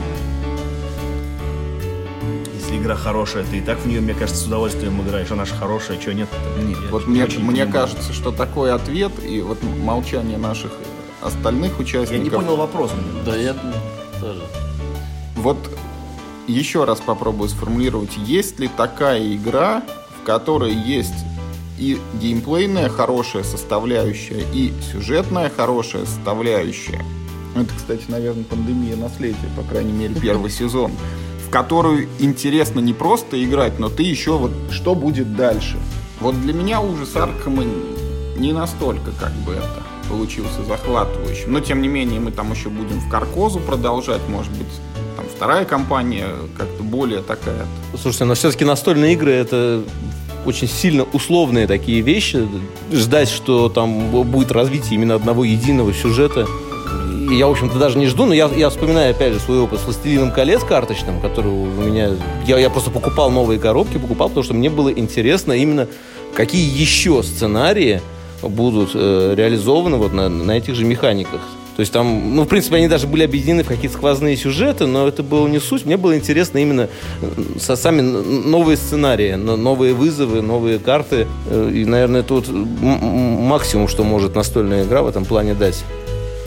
Игра 2.83 2.97
хорошая, 2.97 3.45
ты 3.45 3.59
и 3.59 3.61
так 3.61 3.79
в 3.79 3.87
нее, 3.87 4.01
мне 4.01 4.13
кажется, 4.13 4.43
с 4.43 4.47
удовольствием 4.49 5.01
играешь. 5.03 5.31
Она 5.31 5.45
же 5.45 5.55
хорошая, 5.55 6.01
что 6.01 6.13
нет? 6.13 6.29
Нет, 6.61 6.79
вот 6.91 7.07
мне, 7.07 7.29
мне 7.39 7.65
кажется, 7.65 8.13
что 8.13 8.33
такой 8.33 8.73
ответ 8.73 9.13
и 9.25 9.41
вот 9.41 9.63
молчание 9.63 10.37
наших 10.37 10.73
остальных 11.21 11.79
участников... 11.79 12.25
Я 12.25 12.25
не 12.25 12.31
понял 12.31 12.57
вопроса. 12.57 12.95
Да, 13.25 13.37
я 13.37 13.55
тоже. 14.21 14.43
Вот 15.37 15.59
еще 16.49 16.83
раз 16.83 17.01
попробую 17.01 17.51
сформулировать. 17.51 18.17
Есть 18.17 18.59
ли 18.59 18.69
такая 18.77 19.33
игра, 19.33 19.85
в 20.21 20.27
которой 20.27 20.75
есть 20.75 21.25
и 21.79 22.01
геймплейная 22.21 22.89
хорошая 22.89 23.45
составляющая, 23.45 24.45
и 24.53 24.73
сюжетная 24.91 25.53
хорошая 25.57 26.05
составляющая? 26.05 27.01
Это, 27.55 27.73
кстати, 27.77 28.03
наверное, 28.09 28.43
пандемия 28.43 28.97
наследия, 28.97 29.37
по 29.57 29.63
крайней 29.63 29.93
мере, 29.93 30.17
первый 30.17 30.51
сезон. 30.51 30.91
Которую 31.53 32.09
интересно 32.19 32.81
не 32.81 32.95
просто 32.95 33.45
играть, 33.45 33.79
но 33.79 33.91
ты 33.91 34.03
еще 34.03 34.39
вот 34.39 34.53
что 34.71 34.95
будет 34.95 35.37
дальше. 35.37 35.77
Вот 36.21 36.41
для 36.41 36.55
меня 36.55 36.81
ужас 36.81 37.15
Аркхема 37.15 37.65
не 38.37 38.53
настолько 38.53 39.11
как 39.21 39.33
бы 39.45 39.53
это 39.53 39.83
получился 40.09 40.65
захватывающим. 40.67 41.53
Но, 41.53 41.61
тем 41.61 41.83
не 41.83 41.89
менее, 41.89 42.21
мы 42.21 42.31
там 42.31 42.51
еще 42.53 42.71
будем 42.71 43.01
в 43.01 43.09
Каркозу 43.11 43.61
продолжать, 43.61 44.23
может 44.29 44.53
быть, 44.53 44.67
там 45.17 45.27
вторая 45.35 45.65
компания 45.65 46.27
как-то 46.57 46.83
более 46.83 47.21
такая. 47.21 47.67
Слушайте, 48.01 48.25
но 48.25 48.35
все-таки 48.35 48.65
настольные 48.65 49.13
игры 49.13 49.33
это 49.33 49.83
очень 50.47 50.69
сильно 50.69 51.05
условные 51.05 51.67
такие 51.67 52.01
вещи. 52.01 52.49
Ждать, 52.91 53.29
что 53.29 53.69
там 53.69 54.11
будет 54.11 54.53
развитие 54.53 54.95
именно 54.95 55.15
одного 55.15 55.45
единого 55.45 55.93
сюжета. 55.93 56.47
Я, 57.33 57.47
в 57.47 57.51
общем-то, 57.51 57.79
даже 57.79 57.99
не 57.99 58.07
жду, 58.07 58.27
но 58.27 58.35
я, 58.35 58.47
я 58.55 58.69
вспоминаю, 58.69 59.13
опять 59.13 59.33
же, 59.33 59.41
свой 59.41 59.61
опыт 59.61 59.81
с 59.81 59.85
«Властелином 59.85 60.33
колец» 60.33 60.63
карточным, 60.63 61.19
который 61.21 61.51
у 61.51 61.67
меня... 61.67 62.11
Я, 62.47 62.59
я 62.59 62.69
просто 62.69 62.91
покупал 62.91 63.31
новые 63.31 63.59
коробки, 63.59 63.97
покупал, 63.97 64.29
потому 64.29 64.45
что 64.45 64.53
мне 64.53 64.69
было 64.69 64.93
интересно 64.93 65.53
именно, 65.53 65.89
какие 66.35 66.63
еще 66.63 67.23
сценарии 67.23 68.03
будут 68.43 68.91
э, 68.95 69.35
реализованы 69.35 69.97
вот 69.97 70.13
на, 70.13 70.29
на 70.29 70.53
этих 70.53 70.75
же 70.75 70.85
механиках. 70.85 71.41
То 71.75 71.81
есть 71.81 71.91
там, 71.91 72.37
ну, 72.37 72.43
в 72.43 72.49
принципе, 72.49 72.77
они 72.77 72.87
даже 72.87 73.07
были 73.07 73.25
объединены 73.25 73.63
в 73.63 73.67
какие-то 73.67 73.97
сквозные 73.97 74.37
сюжеты, 74.37 74.85
но 74.85 75.09
это 75.09 75.23
было 75.23 75.49
не 75.49 75.59
суть. 75.59 75.87
Мне 75.87 75.97
было 75.97 76.15
интересно 76.15 76.59
именно 76.59 76.89
со 77.59 77.77
сами 77.77 78.03
новые 78.03 78.77
сценарии, 78.77 79.33
новые 79.37 79.95
вызовы, 79.95 80.43
новые 80.43 80.79
карты. 80.79 81.27
Э, 81.49 81.71
и, 81.73 81.87
наверное, 81.87 82.21
это 82.21 82.35
вот 82.35 82.49
максимум, 82.51 83.89
что 83.89 84.05
может 84.05 84.35
настольная 84.35 84.85
игра 84.85 85.01
в 85.03 85.07
этом 85.07 85.25
плане 85.25 85.55
дать. 85.55 85.83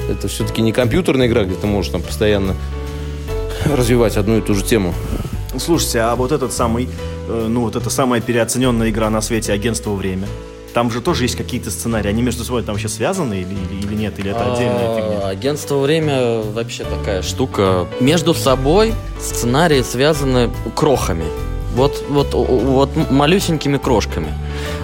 Это 0.10 0.28
все-таки 0.28 0.62
не 0.62 0.72
компьютерная 0.72 1.28
игра, 1.28 1.43
где 1.43 1.56
ты 1.56 1.68
можешь 1.68 1.91
там 1.91 2.01
постоянно 2.01 2.56
развивать 3.66 4.18
одну 4.18 4.38
и 4.38 4.41
ту 4.41 4.53
же 4.53 4.64
тему. 4.64 4.93
Слушайте, 5.58 6.01
а 6.01 6.16
вот 6.16 6.32
этот 6.32 6.51
самый, 6.51 6.89
э, 7.28 7.47
ну 7.49 7.62
вот 7.62 7.76
эта 7.76 7.89
самая 7.89 8.22
переоцененная 8.22 8.89
игра 8.89 9.10
на 9.10 9.22
свете 9.22 9.53
«Агентство 9.53 9.91
время», 9.91 10.28
там 10.76 10.91
же 10.91 10.99
тоже 10.99 11.24
есть 11.24 11.38
какие-то 11.38 11.72
сценарии. 11.72 12.10
Они 12.10 12.22
между 12.22 12.43
собой 12.43 12.62
там 12.62 12.76
вообще 12.76 12.89
связаны 12.89 13.36
или, 13.36 13.53
или, 13.53 13.86
или 13.86 13.95
нет? 13.95 14.20
Или 14.20 14.32
это 14.32 14.53
отдельная 14.53 14.89
а, 14.89 14.95
фигня? 14.99 15.28
Агентство 15.30 15.78
«Время» 15.78 16.41
вообще 16.41 16.84
такая 16.84 17.22
штука. 17.22 17.88
Между 18.01 18.34
собой 18.34 18.93
сценарии 19.18 19.82
связаны 19.82 20.51
крохами. 20.76 21.24
Вот, 21.76 22.03
вот, 22.10 22.34
вот 22.34 22.89
малюсенькими 23.10 23.78
крошками. 23.78 24.34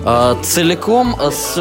А, 0.05 0.37
целиком... 0.41 1.13
С... 1.19 1.57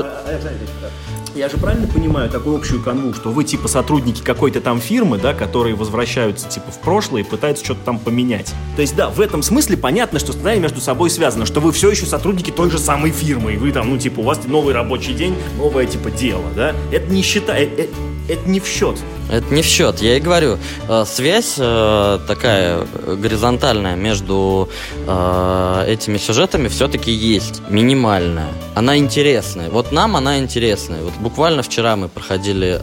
Я 1.41 1.49
же 1.49 1.57
правильно 1.57 1.87
понимаю 1.87 2.29
такую 2.29 2.55
общую 2.55 2.83
канву, 2.83 3.15
что 3.15 3.31
вы 3.31 3.45
типа 3.45 3.67
сотрудники 3.67 4.21
какой-то 4.21 4.61
там 4.61 4.79
фирмы, 4.79 5.17
да, 5.17 5.33
которые 5.33 5.75
возвращаются 5.75 6.47
типа 6.47 6.71
в 6.71 6.79
прошлое 6.81 7.23
и 7.23 7.25
пытаются 7.25 7.65
что-то 7.65 7.81
там 7.83 7.99
поменять. 7.99 8.53
То 8.77 8.83
есть, 8.83 8.95
да, 8.95 9.09
в 9.09 9.23
этом 9.23 9.43
смысле 9.43 9.79
понятно, 9.79 10.19
что 10.19 10.35
сценарий 10.35 10.61
между 10.61 10.83
собой 10.83 11.09
связано, 11.09 11.47
что 11.47 11.61
вы 11.61 11.73
все 11.73 11.93
еще 11.93 12.05
сотрудники 12.05 12.51
той 12.51 12.71
же 12.71 12.79
самой 12.79 13.11
фирмы, 13.11 13.55
и 13.55 13.57
вы 13.57 13.73
там, 13.73 13.89
ну, 13.89 13.97
типа, 13.97 14.21
у 14.21 14.25
вас 14.25 14.41
новый 14.47 14.75
рабочий 14.75 15.15
день, 15.15 15.35
новое, 15.57 15.87
типа, 15.87 16.11
дело, 16.11 16.45
да? 16.55 16.75
Это 16.93 17.11
не 17.11 17.23
считает, 17.23 17.89
это, 18.31 18.49
не 18.49 18.61
в 18.61 18.67
счет. 18.67 18.97
Это 19.31 19.53
не 19.53 19.63
в 19.63 19.67
счет. 19.67 20.01
Я 20.01 20.17
и 20.17 20.21
говорю, 20.21 20.59
э, 20.89 21.05
связь 21.07 21.55
э, 21.59 22.19
такая 22.27 22.87
горизонтальная 23.07 23.97
между 23.97 24.69
э, 25.07 25.85
этими 25.89 26.19
сюжетами 26.19 26.69
все-таки 26.69 27.11
есть, 27.11 27.63
минимальная. 27.69 28.49
Она 28.75 28.97
интересная. 28.97 29.69
Вот 29.71 29.93
нам 29.93 30.17
она 30.17 30.39
интересная. 30.39 31.03
Вот 31.03 31.15
буквально 31.15 31.63
вчера 31.63 31.97
мы 31.97 32.09
проходили 32.09 32.81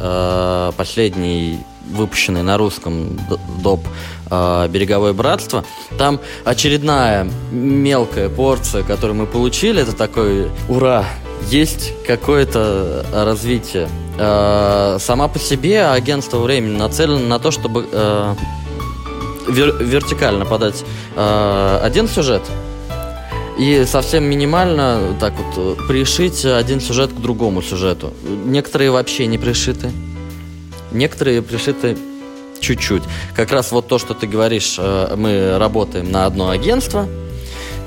последний 0.76 1.60
выпущенный 1.86 2.44
на 2.44 2.58
русском 2.58 3.18
доп 3.62 3.80
«Береговое 4.30 5.14
братство». 5.14 5.64
Там 5.98 6.20
очередная 6.44 7.30
мелкая 7.52 8.30
порция, 8.30 8.84
которую 8.84 9.16
мы 9.16 9.26
получили, 9.26 9.82
это 9.82 9.94
такой 9.94 10.50
«Ура! 10.68 11.06
Есть 11.50 11.94
какое-то 12.06 13.06
развитие 13.14 13.88
Э, 14.20 14.98
сама 15.00 15.28
по 15.28 15.40
себе 15.40 15.86
агентство 15.86 16.40
времени 16.40 16.76
нацелено 16.78 17.20
на 17.20 17.40
то, 17.40 17.52
чтобы 17.52 17.88
э, 17.92 18.36
вер- 19.48 19.84
вертикально 19.84 20.46
подать 20.46 20.84
э, 21.16 21.80
один 21.84 22.08
сюжет 22.08 22.42
и 23.60 23.86
совсем 23.86 24.24
минимально 24.24 25.16
так 25.20 25.34
вот 25.38 25.88
пришить 25.88 26.46
один 26.46 26.80
сюжет 26.80 27.12
к 27.12 27.16
другому 27.16 27.62
сюжету. 27.62 28.14
Некоторые 28.46 28.92
вообще 28.92 29.28
не 29.28 29.38
пришиты, 29.38 29.92
некоторые 30.92 31.42
пришиты 31.42 31.98
чуть-чуть. 32.60 33.04
Как 33.36 33.52
раз 33.52 33.72
вот 33.72 33.88
то, 33.88 34.00
что 34.00 34.14
ты 34.14 34.28
говоришь, 34.28 34.78
э, 34.80 35.16
мы 35.16 35.58
работаем 35.58 36.12
на 36.12 36.26
одно 36.26 36.50
агентство, 36.50 37.08
Э, 37.08 37.27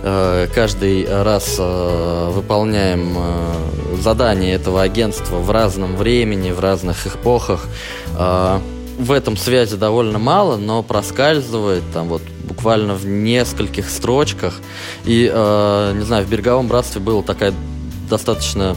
каждый 0.03 1.07
раз 1.23 1.57
э, 1.59 2.31
выполняем 2.33 3.15
э, 3.19 3.97
задания 4.01 4.55
этого 4.55 4.83
агентства 4.83 5.37
в 5.37 5.51
разном 5.51 5.97
времени, 5.97 6.53
в 6.53 6.61
разных 6.61 7.07
эпохах. 7.07 7.67
В 8.17 9.13
этом 9.13 9.37
связи 9.39 9.77
довольно 9.77 10.19
мало, 10.19 10.57
но 10.57 10.83
проскальзывает 10.83 11.83
там 11.95 12.09
вот 12.09 12.23
буквально 12.45 12.95
в 12.95 13.07
нескольких 13.07 13.89
строчках. 13.89 14.61
И, 15.05 15.23
не 15.25 16.05
знаю, 16.05 16.27
в 16.27 16.29
«Береговом 16.29 16.69
братстве» 16.69 17.01
была 17.01 17.23
такая 17.23 17.55
достаточно 18.11 18.77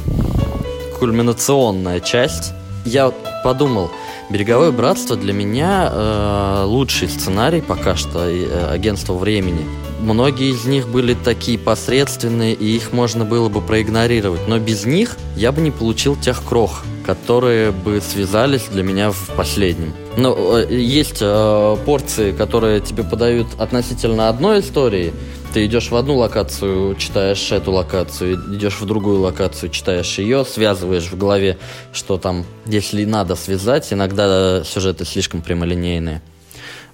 кульминационная 0.97 1.99
часть. 1.99 2.53
Я 2.85 3.11
подумал, 3.43 3.91
«Береговое 4.29 4.71
братство» 4.71 5.17
для 5.17 5.33
меня 5.33 6.63
лучший 6.63 7.09
сценарий 7.09 7.59
пока 7.59 7.97
что 7.97 8.25
агентство 8.71 9.15
времени– 9.15 9.65
Многие 10.03 10.51
из 10.51 10.65
них 10.65 10.89
были 10.89 11.13
такие 11.13 11.57
посредственные, 11.57 12.53
и 12.55 12.75
их 12.75 12.91
можно 12.91 13.23
было 13.23 13.47
бы 13.47 13.61
проигнорировать. 13.61 14.41
Но 14.49 14.59
без 14.59 14.83
них 14.85 15.15
я 15.37 15.53
бы 15.53 15.61
не 15.61 15.71
получил 15.71 16.17
тех 16.17 16.43
крох, 16.43 16.83
которые 17.05 17.71
бы 17.71 18.01
связались 18.01 18.63
для 18.69 18.83
меня 18.83 19.11
в 19.11 19.29
последнем. 19.37 19.93
Но 20.17 20.35
э, 20.37 20.75
есть 20.75 21.19
э, 21.21 21.77
порции, 21.85 22.33
которые 22.33 22.81
тебе 22.81 23.03
подают 23.05 23.47
относительно 23.57 24.27
одной 24.27 24.59
истории, 24.59 25.13
Ты 25.53 25.67
идешь 25.67 25.89
в 25.89 25.95
одну 25.95 26.17
локацию, 26.17 26.95
читаешь 26.95 27.51
эту 27.51 27.71
локацию, 27.71 28.57
идешь 28.57 28.81
в 28.81 28.85
другую 28.85 29.21
локацию, 29.21 29.69
читаешь 29.69 30.17
ее, 30.17 30.43
связываешь 30.43 31.05
в 31.05 31.17
голове, 31.17 31.57
что 31.93 32.17
там, 32.17 32.43
если 32.65 33.05
надо 33.05 33.35
связать, 33.35 33.93
иногда 33.93 34.63
сюжеты 34.65 35.05
слишком 35.05 35.41
прямолинейные. 35.41 36.21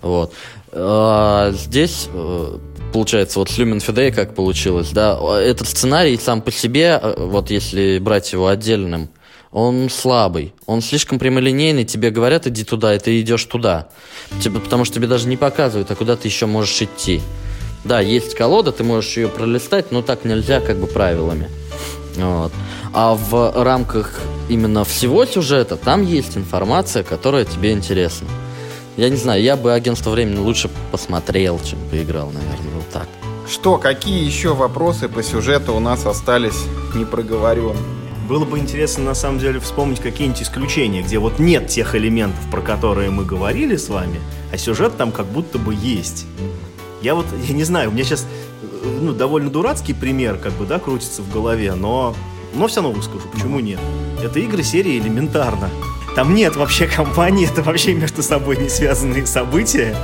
Вот. 0.01 0.33
А 0.71 1.51
здесь 1.53 2.09
э, 2.13 2.57
получается, 2.91 3.39
вот 3.39 3.49
с 3.49 3.57
Lumen 3.57 3.77
Fidei 3.77 4.11
как 4.11 4.35
получилось, 4.35 4.89
да, 4.91 5.19
этот 5.39 5.67
сценарий 5.67 6.17
сам 6.17 6.41
по 6.41 6.51
себе, 6.51 6.99
э, 7.01 7.15
вот 7.17 7.49
если 7.51 7.99
брать 7.99 8.31
его 8.33 8.47
отдельным, 8.47 9.09
он 9.51 9.89
слабый, 9.89 10.53
он 10.65 10.81
слишком 10.81 11.17
прямолинейный, 11.17 11.83
тебе 11.83 12.11
говорят, 12.11 12.45
иди 12.47 12.63
туда, 12.63 12.95
и 12.95 12.99
ты 12.99 13.19
идешь 13.19 13.45
туда. 13.45 13.89
Тебе, 14.41 14.59
потому 14.59 14.85
что 14.85 14.95
тебе 14.95 15.07
даже 15.07 15.27
не 15.27 15.37
показывают, 15.37 15.89
а 15.89 15.95
куда 15.95 16.15
ты 16.15 16.27
еще 16.27 16.45
можешь 16.45 16.81
идти. 16.81 17.21
Да, 17.83 17.99
есть 17.99 18.35
колода, 18.35 18.71
ты 18.71 18.83
можешь 18.83 19.17
ее 19.17 19.27
пролистать, 19.27 19.91
но 19.91 20.01
так 20.01 20.25
нельзя 20.25 20.59
как 20.59 20.77
бы 20.77 20.85
правилами. 20.85 21.49
Вот. 22.15 22.51
А 22.93 23.15
в 23.15 23.63
рамках 23.63 24.19
именно 24.49 24.83
всего 24.83 25.25
сюжета 25.25 25.77
там 25.77 26.05
есть 26.05 26.37
информация, 26.37 27.03
которая 27.03 27.45
тебе 27.45 27.71
интересна. 27.71 28.27
Я 28.99 29.07
не 29.07 29.15
знаю, 29.15 29.41
я 29.41 29.55
бы 29.55 29.71
агентство 29.71 30.09
времени 30.09 30.39
лучше 30.39 30.69
посмотрел, 30.91 31.57
чем 31.63 31.79
поиграл, 31.89 32.31
наверное, 32.31 32.75
вот 32.75 32.89
так. 32.89 33.07
Что, 33.49 33.77
какие 33.77 34.25
еще 34.25 34.53
вопросы 34.53 35.07
по 35.07 35.23
сюжету 35.23 35.73
у 35.73 35.79
нас 35.79 36.05
остались 36.05 36.65
непроговоренными? 36.93 37.79
Было 38.27 38.43
бы 38.43 38.59
интересно, 38.59 39.05
на 39.05 39.13
самом 39.13 39.39
деле, 39.39 39.61
вспомнить 39.61 40.01
какие-нибудь 40.01 40.41
исключения, 40.41 41.01
где 41.01 41.17
вот 41.17 41.39
нет 41.39 41.67
тех 41.67 41.95
элементов, 41.95 42.41
про 42.51 42.59
которые 42.59 43.09
мы 43.09 43.23
говорили 43.23 43.77
с 43.77 43.87
вами, 43.87 44.19
а 44.51 44.57
сюжет 44.57 44.97
там 44.97 45.13
как 45.13 45.27
будто 45.27 45.59
бы 45.59 45.73
есть. 45.73 46.25
Я 47.01 47.15
вот, 47.15 47.25
я 47.47 47.55
не 47.55 47.63
знаю, 47.63 47.91
у 47.91 47.93
меня 47.93 48.03
сейчас 48.03 48.27
ну, 48.83 49.13
довольно 49.13 49.49
дурацкий 49.49 49.93
пример, 49.93 50.37
как 50.37 50.51
бы, 50.55 50.65
да, 50.65 50.77
крутится 50.77 51.21
в 51.21 51.31
голове, 51.31 51.73
но, 51.73 52.13
но 52.53 52.67
все 52.67 52.81
равно 52.81 52.97
выскажу, 52.97 53.29
почему 53.31 53.61
нет. 53.61 53.79
Это 54.21 54.39
игры 54.39 54.61
серии 54.61 54.99
элементарно. 54.99 55.69
Там 56.15 56.33
нет 56.35 56.55
вообще 56.55 56.87
компании, 56.87 57.49
это 57.49 57.61
вообще 57.61 57.93
между 57.93 58.23
собой 58.23 58.57
не 58.57 58.69
связанные 58.69 59.25
события. 59.25 59.95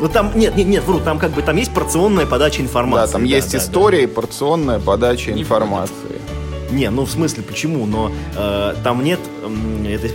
Ну 0.00 0.08
там, 0.08 0.32
нет, 0.34 0.56
нет, 0.56 0.66
нет, 0.66 0.84
вру, 0.84 0.98
там 1.00 1.18
как 1.18 1.30
бы, 1.30 1.42
там 1.42 1.56
есть 1.56 1.72
порционная 1.72 2.26
подача 2.26 2.60
информации. 2.62 3.06
Да, 3.06 3.18
там 3.18 3.24
есть 3.24 3.52
да, 3.52 3.58
история 3.58 3.98
да. 3.98 4.04
и 4.04 4.06
порционная 4.06 4.80
подача 4.80 5.32
Не 5.32 5.42
информации. 5.42 5.94
Не, 6.70 6.90
ну 6.90 7.04
в 7.04 7.10
смысле, 7.10 7.42
почему? 7.44 7.86
Но 7.86 8.10
э, 8.36 8.74
там 8.82 9.04
нет 9.04 9.20
э, 9.42 9.94
этой 9.94 10.12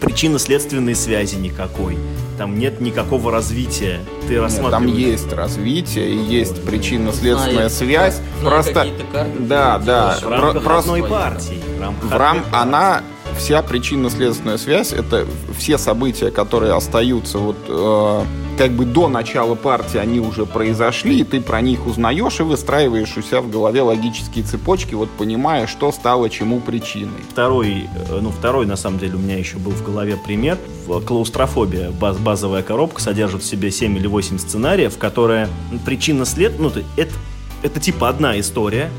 причинно-следственной 0.00 0.94
связи 0.94 1.36
никакой. 1.36 1.96
Там 2.36 2.58
нет 2.58 2.80
никакого 2.80 3.30
развития. 3.32 4.00
Ты 4.26 4.34
Нет, 4.34 4.42
рассматриваешь... 4.42 4.72
там 4.72 4.86
есть 4.86 5.32
развитие 5.32 6.10
и 6.10 6.18
есть 6.18 6.62
причинно-следственная 6.64 7.68
Знаю, 7.68 7.70
связь. 7.70 8.20
знаю 8.40 8.54
Просто, 8.54 8.74
карты, 8.74 9.30
да, 9.38 9.78
да, 9.78 10.16
в 10.20 10.20
про- 10.20 10.40
рамках 10.40 10.62
просто 10.64 10.92
одной 10.92 11.08
партии. 11.08 11.60
В 12.02 12.12
рам, 12.12 12.44
она 12.52 13.02
вся 13.38 13.62
причинно-следственная 13.62 14.58
связь, 14.58 14.92
это 14.92 15.26
все 15.58 15.78
события, 15.78 16.30
которые 16.30 16.74
остаются 16.74 17.38
вот 17.38 17.56
э, 17.68 18.24
как 18.58 18.70
бы 18.72 18.84
до 18.84 19.08
начала 19.08 19.54
партии, 19.54 19.98
они 19.98 20.20
уже 20.20 20.46
произошли, 20.46 21.20
и 21.20 21.24
ты 21.24 21.40
про 21.40 21.60
них 21.60 21.86
узнаешь 21.86 22.40
и 22.40 22.42
выстраиваешь 22.42 23.16
у 23.16 23.22
себя 23.22 23.40
в 23.40 23.50
голове 23.50 23.82
логические 23.82 24.44
цепочки, 24.44 24.94
вот 24.94 25.10
понимая, 25.10 25.66
что 25.66 25.90
стало 25.92 26.30
чему 26.30 26.60
причиной. 26.60 27.20
Второй, 27.30 27.88
э, 28.08 28.18
ну, 28.20 28.30
второй, 28.30 28.66
на 28.66 28.76
самом 28.76 28.98
деле, 28.98 29.14
у 29.16 29.18
меня 29.18 29.36
еще 29.36 29.56
был 29.58 29.72
в 29.72 29.82
голове 29.84 30.16
пример. 30.16 30.58
В- 30.86 31.00
Клаустрофобия, 31.00 31.90
баз- 31.90 32.18
базовая 32.18 32.62
коробка, 32.62 33.00
содержит 33.02 33.42
в 33.42 33.46
себе 33.46 33.70
7 33.70 33.96
или 33.96 34.06
8 34.06 34.38
сценариев, 34.38 34.96
которые 34.98 35.48
причинно-след... 35.84 36.58
Ну, 36.58 36.70
то- 36.70 36.82
это, 36.96 37.12
это 37.62 37.80
типа 37.80 38.08
одна 38.08 38.38
история, 38.38 38.90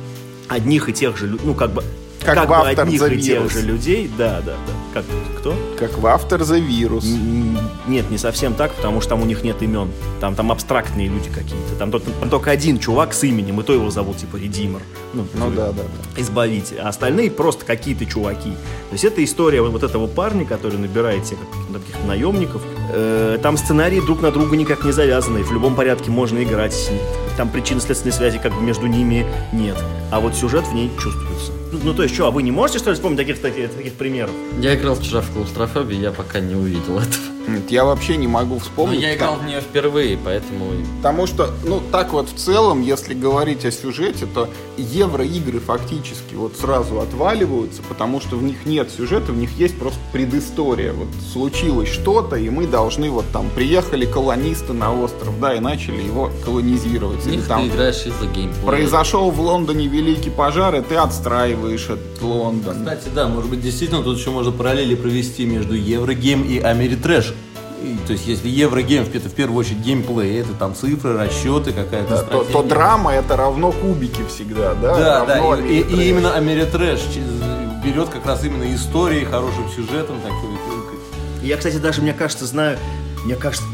одних 0.48 0.90
и 0.90 0.94
тех 0.94 1.18
же, 1.18 1.38
ну, 1.44 1.54
как 1.54 1.72
бы... 1.72 1.84
Как 2.26 2.46
в 2.46 2.48
бы 2.50 2.54
After 2.56 2.82
одних 2.82 3.02
the 3.02 3.16
и 3.16 3.22
тех 3.22 3.52
же 3.52 3.62
людей, 3.62 4.12
да, 4.18 4.42
да, 4.46 4.54
да. 4.54 4.74
Как, 4.94 5.06
кто? 5.40 5.54
Как 5.78 5.98
в 5.98 6.06
the 6.06 6.66
Virus. 6.68 7.06
М, 7.06 7.58
Нет, 7.88 8.10
не 8.10 8.18
совсем 8.18 8.54
так, 8.54 8.74
потому 8.74 9.02
что 9.02 9.12
там 9.12 9.22
у 9.22 9.26
них 9.26 9.44
нет 9.44 9.62
имен. 9.62 9.90
Там, 10.20 10.36
там 10.36 10.52
абстрактные 10.52 11.08
люди 11.08 11.30
какие-то. 11.30 11.76
Там, 11.78 11.92
тот- 11.92 12.04
там 12.20 12.30
только 12.30 12.50
один 12.52 12.80
чувак 12.80 13.14
с 13.14 13.24
именем, 13.24 13.60
и 13.60 13.64
то 13.64 13.74
его 13.74 13.92
зовут 13.92 14.18
типа 14.18 14.38
Редимер. 14.38 14.80
Ну, 15.14 15.26
Ну 15.34 15.50
то- 15.52 15.56
да, 15.56 15.68
да, 15.72 15.84
да. 15.84 16.22
избавитель, 16.22 16.78
а 16.80 16.90
остальные 16.90 17.30
просто 17.32 17.66
какие-то 17.66 18.06
чуваки. 18.06 18.52
То 18.52 18.94
есть 18.94 19.04
это 19.04 19.24
история 19.24 19.62
вот, 19.62 19.72
вот 19.72 19.84
этого 19.84 20.08
парня, 20.08 20.46
который 20.46 20.78
набирает 20.80 21.26
себе 21.28 21.40
таких 21.72 21.96
наемников. 22.08 22.62
Э, 22.92 23.38
там 23.42 23.58
сценарии 23.58 24.00
друг 24.00 24.22
на 24.22 24.32
друга 24.32 24.56
никак 24.56 24.84
не 24.86 24.92
завязаны, 24.92 25.44
в 25.44 25.52
любом 25.52 25.76
порядке 25.76 26.10
можно 26.10 26.42
играть. 26.44 26.90
Там 27.38 27.50
причинно-следственной 27.50 28.14
связи 28.14 28.40
как 28.40 28.54
бы 28.56 28.62
между 28.62 28.88
ними 28.88 29.26
нет. 29.54 29.76
А 30.12 30.20
вот 30.20 30.36
сюжет 30.36 30.66
в 30.68 30.74
ней 30.74 30.90
чувствуется. 31.00 31.52
Ну, 31.72 31.94
то 31.94 32.04
есть, 32.04 32.16
что, 32.16 32.28
а 32.28 32.32
вы 32.32 32.44
не 32.44 32.52
можете, 32.52 32.80
что 32.80 32.90
ли, 32.90 32.96
вспомнить 32.96 33.18
таких, 33.18 33.42
таких, 33.42 33.72
таких 33.72 33.94
примеров? 33.94 34.32
Я 34.60 34.76
играл 34.76 34.96
вчера 34.96 35.22
в 35.22 35.32
клаустрофобию, 35.32 36.00
я 36.00 36.12
пока 36.12 36.40
не 36.40 36.56
увидел 36.56 36.98
этого. 37.00 37.35
Нет, 37.48 37.70
Я 37.70 37.86
вообще 37.86 38.18
не 38.18 38.28
могу 38.28 38.56
Но 38.56 38.60
вспомнить. 38.60 39.02
я 39.02 39.16
играл 39.16 39.36
в 39.36 39.46
нее 39.46 39.62
впервые, 39.62 40.18
поэтому... 40.24 40.72
Потому 40.98 41.28
что, 41.28 41.52
ну, 41.64 41.82
так 41.92 42.14
вот 42.14 42.30
в 42.30 42.36
целом, 42.36 42.82
если 42.82 43.14
говорить 43.14 43.66
о 43.66 43.72
сюжете, 43.72 44.26
то 44.26 44.50
евроигры 44.78 45.60
фактически 45.60 46.36
вот 46.36 46.56
сразу 46.58 47.00
отваливаются, 47.00 47.82
потому 47.88 48.20
что 48.22 48.36
в 48.36 48.44
них 48.44 48.66
нет 48.66 48.90
сюжета, 48.92 49.32
в 49.32 49.38
них 49.38 49.52
есть 49.58 49.78
просто 49.78 50.00
предыстория. 50.12 50.94
Вот 50.94 51.08
случилось 51.32 51.90
что-то, 51.90 52.36
и 52.36 52.50
мы 52.50 52.68
должны 52.68 53.10
вот 53.10 53.26
там, 53.32 53.50
приехали 53.54 54.06
колонисты 54.06 54.74
на 54.74 54.94
остров, 54.94 55.40
да, 55.40 55.54
и 55.56 55.60
начали 55.60 56.02
его 56.02 56.32
колонизировать. 56.44 57.22
В 57.24 57.28
Или 57.28 57.42
там 57.42 57.62
ты 57.64 57.68
играешь 57.70 58.06
из-за 58.06 58.26
геймплея. 58.26 58.66
произошел 58.66 59.30
в 59.32 59.40
Лондоне 59.40 59.88
великий 59.88 60.30
пожар, 60.30 60.76
и 60.76 60.82
ты 60.82 60.96
отстраиваешь 60.96 61.86
этот 61.86 62.22
Лондон. 62.22 62.78
Кстати, 62.80 63.10
да, 63.14 63.28
может 63.28 63.50
быть, 63.50 63.62
действительно 63.62 64.02
тут 64.04 64.18
еще 64.18 64.32
можно 64.32 64.52
параллели 64.52 64.96
провести 64.96 65.46
между 65.46 65.76
Eurogame 65.76 66.44
и 66.44 66.58
Ameritrash. 66.60 67.34
И, 67.84 67.98
то 68.08 68.14
есть, 68.14 68.26
если 68.26 68.48
Eurogame, 68.48 69.04
это 69.14 69.30
в 69.30 69.34
первую 69.34 69.60
очередь 69.60 69.80
геймплей, 69.80 70.40
это 70.42 70.54
там 70.54 70.74
цифры, 70.76 71.18
расчеты, 71.18 71.72
какая-то 71.74 72.10
Да, 72.10 72.18
то, 72.18 72.24
стратегия. 72.26 72.54
то 72.54 72.64
драма 72.64 73.14
это 73.14 73.36
равно 73.38 73.72
кубики 73.72 74.22
всегда, 74.28 74.74
да? 74.76 74.96
Да, 74.98 75.20
равно 75.26 75.56
да, 75.58 75.62
и, 75.68 75.80
и- 75.82 75.96
и 76.06 76.10
именно 76.10 76.34
Ameritrash 76.36 77.00
берет 77.84 78.10
как 78.10 78.26
раз 78.26 78.44
именно 78.44 78.74
истории, 78.74 79.24
хорошим 79.26 79.70
сюжетом, 79.70 80.20
такой. 80.22 80.50
Я, 81.44 81.58
кстати, 81.58 81.76
даже, 81.78 82.02
мне 82.02 82.14
кажется, 82.14 82.46
знаю... 82.48 82.80
Мне 83.24 83.36
кажется... 83.36 83.66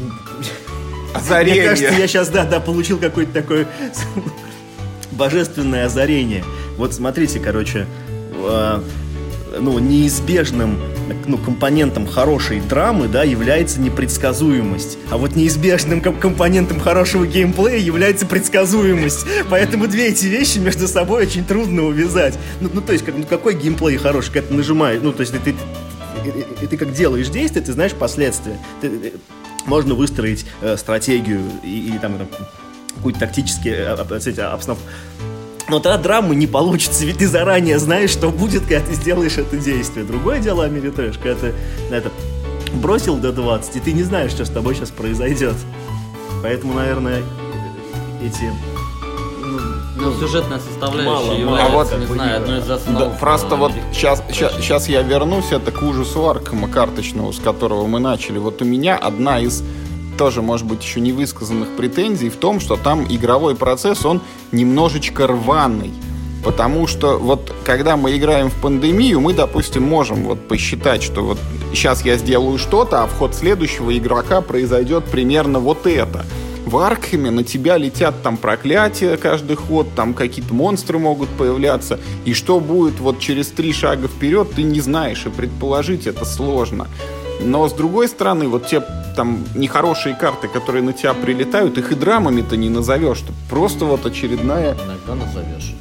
Озарение. 1.14 1.60
Мне 1.62 1.70
кажется, 1.70 1.94
я 2.00 2.06
сейчас, 2.08 2.28
да, 2.28 2.44
да, 2.44 2.60
получил 2.60 2.98
какое-то 2.98 3.32
такое 3.32 3.66
божественное 5.12 5.86
озарение. 5.86 6.44
Вот 6.76 6.94
смотрите, 6.94 7.38
короче, 7.38 7.86
э, 8.34 8.80
ну, 9.60 9.78
неизбежным 9.78 10.78
ну, 11.26 11.38
компонентом 11.38 12.06
хорошей 12.06 12.60
драмы, 12.60 13.08
да, 13.08 13.22
является 13.22 13.80
непредсказуемость. 13.80 14.98
А 15.10 15.16
вот 15.16 15.36
неизбежным 15.36 16.00
ком- 16.00 16.16
компонентом 16.16 16.80
хорошего 16.80 17.26
геймплея 17.26 17.78
является 17.78 18.26
предсказуемость. 18.26 19.26
Поэтому 19.50 19.86
две 19.88 20.08
эти 20.08 20.26
вещи 20.26 20.58
между 20.58 20.88
собой 20.88 21.22
очень 21.26 21.44
трудно 21.44 21.82
увязать. 21.84 22.38
Ну, 22.60 22.70
ну, 22.72 22.80
то 22.80 22.92
есть, 22.92 23.04
как, 23.04 23.16
ну, 23.16 23.24
какой 23.24 23.54
геймплей 23.54 23.96
хороший, 23.96 24.32
когда 24.32 24.48
ты 24.48 24.54
нажимаешь, 24.54 25.00
ну, 25.02 25.12
то 25.12 25.20
есть, 25.20 25.32
ты, 25.32 25.38
ты, 25.38 25.50
и, 26.24 26.64
и 26.64 26.66
ты 26.66 26.76
как 26.76 26.92
делаешь 26.92 27.28
действие, 27.28 27.64
ты 27.64 27.72
знаешь 27.72 27.92
последствия. 27.92 28.58
Ты- 28.80 28.88
э, 28.88 29.10
можно 29.66 29.94
выстроить 29.94 30.44
э, 30.60 30.76
стратегию 30.76 31.40
и, 31.62 31.88
или 31.88 31.98
там 31.98 32.16
э, 32.16 32.26
какую-то 32.96 33.20
тактические 33.20 33.74
э, 33.74 33.86
об- 33.94 34.12
эти, 34.12 34.38
обстановку. 34.40 34.84
Но 35.72 35.80
тогда 35.80 35.96
драмы 35.96 36.34
не 36.34 36.46
получится, 36.46 37.06
ведь 37.06 37.16
ты 37.16 37.26
заранее 37.26 37.78
знаешь, 37.78 38.10
что 38.10 38.28
будет, 38.28 38.66
когда 38.66 38.80
ты 38.80 38.92
сделаешь 38.92 39.38
это 39.38 39.56
действие. 39.56 40.04
Другое 40.04 40.38
дело 40.38 40.64
Америтрэш, 40.64 41.16
когда 41.16 41.34
ты 41.34 41.54
на 41.88 41.94
это 41.94 42.10
бросил 42.74 43.16
до 43.16 43.32
20, 43.32 43.76
и 43.76 43.80
ты 43.80 43.92
не 43.94 44.02
знаешь, 44.02 44.32
что 44.32 44.44
с 44.44 44.50
тобой 44.50 44.74
сейчас 44.74 44.90
произойдет. 44.90 45.54
Поэтому, 46.42 46.74
наверное, 46.74 47.22
эти... 48.22 48.52
ну, 49.40 49.60
Ну, 49.96 50.20
сюжетная 50.20 50.58
составляющая 50.58 51.10
Мало, 51.10 51.32
является, 51.32 51.72
мало, 51.72 51.84
не 51.84 51.88
как 51.88 52.08
бы, 52.08 52.14
знаю, 52.16 52.36
одной 52.36 52.58
из 52.58 52.66
Да, 52.66 52.74
основ. 52.74 53.18
просто 53.18 53.54
э, 53.54 53.58
вот 53.58 53.72
сейчас, 53.94 54.22
сейчас, 54.28 54.88
я 54.90 55.00
вернусь, 55.00 55.52
это 55.52 55.72
к 55.72 55.80
ужасу 55.82 56.28
Аркама 56.28 56.68
карточного, 56.68 57.32
с 57.32 57.38
которого 57.38 57.86
мы 57.86 57.98
начали. 57.98 58.36
Вот 58.36 58.60
у 58.60 58.66
меня 58.66 58.98
одна 58.98 59.40
из 59.40 59.64
тоже, 60.16 60.42
может 60.42 60.66
быть, 60.66 60.82
еще 60.82 61.00
не 61.00 61.12
высказанных 61.12 61.68
претензий 61.76 62.30
в 62.30 62.36
том, 62.36 62.60
что 62.60 62.76
там 62.76 63.06
игровой 63.08 63.56
процесс, 63.56 64.04
он 64.04 64.20
немножечко 64.52 65.26
рваный. 65.26 65.92
Потому 66.44 66.86
что 66.88 67.18
вот 67.18 67.52
когда 67.64 67.96
мы 67.96 68.16
играем 68.16 68.50
в 68.50 68.60
пандемию, 68.60 69.20
мы, 69.20 69.32
допустим, 69.32 69.84
можем 69.84 70.24
вот 70.24 70.48
посчитать, 70.48 71.02
что 71.02 71.22
вот 71.22 71.38
сейчас 71.72 72.04
я 72.04 72.16
сделаю 72.16 72.58
что-то, 72.58 73.02
а 73.02 73.06
в 73.06 73.12
ход 73.14 73.34
следующего 73.34 73.96
игрока 73.96 74.40
произойдет 74.40 75.04
примерно 75.04 75.60
вот 75.60 75.86
это. 75.86 76.24
В 76.66 76.78
Аркхеме 76.78 77.30
на 77.30 77.44
тебя 77.44 77.76
летят 77.76 78.22
там 78.22 78.36
проклятия 78.36 79.16
каждый 79.16 79.56
ход, 79.56 79.88
там 79.94 80.14
какие-то 80.14 80.54
монстры 80.54 80.98
могут 80.98 81.28
появляться, 81.30 82.00
и 82.24 82.34
что 82.34 82.60
будет 82.60 82.98
вот 83.00 83.18
через 83.18 83.48
три 83.48 83.72
шага 83.72 84.08
вперед, 84.08 84.52
ты 84.54 84.62
не 84.62 84.80
знаешь, 84.80 85.26
и 85.26 85.28
предположить 85.28 86.06
это 86.06 86.24
сложно. 86.24 86.88
Но 87.44 87.68
с 87.68 87.72
другой 87.72 88.08
стороны, 88.08 88.48
вот 88.48 88.66
те 88.66 88.82
там 89.16 89.44
нехорошие 89.54 90.14
карты, 90.14 90.48
которые 90.48 90.82
на 90.82 90.92
тебя 90.92 91.12
прилетают, 91.14 91.76
их 91.78 91.92
и 91.92 91.94
драмами-то 91.94 92.56
не 92.56 92.68
назовешь. 92.68 93.22
Это 93.22 93.32
Просто 93.50 93.84
вот 93.84 94.06
очередная 94.06 94.74
Иногда 94.74 95.14
назовешь. 95.26 95.74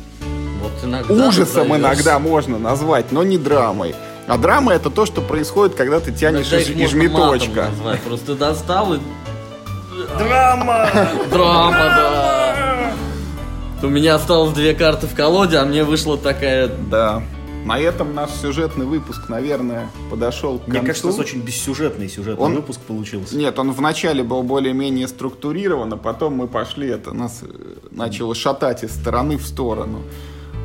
Вот 0.62 0.72
иногда 0.84 1.14
ужасом 1.28 1.70
назовешь. 1.70 1.86
иногда 1.86 2.20
можно 2.20 2.60
назвать, 2.60 3.12
но 3.12 3.24
не 3.24 3.38
драмой. 3.38 3.96
А 4.28 4.38
драма 4.38 4.74
это 4.74 4.90
то, 4.90 5.06
что 5.06 5.22
происходит, 5.22 5.76
когда 5.76 6.00
ты 6.00 6.12
тянешь 6.12 6.52
Иногда 6.52 6.60
из, 6.62 6.92
из 6.92 6.94
меточка. 6.94 7.66
назвать. 7.70 8.02
Просто 8.02 8.36
достал 8.36 8.94
и... 8.94 9.00
Драма! 10.18 10.88
Драма, 11.32 11.72
да. 11.72 12.92
У 13.84 13.88
меня 13.88 14.16
осталось 14.16 14.54
две 14.54 14.74
карты 14.76 15.08
в 15.08 15.16
колоде, 15.16 15.58
а 15.58 15.66
мне 15.66 15.84
вышла 15.84 16.18
такая... 16.18 16.68
Да. 16.68 17.24
На 17.66 17.80
этом 17.80 18.16
наш 18.16 18.32
сюжетный 18.32 18.86
выпуск, 18.86 19.30
наверное, 19.30 19.90
подошел 20.10 20.58
к 20.60 20.68
Мне 20.68 20.80
концу. 20.80 20.88
кажется, 20.88 21.08
у 21.08 21.10
нас 21.12 21.20
очень 21.20 21.42
бессюжетный 21.42 22.10
сюжетный 22.10 22.44
Он- 22.44 22.56
выпуск 22.56 22.80
получился. 22.82 23.36
Нет, 23.38 23.58
он 23.60 23.72
вначале 23.72 24.24
был 24.24 24.42
более-менее 24.44 25.08
структурирован, 25.08 25.94
а 25.94 25.98
потом 25.98 26.34
мы 26.36 26.48
пошли, 26.48 26.88
это 26.90 27.14
нас 27.14 27.42
э, 27.44 27.48
начало 27.92 28.34
шатать 28.36 28.84
из 28.84 28.92
стороны 28.92 29.38
в 29.38 29.46
сторону. 29.46 30.02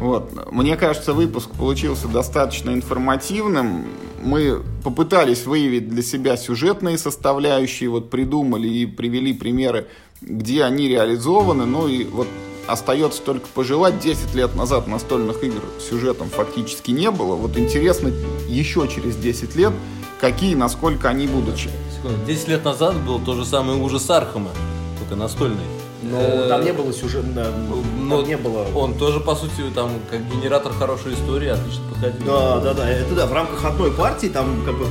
Вот. 0.00 0.50
Мне 0.52 0.76
кажется, 0.76 1.12
выпуск 1.12 1.50
получился 1.50 2.08
достаточно 2.08 2.70
информативным. 2.70 3.84
Мы 4.22 4.62
попытались 4.82 5.46
выявить 5.46 5.88
для 5.88 6.02
себя 6.02 6.36
сюжетные 6.36 6.98
составляющие, 6.98 7.88
вот 7.88 8.10
придумали 8.10 8.68
и 8.68 8.86
привели 8.86 9.32
примеры, 9.32 9.86
где 10.22 10.64
они 10.64 10.88
реализованы. 10.88 11.66
Ну 11.66 11.88
и 11.88 12.04
вот 12.04 12.26
остается 12.66 13.22
только 13.22 13.46
пожелать. 13.48 13.98
10 14.00 14.34
лет 14.34 14.54
назад 14.54 14.86
настольных 14.86 15.42
игр 15.42 15.62
сюжетом 15.88 16.30
фактически 16.30 16.90
не 16.90 17.10
было. 17.10 17.34
Вот 17.34 17.56
интересно 17.56 18.10
еще 18.48 18.88
через 18.88 19.16
10 19.16 19.56
лет, 19.56 19.72
какие, 20.20 20.54
насколько 20.54 21.08
они 21.08 21.26
будут. 21.26 21.58
Секунду. 21.58 22.24
10 22.26 22.48
лет 22.48 22.64
назад 22.64 22.96
был 23.04 23.20
то 23.20 23.34
же 23.34 23.44
самое 23.44 23.78
ужас 23.80 24.08
Архама, 24.10 24.50
только 24.98 25.16
настольный. 25.16 25.64
Но 26.02 26.20
Э, 26.20 26.48
там 26.48 26.64
не 26.64 26.72
было 26.72 26.92
сюжета, 26.92 27.52
Ну, 27.98 28.18
там 28.18 28.28
не 28.28 28.36
было... 28.36 28.66
Он 28.74 28.94
тоже, 28.94 29.20
по 29.20 29.34
сути, 29.34 29.62
там, 29.74 29.90
как 30.10 30.20
генератор 30.30 30.72
хорошей 30.72 31.14
истории, 31.14 31.48
отлично 31.48 31.82
подходил. 31.90 32.26
Да, 32.26 32.60
да, 32.60 32.74
да, 32.74 32.88
это 32.88 33.14
да, 33.14 33.26
в 33.26 33.32
рамках 33.32 33.64
одной 33.64 33.90
партии 33.90 34.28
там 34.28 34.62
как 34.64 34.78
бы 34.78 34.86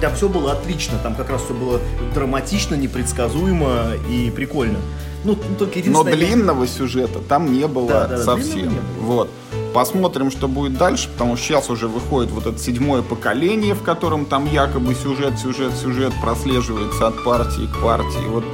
там 0.00 0.14
все 0.14 0.28
было 0.28 0.52
отлично, 0.52 0.98
там 1.02 1.14
как 1.14 1.30
раз 1.30 1.42
все 1.42 1.54
было 1.54 1.80
драматично, 2.14 2.74
непредсказуемо 2.74 3.94
и 4.10 4.30
прикольно. 4.30 4.78
Ну, 5.24 5.36
только 5.58 5.80
Но 5.86 6.04
длинного 6.04 6.66
сюжета 6.66 7.18
там 7.18 7.52
не 7.52 7.66
было 7.66 7.88
Да, 7.88 8.06
да, 8.06 8.18
совсем. 8.18 8.68
не 8.68 8.68
было. 8.68 8.80
Вот. 9.00 9.30
Посмотрим, 9.74 10.30
что 10.30 10.48
будет 10.48 10.78
дальше, 10.78 11.08
потому 11.10 11.36
что 11.36 11.46
сейчас 11.46 11.68
уже 11.68 11.86
выходит 11.88 12.30
вот 12.30 12.46
это 12.46 12.58
седьмое 12.58 13.02
поколение, 13.02 13.74
в 13.74 13.82
котором 13.82 14.24
там 14.24 14.46
якобы 14.50 14.94
сюжет, 14.94 15.38
сюжет, 15.38 15.74
сюжет 15.74 16.14
прослеживается 16.22 17.08
от 17.08 17.22
партии 17.24 17.66
к 17.66 17.82
партии. 17.82 18.26
Вот. 18.28 18.44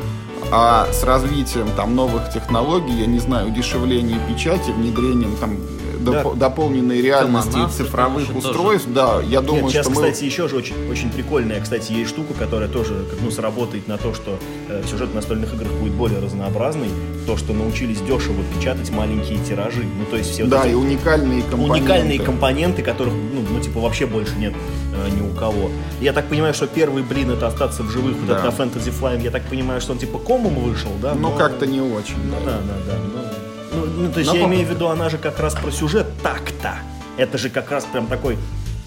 А 0.51 0.87
с 0.93 1.05
развитием 1.05 1.69
там 1.77 1.95
новых 1.95 2.33
технологий, 2.33 2.93
я 2.99 3.07
не 3.07 3.19
знаю, 3.21 3.49
удешевлением 3.49 4.19
печати, 4.29 4.71
внедрением 4.71 5.37
там 5.37 5.57
доп- 6.03 6.37
дополненной 6.37 7.01
реальности 7.01 7.49
и 7.49 7.53
Коммонавты, 7.53 7.77
цифровых 7.85 8.37
устройств, 8.37 8.89
да, 8.93 9.21
я 9.23 9.41
думаю, 9.41 9.65
Нет, 9.65 9.73
сейчас, 9.73 9.87
что 9.87 9.95
мы... 9.95 10.03
кстати, 10.03 10.25
еще 10.25 10.49
же 10.49 10.57
очень, 10.57 10.75
очень 10.91 11.11
прикольная, 11.11 11.61
кстати, 11.61 11.93
есть 11.93 12.11
штука, 12.11 12.35
которая 12.35 12.69
тоже 12.69 13.05
как, 13.11 13.21
ну, 13.21 13.31
сработает 13.31 13.89
на 13.89 13.99
то, 13.99 14.15
что 14.15 14.39
э, 14.69 14.83
сюжет 14.91 15.11
в 15.11 15.15
настольных 15.15 15.53
играх 15.55 15.71
будет 15.73 15.93
более 15.93 16.21
разнообразный. 16.21 16.89
То, 17.27 17.37
что 17.37 17.53
научились 17.53 18.01
дешево 18.01 18.43
печатать 18.57 18.91
маленькие 18.91 19.39
тиражи. 19.45 19.85
Ну, 19.85 20.05
то 20.11 20.17
есть 20.17 20.31
все 20.33 20.43
вот 20.43 20.51
Да, 20.51 20.65
эти 20.65 20.73
и 20.73 20.75
уникальные 20.75 21.43
компоненты. 21.43 21.81
уникальные 21.81 22.19
компоненты, 22.21 22.83
которых, 22.83 23.15
ну, 23.15 23.45
ну, 23.49 23.61
типа, 23.61 23.79
вообще 23.81 24.07
больше 24.07 24.35
нет 24.37 24.53
э, 24.95 25.09
ни 25.17 25.21
у 25.21 25.33
кого. 25.35 25.71
Я 26.01 26.13
так 26.13 26.27
понимаю, 26.29 26.53
что 26.53 26.67
первый 26.67 27.03
блин 27.05 27.31
это 27.31 27.47
остаться 27.47 27.83
в 27.85 27.91
живых, 27.91 28.17
вот 28.17 28.27
Да. 28.27 28.39
это 28.39 28.45
на 28.47 28.51
Fantasy 28.51 28.93
Flying, 28.93 29.23
я 29.23 29.31
так 29.31 29.43
понимаю, 29.45 29.81
что 29.81 29.93
он 29.93 29.99
типа 29.99 30.19
комом 30.19 30.55
вышел, 30.57 30.91
да? 31.01 31.15
Ну, 31.15 31.31
но- 31.31 31.37
как-то 31.37 31.67
не 31.67 31.81
очень. 31.81 32.17
Ну, 32.25 32.35
да. 32.45 32.53
да, 32.53 32.75
да, 32.89 32.93
да. 32.93 32.99
Ну, 33.15 33.52
ну, 33.75 33.85
ну, 33.87 34.13
то 34.13 34.19
есть 34.21 34.31
Но 34.31 34.37
я 34.37 34.45
по- 34.45 34.49
имею 34.49 34.67
в 34.67 34.71
виду, 34.71 34.87
она 34.89 35.09
же 35.09 35.19
как 35.19 35.39
раз 35.41 35.55
про 35.55 35.71
сюжет 35.71 36.07
так-то. 36.23 36.75
Это 37.17 37.39
же 37.39 37.51
как 37.51 37.71
раз 37.71 37.85
прям 37.85 38.07
такой 38.07 38.39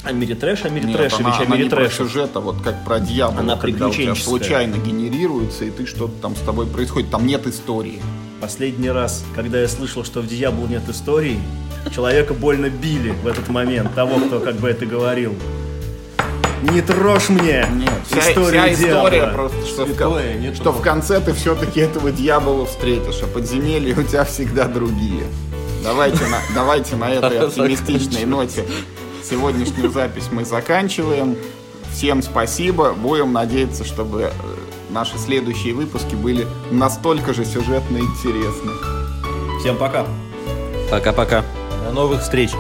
Ameritrash, 0.04 0.64
Нет, 0.64 0.72
Америтрэшевич, 0.72 1.26
она, 1.26 1.36
она 1.38 1.58
не 1.58 1.70
про 1.70 1.78
Ameritrash. 1.78 1.94
сюжет, 1.94 2.32
а 2.36 2.40
вот 2.40 2.62
как 2.62 2.84
про 2.86 3.00
дьявола, 3.00 3.40
Она 3.40 3.58
когда 3.58 3.88
у 3.88 3.92
тебя 3.92 4.14
случайно 4.16 4.76
генерируется, 4.76 5.66
и 5.66 5.72
ты 5.72 5.86
что-то 5.88 6.14
там 6.22 6.36
с 6.36 6.40
тобой 6.40 6.68
происходит. 6.68 7.10
Там 7.10 7.26
нет 7.26 7.48
истории. 7.48 8.00
Последний 8.42 8.90
раз, 8.92 9.24
когда 9.36 9.60
я 9.60 9.68
слышал, 9.68 10.04
что 10.04 10.22
в 10.22 10.28
Diablo 10.28 10.68
нет 10.68 10.88
истории, 10.88 11.40
человека 11.94 12.34
больно 12.36 12.70
били 12.70 13.12
в 13.24 13.28
этот 13.28 13.50
момент, 13.50 13.96
того, 13.96 14.20
кто 14.20 14.40
как 14.40 14.56
бы 14.58 14.70
это 14.70 14.86
говорил. 14.86 15.34
Не 16.64 16.82
трожь 16.82 17.30
мне 17.30 17.68
Нет, 17.74 17.92
вся, 18.10 18.32
историю 18.32 18.64
вся 18.64 18.74
история 18.74 19.20
Diablo. 19.20 19.34
просто, 19.34 19.66
что, 19.66 19.86
в, 19.86 19.88
Святое, 19.90 20.34
кон- 20.34 20.42
нет 20.42 20.56
что 20.56 20.72
в 20.72 20.82
конце 20.82 21.20
ты 21.20 21.34
все-таки 21.34 21.80
этого 21.80 22.12
дьявола 22.12 22.66
встретишь, 22.66 23.22
а 23.24 23.28
подземелья 23.28 23.98
у 23.98 24.04
тебя 24.04 24.26
всегда 24.26 24.66
другие. 24.66 25.26
Давайте 25.84 26.26
на, 26.28 26.40
давайте 26.56 26.96
на 26.96 27.12
этой 27.12 27.40
оптимистичной 27.40 28.26
ноте 28.26 28.66
сегодняшнюю 29.30 29.92
запись 29.92 30.30
мы 30.32 30.46
заканчиваем. 30.46 31.36
Всем 31.94 32.22
спасибо. 32.22 32.94
Будем 32.94 33.34
надеяться, 33.34 33.84
чтобы 33.86 34.22
э, 34.24 34.32
наши 34.90 35.18
следующие 35.18 35.74
выпуски 35.74 36.16
были 36.16 36.46
настолько 36.72 37.34
же 37.34 37.46
сюжетно 37.46 37.98
интересны. 37.98 38.72
Всем 39.60 39.78
пока. 39.78 40.06
Пока-пока. 40.92 41.44
До 41.86 41.92
новых 41.94 42.22
встреч. 42.22 42.52